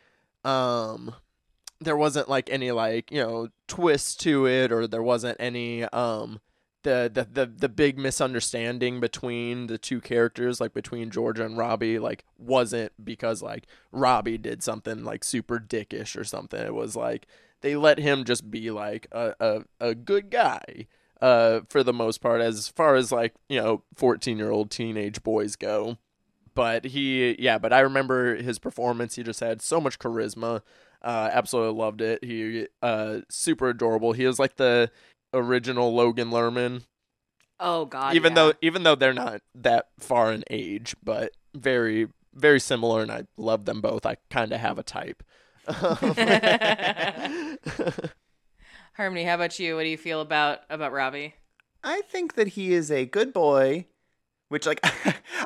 um 0.44 1.14
there 1.80 1.96
wasn't 1.96 2.28
like 2.28 2.48
any 2.48 2.70
like, 2.72 3.10
you 3.10 3.20
know, 3.20 3.48
twist 3.68 4.20
to 4.20 4.46
it 4.46 4.72
or 4.72 4.86
there 4.86 5.02
wasn't 5.02 5.36
any 5.40 5.84
um 5.84 6.40
the, 6.82 7.10
the 7.12 7.24
the 7.24 7.46
the 7.46 7.68
big 7.68 7.98
misunderstanding 7.98 9.00
between 9.00 9.66
the 9.68 9.78
two 9.78 10.00
characters 10.00 10.60
like 10.60 10.74
between 10.74 11.10
Georgia 11.10 11.44
and 11.44 11.56
Robbie 11.56 11.98
like 11.98 12.24
wasn't 12.38 12.92
because 13.04 13.42
like 13.42 13.66
Robbie 13.92 14.38
did 14.38 14.62
something 14.62 15.04
like 15.04 15.24
super 15.24 15.58
dickish 15.58 16.16
or 16.16 16.24
something. 16.24 16.60
It 16.60 16.74
was 16.74 16.96
like 16.96 17.26
they 17.60 17.76
let 17.76 17.98
him 17.98 18.24
just 18.24 18.50
be 18.50 18.70
like 18.70 19.06
a 19.12 19.34
a, 19.40 19.62
a 19.80 19.94
good 19.94 20.30
guy 20.30 20.86
uh 21.20 21.60
for 21.68 21.82
the 21.84 21.92
most 21.92 22.20
part 22.20 22.40
as 22.40 22.68
far 22.68 22.96
as 22.96 23.12
like 23.12 23.34
you 23.48 23.60
know 23.60 23.84
14 23.94 24.36
year 24.36 24.50
old 24.50 24.70
teenage 24.70 25.22
boys 25.22 25.56
go. 25.56 25.98
But 26.54 26.86
he 26.86 27.36
yeah 27.38 27.58
but 27.58 27.72
i 27.72 27.80
remember 27.80 28.36
his 28.36 28.58
performance. 28.58 29.14
He 29.14 29.22
just 29.22 29.40
had 29.40 29.62
so 29.62 29.80
much 29.80 29.98
charisma. 29.98 30.62
Uh 31.00 31.30
absolutely 31.32 31.78
loved 31.78 32.00
it. 32.00 32.22
He 32.24 32.66
uh 32.82 33.20
super 33.30 33.68
adorable. 33.68 34.12
He 34.12 34.26
was 34.26 34.38
like 34.38 34.56
the 34.56 34.90
original 35.34 35.94
logan 35.94 36.30
lerman 36.30 36.82
Oh, 37.60 37.84
God. 37.84 38.14
even 38.16 38.32
yeah. 38.32 38.34
though 38.34 38.52
even 38.60 38.82
though 38.82 38.94
they're 38.96 39.12
not 39.12 39.40
that 39.54 39.86
far 40.00 40.32
in 40.32 40.42
age 40.50 40.96
but 41.02 41.32
very 41.54 42.08
very 42.34 42.58
similar 42.60 43.02
and 43.02 43.12
i 43.12 43.24
love 43.36 43.64
them 43.66 43.80
both 43.80 44.04
i 44.06 44.16
kind 44.30 44.52
of 44.52 44.60
have 44.60 44.78
a 44.78 44.82
type 44.82 45.22
Harmony, 48.94 49.24
how 49.24 49.36
about 49.36 49.58
you? 49.58 49.74
What 49.76 49.84
do 49.84 49.88
you 49.88 49.96
feel 49.96 50.20
about 50.20 50.60
about 50.68 50.92
Robbie? 50.92 51.34
I 51.82 52.02
think 52.02 52.34
that 52.34 52.48
he 52.48 52.72
is 52.74 52.90
a 52.90 53.06
good 53.06 53.32
boy. 53.32 53.86
Which 54.48 54.66
like 54.66 54.80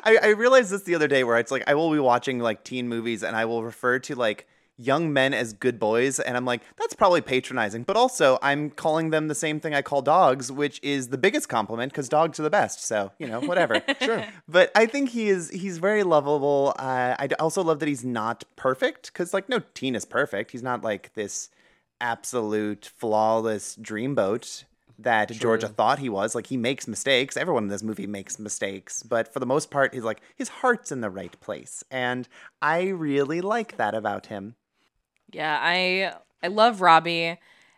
I, 0.03 0.17
I 0.21 0.27
realized 0.29 0.69
this 0.69 0.83
the 0.83 0.95
other 0.95 1.07
day 1.07 1.23
where 1.23 1.37
it's 1.37 1.51
like 1.51 1.63
I 1.65 1.75
will 1.75 1.91
be 1.91 1.99
watching 1.99 2.39
like 2.39 2.65
teen 2.65 2.89
movies 2.89 3.23
and 3.23 3.35
I 3.37 3.45
will 3.45 3.63
refer 3.63 3.99
to 3.99 4.15
like 4.15 4.47
young 4.77 5.11
men 5.11 5.33
as 5.33 5.53
good 5.53 5.79
boys 5.79 6.19
and 6.19 6.37
I'm 6.37 6.45
like 6.45 6.61
that's 6.77 6.93
probably 6.93 7.21
patronizing 7.21 7.83
but 7.83 7.97
also 7.97 8.37
I'm 8.41 8.69
calling 8.69 9.09
them 9.09 9.27
the 9.27 9.35
same 9.35 9.59
thing 9.59 9.73
I 9.73 9.81
call 9.81 10.01
dogs 10.01 10.51
which 10.51 10.79
is 10.83 11.07
the 11.07 11.17
biggest 11.17 11.49
compliment 11.49 11.91
because 11.91 12.07
dogs 12.07 12.39
are 12.39 12.43
the 12.43 12.49
best 12.49 12.83
so 12.83 13.11
you 13.17 13.27
know 13.27 13.39
whatever 13.41 13.81
sure 14.01 14.25
but 14.47 14.71
I 14.75 14.85
think 14.85 15.09
he 15.09 15.29
is 15.29 15.49
he's 15.49 15.79
very 15.79 16.03
lovable 16.03 16.75
uh, 16.77 17.15
I 17.17 17.27
also 17.39 17.63
love 17.63 17.79
that 17.79 17.87
he's 17.87 18.05
not 18.05 18.43
perfect 18.55 19.11
because 19.11 19.33
like 19.33 19.49
no 19.49 19.61
teen 19.73 19.95
is 19.95 20.05
perfect 20.05 20.51
he's 20.51 20.63
not 20.63 20.83
like 20.83 21.13
this 21.15 21.49
absolute 21.99 22.91
flawless 22.95 23.75
dreamboat 23.77 24.65
that 24.99 25.29
Georgia 25.31 25.67
thought 25.67 25.99
he 25.99 26.09
was. 26.09 26.33
Like 26.33 26.47
he 26.47 26.57
makes 26.57 26.87
mistakes. 26.87 27.37
Everyone 27.37 27.63
in 27.63 27.69
this 27.69 27.83
movie 27.83 28.07
makes 28.07 28.39
mistakes, 28.39 29.03
but 29.03 29.31
for 29.31 29.39
the 29.39 29.45
most 29.45 29.69
part, 29.69 29.93
he's 29.93 30.03
like 30.03 30.21
his 30.35 30.49
heart's 30.49 30.91
in 30.91 31.01
the 31.01 31.09
right 31.09 31.39
place, 31.39 31.83
and 31.91 32.27
I 32.61 32.87
really 32.87 33.41
like 33.41 33.77
that 33.77 33.93
about 33.93 34.27
him. 34.27 34.55
Yeah, 35.31 35.57
I 35.61 36.13
I 36.43 36.47
love 36.47 36.81
Robbie 36.81 37.37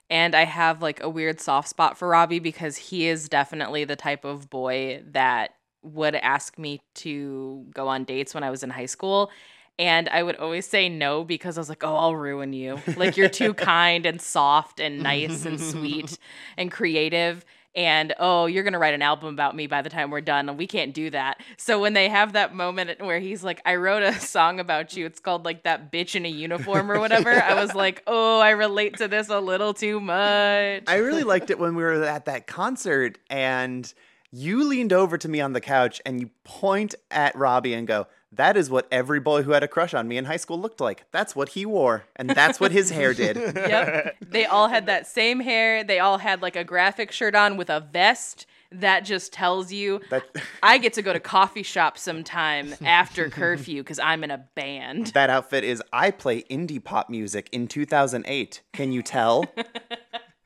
and 0.09 0.35
I 0.35 0.45
have 0.45 0.81
like 0.81 1.01
a 1.01 1.09
weird 1.09 1.39
soft 1.39 1.69
spot 1.69 1.97
for 1.97 2.07
Robbie 2.07 2.39
because 2.39 2.77
he 2.77 3.07
is 3.07 3.29
definitely 3.29 3.85
the 3.85 3.95
type 3.95 4.25
of 4.25 4.49
boy 4.49 5.03
that 5.11 5.51
would 5.81 6.15
ask 6.15 6.57
me 6.57 6.81
to 6.93 7.65
go 7.73 7.87
on 7.87 8.03
dates 8.03 8.33
when 8.33 8.43
I 8.43 8.49
was 8.49 8.63
in 8.63 8.69
high 8.69 8.85
school. 8.87 9.31
And 9.77 10.09
I 10.09 10.23
would 10.23 10.35
always 10.35 10.65
say 10.65 10.89
no 10.89 11.23
because 11.23 11.57
I 11.57 11.61
was 11.61 11.69
like, 11.69 11.85
oh, 11.85 11.95
I'll 11.95 12.15
ruin 12.15 12.51
you. 12.51 12.81
Like, 12.97 13.15
you're 13.15 13.29
too 13.29 13.53
kind 13.55 14.05
and 14.05 14.21
soft 14.21 14.81
and 14.81 15.01
nice 15.01 15.45
and 15.45 15.57
sweet 15.59 16.17
and 16.57 16.69
creative. 16.69 17.45
And 17.79 18.13
oh, 18.19 18.45
you're 18.45 18.63
going 18.63 18.73
to 18.73 18.79
write 18.79 18.93
an 18.93 19.01
album 19.01 19.33
about 19.33 19.55
me 19.55 19.65
by 19.65 19.81
the 19.81 19.89
time 19.89 20.11
we're 20.11 20.19
done. 20.19 20.49
And 20.49 20.57
we 20.57 20.67
can't 20.67 20.93
do 20.93 21.09
that. 21.11 21.41
So 21.55 21.79
when 21.79 21.93
they 21.93 22.09
have 22.09 22.33
that 22.33 22.53
moment 22.53 22.99
where 22.99 23.21
he's 23.21 23.41
like, 23.41 23.61
I 23.65 23.77
wrote 23.77 24.03
a 24.03 24.11
song 24.19 24.59
about 24.59 24.97
you, 24.97 25.05
it's 25.05 25.21
called 25.21 25.45
like 25.45 25.63
that 25.63 25.89
bitch 25.89 26.13
in 26.13 26.25
a 26.25 26.29
uniform 26.29 26.91
or 26.91 26.99
whatever. 26.99 27.31
I 27.31 27.53
was 27.53 27.73
like, 27.75 28.03
oh, 28.05 28.41
I 28.41 28.49
relate 28.49 28.97
to 28.97 29.07
this 29.07 29.29
a 29.29 29.39
little 29.39 29.73
too 29.73 30.01
much. 30.01 30.83
I 30.87 30.97
really 30.97 31.23
liked 31.23 31.51
it 31.51 31.57
when 31.57 31.73
we 31.73 31.81
were 31.81 32.03
at 32.03 32.25
that 32.25 32.47
concert 32.47 33.17
and 33.29 33.93
you 34.29 34.67
leaned 34.67 34.91
over 34.91 35.17
to 35.17 35.29
me 35.29 35.39
on 35.39 35.53
the 35.53 35.61
couch 35.61 36.01
and 36.05 36.19
you 36.19 36.31
point 36.43 36.95
at 37.09 37.33
Robbie 37.37 37.75
and 37.75 37.87
go, 37.87 38.07
That 38.31 38.55
is 38.57 38.69
what 38.69 38.87
every 38.91 39.19
boy 39.19 39.41
who 39.41 39.51
had 39.51 39.63
a 39.63 39.67
crush 39.67 39.93
on 39.93 40.07
me 40.07 40.17
in 40.17 40.25
high 40.25 40.37
school 40.37 40.59
looked 40.59 40.79
like. 40.79 41.05
That's 41.11 41.35
what 41.35 41.49
he 41.49 41.65
wore, 41.65 42.05
and 42.15 42.29
that's 42.29 42.59
what 42.59 42.71
his 42.71 42.91
hair 42.91 43.13
did. 43.13 43.35
yep. 43.55 44.15
They 44.21 44.45
all 44.45 44.67
had 44.67 44.85
that 44.85 45.07
same 45.07 45.39
hair. 45.39 45.83
They 45.83 45.99
all 45.99 46.19
had 46.19 46.41
like 46.41 46.55
a 46.55 46.63
graphic 46.63 47.11
shirt 47.11 47.33
on 47.35 47.57
with 47.57 47.69
a 47.69 47.79
vest. 47.79 48.45
That 48.71 48.99
just 49.03 49.33
tells 49.33 49.71
you 49.73 49.99
That- 50.11 50.25
I 50.63 50.77
get 50.77 50.93
to 50.93 51.01
go 51.01 51.11
to 51.11 51.19
coffee 51.19 51.63
shop 51.63 51.97
sometime 51.97 52.75
after 52.85 53.27
curfew 53.27 53.81
because 53.81 53.97
I'm 53.97 54.23
in 54.23 54.29
a 54.29 54.45
band. 54.53 55.07
That 55.07 55.31
outfit 55.31 55.63
is 55.63 55.81
I 55.91 56.11
play 56.11 56.43
indie 56.43 56.83
pop 56.83 57.09
music 57.09 57.49
in 57.51 57.67
2008. 57.67 58.61
Can 58.73 58.91
you 58.91 59.01
tell? 59.01 59.45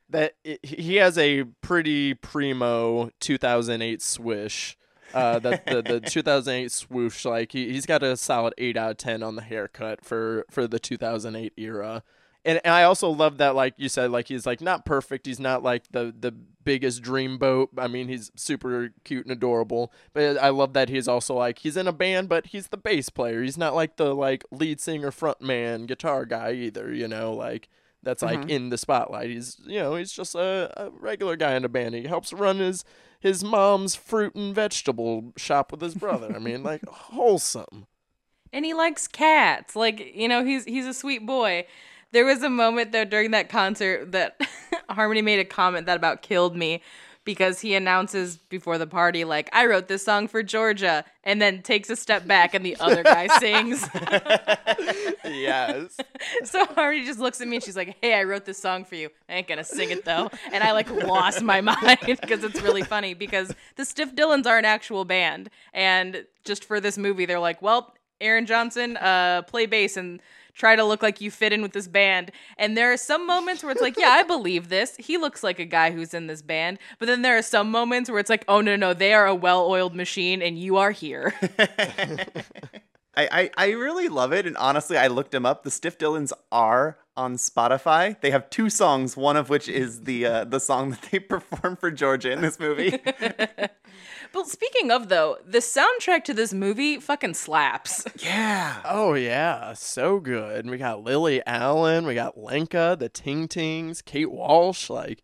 that 0.10 0.36
i- 0.48 0.58
he 0.64 0.96
has 0.96 1.18
a 1.18 1.44
pretty 1.62 2.14
primo 2.14 3.10
2008 3.20 4.02
swish. 4.02 4.78
Uh, 5.14 5.40
the, 5.40 5.62
the 5.66 5.82
the 5.82 6.00
2008 6.00 6.72
swoosh, 6.72 7.26
like 7.26 7.52
he 7.52 7.72
he's 7.72 7.86
got 7.86 8.04
a 8.04 8.18
solid 8.18 8.54
eight 8.58 8.78
out 8.78 8.92
of 8.92 8.98
ten 8.98 9.24
on 9.24 9.36
the 9.36 9.42
haircut 9.42 10.04
for 10.04 10.46
for 10.50 10.68
the 10.68 10.80
2008 10.80 11.54
era. 11.58 12.04
And, 12.46 12.60
and 12.66 12.74
I 12.74 12.84
also 12.84 13.10
love 13.10 13.38
that, 13.38 13.56
like 13.56 13.76
you 13.78 13.88
said, 13.88 14.12
like 14.12 14.28
he's 14.28 14.46
like 14.46 14.60
not 14.60 14.86
perfect. 14.86 15.26
He's 15.26 15.40
not 15.40 15.64
like 15.64 15.84
the 15.92 16.14
the 16.18 16.32
biggest 16.32 17.02
dreamboat. 17.02 17.70
I 17.78 17.88
mean, 17.88 18.08
he's 18.10 18.32
super 18.36 18.94
cute 19.04 19.26
and 19.26 19.32
adorable. 19.32 19.94
But 20.14 20.38
I 20.38 20.50
love 20.50 20.74
that 20.74 20.90
he's 20.90 21.08
also 21.08 21.36
like 21.36 21.60
he's 21.60 21.78
in 21.78 21.88
a 21.88 21.94
band, 21.94 22.28
but 22.28 22.48
he's 22.48 22.68
the 22.68 22.78
bass 22.78 23.10
player. 23.10 23.44
He's 23.44 23.58
not 23.58 23.76
like 23.76 23.96
the 23.96 24.14
like 24.14 24.44
lead 24.52 24.82
singer, 24.82 25.12
front 25.12 25.42
man, 25.42 25.86
guitar 25.86 26.26
guy 26.26 26.52
either. 26.52 26.94
You 26.94 27.08
know, 27.08 27.34
like 27.34 27.70
that's 28.04 28.22
like 28.22 28.42
mm-hmm. 28.42 28.50
in 28.50 28.70
the 28.70 28.78
spotlight. 28.78 29.30
He's 29.30 29.58
you 29.66 29.80
know 29.80 29.96
he's 29.96 30.12
just 30.12 30.36
a, 30.36 30.72
a 30.78 30.90
regular 30.92 31.36
guy 31.36 31.56
in 31.56 31.66
a 31.66 31.70
band. 31.70 31.96
He 31.96 32.04
helps 32.04 32.34
run 32.34 32.60
his 32.60 32.84
his 33.20 33.44
mom's 33.44 33.96
fruit 33.96 34.36
and 34.36 34.54
vegetable 34.54 35.34
shop 35.38 35.72
with 35.72 35.82
his 35.82 35.96
brother. 35.96 36.34
I 36.36 36.40
mean, 36.40 36.64
like 36.64 36.86
wholesome. 36.88 37.88
and 38.52 38.66
he 38.66 38.74
likes 38.74 39.08
cats. 39.08 39.76
Like 39.76 40.16
you 40.16 40.28
know, 40.28 40.44
he's 40.44 40.66
he's 40.66 40.86
a 40.86 40.94
sweet 40.94 41.26
boy. 41.26 41.66
There 42.12 42.26
was 42.26 42.44
a 42.44 42.50
moment 42.50 42.92
though 42.92 43.06
during 43.06 43.32
that 43.32 43.50
concert 43.50 44.12
that 44.12 44.40
Harmony 44.90 45.22
made 45.22 45.40
a 45.40 45.46
comment 45.46 45.88
that 45.88 45.98
about 45.98 46.22
killed 46.22 46.56
me 46.56 46.82
because 47.26 47.62
he 47.62 47.76
announces 47.76 48.38
before 48.38 48.78
the 48.78 48.88
party 48.88 49.24
like 49.24 49.50
I 49.54 49.66
wrote 49.66 49.88
this 49.88 50.04
song 50.04 50.28
for 50.28 50.44
Georgia 50.44 51.06
and 51.24 51.42
then 51.42 51.62
takes 51.62 51.90
a 51.90 51.96
step 51.96 52.28
back 52.28 52.54
and 52.54 52.66
the 52.66 52.76
other 52.80 53.04
guy 53.04 53.28
sings. 53.40 53.88
yes. 55.24 55.98
so 56.44 56.66
Harmony 56.66 57.06
just 57.06 57.20
looks 57.20 57.42
at 57.42 57.48
me 57.48 57.58
and 57.58 57.64
she's 57.64 57.78
like, 57.78 57.96
"Hey, 58.02 58.14
I 58.14 58.24
wrote 58.24 58.46
this 58.46 58.58
song 58.58 58.86
for 58.86 58.96
you. 58.96 59.10
I 59.30 59.36
ain't 59.36 59.48
gonna 59.48 59.64
sing 59.64 59.90
it 59.90 60.06
though." 60.06 60.30
And 60.52 60.64
I 60.64 60.72
like 60.74 60.90
lost 60.90 61.42
my 61.42 61.62
mind 61.62 62.00
because 62.06 62.44
it's 62.44 62.62
really 62.62 62.84
funny 62.84 63.14
because 63.14 63.54
the 63.76 63.86
Stiff 63.86 64.14
Dylans 64.16 64.46
are 64.46 64.58
an 64.58 64.66
actual 64.66 65.06
band, 65.06 65.50
and 65.74 66.26
just 66.44 66.66
for 66.66 66.80
this 66.80 66.98
movie, 66.98 67.26
they're 67.26 67.40
like, 67.40 67.62
"Well, 67.62 67.94
Aaron 68.20 68.46
Johnson, 68.46 68.98
uh, 68.98 69.44
play 69.44 69.66
bass 69.66 69.98
and." 69.98 70.22
Try 70.54 70.76
to 70.76 70.84
look 70.84 71.02
like 71.02 71.22
you 71.22 71.32
fit 71.32 71.54
in 71.54 71.62
with 71.62 71.74
this 71.74 71.88
band. 71.88 72.32
And 72.58 72.78
there 72.78 72.92
are 72.92 72.98
some 72.98 73.26
moments 73.26 73.64
where 73.64 73.72
it's 73.72 73.82
like, 73.82 73.98
yeah, 73.98 74.10
I 74.10 74.24
believe 74.34 74.70
this. 74.70 74.96
He 74.98 75.18
looks 75.18 75.44
like 75.44 75.60
a 75.60 75.66
guy 75.66 75.92
who's 75.92 76.14
in 76.14 76.28
this 76.28 76.42
band. 76.42 76.80
But 77.00 77.08
then 77.08 77.22
there 77.22 77.38
are 77.38 77.44
some 77.44 77.72
moments 77.72 78.10
where 78.10 78.20
it's 78.20 78.30
like, 78.30 78.46
oh, 78.48 78.62
no, 78.62 78.76
no, 78.76 78.94
they 78.94 79.14
are 79.14 79.26
a 79.26 79.36
well 79.36 79.66
oiled 79.68 79.96
machine 79.96 80.42
and 80.42 80.58
you 80.58 80.78
are 80.78 80.92
here. 80.92 81.34
I, 83.16 83.28
I, 83.32 83.50
I 83.58 83.72
really 83.72 84.08
love 84.08 84.34
it, 84.34 84.48
and 84.48 84.58
honestly, 84.58 84.98
I 84.98 85.08
looked 85.08 85.34
him 85.34 85.46
up. 85.46 85.64
The 85.64 85.70
Stiff 85.70 86.00
Dylans 86.00 86.32
are 86.52 86.98
on 87.16 87.36
Spotify. 87.36 88.20
They 88.20 88.32
have 88.32 88.50
two 88.50 88.72
songs, 88.72 89.16
one 89.16 89.38
of 89.38 89.50
which 89.50 89.70
is 89.70 90.02
the 90.02 90.26
uh, 90.26 90.44
the 90.46 90.60
song 90.60 90.90
that 90.92 91.08
they 91.12 91.20
perform 91.20 91.76
for 91.76 91.92
Georgia 91.92 92.32
in 92.32 92.42
this 92.42 92.60
movie. 92.60 93.00
But 94.34 94.48
speaking 94.48 94.92
of 94.92 95.08
though, 95.10 95.38
the 95.46 95.60
soundtrack 95.60 96.24
to 96.26 96.34
this 96.34 96.54
movie 96.54 97.00
fucking 97.00 97.36
slaps. 97.36 98.04
yeah. 98.18 98.82
Oh 98.84 99.14
yeah, 99.14 99.74
so 99.74 100.20
good. 100.20 100.70
We 100.70 100.78
got 100.78 101.04
Lily 101.04 101.42
Allen, 101.46 102.06
we 102.06 102.16
got 102.16 102.38
Lenka, 102.38 102.98
the 103.00 103.10
Ting 103.10 103.48
Tings, 103.48 104.02
Kate 104.02 104.32
Walsh. 104.32 104.90
Like, 104.90 105.22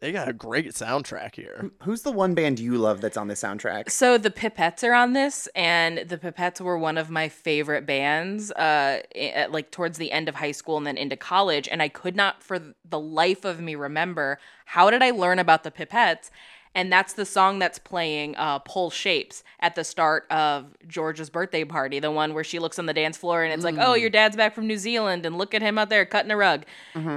they 0.00 0.12
got 0.12 0.28
a 0.28 0.32
great 0.32 0.72
soundtrack 0.72 1.34
here. 1.34 1.70
Who's 1.82 2.02
the 2.02 2.12
one 2.12 2.34
band 2.34 2.58
you 2.58 2.76
love 2.76 3.00
that's 3.00 3.16
on 3.16 3.28
the 3.28 3.34
soundtrack? 3.34 3.90
So 3.90 4.16
the 4.16 4.30
Pipettes 4.30 4.86
are 4.86 4.94
on 4.94 5.12
this, 5.14 5.46
and 5.54 5.98
the 5.98 6.16
Pipettes 6.16 6.60
were 6.60 6.78
one 6.78 6.96
of 6.96 7.10
my 7.10 7.28
favorite 7.28 7.84
bands. 7.84 8.50
Uh, 8.52 9.00
at, 9.14 9.52
like 9.52 9.70
towards 9.70 9.98
the 9.98 10.12
end 10.12 10.28
of 10.28 10.36
high 10.36 10.52
school 10.52 10.78
and 10.78 10.86
then 10.86 10.96
into 10.96 11.16
college, 11.16 11.68
and 11.68 11.82
I 11.82 11.88
could 11.88 12.16
not, 12.16 12.42
for 12.42 12.58
the 12.58 13.00
life 13.00 13.44
of 13.44 13.60
me, 13.60 13.74
remember 13.74 14.38
how 14.64 14.90
did 14.90 15.02
I 15.02 15.10
learn 15.10 15.38
about 15.38 15.64
the 15.64 15.70
Pipettes. 15.70 16.30
And 16.72 16.92
that's 16.92 17.14
the 17.14 17.24
song 17.26 17.58
that's 17.58 17.80
playing 17.80 18.36
uh, 18.36 18.60
Pull 18.60 18.90
Shapes 18.90 19.42
at 19.58 19.74
the 19.74 19.82
start 19.82 20.24
of 20.30 20.66
George's 20.86 21.28
birthday 21.28 21.64
party, 21.64 21.98
the 21.98 22.12
one 22.12 22.32
where 22.32 22.44
she 22.44 22.60
looks 22.60 22.78
on 22.78 22.86
the 22.86 22.94
dance 22.94 23.16
floor 23.16 23.42
and 23.42 23.52
it's 23.52 23.64
like, 23.64 23.74
oh, 23.78 23.94
your 23.94 24.08
dad's 24.10 24.36
back 24.36 24.54
from 24.54 24.68
New 24.68 24.78
Zealand 24.78 25.26
and 25.26 25.36
look 25.36 25.52
at 25.52 25.62
him 25.62 25.78
out 25.78 25.90
there 25.90 26.06
cutting 26.06 26.30
a 26.30 26.36
rug. 26.36 26.64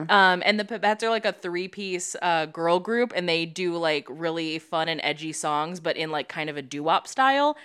Um, 0.10 0.42
and 0.44 0.60
the 0.60 0.64
Pipettes 0.64 1.04
are 1.04 1.10
like 1.12 1.26
a 1.26 1.32
three 1.34 1.68
piece 1.68 2.16
uh, 2.22 2.48
girl 2.48 2.80
group 2.80 3.14
and 3.16 3.30
they 3.30 3.46
do 3.46 3.78
like 3.78 4.08
really 4.10 4.58
fun 4.58 4.90
and 4.90 5.00
edgy 5.04 5.32
songs, 5.32 5.80
but 5.80 5.98
in 5.98 6.10
like 6.10 6.28
kind 6.28 6.50
of 6.50 6.58
a 6.58 6.64
doo 6.64 6.82
wop 6.82 7.08
style. 7.08 7.56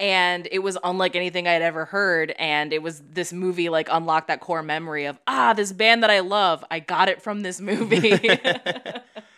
And 0.00 0.46
it 0.50 0.58
was 0.58 0.76
unlike 0.84 1.14
anything 1.16 1.46
I'd 1.48 1.62
ever 1.62 1.86
heard. 1.86 2.34
And 2.38 2.72
it 2.72 2.82
was 2.82 3.02
this 3.12 3.32
movie 3.32 3.68
like 3.68 3.88
unlocked 3.90 4.28
that 4.28 4.40
core 4.40 4.62
memory 4.64 5.06
of, 5.06 5.18
ah, 5.28 5.52
this 5.54 5.72
band 5.72 6.02
that 6.02 6.10
I 6.10 6.20
love. 6.20 6.64
I 6.72 6.80
got 6.80 7.08
it 7.08 7.22
from 7.22 7.42
this 7.42 7.60
movie. 7.60 8.18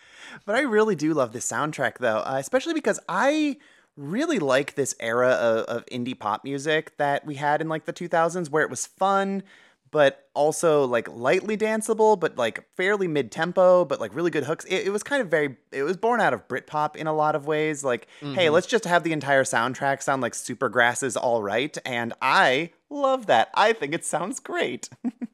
But 0.49 0.57
I 0.57 0.61
really 0.61 0.95
do 0.95 1.13
love 1.13 1.31
this 1.31 1.47
soundtrack, 1.47 1.99
though, 1.99 2.23
uh, 2.25 2.37
especially 2.39 2.73
because 2.73 2.99
I 3.07 3.57
really 3.95 4.39
like 4.39 4.73
this 4.73 4.95
era 4.99 5.29
of, 5.29 5.65
of 5.65 5.85
indie 5.85 6.17
pop 6.17 6.43
music 6.43 6.97
that 6.97 7.23
we 7.23 7.35
had 7.35 7.61
in 7.61 7.69
like 7.69 7.85
the 7.85 7.93
2000s, 7.93 8.49
where 8.49 8.63
it 8.63 8.69
was 8.71 8.87
fun, 8.87 9.43
but 9.91 10.27
also 10.33 10.85
like 10.85 11.07
lightly 11.07 11.55
danceable, 11.55 12.19
but 12.19 12.35
like 12.35 12.67
fairly 12.75 13.07
mid 13.07 13.31
tempo, 13.31 13.85
but 13.85 13.99
like 13.99 14.15
really 14.15 14.31
good 14.31 14.45
hooks. 14.45 14.65
It, 14.65 14.87
it 14.87 14.89
was 14.89 15.03
kind 15.03 15.21
of 15.21 15.27
very, 15.27 15.55
it 15.71 15.83
was 15.83 15.97
born 15.97 16.19
out 16.19 16.33
of 16.33 16.47
Britpop 16.47 16.95
in 16.95 17.05
a 17.05 17.13
lot 17.13 17.35
of 17.35 17.45
ways. 17.45 17.83
Like, 17.83 18.07
hey, 18.19 18.49
let's 18.49 18.65
just 18.65 18.85
have 18.85 19.03
the 19.03 19.13
entire 19.13 19.43
soundtrack 19.43 20.01
sound 20.01 20.23
like 20.23 20.33
Supergrass's 20.33 21.15
All 21.15 21.43
Right. 21.43 21.77
And 21.85 22.11
I 22.23 22.71
love 22.89 23.27
that. 23.27 23.51
I 23.53 23.73
think 23.73 23.93
it 23.93 24.03
sounds 24.03 24.39
great. 24.39 24.89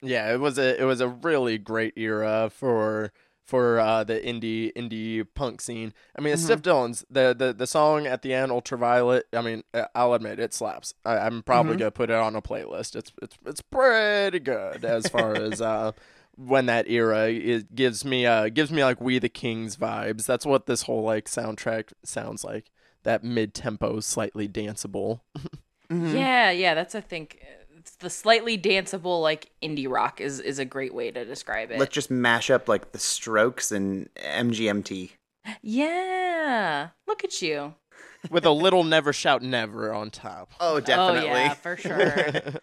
Yeah, 0.00 0.32
it 0.32 0.38
was 0.38 0.58
a 0.58 0.80
it 0.80 0.84
was 0.84 1.00
a 1.00 1.08
really 1.08 1.58
great 1.58 1.94
era 1.96 2.50
for 2.54 3.12
for 3.48 3.80
uh, 3.80 4.04
the 4.04 4.20
indie 4.20 4.70
indie 4.74 5.26
punk 5.34 5.62
scene. 5.62 5.94
I 6.16 6.20
mean, 6.20 6.32
the 6.32 6.36
Stiff 6.38 6.60
Dylans, 6.60 7.02
the, 7.10 7.34
the 7.36 7.54
the 7.54 7.66
song 7.66 8.06
at 8.06 8.20
the 8.20 8.34
end, 8.34 8.52
Ultraviolet. 8.52 9.24
I 9.32 9.40
mean, 9.40 9.64
uh, 9.72 9.86
I'll 9.94 10.12
admit 10.12 10.38
it 10.38 10.52
slaps. 10.52 10.92
I, 11.02 11.16
I'm 11.16 11.42
probably 11.42 11.76
gonna 11.76 11.90
put 11.90 12.10
it 12.10 12.16
on 12.16 12.36
a 12.36 12.42
playlist. 12.42 12.94
It's 12.94 13.10
it's 13.22 13.38
it's 13.46 13.62
pretty 13.62 14.38
good 14.38 14.84
as 14.84 15.08
far 15.08 15.34
as 15.34 15.62
uh, 15.62 15.92
when 16.36 16.66
that 16.66 16.90
era 16.90 17.30
it 17.30 17.74
gives 17.74 18.04
me 18.04 18.26
uh 18.26 18.50
gives 18.50 18.70
me 18.70 18.84
like 18.84 19.00
We 19.00 19.18
the 19.18 19.30
Kings 19.30 19.78
vibes. 19.78 20.26
That's 20.26 20.44
what 20.44 20.66
this 20.66 20.82
whole 20.82 21.02
like 21.02 21.24
soundtrack 21.24 21.92
sounds 22.04 22.44
like. 22.44 22.70
That 23.04 23.24
mid 23.24 23.54
tempo, 23.54 24.00
slightly 24.00 24.46
danceable. 24.46 25.20
Yeah, 25.90 26.50
yeah, 26.50 26.74
that's 26.74 26.94
I 26.94 27.00
think 27.00 27.38
it's 27.40 27.57
the 27.96 28.10
slightly 28.10 28.56
danceable 28.58 29.20
like 29.22 29.50
indie 29.62 29.88
rock 29.90 30.20
is 30.20 30.40
is 30.40 30.58
a 30.58 30.64
great 30.64 30.94
way 30.94 31.10
to 31.10 31.24
describe 31.24 31.70
it. 31.70 31.78
let's 31.78 31.94
just 31.94 32.10
mash 32.10 32.50
up 32.50 32.68
like 32.68 32.92
the 32.92 32.98
strokes 32.98 33.72
and 33.72 34.08
MGMT. 34.16 35.10
yeah, 35.62 36.88
look 37.06 37.24
at 37.24 37.40
you. 37.42 37.74
with 38.30 38.44
a 38.44 38.50
little 38.50 38.84
never 38.84 39.12
shout 39.12 39.42
never 39.42 39.92
on 39.92 40.10
top. 40.10 40.52
Oh, 40.60 40.80
definitely. 40.80 41.30
Oh 41.30 41.34
yeah, 41.34 41.54
for 41.54 41.76
sure. 41.78 42.60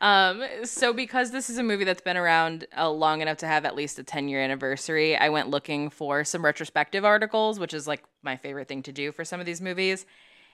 um, 0.00 0.42
so 0.64 0.92
because 0.92 1.30
this 1.30 1.50
is 1.50 1.58
a 1.58 1.62
movie 1.62 1.84
that's 1.84 2.00
been 2.02 2.16
around 2.16 2.66
uh, 2.76 2.90
long 2.90 3.20
enough 3.20 3.38
to 3.38 3.46
have 3.46 3.64
at 3.64 3.74
least 3.74 3.98
a 3.98 4.02
10 4.02 4.28
year 4.28 4.40
anniversary, 4.42 5.16
I 5.16 5.28
went 5.30 5.48
looking 5.48 5.90
for 5.90 6.24
some 6.24 6.44
retrospective 6.44 7.04
articles, 7.04 7.58
which 7.58 7.74
is 7.74 7.86
like 7.86 8.02
my 8.22 8.36
favorite 8.36 8.68
thing 8.68 8.82
to 8.84 8.92
do 8.92 9.12
for 9.12 9.24
some 9.24 9.40
of 9.40 9.46
these 9.46 9.60
movies. 9.60 10.06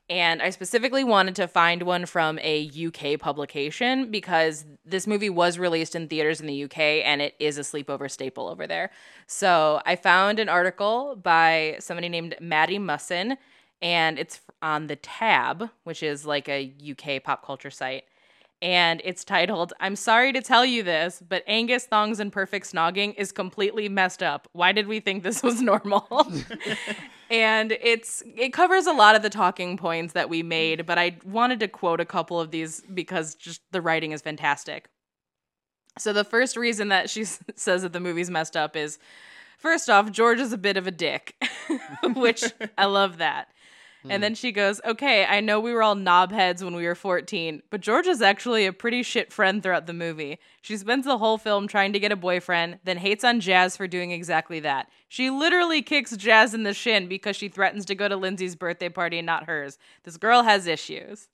And 0.09 0.41
I 0.41 0.51
specifically 0.51 1.03
wanted 1.03 1.35
to 1.37 1.49
find 1.49 1.83
one 1.83 2.07
from 2.07 2.39
a 2.39 2.71
UK 2.87 3.19
publication 3.19 4.09
because 4.11 4.65
this 4.85 5.05
movie 5.05 5.31
was 5.31 5.59
released 5.59 5.97
in 5.97 6.07
theaters 6.07 6.41
in 6.41 6.47
the 6.47 6.65
UK 6.65 6.79
and 6.79 7.21
it 7.21 7.35
is 7.41 7.59
a 7.59 7.63
sleepover 7.63 8.09
staple 8.09 8.47
over 8.47 8.69
there. 8.69 8.91
So 9.27 9.81
I 9.85 9.97
found 9.97 10.39
an 10.39 10.49
article 10.49 11.17
by 11.17 11.79
somebody 11.81 12.09
named 12.09 12.37
Maddie 12.41 12.79
Musson, 12.79 13.37
and 13.83 14.19
it's 14.19 14.41
on 14.63 14.87
the 14.87 14.97
Tab, 14.97 15.71
which 15.83 16.05
is 16.05 16.25
like 16.25 16.49
a 16.49 16.73
UK 16.89 17.23
pop 17.23 17.45
culture 17.45 17.71
site. 17.71 18.05
And 18.63 19.03
it's 19.05 19.23
titled, 19.23 19.75
I'm 19.81 19.97
sorry 19.97 20.33
to 20.33 20.41
tell 20.41 20.65
you 20.65 20.83
this, 20.83 21.23
but 21.27 21.43
Angus 21.47 21.85
Thongs 21.85 22.21
and 22.21 22.33
Perfect 22.33 22.73
Snogging 22.73 23.15
is 23.19 23.31
completely 23.31 23.89
messed 23.89 24.23
up. 24.23 24.49
Why 24.53 24.73
did 24.73 24.87
we 24.87 24.99
think 24.99 25.23
this 25.23 25.43
was 25.43 25.61
normal? 25.61 26.07
and 27.31 27.73
it's 27.73 28.23
it 28.37 28.55
covers 28.55 28.87
a 28.87 28.93
lot 28.93 29.15
of 29.15 29.23
the 29.23 29.29
talking 29.29 29.77
points 29.77 30.15
that 30.15 30.31
we 30.31 30.43
made, 30.43 30.87
but 30.87 30.99
I 30.99 31.19
wanted 31.25 31.61
to 31.61 31.69
quote 31.69 32.01
a 32.01 32.07
couple 32.07 32.41
of 32.41 32.51
these 32.51 32.81
because 32.93 33.35
just 33.35 33.61
the 33.73 33.83
writing 33.83 34.13
is 34.13 34.23
fantastic. 34.23 34.89
So 35.99 36.13
the 36.13 36.25
first 36.25 36.57
reason 36.57 36.89
that 36.89 37.11
she 37.11 37.23
s- 37.23 37.41
says 37.57 37.83
that 37.83 37.93
the 37.93 38.01
movie's 38.01 38.31
messed 38.31 38.57
up 38.57 38.75
is 38.75 38.99
first 39.59 39.91
off, 39.91 40.11
George 40.11 40.41
is 40.41 40.53
a 40.53 40.59
bit 40.59 40.77
of 40.79 40.87
a 40.87 40.91
dick, 40.91 41.35
which 42.15 42.45
I 42.79 42.87
love 42.87 43.19
that. 43.19 43.49
And 44.11 44.19
mm. 44.19 44.21
then 44.21 44.35
she 44.35 44.53
goes, 44.53 44.81
Okay, 44.85 45.25
I 45.25 45.41
know 45.41 45.61
we 45.61 45.73
were 45.73 45.83
all 45.83 45.97
knobheads 45.97 46.63
when 46.63 46.75
we 46.75 46.87
were 46.87 46.95
14, 46.95 47.63
but 47.71 47.81
George 47.81 48.07
is 48.07 48.23
actually 48.23 48.67
a 48.67 48.73
pretty 48.73 49.03
shit 49.03 49.33
friend 49.33 49.63
throughout 49.63 49.87
the 49.87 49.93
movie. 49.93 50.39
She 50.63 50.77
spends 50.77 51.07
the 51.07 51.19
whole 51.19 51.39
film 51.39 51.69
trying 51.69 51.93
to 51.93 51.99
get 51.99 52.13
a 52.13 52.17
boyfriend, 52.17 52.79
then 52.85 52.99
hates 52.99 53.25
on 53.25 53.41
Jazz 53.41 53.77
for 53.77 53.87
doing 53.87 54.11
exactly 54.11 54.61
that. 54.61 54.89
She 55.09 55.31
literally 55.31 55.83
kicks 55.83 56.17
Jazz 56.17 56.55
in 56.55 56.63
the 56.63 56.75
shin 56.75 57.09
because 57.09 57.37
she 57.37 57.49
threatens 57.49 57.85
to 57.87 57.95
go 57.95 58.09
to 58.09 58.17
Lindsay's 58.17 58.57
birthday 58.57 58.89
party 58.89 59.19
and 59.19 59.27
not 59.27 59.45
hers. 59.45 59.79
This 60.05 60.17
girl 60.17 60.43
has 60.43 60.67
issues. 60.67 61.29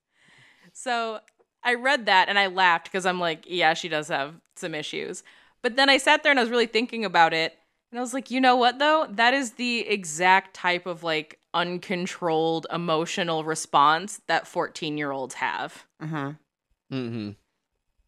So 0.73 1.20
I 1.62 1.75
read 1.75 2.07
that 2.07 2.29
and 2.29 2.39
I 2.39 2.49
laughed 2.49 2.85
because 2.85 3.07
I'm 3.07 3.20
like, 3.20 3.45
yeah, 3.47 3.75
she 3.75 3.89
does 3.89 4.09
have 4.09 4.35
some 4.57 4.75
issues. 4.75 5.23
But 5.62 5.77
then 5.77 5.89
I 5.89 5.97
sat 5.97 6.23
there 6.23 6.31
and 6.31 6.39
I 6.39 6.43
was 6.43 6.51
really 6.51 6.66
thinking 6.66 7.05
about 7.05 7.33
it. 7.33 7.57
And 7.93 7.99
I 7.99 8.03
was 8.03 8.14
like, 8.14 8.30
you 8.30 8.40
know 8.40 8.57
what 8.57 8.78
though? 8.78 9.07
That 9.11 9.34
is 9.34 9.53
the 9.53 9.80
exact 9.80 10.55
type 10.55 10.86
of 10.86 11.03
like 11.03 11.38
uncontrolled 11.53 12.66
emotional 12.72 13.45
response 13.45 14.22
that 14.28 14.47
14 14.47 14.97
year 14.97 15.12
olds 15.12 15.34
have. 15.34 15.84
Mm-hmm. 16.90 17.30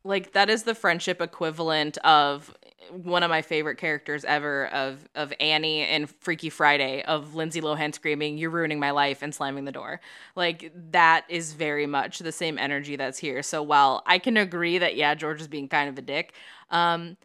Like 0.04 0.32
that 0.32 0.48
is 0.48 0.62
the 0.62 0.74
friendship 0.74 1.20
equivalent 1.20 1.98
of 1.98 2.54
one 2.90 3.22
of 3.22 3.30
my 3.30 3.42
favorite 3.42 3.76
characters 3.76 4.24
ever 4.24 4.68
of 4.68 5.06
of 5.14 5.34
Annie 5.38 5.82
and 5.82 6.08
Freaky 6.20 6.48
Friday 6.50 7.02
of 7.02 7.34
Lindsay 7.34 7.60
Lohan 7.60 7.94
screaming 7.94 8.38
"You're 8.38 8.50
ruining 8.50 8.80
my 8.80 8.90
life" 8.90 9.22
and 9.22 9.34
slamming 9.34 9.64
the 9.64 9.72
door. 9.72 10.00
Like 10.34 10.72
that 10.92 11.24
is 11.28 11.52
very 11.52 11.86
much 11.86 12.20
the 12.20 12.32
same 12.32 12.58
energy 12.58 12.96
that's 12.96 13.18
here. 13.18 13.42
So 13.42 13.62
while 13.62 14.02
I 14.06 14.18
can 14.18 14.38
agree 14.38 14.78
that 14.78 14.96
yeah, 14.96 15.14
George 15.14 15.42
is 15.42 15.48
being 15.48 15.68
kind 15.68 15.88
of 15.90 15.98
a 15.98 16.02
dick, 16.02 16.34
um, 16.70 17.16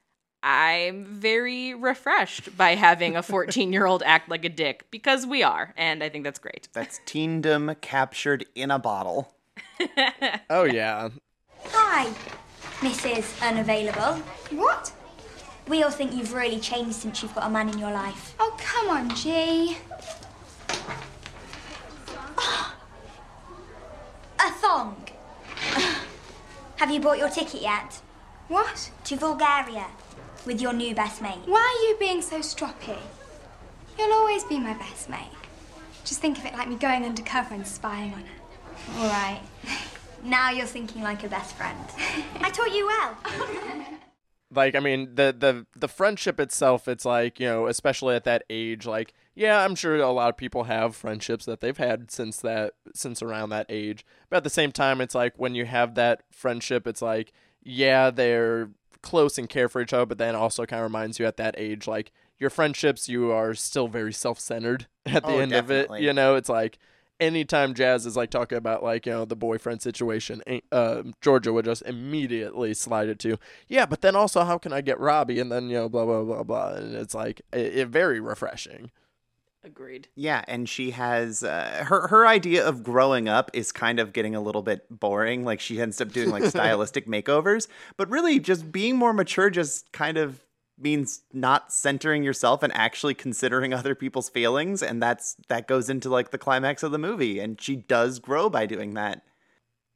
I'm 0.41 1.05
very 1.05 1.73
refreshed 1.73 2.55
by 2.55 2.75
having 2.75 3.17
a 3.17 3.23
14 3.23 3.73
year 3.73 3.85
old 3.85 4.03
act 4.05 4.29
like 4.29 4.45
a 4.45 4.49
dick 4.49 4.85
because 4.89 5.25
we 5.25 5.43
are, 5.43 5.73
and 5.75 6.01
I 6.01 6.07
think 6.09 6.23
that's 6.23 6.39
great. 6.39 6.69
That's 6.71 7.01
teendom 7.05 7.79
captured 7.81 8.45
in 8.55 8.71
a 8.71 8.79
bottle. 8.79 9.33
Oh 10.49 10.63
yeah. 10.63 11.09
Hi, 11.67 12.11
Mrs. 12.79 13.41
Unavailable. 13.47 14.15
What? 14.51 14.91
We 15.67 15.83
all 15.83 15.91
think 15.91 16.13
you've 16.13 16.33
really 16.33 16.59
changed 16.59 16.95
since 16.95 17.21
you've 17.21 17.33
got 17.35 17.47
a 17.47 17.49
man 17.49 17.69
in 17.69 17.77
your 17.79 17.91
life. 17.91 18.35
Oh, 18.39 18.57
come 18.57 18.89
on, 18.89 19.15
G. 19.15 19.77
A 24.39 24.51
thong. 24.51 25.07
Have 26.77 26.91
you 26.91 26.99
bought 26.99 27.19
your 27.19 27.29
ticket 27.29 27.61
yet? 27.61 28.01
What? 28.49 28.91
To 29.05 29.15
Bulgaria 29.15 29.85
with 30.45 30.61
your 30.61 30.73
new 30.73 30.95
best 30.95 31.21
mate. 31.21 31.39
Why 31.45 31.59
are 31.59 31.87
you 31.87 31.97
being 31.99 32.21
so 32.21 32.39
stroppy? 32.39 32.97
You'll 33.97 34.13
always 34.13 34.43
be 34.45 34.59
my 34.59 34.73
best 34.73 35.09
mate. 35.09 35.31
Just 36.05 36.21
think 36.21 36.37
of 36.37 36.45
it 36.45 36.53
like 36.53 36.67
me 36.69 36.75
going 36.75 37.03
undercover 37.03 37.53
and 37.53 37.67
spying 37.67 38.13
on 38.13 38.21
her. 38.21 38.99
All 38.99 39.07
right. 39.07 39.41
Now 40.21 40.49
you're 40.49 40.65
thinking 40.65 41.01
like 41.01 41.23
a 41.23 41.29
best 41.29 41.55
friend. 41.55 41.79
I 42.41 42.49
taught 42.49 42.73
you 42.73 42.87
well. 42.87 43.17
like 44.53 44.75
I 44.75 44.79
mean 44.79 45.15
the 45.15 45.35
the 45.37 45.65
the 45.75 45.87
friendship 45.87 46.39
itself 46.39 46.87
it's 46.87 47.05
like 47.05 47.39
you 47.39 47.45
know 47.45 47.67
especially 47.67 48.15
at 48.15 48.23
that 48.23 48.43
age 48.49 48.85
like 48.85 49.13
yeah 49.35 49.63
I'm 49.63 49.75
sure 49.75 49.95
a 49.95 50.11
lot 50.11 50.29
of 50.29 50.37
people 50.37 50.63
have 50.63 50.95
friendships 50.95 51.45
that 51.45 51.61
they've 51.61 51.77
had 51.77 52.09
since 52.09 52.37
that 52.37 52.73
since 52.93 53.21
around 53.21 53.49
that 53.49 53.67
age 53.69 54.05
but 54.29 54.37
at 54.37 54.43
the 54.43 54.49
same 54.49 54.71
time 54.71 55.01
it's 55.01 55.13
like 55.13 55.35
when 55.37 55.53
you 55.53 55.65
have 55.65 55.95
that 55.95 56.23
friendship 56.31 56.87
it's 56.87 57.01
like 57.01 57.31
yeah 57.61 58.09
they're 58.09 58.71
close 59.01 59.37
and 59.37 59.49
care 59.49 59.69
for 59.69 59.81
each 59.81 59.93
other 59.93 60.05
but 60.05 60.17
then 60.17 60.35
also 60.35 60.65
kind 60.65 60.81
of 60.81 60.83
reminds 60.89 61.19
you 61.19 61.25
at 61.25 61.37
that 61.37 61.55
age 61.57 61.87
like 61.87 62.11
your 62.37 62.49
friendships 62.49 63.09
you 63.09 63.31
are 63.31 63.53
still 63.53 63.87
very 63.87 64.13
self-centered 64.13 64.87
at 65.05 65.23
the 65.23 65.29
Oh, 65.29 65.39
end 65.39 65.53
of 65.53 65.71
it 65.71 65.89
you 66.01 66.13
know? 66.13 66.35
It's 66.35 66.49
like 66.49 66.77
anytime 67.19 67.73
Jazz 67.73 68.05
is 68.05 68.15
like 68.15 68.29
talking 68.29 68.57
about 68.57 68.81
like 68.81 69.05
you 69.05 69.11
know 69.11 69.25
the 69.25 69.35
boyfriend 69.35 69.81
situation, 69.81 70.41
uh, 70.71 71.03
Georgia 71.21 71.51
would 71.51 71.65
just 71.65 71.81
immediately 71.81 72.73
slide 72.73 73.09
it 73.09 73.19
to 73.19 73.37
yeah, 73.67 73.85
but 73.85 74.01
then 74.01 74.15
also 74.15 74.43
how 74.43 74.57
can 74.57 74.71
I 74.71 74.81
get 74.81 74.99
Robbie? 74.99 75.39
And 75.39 75.51
then 75.51 75.69
you 75.69 75.75
know 75.75 75.89
blah 75.89 76.05
blah 76.05 76.23
blah 76.23 76.43
blah, 76.43 76.73
and 76.75 76.95
it's 76.95 77.13
like 77.13 77.41
it, 77.51 77.77
it 77.77 77.87
very 77.89 78.19
refreshing. 78.21 78.91
Agreed. 79.63 80.07
Yeah, 80.15 80.43
and 80.47 80.69
she 80.69 80.91
has 80.91 81.43
uh, 81.43 81.83
her 81.87 82.07
her 82.07 82.25
idea 82.25 82.65
of 82.65 82.81
growing 82.81 83.27
up 83.27 83.51
is 83.53 83.73
kind 83.73 83.99
of 83.99 84.13
getting 84.13 84.33
a 84.33 84.41
little 84.41 84.61
bit 84.61 84.85
boring. 84.89 85.43
Like 85.43 85.59
she 85.59 85.81
ends 85.81 85.99
up 85.99 86.13
doing 86.13 86.29
like 86.29 86.45
stylistic 86.49 87.07
makeovers, 87.07 87.67
but 87.97 88.09
really 88.09 88.39
just 88.39 88.71
being 88.71 88.95
more 88.95 89.11
mature 89.11 89.49
just 89.49 89.91
kind 89.91 90.17
of 90.17 90.41
means 90.77 91.23
not 91.33 91.73
centering 91.73 92.23
yourself 92.23 92.63
and 92.63 92.73
actually 92.73 93.13
considering 93.13 93.73
other 93.73 93.93
people's 93.95 94.29
feelings 94.29 94.81
and 94.81 95.03
that's 95.03 95.35
that 95.49 95.67
goes 95.67 95.89
into 95.89 96.09
like 96.09 96.31
the 96.31 96.37
climax 96.37 96.83
of 96.83 96.91
the 96.93 96.97
movie 96.97 97.37
and 97.39 97.59
she 97.59 97.75
does 97.75 98.17
grow 98.17 98.49
by 98.49 98.65
doing 98.65 98.93
that. 98.93 99.23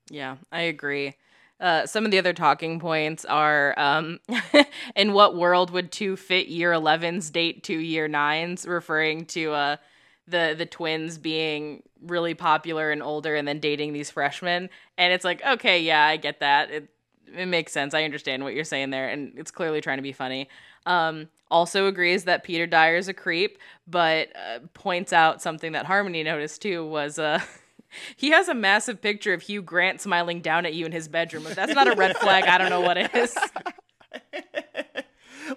Yeah, 0.09 0.35
I 0.51 0.61
agree. 0.61 1.15
Uh, 1.63 1.85
some 1.85 2.03
of 2.03 2.11
the 2.11 2.17
other 2.19 2.33
talking 2.33 2.77
points 2.77 3.23
are 3.23 3.73
um, 3.79 4.19
in 4.97 5.13
what 5.13 5.37
world 5.37 5.71
would 5.71 5.93
two 5.93 6.17
fit 6.17 6.47
year 6.47 6.73
11s 6.73 7.31
date 7.31 7.63
two 7.63 7.79
year 7.79 8.09
9s, 8.09 8.67
referring 8.67 9.25
to 9.25 9.53
uh, 9.53 9.77
the 10.27 10.55
the 10.57 10.65
twins 10.65 11.17
being 11.17 11.81
really 12.01 12.33
popular 12.33 12.91
and 12.91 13.01
older 13.01 13.37
and 13.37 13.47
then 13.47 13.59
dating 13.59 13.93
these 13.93 14.11
freshmen. 14.11 14.69
And 14.97 15.13
it's 15.13 15.23
like, 15.23 15.41
okay, 15.45 15.81
yeah, 15.81 16.05
I 16.05 16.17
get 16.17 16.41
that. 16.41 16.69
It 16.69 16.89
it 17.33 17.45
makes 17.45 17.71
sense. 17.71 17.93
I 17.93 18.03
understand 18.03 18.43
what 18.43 18.53
you're 18.53 18.65
saying 18.65 18.89
there, 18.89 19.07
and 19.07 19.31
it's 19.37 19.49
clearly 19.49 19.79
trying 19.79 19.99
to 19.99 20.03
be 20.03 20.11
funny. 20.11 20.49
Um, 20.85 21.29
also 21.49 21.87
agrees 21.87 22.25
that 22.25 22.43
Peter 22.43 22.67
Dyer 22.67 22.97
is 22.97 23.07
a 23.07 23.13
creep, 23.13 23.57
but 23.87 24.35
uh, 24.35 24.59
points 24.73 25.13
out 25.13 25.41
something 25.41 25.71
that 25.71 25.85
Harmony 25.85 26.23
noticed 26.23 26.61
too 26.61 26.85
was 26.85 27.17
uh, 27.17 27.39
he 28.15 28.31
has 28.31 28.47
a 28.47 28.53
massive 28.53 29.01
picture 29.01 29.33
of 29.33 29.41
Hugh 29.41 29.61
Grant 29.61 30.01
smiling 30.01 30.41
down 30.41 30.65
at 30.65 30.73
you 30.73 30.85
in 30.85 30.91
his 30.91 31.07
bedroom. 31.07 31.47
If 31.47 31.55
that's 31.55 31.73
not 31.73 31.87
a 31.87 31.95
red 31.95 32.17
flag, 32.21 32.45
I 32.45 32.57
don't 32.57 32.69
know 32.69 32.81
what 32.81 32.97
is. 33.15 33.37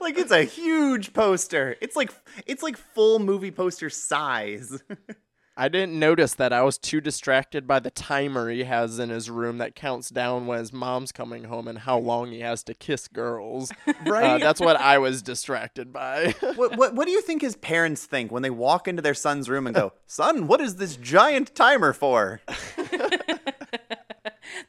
Like 0.00 0.18
it's 0.18 0.32
a 0.32 0.42
huge 0.42 1.12
poster. 1.12 1.76
It's 1.80 1.96
like 1.96 2.12
it's 2.46 2.62
like 2.62 2.76
full 2.76 3.18
movie 3.18 3.50
poster 3.50 3.90
size. 3.90 4.82
I 5.58 5.68
didn't 5.68 5.98
notice 5.98 6.34
that. 6.34 6.52
I 6.52 6.60
was 6.62 6.76
too 6.76 7.00
distracted 7.00 7.66
by 7.66 7.78
the 7.80 7.90
timer 7.90 8.50
he 8.50 8.64
has 8.64 8.98
in 8.98 9.08
his 9.08 9.30
room 9.30 9.56
that 9.58 9.74
counts 9.74 10.10
down 10.10 10.46
when 10.46 10.58
his 10.58 10.70
mom's 10.70 11.12
coming 11.12 11.44
home 11.44 11.66
and 11.66 11.78
how 11.78 11.96
long 11.98 12.30
he 12.30 12.40
has 12.40 12.62
to 12.64 12.74
kiss 12.74 13.08
girls. 13.08 13.72
Uh, 13.86 13.92
Right. 14.10 14.40
that's 14.40 14.60
what 14.60 14.76
I 14.76 14.98
was 14.98 15.22
distracted 15.22 15.92
by. 15.92 16.34
what, 16.56 16.76
what 16.76 16.94
what 16.94 17.06
do 17.06 17.10
you 17.10 17.20
think 17.22 17.40
his 17.42 17.56
parents 17.56 18.04
think 18.04 18.30
when 18.30 18.42
they 18.42 18.50
walk 18.50 18.86
into 18.86 19.00
their 19.02 19.14
son's 19.14 19.48
room 19.48 19.66
and 19.66 19.74
go, 19.74 19.92
"Son, 20.06 20.46
what 20.46 20.60
is 20.60 20.76
this 20.76 20.96
giant 20.96 21.54
timer 21.54 21.92
for?" 21.92 22.40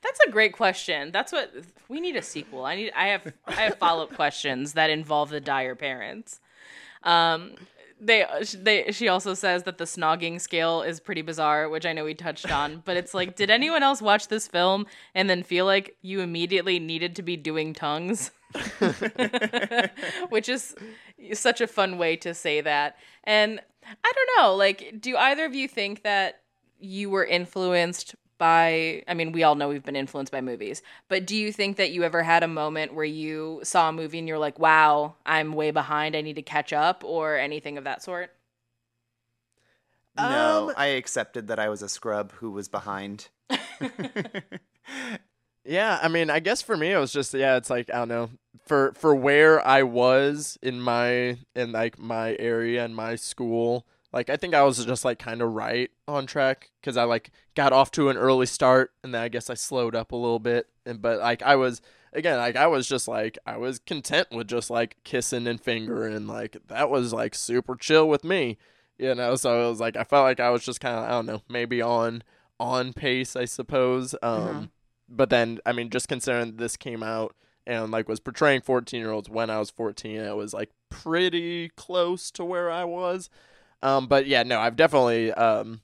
That's 0.01 0.19
a 0.27 0.31
great 0.31 0.53
question. 0.53 1.11
That's 1.11 1.31
what 1.31 1.53
we 1.88 1.99
need 1.99 2.15
a 2.15 2.21
sequel. 2.21 2.65
I 2.65 2.75
need. 2.75 2.91
I 2.95 3.07
have. 3.07 3.31
I 3.47 3.51
have 3.53 3.75
follow 3.77 4.03
up 4.03 4.13
questions 4.15 4.73
that 4.73 4.89
involve 4.89 5.29
the 5.29 5.39
Dyer 5.41 5.75
parents. 5.75 6.39
Um, 7.03 7.55
they. 7.99 8.25
They. 8.55 8.91
She 8.91 9.07
also 9.07 9.33
says 9.33 9.63
that 9.63 9.77
the 9.77 9.85
snogging 9.85 10.39
scale 10.39 10.81
is 10.81 10.99
pretty 10.99 11.21
bizarre, 11.21 11.69
which 11.69 11.85
I 11.85 11.93
know 11.93 12.05
we 12.05 12.13
touched 12.13 12.51
on. 12.51 12.81
But 12.85 12.97
it's 12.97 13.13
like, 13.13 13.35
did 13.35 13.49
anyone 13.49 13.83
else 13.83 14.01
watch 14.01 14.27
this 14.27 14.47
film 14.47 14.85
and 15.15 15.29
then 15.29 15.43
feel 15.43 15.65
like 15.65 15.97
you 16.01 16.21
immediately 16.21 16.79
needed 16.79 17.15
to 17.17 17.21
be 17.21 17.37
doing 17.37 17.73
tongues? 17.73 18.31
which 20.29 20.47
is 20.47 20.75
such 21.33 21.61
a 21.61 21.67
fun 21.67 21.97
way 21.97 22.15
to 22.15 22.33
say 22.33 22.61
that. 22.61 22.97
And 23.23 23.59
I 24.03 24.11
don't 24.13 24.43
know, 24.43 24.55
like, 24.55 24.95
do 24.99 25.15
either 25.17 25.45
of 25.45 25.53
you 25.53 25.67
think 25.67 26.03
that 26.03 26.41
you 26.79 27.09
were 27.09 27.25
influenced 27.25 28.15
by 28.38 29.03
I 29.07 29.13
mean, 29.13 29.31
we 29.31 29.43
all 29.43 29.55
know 29.55 29.69
we've 29.69 29.83
been 29.83 29.95
influenced 29.95 30.31
by 30.31 30.41
movies, 30.41 30.81
but 31.09 31.25
do 31.25 31.35
you 31.35 31.51
think 31.51 31.77
that 31.77 31.91
you 31.91 32.03
ever 32.03 32.23
had 32.23 32.43
a 32.43 32.47
moment 32.47 32.93
where 32.93 33.05
you 33.05 33.61
saw 33.63 33.89
a 33.89 33.93
movie 33.93 34.19
and 34.19 34.27
you're 34.27 34.38
like, 34.39 34.59
wow, 34.59 35.15
I'm 35.25 35.53
way 35.53 35.71
behind, 35.71 36.15
I 36.15 36.21
need 36.21 36.35
to 36.35 36.41
catch 36.41 36.73
up, 36.73 37.03
or 37.05 37.38
anything 37.38 37.77
of 37.77 37.83
that 37.85 38.03
sort? 38.03 38.31
No, 40.15 40.69
Um, 40.69 40.73
I 40.75 40.88
accepted 40.88 41.47
that 41.47 41.59
I 41.59 41.69
was 41.69 41.81
a 41.81 41.89
scrub 41.89 42.31
who 42.33 42.51
was 42.51 42.67
behind. 42.67 43.29
Yeah, 45.65 45.99
I 46.01 46.07
mean, 46.07 46.29
I 46.29 46.39
guess 46.39 46.61
for 46.61 46.77
me 46.77 46.91
it 46.93 46.97
was 46.97 47.11
just 47.11 47.33
yeah, 47.33 47.57
it's 47.57 47.69
like 47.69 47.89
I 47.93 47.97
don't 47.99 48.07
know 48.07 48.29
for 48.65 48.93
for 48.93 49.13
where 49.13 49.65
I 49.65 49.83
was 49.83 50.57
in 50.61 50.79
my 50.81 51.38
in 51.55 51.71
like 51.73 51.99
my 51.99 52.35
area 52.39 52.85
and 52.85 52.95
my 52.95 53.15
school. 53.15 53.85
Like 54.14 54.30
I 54.30 54.38
think 54.38 54.53
I 54.53 54.64
was 54.64 54.84
just 54.86 55.03
like 55.05 55.20
kind 55.20 55.41
of 55.41 55.53
right 55.53 55.91
on 56.08 56.26
track 56.26 56.72
because 56.80 56.97
I 56.97 57.03
like 57.03 57.32
got 57.55 57.74
off 57.74 57.91
to 57.91 58.10
an 58.10 58.18
early 58.18 58.45
start 58.45 58.91
and 59.03 59.14
then 59.14 59.22
I 59.22 59.28
guess 59.28 59.49
I 59.49 59.53
slowed 59.53 59.95
up 59.95 60.12
a 60.12 60.16
little 60.16 60.39
bit. 60.39 60.68
And 60.86 61.01
but 61.01 61.20
like 61.20 61.41
I 61.43 61.55
was 61.55 61.82
again 62.14 62.38
like 62.38 62.55
I 62.55 62.68
was 62.68 62.88
just 62.88 63.08
like 63.08 63.38
I 63.45 63.58
was 63.58 63.80
content 63.80 64.28
with 64.32 64.47
just 64.47 64.70
like 64.70 64.97
kissing 65.03 65.47
and 65.47 65.62
fingering 65.62 66.28
like 66.28 66.58
that 66.68 66.89
was 66.89 67.14
like 67.14 67.36
super 67.36 67.76
chill 67.76 68.08
with 68.08 68.24
me, 68.24 68.58
you 68.97 69.14
know. 69.14 69.36
So 69.36 69.66
it 69.66 69.70
was 69.70 69.80
like 69.80 69.97
I 69.97 70.03
felt 70.03 70.24
like 70.24 70.39
I 70.39 70.49
was 70.51 70.64
just 70.64 70.80
kind 70.80 70.95
of 70.95 71.03
I 71.03 71.10
don't 71.10 71.26
know 71.26 71.41
maybe 71.49 71.82
on 71.82 72.24
on 72.60 72.93
pace 72.93 73.36
I 73.36 73.45
suppose. 73.45 74.16
Um 74.22 74.72
but 75.10 75.30
then 75.30 75.60
I 75.66 75.74
mean, 75.74 75.89
just 75.89 76.08
considering 76.08 76.58
this 76.58 76.78
came 76.78 77.03
out 77.03 77.36
and 77.66 77.91
like 77.91 78.08
was 78.08 78.20
portraying 78.20 78.62
14 78.62 78.99
year 78.99 79.12
olds 79.12 79.30
when 79.30 79.49
I 79.49 79.60
was 79.60 79.70
14, 79.70 80.22
it 80.22 80.36
was 80.36 80.53
like 80.53 80.72
pretty 80.89 81.70
close 81.70 82.32
to 82.32 82.45
where 82.45 82.72
I 82.72 82.86
was. 82.86 83.30
Um, 83.82 84.07
but 84.07 84.28
yeah, 84.28 84.43
no, 84.43 84.59
I've 84.59 84.75
definitely 84.75 85.32
um 85.34 85.82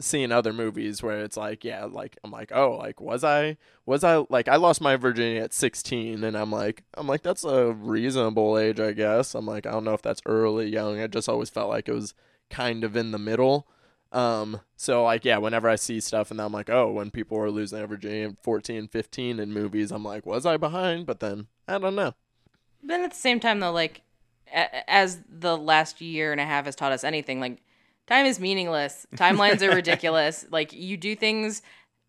seen 0.00 0.32
other 0.32 0.52
movies 0.52 1.02
where 1.02 1.20
it's 1.22 1.36
like, 1.36 1.64
yeah, 1.64 1.84
like 1.84 2.18
I'm 2.24 2.30
like, 2.30 2.52
oh, 2.52 2.76
like 2.76 3.00
was 3.00 3.24
I 3.24 3.56
was 3.86 4.04
I 4.04 4.24
like 4.28 4.48
I 4.48 4.56
lost 4.56 4.80
my 4.80 4.96
virginity 4.96 5.38
at 5.38 5.52
16, 5.52 6.24
and 6.24 6.36
I'm 6.36 6.50
like, 6.50 6.84
I'm 6.94 7.06
like 7.06 7.22
that's 7.22 7.44
a 7.44 7.72
reasonable 7.72 8.58
age, 8.58 8.80
I 8.80 8.92
guess. 8.92 9.34
I'm 9.34 9.46
like, 9.46 9.66
I 9.66 9.70
don't 9.70 9.84
know 9.84 9.94
if 9.94 10.02
that's 10.02 10.22
early, 10.26 10.68
young. 10.68 11.00
I 11.00 11.06
just 11.06 11.28
always 11.28 11.50
felt 11.50 11.68
like 11.68 11.88
it 11.88 11.94
was 11.94 12.14
kind 12.50 12.84
of 12.84 12.96
in 12.96 13.12
the 13.12 13.18
middle. 13.18 13.66
Um, 14.12 14.60
so 14.76 15.04
like, 15.04 15.24
yeah, 15.24 15.38
whenever 15.38 15.68
I 15.68 15.76
see 15.76 15.98
stuff 16.00 16.30
and 16.30 16.40
I'm 16.40 16.52
like, 16.52 16.68
oh, 16.68 16.92
when 16.92 17.10
people 17.10 17.38
are 17.38 17.50
losing 17.50 17.78
their 17.78 17.86
virginity 17.86 18.24
at 18.24 18.42
14, 18.42 18.88
15 18.88 19.40
in 19.40 19.52
movies, 19.52 19.90
I'm 19.90 20.04
like, 20.04 20.26
was 20.26 20.44
I 20.44 20.58
behind? 20.58 21.06
But 21.06 21.20
then 21.20 21.46
I 21.66 21.78
don't 21.78 21.96
know. 21.96 22.14
Then 22.82 23.04
at 23.04 23.12
the 23.12 23.16
same 23.16 23.40
time, 23.40 23.60
though, 23.60 23.72
like 23.72 24.02
as 24.52 25.20
the 25.28 25.56
last 25.56 26.00
year 26.00 26.32
and 26.32 26.40
a 26.40 26.44
half 26.44 26.66
has 26.66 26.76
taught 26.76 26.92
us 26.92 27.04
anything, 27.04 27.40
like 27.40 27.62
time 28.06 28.26
is 28.26 28.38
meaningless. 28.38 29.06
Timelines 29.16 29.62
are 29.62 29.74
ridiculous. 29.74 30.44
Like 30.50 30.72
you 30.72 30.96
do 30.96 31.16
things 31.16 31.62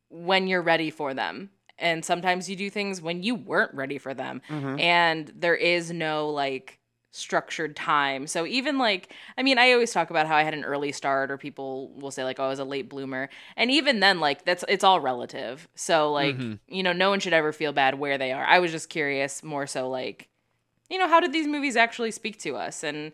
when 0.09 0.47
you're 0.47 0.61
ready 0.61 0.89
for 0.89 1.13
them. 1.13 1.49
And 1.79 2.05
sometimes 2.05 2.49
you 2.49 2.55
do 2.55 2.69
things 2.69 3.01
when 3.01 3.23
you 3.23 3.35
weren't 3.35 3.73
ready 3.73 3.97
for 3.97 4.13
them. 4.13 4.41
Mm-hmm. 4.49 4.79
And 4.79 5.33
there 5.35 5.55
is 5.55 5.91
no 5.91 6.29
like 6.29 6.79
structured 7.11 7.75
time. 7.75 8.25
So 8.27 8.45
even 8.45 8.77
like 8.77 9.13
I 9.37 9.43
mean, 9.43 9.57
I 9.57 9.71
always 9.71 9.91
talk 9.91 10.09
about 10.09 10.27
how 10.27 10.35
I 10.35 10.43
had 10.43 10.53
an 10.53 10.63
early 10.63 10.91
start 10.91 11.31
or 11.31 11.37
people 11.37 11.93
will 11.95 12.11
say 12.11 12.23
like 12.23 12.39
oh, 12.39 12.45
I 12.45 12.49
was 12.49 12.59
a 12.59 12.65
late 12.65 12.89
bloomer. 12.89 13.29
And 13.55 13.71
even 13.71 13.99
then 13.99 14.19
like 14.19 14.45
that's 14.45 14.63
it's 14.67 14.83
all 14.83 14.99
relative. 14.99 15.67
So 15.75 16.11
like, 16.11 16.37
mm-hmm. 16.37 16.53
you 16.67 16.83
know, 16.83 16.93
no 16.93 17.09
one 17.09 17.19
should 17.19 17.33
ever 17.33 17.51
feel 17.51 17.73
bad 17.73 17.97
where 17.97 18.17
they 18.17 18.31
are. 18.31 18.45
I 18.45 18.59
was 18.59 18.71
just 18.71 18.89
curious 18.89 19.43
more 19.43 19.67
so 19.67 19.89
like 19.89 20.29
you 20.89 20.97
know, 20.97 21.07
how 21.07 21.19
did 21.19 21.33
these 21.33 21.47
movies 21.47 21.75
actually 21.75 22.11
speak 22.11 22.39
to 22.39 22.55
us? 22.55 22.83
And 22.83 23.11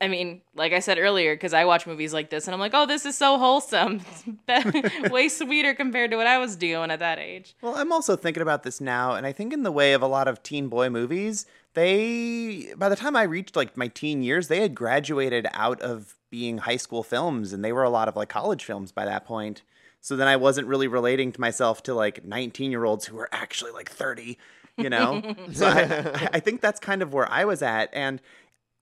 I 0.00 0.08
mean, 0.08 0.42
like 0.54 0.72
I 0.72 0.80
said 0.80 0.98
earlier, 0.98 1.34
because 1.34 1.54
I 1.54 1.64
watch 1.64 1.86
movies 1.86 2.12
like 2.12 2.28
this 2.28 2.46
and 2.46 2.54
I'm 2.54 2.60
like, 2.60 2.72
oh, 2.74 2.86
this 2.86 3.06
is 3.06 3.16
so 3.16 3.38
wholesome. 3.38 4.00
Way 5.10 5.28
sweeter 5.28 5.74
compared 5.74 6.10
to 6.10 6.16
what 6.16 6.26
I 6.26 6.38
was 6.38 6.56
doing 6.56 6.90
at 6.90 6.98
that 6.98 7.18
age. 7.18 7.54
Well, 7.62 7.76
I'm 7.76 7.92
also 7.92 8.16
thinking 8.16 8.42
about 8.42 8.64
this 8.64 8.80
now, 8.80 9.14
and 9.14 9.26
I 9.26 9.32
think 9.32 9.52
in 9.52 9.62
the 9.62 9.72
way 9.72 9.92
of 9.92 10.02
a 10.02 10.08
lot 10.08 10.26
of 10.28 10.42
teen 10.42 10.68
boy 10.68 10.90
movies, 10.90 11.46
they 11.74 12.74
by 12.76 12.88
the 12.88 12.96
time 12.96 13.16
I 13.16 13.22
reached 13.22 13.56
like 13.56 13.76
my 13.76 13.88
teen 13.88 14.22
years, 14.22 14.48
they 14.48 14.60
had 14.60 14.74
graduated 14.74 15.46
out 15.52 15.80
of 15.80 16.16
being 16.30 16.58
high 16.58 16.76
school 16.76 17.02
films, 17.02 17.52
and 17.52 17.64
they 17.64 17.72
were 17.72 17.84
a 17.84 17.90
lot 17.90 18.08
of 18.08 18.16
like 18.16 18.28
college 18.28 18.64
films 18.64 18.90
by 18.90 19.04
that 19.04 19.24
point. 19.24 19.62
So 20.00 20.16
then 20.16 20.26
I 20.26 20.34
wasn't 20.34 20.66
really 20.66 20.88
relating 20.88 21.30
to 21.30 21.40
myself 21.40 21.80
to 21.84 21.94
like 21.94 22.24
19 22.24 22.72
year 22.72 22.84
olds 22.84 23.06
who 23.06 23.16
were 23.16 23.28
actually 23.30 23.70
like 23.70 23.88
30, 23.88 24.36
you 24.76 24.90
know? 24.90 25.22
so 25.52 25.66
I, 25.66 26.28
I 26.34 26.40
think 26.40 26.60
that's 26.60 26.80
kind 26.80 27.02
of 27.02 27.12
where 27.12 27.30
I 27.30 27.44
was 27.44 27.62
at. 27.62 27.90
And 27.92 28.20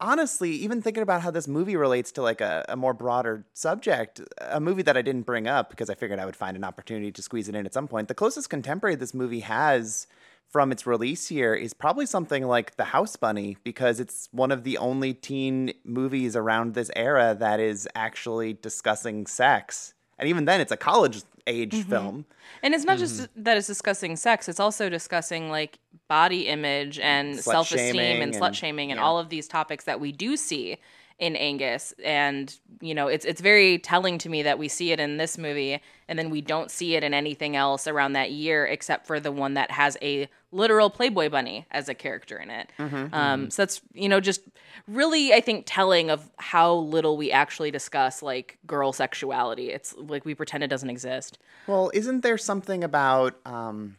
honestly, 0.00 0.50
even 0.52 0.82
thinking 0.82 1.02
about 1.02 1.22
how 1.22 1.30
this 1.30 1.46
movie 1.46 1.76
relates 1.76 2.10
to 2.12 2.22
like 2.22 2.40
a, 2.40 2.64
a 2.68 2.76
more 2.76 2.94
broader 2.94 3.44
subject, 3.54 4.20
a 4.38 4.60
movie 4.60 4.82
that 4.82 4.96
I 4.96 5.02
didn't 5.02 5.22
bring 5.22 5.46
up 5.46 5.70
because 5.70 5.90
I 5.90 5.94
figured 5.94 6.18
I 6.18 6.26
would 6.26 6.36
find 6.36 6.56
an 6.56 6.64
opportunity 6.64 7.12
to 7.12 7.22
squeeze 7.22 7.48
it 7.48 7.54
in 7.54 7.66
at 7.66 7.74
some 7.74 7.88
point. 7.88 8.08
The 8.08 8.14
closest 8.14 8.50
contemporary 8.50 8.96
this 8.96 9.14
movie 9.14 9.40
has 9.40 10.06
from 10.48 10.72
its 10.72 10.86
release 10.86 11.30
year 11.30 11.54
is 11.54 11.72
probably 11.72 12.06
something 12.06 12.44
like 12.44 12.76
The 12.76 12.84
House 12.84 13.14
Bunny 13.14 13.56
because 13.62 14.00
it's 14.00 14.28
one 14.32 14.50
of 14.50 14.64
the 14.64 14.78
only 14.78 15.14
teen 15.14 15.72
movies 15.84 16.34
around 16.34 16.74
this 16.74 16.90
era 16.96 17.36
that 17.38 17.60
is 17.60 17.88
actually 17.94 18.54
discussing 18.54 19.26
sex. 19.26 19.94
And 20.18 20.28
even 20.28 20.44
then, 20.46 20.60
it's 20.60 20.72
a 20.72 20.76
college 20.76 21.22
age 21.50 21.72
Mm-hmm. 21.74 21.90
film. 21.90 22.24
And 22.62 22.74
it's 22.74 22.84
not 22.84 22.98
just 22.98 23.28
that 23.36 23.56
it's 23.56 23.66
discussing 23.66 24.16
sex, 24.16 24.48
it's 24.48 24.60
also 24.60 24.88
discussing 24.88 25.50
like 25.50 25.78
body 26.08 26.46
image 26.48 26.98
and 26.98 27.38
self 27.38 27.70
esteem 27.70 27.94
shaming 27.94 28.22
and 28.22 28.34
slut 28.34 28.46
and- 28.48 28.56
shaming 28.56 28.90
and 28.92 28.98
yeah. 28.98 29.04
all 29.04 29.18
of 29.18 29.28
these 29.28 29.46
topics 29.48 29.84
that 29.84 30.00
we 30.00 30.12
do 30.12 30.36
see 30.36 30.76
in 31.20 31.36
Angus. 31.36 31.94
And, 32.02 32.52
you 32.80 32.94
know, 32.94 33.06
it's 33.06 33.24
it's 33.24 33.42
very 33.42 33.78
telling 33.78 34.18
to 34.18 34.28
me 34.28 34.42
that 34.42 34.58
we 34.58 34.68
see 34.68 34.90
it 34.90 34.98
in 34.98 35.18
this 35.18 35.36
movie 35.38 35.80
and 36.08 36.18
then 36.18 36.30
we 36.30 36.40
don't 36.40 36.70
see 36.70 36.96
it 36.96 37.04
in 37.04 37.14
anything 37.14 37.54
else 37.54 37.86
around 37.86 38.14
that 38.14 38.32
year 38.32 38.66
except 38.66 39.06
for 39.06 39.20
the 39.20 39.30
one 39.30 39.54
that 39.54 39.70
has 39.70 39.98
a 40.02 40.28
literal 40.50 40.88
Playboy 40.90 41.28
bunny 41.28 41.66
as 41.70 41.88
a 41.88 41.94
character 41.94 42.38
in 42.38 42.50
it. 42.50 42.70
Um, 43.12 43.50
so 43.50 43.62
that's, 43.62 43.82
you 43.92 44.08
know, 44.08 44.18
just 44.18 44.40
really, 44.88 45.32
I 45.32 45.40
think, 45.40 45.64
telling 45.66 46.10
of 46.10 46.28
how 46.38 46.74
little 46.74 47.16
we 47.18 47.30
actually 47.30 47.70
discuss 47.70 48.22
like 48.22 48.58
girl 48.66 48.92
sexuality. 48.92 49.70
It's 49.70 49.94
like 49.96 50.24
we 50.24 50.34
pretend 50.34 50.64
it 50.64 50.68
doesn't 50.68 50.90
exist. 50.90 51.38
Well, 51.66 51.90
isn't 51.94 52.22
there 52.22 52.38
something 52.38 52.82
about 52.82 53.38
um 53.44 53.96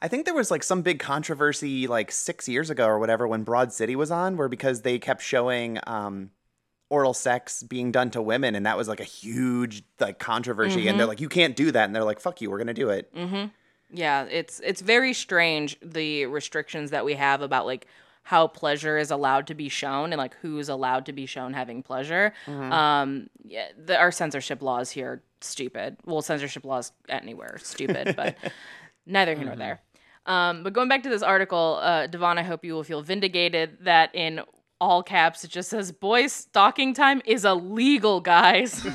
I 0.00 0.08
think 0.08 0.24
there 0.24 0.34
was 0.34 0.50
like 0.50 0.62
some 0.62 0.82
big 0.82 0.98
controversy 0.98 1.86
like 1.86 2.12
6 2.12 2.48
years 2.48 2.70
ago 2.70 2.86
or 2.86 2.98
whatever 2.98 3.26
when 3.26 3.42
Broad 3.42 3.72
City 3.72 3.96
was 3.96 4.10
on 4.10 4.36
where 4.36 4.48
because 4.48 4.82
they 4.82 4.98
kept 4.98 5.22
showing 5.22 5.78
um 5.86 6.30
oral 6.88 7.14
sex 7.14 7.62
being 7.62 7.90
done 7.90 8.10
to 8.10 8.22
women 8.22 8.54
and 8.54 8.64
that 8.64 8.76
was 8.76 8.86
like 8.86 9.00
a 9.00 9.04
huge 9.04 9.82
like 9.98 10.18
controversy 10.18 10.86
and 10.86 11.00
they're 11.00 11.06
like 11.06 11.20
you 11.20 11.28
can't 11.28 11.56
do 11.56 11.72
that 11.72 11.84
and 11.86 11.96
they're 11.96 12.04
like 12.04 12.20
fuck 12.20 12.40
you 12.40 12.50
we're 12.50 12.58
going 12.58 12.66
to 12.68 12.74
do 12.74 12.90
it. 12.90 13.12
Mm-hmm. 13.14 13.46
Yeah, 13.90 14.24
it's 14.24 14.60
it's 14.60 14.80
very 14.80 15.12
strange 15.12 15.78
the 15.80 16.26
restrictions 16.26 16.90
that 16.90 17.04
we 17.04 17.14
have 17.14 17.40
about 17.40 17.66
like 17.66 17.86
how 18.22 18.48
pleasure 18.48 18.98
is 18.98 19.12
allowed 19.12 19.46
to 19.46 19.54
be 19.54 19.68
shown 19.68 20.12
and 20.12 20.18
like 20.18 20.34
who's 20.42 20.68
allowed 20.68 21.06
to 21.06 21.12
be 21.12 21.26
shown 21.26 21.52
having 21.52 21.80
pleasure. 21.80 22.34
Um, 22.48 23.30
yeah, 23.44 23.68
the, 23.76 23.96
our 23.96 24.10
censorship 24.10 24.62
laws 24.62 24.90
here 24.90 25.22
stupid. 25.40 25.96
Well, 26.04 26.22
censorship 26.22 26.64
laws 26.64 26.90
anywhere 27.08 27.58
stupid, 27.62 28.16
but 28.16 28.36
neither 29.06 29.36
here 29.36 29.44
nor 29.44 29.54
there. 29.54 29.80
Um, 30.26 30.62
but 30.62 30.72
going 30.72 30.88
back 30.88 31.02
to 31.04 31.08
this 31.08 31.22
article, 31.22 31.78
uh, 31.80 32.08
Devon, 32.08 32.36
I 32.36 32.42
hope 32.42 32.64
you 32.64 32.74
will 32.74 32.84
feel 32.84 33.00
vindicated 33.02 33.78
that 33.82 34.14
in 34.14 34.40
all 34.78 35.02
caps 35.02 35.42
it 35.42 35.50
just 35.50 35.70
says 35.70 35.90
boys 35.90 36.32
stalking 36.32 36.92
time 36.92 37.22
is 37.24 37.44
illegal, 37.44 38.20
guys. 38.20 38.84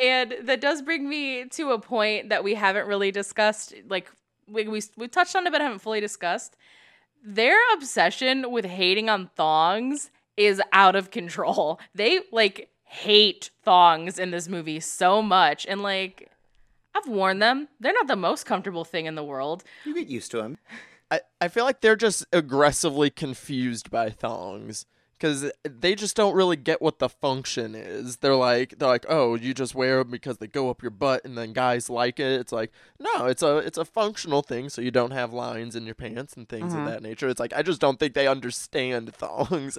and 0.00 0.34
that 0.42 0.60
does 0.60 0.80
bring 0.82 1.08
me 1.08 1.44
to 1.46 1.72
a 1.72 1.78
point 1.78 2.28
that 2.30 2.44
we 2.44 2.54
haven't 2.54 2.86
really 2.86 3.10
discussed 3.10 3.74
like 3.88 4.10
we, 4.46 4.66
we, 4.66 4.80
we 4.96 5.08
touched 5.08 5.36
on 5.36 5.46
it 5.46 5.50
but 5.50 5.60
haven't 5.60 5.80
fully 5.80 6.00
discussed. 6.00 6.56
Their 7.24 7.58
obsession 7.74 8.50
with 8.50 8.64
hating 8.64 9.10
on 9.10 9.28
thongs 9.36 10.10
is 10.36 10.62
out 10.72 10.94
of 10.96 11.10
control. 11.10 11.80
They 11.94 12.20
like 12.32 12.70
hate 12.84 13.50
thongs 13.64 14.18
in 14.18 14.30
this 14.30 14.48
movie 14.48 14.80
so 14.80 15.20
much. 15.20 15.66
And 15.66 15.82
like 15.82 16.30
i've 16.98 17.08
warned 17.08 17.40
them 17.40 17.68
they're 17.80 17.92
not 17.92 18.06
the 18.06 18.16
most 18.16 18.44
comfortable 18.44 18.84
thing 18.84 19.06
in 19.06 19.14
the 19.14 19.24
world 19.24 19.64
You 19.84 19.94
get 19.94 20.08
used 20.08 20.30
to 20.32 20.38
them. 20.38 20.58
I, 21.10 21.20
I 21.40 21.48
feel 21.48 21.64
like 21.64 21.80
they're 21.80 21.96
just 21.96 22.26
aggressively 22.32 23.10
confused 23.10 23.90
by 23.90 24.10
thongs 24.10 24.84
because 25.18 25.50
they 25.64 25.94
just 25.94 26.14
don't 26.14 26.34
really 26.34 26.56
get 26.56 26.80
what 26.80 26.98
the 26.98 27.08
function 27.08 27.74
is. 27.74 28.18
They're 28.18 28.36
like 28.36 28.78
they're 28.78 28.88
like, 28.88 29.06
oh, 29.08 29.34
you 29.34 29.54
just 29.54 29.74
wear 29.74 29.98
them 29.98 30.10
because 30.10 30.38
they 30.38 30.46
go 30.46 30.70
up 30.70 30.82
your 30.82 30.90
butt, 30.90 31.24
and 31.24 31.36
then 31.36 31.52
guys 31.52 31.90
like 31.90 32.20
it. 32.20 32.40
It's 32.40 32.52
like 32.52 32.72
no, 32.98 33.26
it's 33.26 33.42
a 33.42 33.58
it's 33.58 33.78
a 33.78 33.84
functional 33.84 34.42
thing, 34.42 34.68
so 34.68 34.82
you 34.82 34.90
don't 34.90 35.12
have 35.12 35.32
lines 35.32 35.74
in 35.74 35.86
your 35.86 35.94
pants 35.94 36.34
and 36.36 36.48
things 36.48 36.72
of 36.72 36.80
mm-hmm. 36.80 36.88
that 36.88 37.02
nature. 37.02 37.28
It's 37.28 37.40
like 37.40 37.52
I 37.54 37.62
just 37.62 37.80
don't 37.80 37.98
think 37.98 38.14
they 38.14 38.28
understand 38.28 39.14
thongs. 39.14 39.78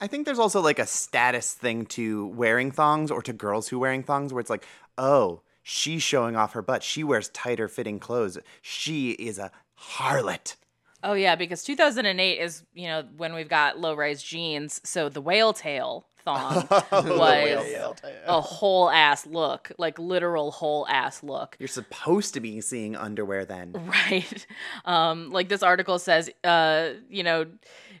I 0.00 0.06
think 0.06 0.26
there's 0.26 0.38
also 0.38 0.60
like 0.60 0.78
a 0.78 0.86
status 0.86 1.54
thing 1.54 1.86
to 1.86 2.26
wearing 2.28 2.70
thongs 2.70 3.10
or 3.10 3.22
to 3.22 3.32
girls 3.32 3.68
who 3.68 3.78
wearing 3.78 4.04
thongs 4.04 4.32
where 4.32 4.40
it's 4.40 4.50
like, 4.50 4.66
"Oh, 4.96 5.42
she's 5.68 6.02
showing 6.02 6.34
off 6.34 6.54
her 6.54 6.62
butt. 6.62 6.82
She 6.82 7.04
wears 7.04 7.28
tighter 7.28 7.68
fitting 7.68 7.98
clothes. 7.98 8.38
She 8.62 9.10
is 9.10 9.38
a 9.38 9.50
harlot." 9.78 10.56
oh 11.04 11.12
yeah 11.12 11.36
because 11.36 11.62
2008 11.62 12.40
is 12.40 12.64
you 12.74 12.88
know 12.88 13.04
when 13.16 13.32
we've 13.32 13.48
got 13.48 13.78
low 13.78 13.94
rise 13.94 14.20
jeans 14.20 14.80
so 14.82 15.08
the 15.08 15.20
whale 15.20 15.52
tail 15.52 16.08
thong 16.24 16.66
was 16.92 17.94
a 18.26 18.40
whole 18.40 18.90
ass 18.90 19.24
look 19.24 19.70
like 19.78 19.98
literal 19.98 20.50
whole 20.50 20.86
ass 20.88 21.22
look 21.22 21.56
You're 21.58 21.68
supposed 21.68 22.34
to 22.34 22.40
be 22.40 22.60
seeing 22.60 22.96
underwear 22.96 23.44
then. 23.44 23.74
Right. 23.88 24.46
Um, 24.84 25.30
like 25.30 25.48
this 25.48 25.62
article 25.62 25.98
says, 25.98 26.30
uh, 26.44 26.90
you 27.08 27.22
know, 27.22 27.46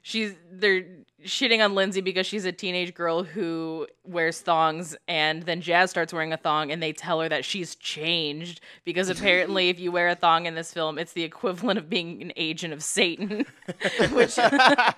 she's 0.02 0.34
they're 0.50 0.86
shitting 1.24 1.64
on 1.64 1.74
Lindsay 1.74 2.00
because 2.00 2.26
she's 2.26 2.44
a 2.44 2.52
teenage 2.52 2.94
girl 2.94 3.24
who 3.24 3.86
wears 4.04 4.40
thongs 4.40 4.96
and 5.08 5.42
then 5.42 5.60
Jas 5.60 5.90
starts 5.90 6.12
wearing 6.12 6.32
a 6.32 6.36
thong 6.36 6.70
and 6.70 6.82
they 6.82 6.92
tell 6.92 7.20
her 7.20 7.28
that 7.28 7.44
she's 7.44 7.74
changed 7.74 8.60
because 8.84 9.08
apparently 9.08 9.68
if 9.68 9.80
you 9.80 9.90
wear 9.90 10.08
a 10.08 10.14
thong 10.14 10.46
in 10.46 10.54
this 10.54 10.72
film, 10.72 10.98
it's 10.98 11.12
the 11.12 11.24
equivalent 11.24 11.78
of 11.78 11.90
being 11.90 12.22
an 12.22 12.32
agent 12.36 12.72
of 12.72 12.82
Satan. 12.82 13.46
which 14.12 14.38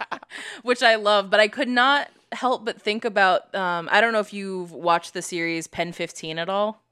which 0.63 0.83
I 0.83 0.97
love, 0.97 1.31
but 1.31 1.41
I 1.41 1.49
could 1.49 1.69
not 1.69 2.09
help 2.33 2.65
but 2.65 2.81
think 2.81 3.05
about 3.05 3.53
um, 3.55 3.89
I 3.91 4.01
don't 4.01 4.13
know 4.13 4.21
if 4.21 4.33
you've 4.33 4.73
watched 4.73 5.15
the 5.15 5.23
series 5.23 5.67
Pen 5.67 5.93
15 5.93 6.39
at 6.39 6.49
all 6.49 6.83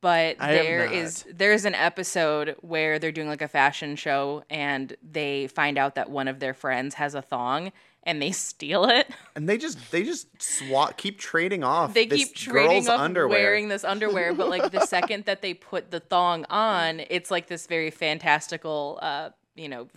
but 0.00 0.36
I 0.40 0.52
there 0.52 0.84
is 0.84 1.24
there's 1.32 1.64
an 1.64 1.74
episode 1.74 2.56
where 2.60 2.98
they're 2.98 3.12
doing 3.12 3.28
like 3.28 3.42
a 3.42 3.48
fashion 3.48 3.96
show 3.96 4.44
and 4.50 4.96
they 5.02 5.46
find 5.48 5.78
out 5.78 5.94
that 5.94 6.10
one 6.10 6.28
of 6.28 6.40
their 6.40 6.54
friends 6.54 6.94
has 6.94 7.14
a 7.14 7.22
thong 7.22 7.72
and 8.04 8.20
they 8.20 8.32
steal 8.32 8.84
it. 8.84 9.08
And 9.36 9.48
they 9.48 9.56
just 9.56 9.90
they 9.90 10.02
just 10.02 10.26
swat 10.42 10.98
keep 10.98 11.18
trading 11.18 11.64
off. 11.64 11.94
They 11.94 12.04
keep 12.04 12.34
trading 12.34 12.88
off 12.88 13.00
underwear. 13.00 13.38
wearing 13.38 13.68
this 13.68 13.84
underwear, 13.94 14.34
but 14.34 14.50
like 14.50 14.70
the 14.70 14.84
second 14.84 15.24
that 15.24 15.40
they 15.40 15.54
put 15.54 15.90
the 15.90 16.00
thong 16.00 16.44
on, 16.50 17.00
it's 17.08 17.30
like 17.30 17.46
this 17.46 17.66
very 17.66 17.90
fantastical 17.90 18.98
uh, 19.00 19.30
you 19.54 19.68
know, 19.68 19.88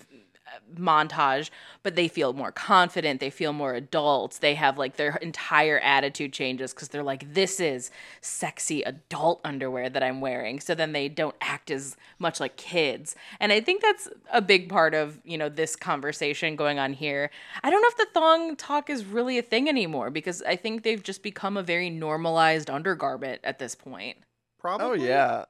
montage, 0.75 1.49
but 1.83 1.95
they 1.95 2.07
feel 2.07 2.33
more 2.33 2.51
confident, 2.51 3.19
they 3.19 3.29
feel 3.29 3.53
more 3.53 3.73
adults. 3.73 4.39
They 4.39 4.55
have 4.55 4.77
like 4.77 4.95
their 4.95 5.15
entire 5.17 5.79
attitude 5.79 6.33
changes 6.33 6.73
cuz 6.73 6.89
they're 6.89 7.03
like 7.03 7.33
this 7.33 7.59
is 7.59 7.91
sexy 8.21 8.81
adult 8.83 9.41
underwear 9.43 9.89
that 9.89 10.03
I'm 10.03 10.21
wearing. 10.21 10.59
So 10.59 10.75
then 10.75 10.93
they 10.93 11.09
don't 11.09 11.35
act 11.41 11.71
as 11.71 11.95
much 12.19 12.39
like 12.39 12.55
kids. 12.57 13.15
And 13.39 13.51
I 13.51 13.61
think 13.61 13.81
that's 13.81 14.07
a 14.31 14.41
big 14.41 14.69
part 14.69 14.93
of, 14.93 15.19
you 15.23 15.37
know, 15.37 15.49
this 15.49 15.75
conversation 15.75 16.55
going 16.55 16.79
on 16.79 16.93
here. 16.93 17.29
I 17.63 17.69
don't 17.69 17.81
know 17.81 17.87
if 17.89 17.97
the 17.97 18.07
thong 18.13 18.55
talk 18.55 18.89
is 18.89 19.05
really 19.05 19.37
a 19.37 19.41
thing 19.41 19.69
anymore 19.69 20.09
because 20.09 20.41
I 20.43 20.55
think 20.55 20.83
they've 20.83 21.03
just 21.03 21.23
become 21.23 21.57
a 21.57 21.63
very 21.63 21.89
normalized 21.89 22.69
undergarment 22.69 23.41
at 23.43 23.59
this 23.59 23.75
point. 23.75 24.17
Probably. 24.59 24.85
Oh 24.85 24.93
yeah. 24.93 25.45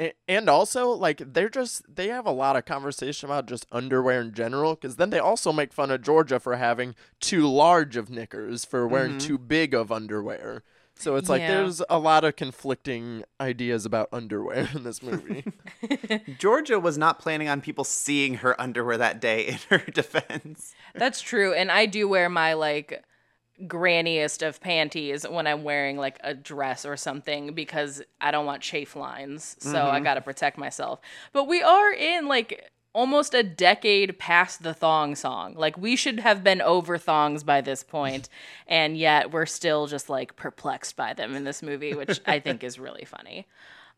A- 0.00 0.14
And 0.26 0.48
also, 0.48 0.88
like, 0.88 1.22
they're 1.34 1.50
just, 1.50 1.82
they 1.94 2.08
have 2.08 2.26
a 2.26 2.30
lot 2.32 2.56
of 2.56 2.64
conversation 2.64 3.28
about 3.28 3.46
just 3.46 3.66
underwear 3.70 4.22
in 4.22 4.32
general, 4.32 4.74
because 4.74 4.96
then 4.96 5.10
they 5.10 5.18
also 5.18 5.52
make 5.52 5.72
fun 5.72 5.90
of 5.90 6.00
Georgia 6.02 6.40
for 6.40 6.56
having 6.56 6.94
too 7.20 7.46
large 7.46 7.96
of 7.96 8.08
knickers, 8.10 8.64
for 8.64 8.88
wearing 8.88 9.12
mm-hmm. 9.12 9.26
too 9.26 9.38
big 9.38 9.74
of 9.74 9.92
underwear. 9.92 10.62
So 10.94 11.16
it's 11.16 11.30
like 11.30 11.40
Yeah. 11.40 11.62
there's 11.62 11.80
a 11.88 11.98
lot 11.98 12.24
of 12.24 12.36
conflicting 12.36 13.24
ideas 13.40 13.86
about 13.86 14.08
underwear 14.12 14.68
in 14.74 14.82
this 14.82 15.02
movie. 15.02 15.44
Georgia 16.38 16.78
was 16.78 16.98
not 16.98 17.18
planning 17.18 17.48
on 17.48 17.62
people 17.62 17.84
seeing 17.84 18.34
her 18.34 18.60
underwear 18.60 18.98
that 18.98 19.18
day 19.20 19.46
in 19.46 19.58
her 19.70 19.78
defense. 19.92 20.74
That's 20.94 21.22
true. 21.22 21.54
And 21.54 21.70
I 21.72 21.86
do 21.86 22.06
wear 22.06 22.28
my 22.28 22.52
like 22.52 23.02
granniest 23.66 24.42
of 24.42 24.60
panties 24.60 25.26
when 25.28 25.46
I'm 25.46 25.62
wearing 25.64 25.96
like 25.96 26.18
a 26.22 26.34
dress 26.34 26.84
or 26.84 26.96
something 26.96 27.54
because 27.54 28.02
I 28.20 28.30
don't 28.30 28.46
want 28.46 28.62
chafe 28.62 28.96
lines. 28.96 29.56
So 29.60 29.86
I 29.86 30.00
got 30.00 30.14
to 30.14 30.20
protect 30.20 30.58
myself. 30.58 31.00
But 31.32 31.44
we 31.44 31.62
are 31.62 31.92
in 31.92 32.26
like 32.26 32.70
almost 32.92 33.34
a 33.34 33.42
decade 33.42 34.18
past 34.18 34.62
the 34.62 34.74
thong 34.74 35.14
song. 35.14 35.54
Like 35.54 35.78
we 35.78 35.96
should 35.96 36.20
have 36.20 36.42
been 36.42 36.60
over 36.60 36.98
thongs 36.98 37.44
by 37.44 37.60
this 37.60 37.82
point, 37.82 38.28
and 38.66 38.96
yet 38.96 39.30
we're 39.30 39.46
still 39.46 39.86
just 39.86 40.08
like 40.08 40.36
perplexed 40.36 40.96
by 40.96 41.14
them 41.14 41.34
in 41.34 41.44
this 41.44 41.62
movie, 41.62 41.94
which 41.94 42.20
I 42.26 42.40
think 42.40 42.64
is 42.64 42.78
really 42.78 43.04
funny. 43.04 43.46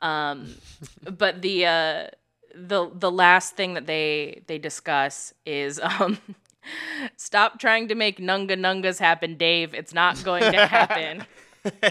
Um, 0.01 0.55
but 1.03 1.43
the 1.43 1.67
uh, 1.67 2.07
the 2.55 2.91
the 2.93 3.11
last 3.11 3.57
thing 3.57 3.75
that 3.75 3.87
they 3.87 4.43
they 4.47 4.59
discuss 4.59 5.33
is 5.47 5.81
um, 5.81 6.19
stop 7.17 7.59
trying 7.59 7.89
to 7.89 7.95
make 7.95 8.19
nunga 8.19 8.57
nungas 8.57 8.99
happen, 8.99 9.37
Dave. 9.37 9.75
It's 9.75 9.95
not 9.95 10.23
going 10.25 10.51
to 10.53 10.67
happen. 10.67 11.27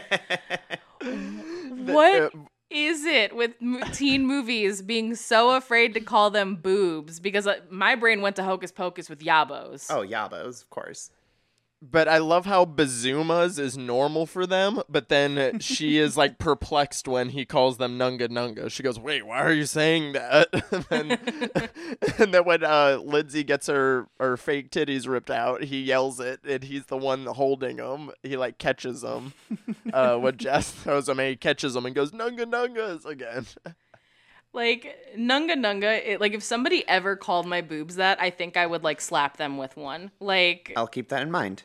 what 1.86 2.34
is 2.70 3.06
it 3.06 3.36
with 3.36 3.54
teen 3.92 4.26
movies 4.26 4.82
being 4.82 5.16
so 5.16 5.52
afraid 5.52 5.94
to 5.94 6.00
call 6.00 6.30
them 6.30 6.56
boobs? 6.56 7.20
Because 7.20 7.46
uh, 7.46 7.60
my 7.70 7.96
brain 7.96 8.22
went 8.22 8.36
to 8.38 8.44
Hocus 8.44 8.72
Pocus 8.72 9.10
with 9.10 9.20
yabos. 9.20 9.88
Oh, 9.90 10.06
yabos, 10.08 10.62
of 10.64 10.70
course. 10.70 11.12
But 11.82 12.08
I 12.08 12.20
love 12.20 12.46
how 12.46 12.64
Bazumas 12.64 13.58
is 13.58 13.78
normal 13.78 14.28
for 14.28 14.46
them, 14.46 14.82
but 14.88 15.10
then 15.10 15.60
she 15.60 15.98
is 15.98 16.16
like 16.16 16.38
perplexed 16.40 17.08
when 17.08 17.30
he 17.30 17.44
calls 17.44 17.78
them 17.78 17.98
Nunga 17.98 18.30
Nunga. 18.30 18.70
She 18.70 18.84
goes, 18.84 19.00
"Wait, 19.00 19.26
why 19.26 19.42
are 19.42 19.52
you 19.52 19.66
saying 19.66 20.14
that?" 20.14 20.50
and, 20.92 21.10
then, 21.10 21.70
and 22.20 22.34
then 22.34 22.46
when 22.46 22.64
uh, 22.64 23.00
Lindsay 23.04 23.44
gets 23.44 23.68
her 23.68 24.08
her 24.20 24.38
fake 24.38 24.70
titties 24.70 25.08
ripped 25.08 25.32
out, 25.32 25.64
he 25.64 25.82
yells 25.82 26.20
it, 26.20 26.42
and 26.48 26.64
he's 26.64 26.86
the 26.86 26.98
one 26.98 27.26
holding 27.26 27.78
them. 27.78 28.12
He 28.22 28.38
like 28.38 28.60
catches 28.60 29.02
them. 29.02 29.34
Uh, 29.92 30.18
when 30.18 30.38
Jess 30.38 30.72
throws 30.72 31.08
them, 31.08 31.20
and 31.20 31.30
he 31.30 31.36
catches 31.36 31.74
them 31.74 31.86
and 31.86 31.96
goes 31.96 32.12
Nunga 32.12 32.46
Nungas 32.46 33.06
again. 33.06 33.48
Like 34.54 34.98
nunga 35.18 35.54
nunga, 35.54 36.06
it, 36.06 36.20
like 36.20 36.34
if 36.34 36.44
somebody 36.44 36.86
ever 36.88 37.16
called 37.16 37.46
my 37.46 37.62
boobs 37.62 37.96
that, 37.96 38.22
I 38.22 38.30
think 38.30 38.58
I 38.58 38.68
would 38.68 38.84
like 38.84 39.00
slap 39.00 39.38
them 39.38 39.58
with 39.58 39.78
one. 39.78 40.12
Like 40.20 40.74
I'll 40.76 40.88
keep 40.88 41.08
that 41.10 41.22
in 41.22 41.32
mind. 41.32 41.64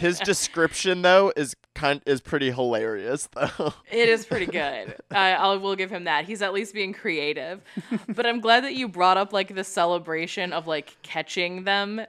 His 0.00 0.18
description 0.18 1.02
though 1.02 1.32
is 1.36 1.54
kind 1.76 2.02
is 2.04 2.20
pretty 2.20 2.50
hilarious 2.50 3.28
though. 3.32 3.74
it 3.92 4.08
is 4.08 4.26
pretty 4.26 4.46
good. 4.46 4.96
I 5.12 5.34
I 5.34 5.54
will 5.54 5.76
give 5.76 5.90
him 5.90 6.04
that. 6.04 6.24
He's 6.24 6.42
at 6.42 6.52
least 6.52 6.74
being 6.74 6.92
creative. 6.92 7.62
But 8.08 8.26
I'm 8.26 8.40
glad 8.40 8.64
that 8.64 8.74
you 8.74 8.88
brought 8.88 9.16
up 9.16 9.32
like 9.32 9.54
the 9.54 9.64
celebration 9.64 10.52
of 10.52 10.66
like 10.66 10.96
catching 11.02 11.62
them 11.62 12.00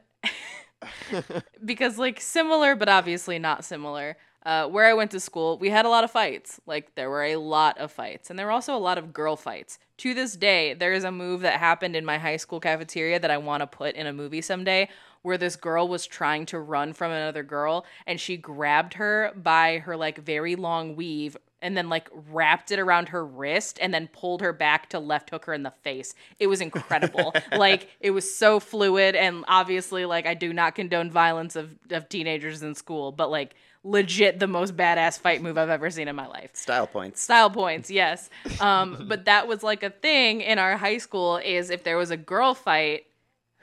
because 1.63 1.99
like 1.99 2.19
similar 2.19 2.75
but 2.75 2.89
obviously 2.89 3.37
not 3.37 3.63
similar. 3.63 4.17
Uh, 4.49 4.67
where 4.67 4.87
I 4.87 4.95
went 4.95 5.11
to 5.11 5.19
school, 5.19 5.59
we 5.59 5.69
had 5.69 5.85
a 5.85 5.89
lot 5.89 6.03
of 6.03 6.09
fights. 6.09 6.59
Like 6.65 6.95
there 6.95 7.11
were 7.11 7.23
a 7.23 7.35
lot 7.35 7.77
of 7.77 7.91
fights, 7.91 8.31
and 8.31 8.39
there 8.39 8.47
were 8.47 8.51
also 8.51 8.75
a 8.75 8.79
lot 8.79 8.97
of 8.97 9.13
girl 9.13 9.35
fights. 9.35 9.77
To 9.97 10.15
this 10.15 10.35
day, 10.35 10.73
there 10.73 10.91
is 10.91 11.03
a 11.03 11.11
move 11.11 11.41
that 11.41 11.59
happened 11.59 11.95
in 11.95 12.03
my 12.03 12.17
high 12.17 12.37
school 12.37 12.59
cafeteria 12.59 13.19
that 13.19 13.29
I 13.29 13.37
want 13.37 13.61
to 13.61 13.67
put 13.67 13.93
in 13.93 14.07
a 14.07 14.11
movie 14.11 14.41
someday, 14.41 14.89
where 15.21 15.37
this 15.37 15.55
girl 15.55 15.87
was 15.87 16.07
trying 16.07 16.47
to 16.47 16.59
run 16.59 16.93
from 16.93 17.11
another 17.11 17.43
girl, 17.43 17.85
and 18.07 18.19
she 18.19 18.37
grabbed 18.37 18.95
her 18.95 19.33
by 19.35 19.77
her 19.85 19.95
like 19.95 20.17
very 20.17 20.55
long 20.55 20.95
weave, 20.95 21.37
and 21.61 21.77
then 21.77 21.87
like 21.87 22.09
wrapped 22.31 22.71
it 22.71 22.79
around 22.79 23.09
her 23.09 23.23
wrist, 23.23 23.77
and 23.79 23.93
then 23.93 24.07
pulled 24.07 24.41
her 24.41 24.51
back 24.51 24.89
to 24.89 24.99
left 24.99 25.29
hook 25.29 25.45
her 25.45 25.53
in 25.53 25.61
the 25.61 25.73
face. 25.83 26.15
It 26.39 26.47
was 26.47 26.59
incredible. 26.59 27.35
like 27.55 27.87
it 27.99 28.09
was 28.09 28.35
so 28.35 28.59
fluid, 28.59 29.15
and 29.15 29.45
obviously, 29.47 30.05
like 30.05 30.25
I 30.25 30.33
do 30.33 30.53
not 30.53 30.73
condone 30.73 31.11
violence 31.11 31.55
of 31.55 31.77
of 31.91 32.09
teenagers 32.09 32.63
in 32.63 32.73
school, 32.73 33.11
but 33.11 33.29
like 33.29 33.53
legit 33.83 34.39
the 34.39 34.47
most 34.47 34.75
badass 34.75 35.19
fight 35.19 35.41
move 35.41 35.57
I've 35.57 35.69
ever 35.69 35.89
seen 35.89 36.07
in 36.07 36.15
my 36.15 36.27
life. 36.27 36.51
Style 36.53 36.87
points. 36.87 37.21
Style 37.21 37.49
points, 37.49 37.89
yes. 37.89 38.29
Um, 38.59 39.05
but 39.07 39.25
that 39.25 39.47
was 39.47 39.63
like 39.63 39.83
a 39.83 39.89
thing 39.89 40.41
in 40.41 40.59
our 40.59 40.75
high 40.77 40.97
school 40.97 41.37
is 41.37 41.69
if 41.69 41.83
there 41.83 41.97
was 41.97 42.11
a 42.11 42.17
girl 42.17 42.53
fight, 42.53 43.05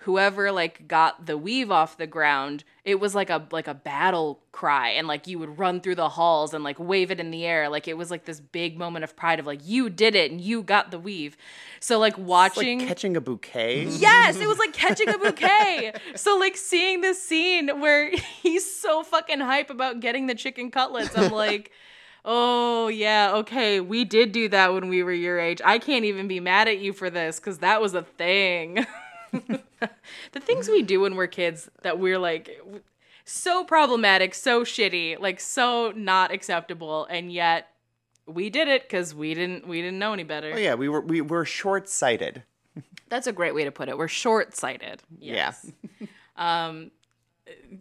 whoever 0.06 0.52
like 0.52 0.86
got 0.86 1.26
the 1.26 1.36
weave 1.36 1.68
off 1.68 1.96
the 1.96 2.06
ground, 2.06 2.62
it 2.84 3.00
was 3.00 3.12
like 3.12 3.28
a 3.28 3.44
like 3.50 3.66
a 3.66 3.74
battle 3.74 4.40
cry 4.52 4.90
and 4.90 5.08
like 5.08 5.26
you 5.26 5.36
would 5.36 5.58
run 5.58 5.80
through 5.80 5.96
the 5.96 6.08
halls 6.10 6.54
and 6.54 6.62
like 6.62 6.78
wave 6.78 7.10
it 7.10 7.18
in 7.18 7.32
the 7.32 7.44
air. 7.44 7.68
Like 7.68 7.88
it 7.88 7.96
was 7.96 8.08
like 8.08 8.24
this 8.24 8.38
big 8.38 8.78
moment 8.78 9.02
of 9.02 9.16
pride 9.16 9.40
of 9.40 9.46
like 9.46 9.58
you 9.64 9.90
did 9.90 10.14
it 10.14 10.30
and 10.30 10.40
you 10.40 10.62
got 10.62 10.92
the 10.92 10.98
weave. 11.00 11.36
So 11.80 11.98
like 11.98 12.16
watching 12.16 12.78
like 12.78 12.88
catching 12.88 13.16
a 13.16 13.20
bouquet. 13.20 13.86
Yes, 14.06 14.36
it 14.36 14.46
was 14.46 14.58
like 14.58 14.72
catching 14.72 15.08
a 15.08 15.18
bouquet. 15.18 15.92
so 16.14 16.36
like 16.38 16.56
seeing 16.56 17.00
this 17.00 17.20
scene 17.20 17.80
where 17.80 18.10
he's 18.42 18.80
so 18.80 19.02
fucking 19.02 19.40
hype 19.40 19.70
about 19.70 19.98
getting 19.98 20.28
the 20.28 20.36
chicken 20.36 20.70
cutlets, 20.70 21.18
I'm 21.18 21.32
like, 21.32 21.72
oh 22.24 22.86
yeah, 22.86 23.32
okay, 23.34 23.80
we 23.80 24.04
did 24.04 24.30
do 24.30 24.48
that 24.50 24.72
when 24.72 24.88
we 24.88 25.02
were 25.02 25.12
your 25.12 25.40
age. 25.40 25.60
I 25.64 25.80
can't 25.80 26.04
even 26.04 26.28
be 26.28 26.38
mad 26.38 26.68
at 26.68 26.78
you 26.78 26.92
for 26.92 27.10
this 27.10 27.40
because 27.40 27.58
that 27.58 27.82
was 27.82 27.94
a 27.94 28.02
thing. 28.02 28.86
the 30.32 30.40
things 30.40 30.68
we 30.68 30.82
do 30.82 31.00
when 31.00 31.16
we're 31.16 31.26
kids 31.26 31.70
that 31.82 31.98
we're 31.98 32.18
like 32.18 32.60
so 33.24 33.64
problematic, 33.64 34.34
so 34.34 34.62
shitty, 34.62 35.18
like 35.18 35.40
so 35.40 35.92
not 35.96 36.32
acceptable, 36.32 37.06
and 37.06 37.32
yet 37.32 37.68
we 38.26 38.50
did 38.50 38.68
it 38.68 38.82
because 38.82 39.14
we 39.14 39.34
didn't 39.34 39.66
we 39.66 39.80
didn't 39.82 39.98
know 39.98 40.12
any 40.12 40.24
better. 40.24 40.52
Oh 40.54 40.58
yeah, 40.58 40.74
we 40.74 40.88
were 40.88 41.00
we 41.00 41.20
were 41.20 41.44
short 41.44 41.88
sighted. 41.88 42.42
That's 43.08 43.26
a 43.26 43.32
great 43.32 43.54
way 43.54 43.64
to 43.64 43.70
put 43.70 43.88
it. 43.88 43.96
We're 43.96 44.08
short 44.08 44.54
sighted. 44.56 45.02
Yes. 45.18 45.70
um, 46.36 46.90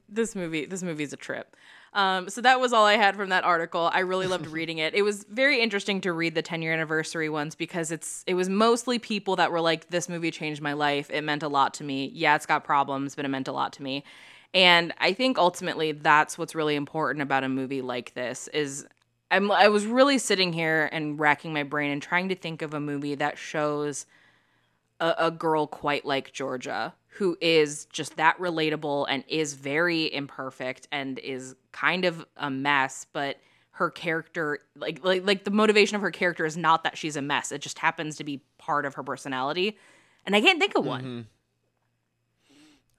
this 0.08 0.36
movie, 0.36 0.66
this 0.66 0.84
movie's 0.84 1.14
a 1.14 1.18
trip. 1.18 1.56
Um, 1.96 2.30
so 2.30 2.42
that 2.42 2.60
was 2.60 2.74
all 2.74 2.86
I 2.86 2.98
had 2.98 3.16
from 3.16 3.30
that 3.30 3.46
article. 3.46 3.90
I 3.94 4.00
really 4.00 4.28
loved 4.28 4.48
reading 4.48 4.80
it. 4.80 4.94
It 4.94 5.02
was 5.02 5.24
very 5.30 5.62
interesting 5.62 6.02
to 6.02 6.12
read 6.12 6.36
the 6.36 6.42
10 6.42 6.62
year 6.62 6.74
anniversary 6.74 7.30
ones 7.30 7.56
because 7.56 7.90
it's 7.90 8.24
it 8.28 8.34
was 8.34 8.50
mostly 8.50 9.00
people 9.00 9.38
that 9.38 9.50
were 9.50 9.62
like, 9.62 9.90
"This 9.90 10.10
movie 10.10 10.30
changed 10.30 10.62
my 10.62 10.74
life. 10.74 11.10
It 11.10 11.22
meant 11.24 11.42
a 11.42 11.48
lot 11.48 11.74
to 11.76 11.86
me. 11.86 12.12
Yeah, 12.14 12.36
it's 12.36 12.46
got 12.46 12.66
problems, 12.66 13.16
but 13.16 13.24
it 13.24 13.30
meant 13.30 13.48
a 13.48 13.54
lot 13.54 13.72
to 13.74 13.84
me." 13.84 14.04
And 14.54 14.94
I 15.00 15.14
think 15.14 15.38
ultimately 15.38 15.94
that's 15.94 16.38
what's 16.38 16.54
really 16.54 16.76
important 16.76 17.24
about 17.24 17.46
a 17.46 17.50
movie 17.50 17.82
like 17.82 18.14
this 18.14 18.50
is 18.50 18.86
I'm 19.32 19.50
I 19.50 19.70
was 19.70 19.86
really 19.86 20.18
sitting 20.18 20.52
here 20.52 20.90
and 20.92 21.18
racking 21.18 21.54
my 21.54 21.64
brain 21.64 21.92
and 21.92 22.02
trying 22.02 22.28
to 22.30 22.36
think 22.36 22.62
of 22.62 22.74
a 22.74 22.80
movie 22.80 23.16
that 23.16 23.38
shows 23.38 24.06
a, 25.00 25.16
a 25.18 25.32
girl 25.32 25.66
quite 25.66 26.06
like 26.06 26.34
Georgia 26.34 26.94
who 27.16 27.38
is 27.40 27.86
just 27.86 28.18
that 28.18 28.38
relatable 28.40 29.06
and 29.10 29.24
is 29.30 29.54
very 29.54 30.14
imperfect 30.14 30.88
and 30.92 31.18
is 31.20 31.56
kind 31.72 32.04
of 32.04 32.26
a 32.36 32.50
mess, 32.50 33.08
but 33.14 33.38
her 33.72 33.90
character 33.90 34.60
like 34.76 35.04
like 35.04 35.26
like 35.26 35.44
the 35.44 35.52
motivation 35.52 35.96
of 35.96 36.02
her 36.02 36.12
character 36.12 36.46
is 36.46 36.56
not 36.56 36.84
that 36.84 36.98
she's 36.98 37.16
a 37.16 37.22
mess. 37.22 37.52
It 37.52 37.62
just 37.62 37.80
happens 37.80 38.18
to 38.18 38.24
be 38.24 38.42
part 38.58 38.86
of 38.86 38.96
her 38.96 39.04
personality. 39.04 39.78
And 40.26 40.36
I 40.36 40.42
can't 40.42 40.60
think 40.60 40.76
of 40.76 40.86
one. 40.86 41.04
Mm-hmm. 41.04 41.22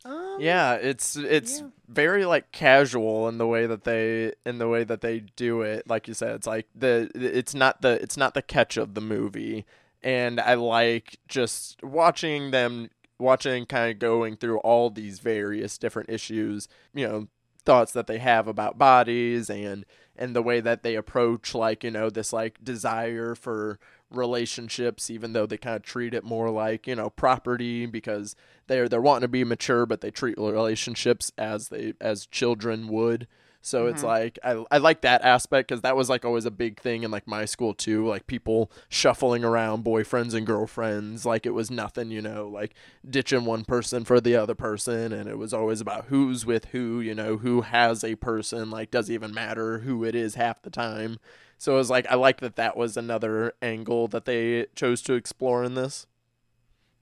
Um, 0.07 0.37
yeah, 0.39 0.75
it's 0.75 1.17
it's 1.17 1.63
very 1.89 2.25
like 2.25 2.53
casual 2.53 3.29
in 3.29 3.39
the 3.39 3.47
way 3.47 3.67
that 3.67 3.85
they 3.85 4.33
in 4.47 4.59
the 4.59 4.69
way 4.69 4.85
that 4.85 5.01
they 5.01 5.21
do 5.21 5.63
it. 5.63 5.89
Like 5.89 6.09
you 6.09 6.15
said, 6.15 6.37
it's 6.37 6.47
like 6.47 6.69
the 6.75 7.11
it's 7.15 7.55
not 7.55 7.83
the 7.83 8.01
it's 8.03 8.17
not 8.17 8.35
the 8.35 8.43
catch 8.43 8.77
of 8.77 8.95
the 8.95 9.01
movie, 9.01 9.67
and 10.03 10.39
I 10.41 10.55
like 10.55 11.19
just 11.27 11.83
watching 11.83 12.53
them 12.53 12.91
watching 13.19 13.67
kind 13.67 13.93
of 13.93 13.99
going 13.99 14.37
through 14.37 14.59
all 14.59 14.91
these 14.91 15.19
various 15.19 15.79
different 15.79 16.11
issues. 16.11 16.69
You 16.95 17.09
know, 17.09 17.29
thoughts 17.67 17.93
that 17.93 18.07
they 18.07 18.19
have 18.19 18.49
about 18.49 18.79
bodies 18.79 19.51
and 19.51 19.85
and 20.19 20.35
the 20.35 20.43
way 20.43 20.61
that 20.61 20.83
they 20.83 20.95
approach 20.95 21.55
like 21.55 21.85
you 21.85 21.91
know 21.91 22.09
this 22.09 22.33
like 22.33 22.63
desire 22.65 23.35
for 23.35 23.79
relationships 24.11 25.11
even 25.11 25.33
though 25.33 25.47
they 25.47 25.57
kind 25.59 25.77
of 25.77 25.83
treat 25.83 26.15
it 26.15 26.25
more 26.25 26.49
like 26.49 26.87
you 26.87 26.95
know 26.95 27.11
property 27.11 27.85
because 27.85 28.37
they're 28.69 28.89
they're 28.89 29.01
wanting 29.01 29.23
to 29.23 29.29
be 29.29 29.45
mature 29.45 29.85
but 29.85 30.01
they 30.01 30.11
treat 30.11 30.39
relationships 30.39 31.33
as 31.37 31.69
they 31.69 31.93
as 32.01 32.25
children 32.27 32.87
would 32.87 33.27
so 33.67 33.89
it's 33.89 33.99
mm-hmm. 33.99 34.07
like 34.07 34.39
I, 34.45 34.65
I 34.71 34.79
like 34.79 35.01
that 35.01 35.23
aspect 35.23 35.69
because 35.69 35.83
that 35.83 35.97
was 35.97 36.09
like 36.09 36.25
always 36.25 36.45
a 36.45 36.53
big 36.53 36.79
thing 36.79 37.03
in 37.03 37.11
like 37.11 37.27
my 37.27 37.45
school 37.47 37.75
too 37.75 38.07
like 38.07 38.29
people 38.29 38.71
shuffling 38.89 39.43
around 39.43 39.85
boyfriends 39.85 40.35
and 40.35 40.47
girlfriends 40.47 41.27
like 41.27 41.47
it 41.47 41.51
was 41.51 41.69
nothing 41.69 42.13
you 42.13 42.23
know 42.23 42.47
like 42.47 42.75
ditching 43.11 43.45
one 43.45 43.65
person 43.65 44.05
for 44.05 44.21
the 44.21 44.37
other 44.37 44.55
person 44.55 45.13
and 45.13 45.29
it 45.29 45.37
was 45.37 45.53
always 45.53 45.81
about 45.81 46.05
who's 46.05 46.47
with 46.47 46.67
who 46.67 47.01
you 47.01 47.13
know 47.13 47.39
who 47.39 47.63
has 47.63 48.05
a 48.05 48.15
person 48.15 48.71
like 48.71 48.93
doesn't 48.93 49.13
even 49.13 49.35
matter 49.35 49.81
who 49.81 50.05
it 50.05 50.15
is 50.15 50.37
half 50.37 50.63
the 50.63 50.71
time? 50.71 51.19
So 51.59 51.73
it 51.73 51.79
was 51.79 51.91
like 51.91 52.07
i 52.09 52.15
like 52.15 52.41
that 52.43 52.55
that 52.55 52.77
was 52.77 52.97
another 52.97 53.55
angle 53.61 54.07
that 54.09 54.27
they 54.27 54.67
chose 54.77 55.03
to 55.03 55.15
explore 55.15 55.65
in 55.65 55.75
this 55.75 56.07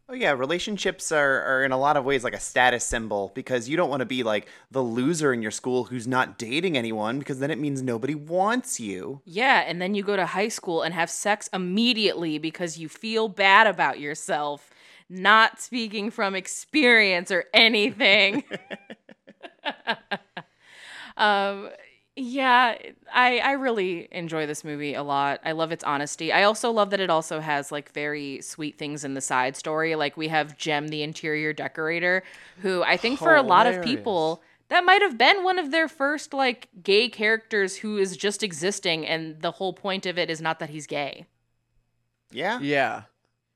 Oh 0.07 0.13
yeah, 0.15 0.33
relationships 0.33 1.11
are, 1.13 1.43
are 1.43 1.65
in 1.65 1.73
a 1.73 1.79
lot 1.79 1.97
of 1.97 2.05
ways 2.05 2.25
like 2.25 2.35
a 2.35 2.41
status 2.41 2.85
symbol 2.85 3.33
because 3.35 3.71
you 3.71 3.77
don't 3.77 3.89
want 3.89 4.01
to 4.01 4.07
be 4.07 4.23
like 4.23 4.49
the 4.71 4.83
loser 4.83 5.33
in 5.33 5.41
your 5.41 5.51
school 5.51 5.85
who's 5.85 6.07
not 6.07 6.37
dating 6.37 6.77
anyone 6.77 7.19
because 7.19 7.39
then 7.39 7.51
it 7.51 7.59
means 7.59 7.81
nobody 7.81 8.15
wants 8.15 8.79
you. 8.79 9.23
Yeah, 9.25 9.65
and 9.67 9.81
then 9.81 9.95
you 9.95 10.03
go 10.03 10.17
to 10.17 10.27
high 10.27 10.49
school 10.49 10.83
and 10.83 10.93
have 10.93 11.09
sex 11.09 11.49
immediately 11.55 12.37
because 12.37 12.77
you 12.77 12.89
feel 12.89 13.29
bad 13.29 13.67
about 13.67 13.99
yourself, 13.99 14.69
not 15.09 15.59
speaking 15.59 16.11
from 16.11 16.35
experience 16.35 17.31
or 17.31 17.45
anything. 17.55 18.45
um 21.17 21.71
yeah, 22.17 22.77
I 23.13 23.39
I 23.39 23.53
really 23.53 24.09
enjoy 24.13 24.47
this 24.47 24.63
movie 24.63 24.95
a 24.95 25.03
lot. 25.03 25.41
I 25.45 25.53
love 25.53 25.73
its 25.73 25.83
honesty. 25.83 26.33
I 26.33 26.45
also 26.45 26.71
love 26.71 26.91
that 26.91 27.01
it 27.01 27.11
also 27.11 27.41
has 27.41 27.73
like 27.73 27.91
very 27.93 28.41
sweet 28.41 28.79
things 28.79 29.05
in 29.05 29.15
the 29.15 29.21
side 29.21 29.57
story. 29.57 29.97
Like 29.97 30.17
we 30.17 30.29
have 30.29 30.57
Jem 30.57 30.89
the 30.89 31.03
interior 31.03 31.53
decorator 31.53 32.23
who 32.63 32.83
I 32.85 32.97
think 32.97 33.19
for 33.19 33.35
a 33.35 33.43
lot 33.43 33.67
of 33.67 33.75
people 33.85 34.43
that 34.69 34.85
might 34.85 35.03
have 35.03 35.19
been 35.19 35.43
one 35.43 35.59
of 35.59 35.73
their 35.73 35.89
first 35.89 36.33
like 36.33 36.69
gay 36.83 37.09
characters 37.09 37.77
who 37.79 37.99
is 37.99 38.17
just 38.17 38.43
existing 38.43 39.07
and 39.07 39.43
the 39.43 39.51
whole 39.53 39.73
point 39.73 40.07
of 40.07 40.17
it 40.17 40.31
is 40.31 40.41
not 40.41 40.59
that 40.61 40.71
he's 40.71 40.87
gay. 40.87 41.27
Yeah. 42.31 42.61
Yeah. 42.61 43.03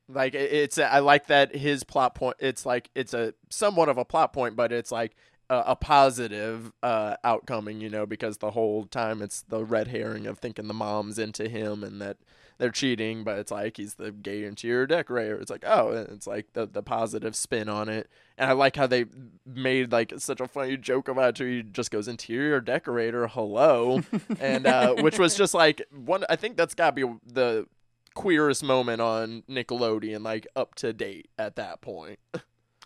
Like 0.09 0.35
it- 0.35 0.53
it's 0.53 0.78
I 0.78 0.99
like 0.99 1.27
that 1.28 1.55
his 1.55 1.85
plot 1.85 2.15
point 2.15 2.37
it's 2.41 2.66
like 2.66 2.91
it's 2.95 3.15
a 3.15 3.35
somewhat 3.51 3.89
of 3.89 3.99
a 3.99 4.05
plot 4.05 4.33
point 4.33 4.57
but 4.57 4.73
it's 4.73 4.91
like 4.91 5.15
a, 5.51 5.62
a 5.69 5.77
positive 5.77 6.73
uh, 6.83 7.16
outcoming, 7.25 7.81
you 7.81 7.89
know, 7.89 8.07
because 8.07 8.39
the 8.39 8.53
whole 8.53 8.85
time 8.85 9.23
it's 9.23 9.43
the 9.43 9.65
red 9.65 9.89
herring 9.89 10.27
of 10.27 10.39
thinking 10.39 10.69
the 10.69 10.75
mom's 10.75 11.19
into 11.19 11.49
him 11.49 11.83
and 11.83 12.01
that 12.01 12.19
they're 12.59 12.70
cheating, 12.70 13.23
but 13.23 13.39
it's 13.39 13.53
like 13.53 13.77
he's 13.77 13.95
the 13.95 14.11
gay 14.11 14.45
interior 14.45 14.87
decorator. 14.87 15.37
It's 15.37 15.51
like, 15.51 15.65
oh, 15.66 15.91
it's 16.11 16.27
like 16.27 16.53
the 16.53 16.66
the 16.66 16.83
positive 16.83 17.37
spin 17.37 17.69
on 17.69 17.89
it. 17.89 18.11
And 18.37 18.51
I 18.51 18.53
like 18.53 18.77
how 18.77 18.87
they 18.87 19.07
made 19.47 19.93
like 19.93 20.12
such 20.19 20.41
a 20.41 20.49
funny 20.49 20.77
joke 20.77 21.09
about 21.09 21.41
it. 21.41 21.47
He 21.47 21.62
just 21.62 21.91
goes 21.91 22.09
interior 22.09 22.61
decorator, 22.61 23.29
hello, 23.29 24.03
and 24.41 24.66
uh, 24.66 24.95
which 24.95 25.19
was 25.19 25.37
just 25.37 25.55
like 25.55 25.83
one. 25.93 26.25
I 26.29 26.37
think 26.37 26.57
that's 26.57 26.75
got 26.75 26.97
to 26.97 27.07
be 27.07 27.15
the 27.25 27.66
queerest 28.15 28.65
moment 28.65 29.01
on 29.01 29.45
Nickelodeon, 29.49 30.25
like 30.25 30.47
up 30.57 30.75
to 30.77 30.93
date 30.93 31.29
at 31.39 31.57
that 31.57 31.81
point. 31.81 32.19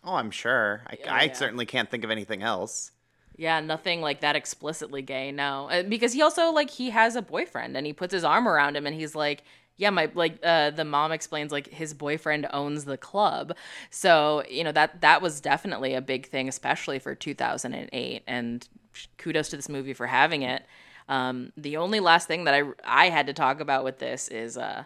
Oh, 0.04 0.14
I'm 0.14 0.30
sure. 0.30 0.82
I, 0.86 0.98
Yeah, 0.98 1.06
I 1.08 1.22
yeah. 1.24 1.32
certainly 1.32 1.66
can't 1.66 1.90
think 1.90 2.04
of 2.04 2.10
anything 2.10 2.42
else. 2.42 2.92
Yeah, 3.36 3.60
nothing 3.60 4.02
like 4.02 4.20
that 4.20 4.36
explicitly 4.36 5.02
gay. 5.02 5.32
No, 5.32 5.68
Uh, 5.70 5.82
because 5.82 6.12
he 6.12 6.22
also 6.22 6.50
like 6.50 6.70
he 6.70 6.90
has 6.90 7.16
a 7.16 7.22
boyfriend 7.22 7.76
and 7.76 7.86
he 7.86 7.92
puts 7.92 8.12
his 8.12 8.24
arm 8.24 8.46
around 8.46 8.76
him 8.76 8.86
and 8.86 8.94
he's 8.94 9.14
like, 9.14 9.42
yeah, 9.76 9.90
my 9.90 10.10
like 10.14 10.38
uh, 10.42 10.70
the 10.70 10.84
mom 10.84 11.12
explains 11.12 11.50
like 11.50 11.66
his 11.68 11.94
boyfriend 11.94 12.46
owns 12.52 12.84
the 12.84 12.98
club, 12.98 13.56
so 13.90 14.44
you 14.48 14.62
know 14.62 14.70
that 14.72 15.00
that 15.00 15.22
was 15.22 15.40
definitely 15.40 15.94
a 15.94 16.02
big 16.02 16.26
thing, 16.28 16.46
especially 16.48 16.98
for 16.98 17.14
2008. 17.14 18.22
And 18.26 18.68
kudos 19.16 19.48
to 19.48 19.56
this 19.56 19.70
movie 19.70 19.94
for 19.94 20.06
having 20.06 20.42
it. 20.42 20.64
Um, 21.08 21.52
the 21.56 21.78
only 21.78 22.00
last 22.00 22.28
thing 22.28 22.44
that 22.44 22.54
I 22.54 22.62
I 22.84 23.08
had 23.08 23.26
to 23.28 23.32
talk 23.32 23.60
about 23.60 23.82
with 23.82 23.98
this 23.98 24.28
is 24.28 24.58
uh, 24.58 24.84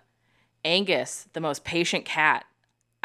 Angus, 0.64 1.28
the 1.32 1.40
most 1.40 1.64
patient 1.64 2.04
cat 2.04 2.44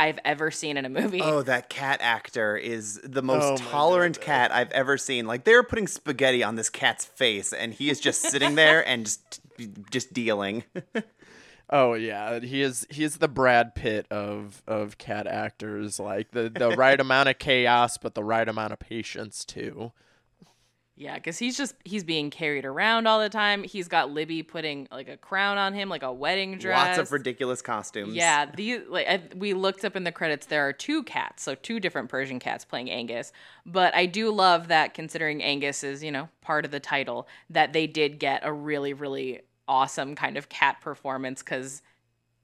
I've 0.01 0.19
ever 0.25 0.49
seen 0.49 0.77
in 0.77 0.85
a 0.85 0.89
movie. 0.89 1.21
Oh, 1.21 1.43
that 1.43 1.69
cat 1.69 1.99
actor 2.01 2.57
is 2.57 2.99
the 3.03 3.21
oh 3.21 3.25
most 3.25 3.45
Oh 3.45 3.51
my 3.63 3.71
tolerant 3.71 4.19
cat 4.19 4.51
I've 4.51 4.71
ever 4.71 4.97
seen. 4.97 5.27
Like 5.27 5.43
they're 5.43 5.61
putting 5.61 5.87
spaghetti 5.87 6.43
on 6.43 6.55
this 6.55 6.69
cat's 6.69 7.05
face, 7.05 7.53
and 7.53 7.71
he 7.73 7.89
is 7.89 7.99
just 7.99 8.21
sitting 8.21 8.55
there 8.55 8.85
and 8.87 9.05
just 9.05 9.41
just 9.91 10.13
dealing. 10.13 10.63
Oh 11.73 11.93
yeah, 11.93 12.41
he 12.41 12.61
is 12.61 12.85
he 12.89 13.05
is 13.05 13.15
the 13.15 13.29
Brad 13.29 13.75
Pitt 13.75 14.05
of 14.11 14.61
of 14.67 14.97
cat 14.97 15.25
actors, 15.25 16.01
like 16.01 16.31
the 16.31 16.49
the 16.49 16.71
right 16.71 16.99
amount 16.99 17.29
of 17.29 17.39
chaos 17.39 17.97
but 17.97 18.13
the 18.13 18.25
right 18.25 18.49
amount 18.49 18.73
of 18.73 18.79
patience 18.79 19.45
too. 19.45 19.93
Yeah, 20.95 21.15
because 21.15 21.37
he's 21.37 21.57
just 21.57 21.73
he's 21.83 22.03
being 22.03 22.29
carried 22.29 22.65
around 22.65 23.07
all 23.07 23.19
the 23.19 23.29
time. 23.29 23.63
He's 23.63 23.87
got 23.87 24.11
Libby 24.11 24.43
putting 24.43 24.87
like 24.91 25.07
a 25.07 25.17
crown 25.17 25.57
on 25.57 25.73
him, 25.73 25.89
like 25.89 26.03
a 26.03 26.11
wedding 26.11 26.57
dress. 26.57 26.97
Lots 26.97 26.99
of 26.99 27.11
ridiculous 27.11 27.61
costumes. 27.61 28.13
Yeah, 28.13 28.45
the 28.45 28.79
like 28.87 29.07
I, 29.07 29.21
we 29.35 29.53
looked 29.53 29.85
up 29.85 29.95
in 29.95 30.03
the 30.03 30.11
credits. 30.11 30.45
There 30.45 30.67
are 30.67 30.73
two 30.73 31.03
cats, 31.03 31.43
so 31.43 31.55
two 31.55 31.79
different 31.79 32.09
Persian 32.09 32.39
cats 32.39 32.65
playing 32.65 32.91
Angus. 32.91 33.31
But 33.65 33.95
I 33.95 34.05
do 34.05 34.31
love 34.31 34.67
that, 34.67 34.93
considering 34.93 35.41
Angus 35.41 35.83
is 35.83 36.03
you 36.03 36.11
know 36.11 36.29
part 36.41 36.65
of 36.65 36.71
the 36.71 36.79
title, 36.79 37.27
that 37.49 37.73
they 37.73 37.87
did 37.87 38.19
get 38.19 38.41
a 38.43 38.51
really 38.53 38.93
really 38.93 39.41
awesome 39.67 40.13
kind 40.15 40.37
of 40.37 40.49
cat 40.49 40.81
performance 40.81 41.41
because. 41.41 41.81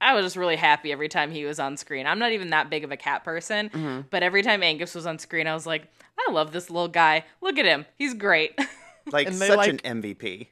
I 0.00 0.14
was 0.14 0.24
just 0.24 0.36
really 0.36 0.56
happy 0.56 0.92
every 0.92 1.08
time 1.08 1.30
he 1.30 1.44
was 1.44 1.58
on 1.58 1.76
screen. 1.76 2.06
I'm 2.06 2.18
not 2.18 2.32
even 2.32 2.50
that 2.50 2.70
big 2.70 2.84
of 2.84 2.92
a 2.92 2.96
cat 2.96 3.24
person, 3.24 3.68
Mm-hmm. 3.70 4.00
but 4.10 4.22
every 4.22 4.42
time 4.42 4.62
Angus 4.62 4.94
was 4.94 5.06
on 5.06 5.18
screen, 5.18 5.46
I 5.46 5.54
was 5.54 5.66
like, 5.66 5.88
I 6.18 6.30
love 6.32 6.52
this 6.52 6.70
little 6.70 6.88
guy. 6.88 7.24
Look 7.40 7.58
at 7.58 7.64
him. 7.64 7.84
He's 7.96 8.14
great. 8.14 8.58
like 9.12 9.32
such 9.32 9.56
like- 9.56 9.84
an 9.84 10.00
MVP. 10.02 10.48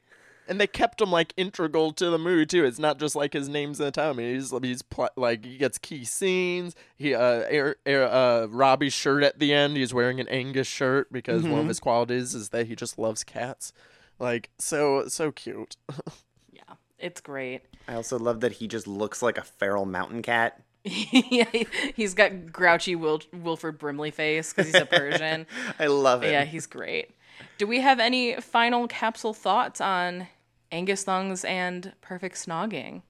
And 0.48 0.60
they 0.60 0.68
kept 0.68 1.01
him 1.01 1.10
like 1.10 1.35
integral 1.36 1.90
to 1.94 2.09
the 2.09 2.18
movie 2.18 2.47
too. 2.47 2.64
It's 2.64 2.78
not 2.78 3.01
just 3.01 3.16
like 3.16 3.32
his 3.32 3.48
name's 3.48 3.81
in 3.81 3.86
the 3.86 3.90
title. 3.90 4.14
He's 4.18 4.52
he's 4.62 4.81
pl- 4.81 5.09
like 5.16 5.44
he 5.44 5.56
gets 5.59 5.77
key 5.77 6.05
scenes. 6.05 6.77
He 6.97 7.16
uh, 7.16 7.43
Air, 7.48 7.74
Air, 7.85 8.05
uh 8.09 8.47
Robbie's 8.47 8.93
shirt 8.93 9.24
at 9.24 9.40
the 9.40 9.52
end. 9.52 9.77
He's 9.77 9.93
wearing 9.93 10.20
an 10.20 10.28
Angus 10.28 10.68
shirt 10.68 11.12
because 11.12 11.43
one 11.43 11.59
of 11.62 11.66
his 11.66 11.81
qualities 11.81 12.32
is 12.32 12.51
that 12.51 12.68
he 12.68 12.77
just 12.77 12.97
loves 12.97 13.24
cats. 13.24 13.73
Like 14.20 14.51
so 14.56 15.09
so 15.09 15.32
cute. 15.32 15.77
yeah, 16.52 16.62
it's 16.97 17.20
great. 17.20 17.62
I 17.89 17.95
also 17.95 18.19
love 18.19 18.41
that 18.41 18.53
he 18.53 18.67
just 18.69 18.87
looks 18.87 19.23
like 19.23 19.39
a 19.39 19.43
feral 19.43 19.87
mountain 19.87 20.23
cat. 20.23 20.61
yeah, 20.85 21.45
he- 21.53 21.67
he's 21.95 22.15
got 22.15 22.53
grouchy 22.53 22.95
Wil- 22.97 23.23
Wilford 23.33 23.79
Brimley 23.79 24.11
face 24.11 24.53
because 24.53 24.67
he's 24.73 24.81
a 24.81 24.87
Persian. 24.87 25.47
I 25.79 25.87
love 25.87 26.23
it. 26.23 26.31
yeah, 26.33 26.45
he's 26.45 26.67
great. 26.67 27.11
Do 27.59 27.67
we 27.67 27.81
have 27.81 28.01
any 28.01 28.37
final 28.41 28.87
capsule 28.89 29.35
thoughts 29.35 29.81
on 29.81 30.29
Angus 30.73 31.05
Thongs 31.05 31.45
and 31.45 31.93
Perfect 32.01 32.37
Snogging? 32.37 33.03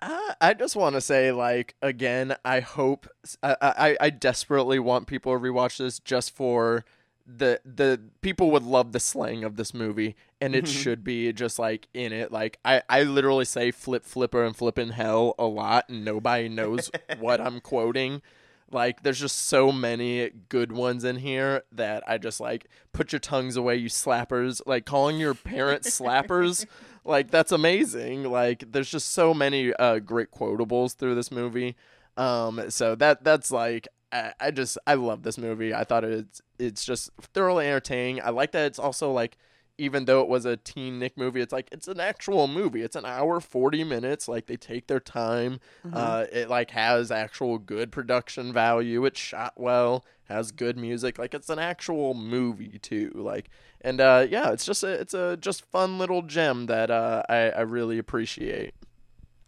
I, 0.00 0.34
I 0.40 0.54
just 0.54 0.76
want 0.76 0.94
to 0.94 1.00
say, 1.00 1.32
like, 1.32 1.74
again, 1.82 2.36
I 2.44 2.60
hope 2.60 3.08
I, 3.42 3.56
I 3.60 3.96
I 4.00 4.10
desperately 4.10 4.78
want 4.78 5.06
people 5.08 5.32
to 5.32 5.38
rewatch 5.38 5.78
this 5.78 5.98
just 5.98 6.34
for 6.34 6.84
the 7.28 7.60
the 7.64 8.00
people 8.22 8.50
would 8.50 8.62
love 8.62 8.92
the 8.92 9.00
slang 9.00 9.44
of 9.44 9.56
this 9.56 9.74
movie, 9.74 10.16
and 10.40 10.54
it 10.54 10.66
should 10.66 11.04
be 11.04 11.30
just 11.32 11.58
like 11.58 11.86
in 11.92 12.12
it. 12.12 12.32
Like, 12.32 12.58
I 12.64 12.82
I 12.88 13.02
literally 13.02 13.44
say 13.44 13.70
flip 13.70 14.04
flipper 14.04 14.42
and 14.42 14.56
flippin' 14.56 14.90
hell 14.90 15.34
a 15.38 15.44
lot, 15.44 15.88
and 15.88 16.04
nobody 16.04 16.48
knows 16.48 16.90
what 17.18 17.40
I'm 17.40 17.60
quoting. 17.60 18.22
Like, 18.70 19.02
there's 19.02 19.20
just 19.20 19.38
so 19.46 19.72
many 19.72 20.30
good 20.48 20.72
ones 20.72 21.04
in 21.04 21.16
here 21.16 21.64
that 21.72 22.02
I 22.06 22.18
just 22.18 22.40
like 22.40 22.66
put 22.92 23.12
your 23.12 23.20
tongues 23.20 23.56
away, 23.56 23.76
you 23.76 23.88
slappers. 23.88 24.62
Like 24.64 24.86
calling 24.86 25.18
your 25.18 25.34
parents 25.34 26.00
slappers, 26.00 26.64
like 27.04 27.30
that's 27.30 27.52
amazing. 27.52 28.24
Like, 28.24 28.72
there's 28.72 28.90
just 28.90 29.10
so 29.10 29.34
many 29.34 29.74
uh, 29.74 29.98
great 29.98 30.30
quotables 30.30 30.96
through 30.96 31.14
this 31.14 31.30
movie. 31.30 31.76
Um, 32.16 32.70
so 32.70 32.94
that 32.96 33.22
that's 33.22 33.50
like 33.50 33.86
I, 34.12 34.32
I 34.40 34.50
just 34.50 34.78
I 34.86 34.94
love 34.94 35.22
this 35.22 35.38
movie. 35.38 35.74
I 35.74 35.84
thought 35.84 36.04
it's 36.04 36.40
it's 36.58 36.84
just 36.84 37.10
thoroughly 37.34 37.66
entertaining. 37.66 38.22
I 38.22 38.30
like 38.30 38.52
that 38.52 38.66
it's 38.66 38.78
also 38.78 39.12
like 39.12 39.36
even 39.80 40.06
though 40.06 40.20
it 40.20 40.28
was 40.28 40.44
a 40.44 40.56
teen 40.56 40.98
Nick 40.98 41.16
movie, 41.16 41.40
it's 41.40 41.52
like 41.52 41.68
it's 41.70 41.86
an 41.86 42.00
actual 42.00 42.48
movie. 42.48 42.82
It's 42.82 42.96
an 42.96 43.04
hour 43.04 43.40
forty 43.40 43.84
minutes. 43.84 44.26
Like 44.26 44.46
they 44.46 44.56
take 44.56 44.88
their 44.88 45.00
time. 45.00 45.60
Uh, 45.92 46.26
it 46.32 46.50
like 46.50 46.70
has 46.72 47.10
actual 47.10 47.58
good 47.58 47.92
production 47.92 48.52
value. 48.52 49.04
It's 49.04 49.20
shot 49.20 49.54
well. 49.56 50.04
Has 50.24 50.50
good 50.50 50.76
music. 50.76 51.18
Like 51.18 51.32
it's 51.32 51.48
an 51.48 51.58
actual 51.58 52.12
movie 52.14 52.78
too. 52.80 53.12
Like 53.14 53.50
and 53.80 54.00
uh, 54.00 54.26
yeah, 54.28 54.50
it's 54.50 54.66
just 54.66 54.82
a 54.82 54.88
it's 54.88 55.14
a 55.14 55.36
just 55.36 55.64
fun 55.64 55.98
little 55.98 56.22
gem 56.22 56.66
that 56.66 56.90
uh, 56.90 57.22
I 57.28 57.50
I 57.50 57.60
really 57.60 57.98
appreciate. 57.98 58.74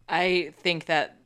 I 0.09 0.53
think 0.59 0.87
that 0.87 1.20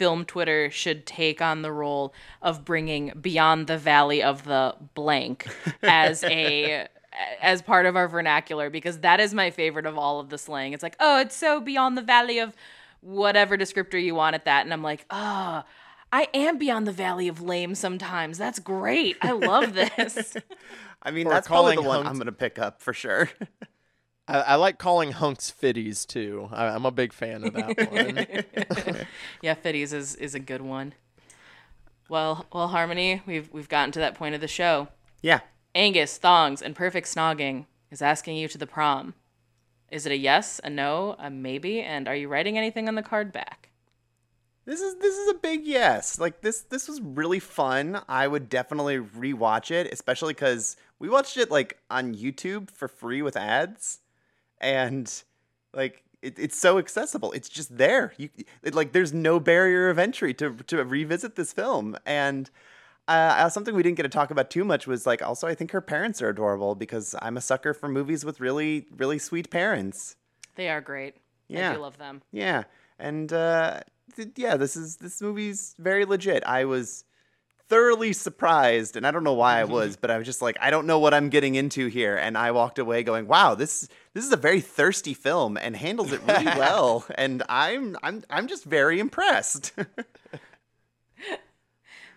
film 0.00 0.24
Twitter 0.24 0.70
should 0.70 1.04
take 1.04 1.42
on 1.42 1.60
the 1.60 1.70
role 1.70 2.14
of 2.40 2.64
bringing 2.64 3.12
Beyond 3.20 3.66
the 3.66 3.76
Valley 3.76 4.22
of 4.22 4.44
the 4.44 4.74
Blank 4.94 5.46
as 5.82 6.24
a 6.24 6.88
as 7.42 7.60
part 7.60 7.84
of 7.84 7.96
our 7.96 8.08
vernacular 8.08 8.70
because 8.70 9.00
that 9.00 9.20
is 9.20 9.34
my 9.34 9.50
favorite 9.50 9.84
of 9.84 9.98
all 9.98 10.18
of 10.18 10.30
the 10.30 10.38
slang. 10.38 10.72
It's 10.72 10.82
like, 10.82 10.96
"Oh, 11.00 11.20
it's 11.20 11.36
so 11.36 11.60
beyond 11.60 11.98
the 11.98 12.02
valley 12.02 12.38
of 12.38 12.56
whatever 13.02 13.58
descriptor 13.58 14.02
you 14.02 14.14
want 14.14 14.34
at 14.34 14.46
that." 14.46 14.64
And 14.64 14.72
I'm 14.72 14.82
like, 14.82 15.04
"Oh, 15.10 15.64
I 16.10 16.28
am 16.32 16.56
beyond 16.56 16.86
the 16.86 16.92
valley 16.92 17.28
of 17.28 17.42
lame 17.42 17.74
sometimes. 17.74 18.38
That's 18.38 18.58
great. 18.58 19.18
I 19.20 19.32
love 19.32 19.74
this." 19.74 20.34
I 21.02 21.10
mean, 21.10 21.26
Or 21.26 21.30
that's 21.34 21.46
probably 21.46 21.76
the 21.76 21.82
one 21.82 22.04
hunks- 22.04 22.10
I'm 22.10 22.16
gonna 22.16 22.32
pick 22.32 22.58
up 22.58 22.80
for 22.80 22.94
sure. 22.94 23.28
I, 24.30 24.40
I 24.40 24.54
like 24.54 24.78
calling 24.78 25.12
hunks 25.12 25.52
fitties 25.52 26.06
too. 26.06 26.48
I, 26.52 26.66
I'm 26.68 26.86
a 26.86 26.90
big 26.90 27.12
fan 27.12 27.44
of 27.44 27.52
that 27.54 27.90
one. 27.90 29.06
yeah, 29.42 29.54
Fitties 29.54 29.92
is 29.92 30.14
is 30.16 30.34
a 30.34 30.40
good 30.40 30.62
one. 30.62 30.94
Well, 32.08 32.46
well, 32.52 32.68
Harmony, 32.68 33.22
we've 33.26 33.52
we've 33.52 33.68
gotten 33.68 33.92
to 33.92 33.98
that 33.98 34.14
point 34.14 34.34
of 34.34 34.40
the 34.40 34.48
show. 34.48 34.88
yeah. 35.20 35.40
Angus, 35.72 36.18
Thongs, 36.18 36.62
and 36.62 36.74
Perfect 36.74 37.06
Snogging 37.06 37.66
is 37.92 38.02
asking 38.02 38.36
you 38.36 38.48
to 38.48 38.58
the 38.58 38.66
prom. 38.66 39.14
Is 39.90 40.04
it 40.04 40.10
a 40.12 40.16
yes, 40.16 40.60
a 40.64 40.70
no, 40.70 41.14
a 41.18 41.30
maybe, 41.30 41.80
and 41.80 42.08
are 42.08 42.14
you 42.16 42.28
writing 42.28 42.58
anything 42.58 42.88
on 42.88 42.96
the 42.96 43.02
card 43.02 43.32
back? 43.32 43.70
This 44.64 44.80
is 44.80 44.96
this 44.96 45.16
is 45.16 45.30
a 45.30 45.34
big 45.34 45.64
yes. 45.64 46.18
Like 46.18 46.42
this 46.42 46.62
this 46.62 46.88
was 46.88 47.00
really 47.00 47.40
fun. 47.40 48.02
I 48.08 48.28
would 48.28 48.48
definitely 48.48 48.98
rewatch 48.98 49.70
it, 49.70 49.92
especially 49.92 50.34
because 50.34 50.76
we 50.98 51.08
watched 51.08 51.36
it 51.36 51.50
like 51.50 51.78
on 51.90 52.14
YouTube 52.14 52.70
for 52.70 52.86
free 52.86 53.22
with 53.22 53.36
ads, 53.36 53.99
and 54.60 55.22
like 55.74 56.02
it, 56.22 56.38
it's 56.38 56.58
so 56.58 56.78
accessible. 56.78 57.32
It's 57.32 57.48
just 57.48 57.76
there. 57.76 58.12
You 58.16 58.28
it, 58.62 58.74
like 58.74 58.92
there's 58.92 59.12
no 59.12 59.40
barrier 59.40 59.88
of 59.88 59.98
entry 59.98 60.34
to 60.34 60.54
to 60.66 60.84
revisit 60.84 61.36
this 61.36 61.52
film. 61.52 61.96
And 62.06 62.50
uh, 63.08 63.48
something 63.48 63.74
we 63.74 63.82
didn't 63.82 63.96
get 63.96 64.04
to 64.04 64.08
talk 64.08 64.30
about 64.30 64.50
too 64.50 64.64
much 64.64 64.86
was 64.86 65.06
like 65.06 65.22
also 65.22 65.46
I 65.46 65.54
think 65.54 65.72
her 65.72 65.80
parents 65.80 66.22
are 66.22 66.28
adorable 66.28 66.74
because 66.74 67.14
I'm 67.20 67.36
a 67.36 67.40
sucker 67.40 67.74
for 67.74 67.88
movies 67.88 68.24
with 68.24 68.40
really 68.40 68.86
really 68.96 69.18
sweet 69.18 69.50
parents. 69.50 70.16
They 70.56 70.68
are 70.68 70.80
great. 70.80 71.16
Yeah. 71.48 71.72
I 71.72 71.76
love 71.76 71.98
them. 71.98 72.22
Yeah, 72.30 72.64
and 72.98 73.32
uh, 73.32 73.80
th- 74.14 74.28
yeah, 74.36 74.56
this 74.56 74.76
is 74.76 74.96
this 74.96 75.20
movie's 75.20 75.74
very 75.78 76.04
legit. 76.04 76.44
I 76.44 76.64
was 76.64 77.04
thoroughly 77.70 78.12
surprised, 78.12 78.96
and 78.96 79.06
I 79.06 79.12
don't 79.12 79.24
know 79.24 79.32
why 79.32 79.60
I 79.60 79.62
mm-hmm. 79.62 79.72
was, 79.72 79.96
but 79.96 80.10
I 80.10 80.18
was 80.18 80.26
just 80.26 80.42
like, 80.42 80.58
I 80.60 80.70
don't 80.70 80.86
know 80.86 80.98
what 80.98 81.14
I'm 81.14 81.30
getting 81.30 81.54
into 81.54 81.86
here, 81.86 82.16
and 82.16 82.36
I 82.36 82.50
walked 82.50 82.78
away 82.78 83.02
going, 83.04 83.26
"Wow, 83.26 83.54
this 83.54 83.88
this 84.12 84.26
is 84.26 84.32
a 84.32 84.36
very 84.36 84.60
thirsty 84.60 85.14
film 85.14 85.56
and 85.56 85.74
handles 85.74 86.12
it 86.12 86.20
really 86.26 86.44
well," 86.58 87.06
and 87.14 87.42
I'm 87.48 87.96
I'm 88.02 88.22
I'm 88.28 88.48
just 88.48 88.64
very 88.64 89.00
impressed. 89.00 89.72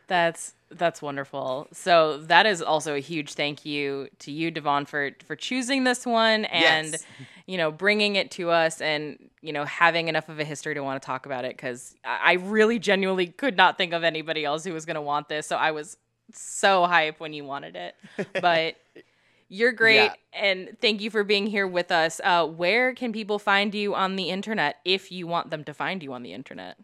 That's 0.08 0.54
That's 0.78 1.02
wonderful. 1.02 1.68
So 1.74 2.18
that 2.18 2.45
is 2.45 2.62
also 2.62 2.95
a 2.95 3.00
huge 3.00 3.34
thank 3.34 3.66
you 3.66 4.10
to 4.20 4.32
you, 4.32 4.52
Devon, 4.52 4.86
for 4.86 5.12
for 5.26 5.36
choosing 5.36 5.84
this 5.84 6.06
one 6.06 6.45
and 6.45 6.91
Yes. 6.91 7.04
you 7.45 7.58
know 7.58 7.72
bringing 7.72 8.16
it 8.16 8.32
to 8.32 8.50
us 8.50 8.82
and 8.82 9.18
you 9.41 9.54
know 9.54 9.66
having 9.66 10.08
enough 10.08 10.30
of 10.30 10.40
a 10.40 10.44
history 10.44 10.74
to 10.76 10.82
want 10.84 11.02
to 11.02 11.06
talk 11.06 11.26
about 11.26 11.45
it 11.45 11.56
because 11.56 11.95
I 12.06 12.34
really 12.34 12.80
genuinely 12.80 13.28
could 13.28 13.58
not 13.58 13.78
think 13.78 13.94
of 13.94 14.04
anybody 14.04 14.45
else 14.45 14.64
who 14.64 14.74
was 14.74 14.86
going 14.86 14.95
to 14.95 15.02
want 15.02 15.30
this. 15.30 15.48
So 15.48 15.56
I 15.58 15.72
was 15.72 15.98
so 16.34 16.86
hype 16.86 17.20
when 17.20 17.34
you 17.34 17.44
wanted 17.45 17.76
it, 17.76 17.95
but. 18.41 18.76
You're 19.50 19.74
great, 19.74 19.95
Yeah. 20.06 20.14
and 20.34 20.78
thank 20.82 21.00
you 21.02 21.12
for 21.12 21.24
being 21.24 21.45
here 21.45 21.68
with 21.68 21.91
us. 21.91 22.20
Uh, 22.24 22.48
where 22.48 22.95
can 22.95 23.14
people 23.14 23.38
find 23.38 23.76
you 23.76 23.94
on 23.94 24.16
the 24.16 24.32
internet 24.32 24.78
if 24.84 25.12
you 25.12 25.28
want 25.28 25.52
them 25.52 25.64
to 25.66 25.76
find 25.76 26.02
you 26.02 26.12
on 26.14 26.24
the 26.24 26.34
internet? 26.34 26.76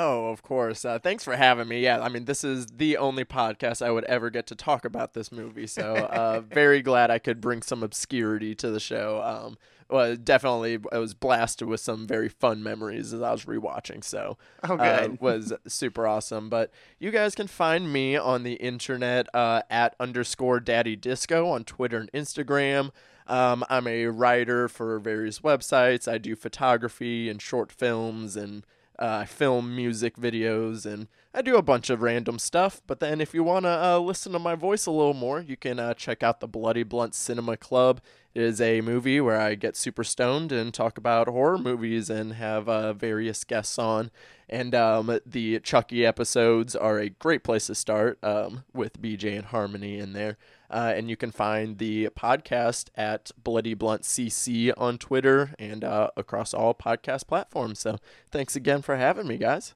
Oh, 0.00 0.28
of 0.28 0.42
course. 0.42 0.84
Uh, 0.84 1.00
thanks 1.00 1.24
for 1.24 1.34
having 1.34 1.66
me. 1.66 1.80
Yeah, 1.80 2.00
I 2.00 2.08
mean, 2.08 2.24
this 2.24 2.44
is 2.44 2.66
the 2.66 2.96
only 2.98 3.24
podcast 3.24 3.84
I 3.84 3.90
would 3.90 4.04
ever 4.04 4.30
get 4.30 4.46
to 4.46 4.54
talk 4.54 4.84
about 4.84 5.12
this 5.12 5.32
movie, 5.32 5.66
so 5.66 5.96
uh, 5.96 6.40
very 6.48 6.82
glad 6.82 7.10
I 7.10 7.18
could 7.18 7.40
bring 7.40 7.62
some 7.62 7.82
obscurity 7.82 8.54
to 8.54 8.70
the 8.70 8.78
show. 8.78 9.20
Um, 9.24 9.58
well, 9.90 10.14
definitely, 10.14 10.78
I 10.92 10.98
was 10.98 11.14
blasted 11.14 11.66
with 11.66 11.80
some 11.80 12.06
very 12.06 12.28
fun 12.28 12.62
memories 12.62 13.12
as 13.12 13.22
I 13.22 13.32
was 13.32 13.44
rewatching. 13.46 14.04
So, 14.04 14.38
Oh, 14.62 14.76
uh, 14.76 15.08
was 15.20 15.52
super 15.66 16.06
awesome. 16.06 16.48
But 16.48 16.70
you 17.00 17.10
guys 17.10 17.34
can 17.34 17.48
find 17.48 17.92
me 17.92 18.14
on 18.14 18.44
the 18.44 18.54
internet 18.54 19.26
uh, 19.34 19.62
at 19.68 19.96
underscore 19.98 20.60
Daddy 20.60 20.94
Disco 20.94 21.48
on 21.48 21.64
Twitter 21.64 21.98
and 21.98 22.12
Instagram. 22.12 22.92
Um, 23.26 23.64
I'm 23.68 23.88
a 23.88 24.06
writer 24.06 24.68
for 24.68 25.00
various 25.00 25.40
websites. 25.40 26.06
I 26.06 26.18
do 26.18 26.36
photography 26.36 27.28
and 27.28 27.42
short 27.42 27.72
films 27.72 28.36
and 28.36 28.64
uh, 28.98 29.20
I 29.22 29.24
film 29.26 29.74
music 29.76 30.16
videos 30.16 30.84
and 30.84 31.08
I 31.34 31.42
do 31.42 31.56
a 31.56 31.62
bunch 31.62 31.88
of 31.90 32.02
random 32.02 32.38
stuff. 32.38 32.82
But 32.86 33.00
then, 33.00 33.20
if 33.20 33.32
you 33.32 33.44
want 33.44 33.64
to 33.64 33.68
uh, 33.70 33.98
listen 33.98 34.32
to 34.32 34.38
my 34.38 34.54
voice 34.54 34.86
a 34.86 34.90
little 34.90 35.14
more, 35.14 35.40
you 35.40 35.56
can 35.56 35.78
uh, 35.78 35.94
check 35.94 36.22
out 36.22 36.40
the 36.40 36.48
Bloody 36.48 36.82
Blunt 36.82 37.14
Cinema 37.14 37.56
Club. 37.56 38.00
It 38.34 38.42
is 38.42 38.60
a 38.60 38.80
movie 38.80 39.20
where 39.20 39.40
I 39.40 39.54
get 39.54 39.76
super 39.76 40.04
stoned 40.04 40.52
and 40.52 40.72
talk 40.72 40.98
about 40.98 41.28
horror 41.28 41.58
movies 41.58 42.10
and 42.10 42.34
have 42.34 42.68
uh, 42.68 42.92
various 42.92 43.44
guests 43.44 43.78
on. 43.78 44.10
And 44.48 44.74
um, 44.74 45.18
the 45.26 45.60
Chucky 45.60 46.06
episodes 46.06 46.74
are 46.74 46.98
a 46.98 47.10
great 47.10 47.44
place 47.44 47.66
to 47.66 47.74
start 47.74 48.18
um, 48.22 48.64
with 48.72 49.00
BJ 49.00 49.36
and 49.36 49.46
Harmony 49.46 49.98
in 49.98 50.14
there. 50.14 50.38
Uh, 50.70 50.92
and 50.94 51.08
you 51.08 51.16
can 51.16 51.30
find 51.30 51.78
the 51.78 52.08
podcast 52.10 52.88
at 52.94 53.30
Bloody 53.42 53.74
Blunt 53.74 54.02
CC 54.02 54.72
on 54.76 54.98
Twitter 54.98 55.54
and 55.58 55.82
uh, 55.82 56.10
across 56.16 56.52
all 56.52 56.74
podcast 56.74 57.26
platforms. 57.26 57.78
So 57.80 57.98
thanks 58.30 58.54
again 58.54 58.82
for 58.82 58.96
having 58.96 59.26
me, 59.26 59.38
guys. 59.38 59.74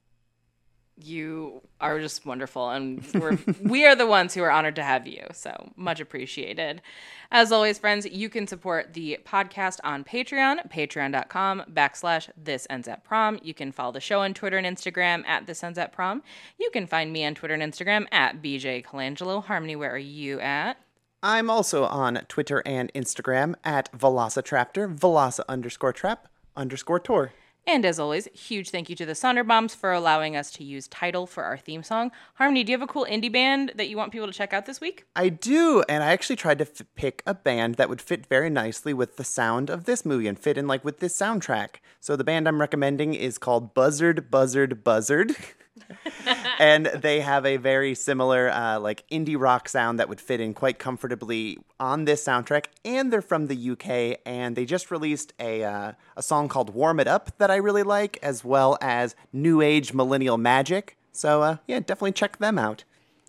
You 1.05 1.61
are 1.79 1.99
just 1.99 2.25
wonderful 2.25 2.69
and 2.69 3.05
we're 3.13 3.37
we 3.61 3.85
are 3.85 3.95
the 3.95 4.07
ones 4.07 4.33
who 4.33 4.41
are 4.41 4.51
honored 4.51 4.75
to 4.75 4.83
have 4.83 5.07
you 5.07 5.25
so 5.31 5.71
much 5.75 5.99
appreciated. 5.99 6.81
As 7.31 7.51
always 7.51 7.79
friends 7.79 8.05
you 8.05 8.29
can 8.29 8.47
support 8.47 8.93
the 8.93 9.19
podcast 9.25 9.79
on 9.83 10.03
patreon 10.03 10.69
patreon.com 10.71 11.63
backslash 11.73 12.29
this 12.37 12.67
ends 12.69 12.87
at 12.87 13.03
prom 13.03 13.39
you 13.41 13.53
can 13.53 13.71
follow 13.71 13.91
the 13.91 13.99
show 13.99 14.21
on 14.21 14.33
twitter 14.33 14.57
and 14.57 14.67
instagram 14.67 15.25
at 15.27 15.47
this 15.47 15.63
ends 15.63 15.79
at 15.79 15.91
prom 15.91 16.21
you 16.59 16.69
can 16.71 16.85
find 16.85 17.11
me 17.11 17.25
on 17.25 17.33
twitter 17.35 17.53
and 17.53 17.63
instagram 17.63 18.05
at 18.11 18.41
bj 18.41 18.85
colangelo. 18.85 19.43
Harmony 19.43 19.75
where 19.75 19.93
are 19.93 19.97
you 19.97 20.39
at? 20.39 20.77
I'm 21.25 21.49
also 21.49 21.85
on 21.85 22.15
Twitter 22.27 22.61
and 22.65 22.91
Instagram 22.93 23.55
at 23.63 23.89
Velocitraptor, 23.97 24.93
Veloci 24.93 25.39
underscore 25.47 25.93
trap 25.93 26.27
underscore 26.57 26.99
tour. 26.99 27.31
And 27.65 27.85
as 27.85 27.99
always 27.99 28.27
huge 28.33 28.69
thank 28.69 28.89
you 28.89 28.95
to 28.95 29.05
the 29.05 29.13
Sonderbombs 29.13 29.75
for 29.75 29.91
allowing 29.91 30.35
us 30.35 30.51
to 30.51 30.63
use 30.63 30.87
title 30.87 31.25
for 31.25 31.43
our 31.43 31.57
theme 31.57 31.83
song 31.83 32.11
harmony 32.35 32.63
do 32.63 32.71
you 32.71 32.77
have 32.77 32.87
a 32.87 32.91
cool 32.91 33.05
indie 33.09 33.31
band 33.31 33.71
that 33.75 33.89
you 33.89 33.97
want 33.97 34.11
people 34.11 34.27
to 34.27 34.33
check 34.33 34.53
out 34.53 34.65
this 34.65 34.81
week 34.81 35.05
I 35.15 35.29
do, 35.29 35.83
and 35.87 36.03
I 36.03 36.11
actually 36.11 36.35
tried 36.37 36.59
to 36.59 36.65
f- 36.65 36.81
pick 36.95 37.21
a 37.25 37.33
band 37.33 37.75
that 37.75 37.89
would 37.89 38.01
fit 38.01 38.25
very 38.25 38.49
nicely 38.49 38.93
with 38.93 39.17
the 39.17 39.23
sound 39.23 39.69
of 39.69 39.85
this 39.85 40.05
movie 40.05 40.27
and 40.27 40.37
fit 40.37 40.57
in 40.57 40.67
like 40.67 40.83
with 40.83 40.99
this 40.99 41.17
soundtrack. 41.17 41.75
So 41.99 42.15
the 42.15 42.23
band 42.23 42.47
I'm 42.47 42.59
recommending 42.59 43.13
is 43.13 43.37
called 43.37 43.73
Buzzard 43.73 44.31
Buzzard 44.31 44.83
Buzzard. 44.83 45.35
and 46.59 46.87
they 46.87 47.19
have 47.19 47.45
a 47.45 47.57
very 47.57 47.95
similar 47.95 48.49
uh, 48.49 48.79
like 48.79 49.03
indie 49.09 49.39
rock 49.39 49.67
sound 49.69 49.99
that 49.99 50.09
would 50.09 50.21
fit 50.21 50.39
in 50.39 50.53
quite 50.53 50.79
comfortably 50.79 51.57
on 51.79 52.05
this 52.05 52.23
soundtrack 52.23 52.65
and 52.85 53.11
they're 53.11 53.21
from 53.21 53.47
the 53.47 53.71
uk 53.71 54.19
and 54.25 54.55
they 54.55 54.65
just 54.65 54.91
released 54.91 55.33
a, 55.39 55.63
uh, 55.63 55.91
a 56.15 56.23
song 56.23 56.47
called 56.47 56.73
warm 56.73 56.99
it 56.99 57.07
up 57.07 57.31
that 57.37 57.51
i 57.51 57.55
really 57.55 57.83
like 57.83 58.17
as 58.21 58.43
well 58.43 58.77
as 58.81 59.15
new 59.31 59.61
age 59.61 59.93
millennial 59.93 60.37
magic 60.37 60.97
so 61.11 61.41
uh, 61.41 61.57
yeah 61.67 61.79
definitely 61.79 62.11
check 62.11 62.37
them 62.37 62.57
out 62.57 62.83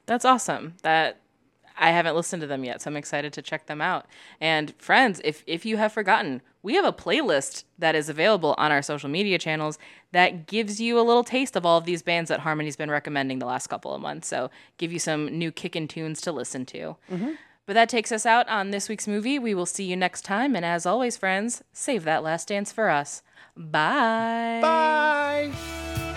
That's 0.06 0.24
awesome. 0.24 0.74
That 0.82 1.18
I 1.76 1.90
haven't 1.90 2.14
listened 2.14 2.40
to 2.42 2.46
them 2.46 2.64
yet, 2.64 2.82
so 2.82 2.90
I'm 2.90 2.96
excited 2.96 3.32
to 3.32 3.42
check 3.42 3.66
them 3.66 3.80
out. 3.80 4.06
And 4.40 4.74
friends, 4.78 5.20
if 5.24 5.42
if 5.46 5.66
you 5.66 5.76
have 5.76 5.92
forgotten, 5.92 6.40
we 6.62 6.74
have 6.74 6.84
a 6.84 6.92
playlist 6.92 7.64
that 7.78 7.94
is 7.94 8.08
available 8.08 8.54
on 8.58 8.72
our 8.72 8.82
social 8.82 9.08
media 9.08 9.38
channels 9.38 9.78
that 10.12 10.46
gives 10.46 10.80
you 10.80 10.98
a 10.98 11.02
little 11.02 11.24
taste 11.24 11.56
of 11.56 11.66
all 11.66 11.78
of 11.78 11.84
these 11.84 12.02
bands 12.02 12.28
that 12.28 12.40
Harmony's 12.40 12.76
been 12.76 12.90
recommending 12.90 13.38
the 13.38 13.46
last 13.46 13.66
couple 13.66 13.94
of 13.94 14.00
months. 14.00 14.28
So 14.28 14.50
give 14.78 14.92
you 14.92 14.98
some 14.98 15.26
new 15.26 15.50
kickin' 15.50 15.88
tunes 15.88 16.20
to 16.22 16.32
listen 16.32 16.64
to. 16.66 16.96
Mm-hmm. 17.10 17.32
But 17.66 17.74
that 17.74 17.88
takes 17.88 18.12
us 18.12 18.26
out 18.26 18.48
on 18.48 18.70
this 18.70 18.88
week's 18.88 19.08
movie. 19.08 19.38
We 19.38 19.54
will 19.54 19.66
see 19.66 19.84
you 19.84 19.96
next 19.96 20.22
time, 20.22 20.54
and 20.54 20.64
as 20.64 20.84
always, 20.84 21.16
friends, 21.16 21.64
save 21.72 22.04
that 22.04 22.22
last 22.22 22.48
dance 22.48 22.72
for 22.72 22.90
us. 22.90 23.22
Bye. 23.56 24.60
bye 24.60 26.13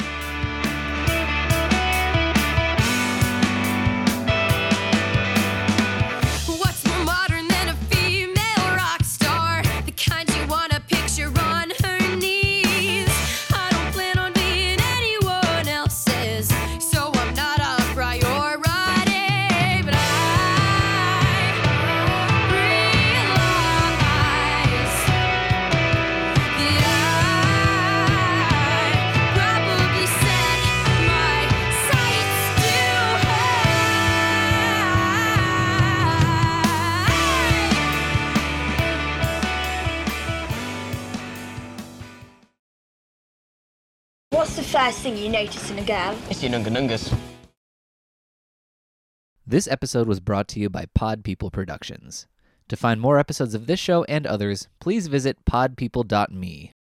first 44.68 45.00
thing 45.00 45.18
you 45.18 45.30
notice 45.30 45.72
in 45.72 45.80
a 45.80 45.84
girl? 45.84 46.16
It's 46.30 46.44
your 46.44 46.52
nunga 46.52 47.16
This 49.46 49.68
episode 49.68 50.08
was 50.08 50.20
brought 50.20 50.50
to 50.50 50.60
you 50.60 50.70
by 50.70 50.88
Pod 50.94 51.24
People 51.24 51.50
Productions. 51.50 52.28
To 52.68 52.76
find 52.76 53.00
more 53.00 53.18
episodes 53.18 53.56
of 53.56 53.66
this 53.66 53.80
show 53.80 54.04
and 54.06 54.28
others, 54.28 54.68
please 54.82 55.08
visit 55.08 55.38
podpeople.me. 55.46 56.74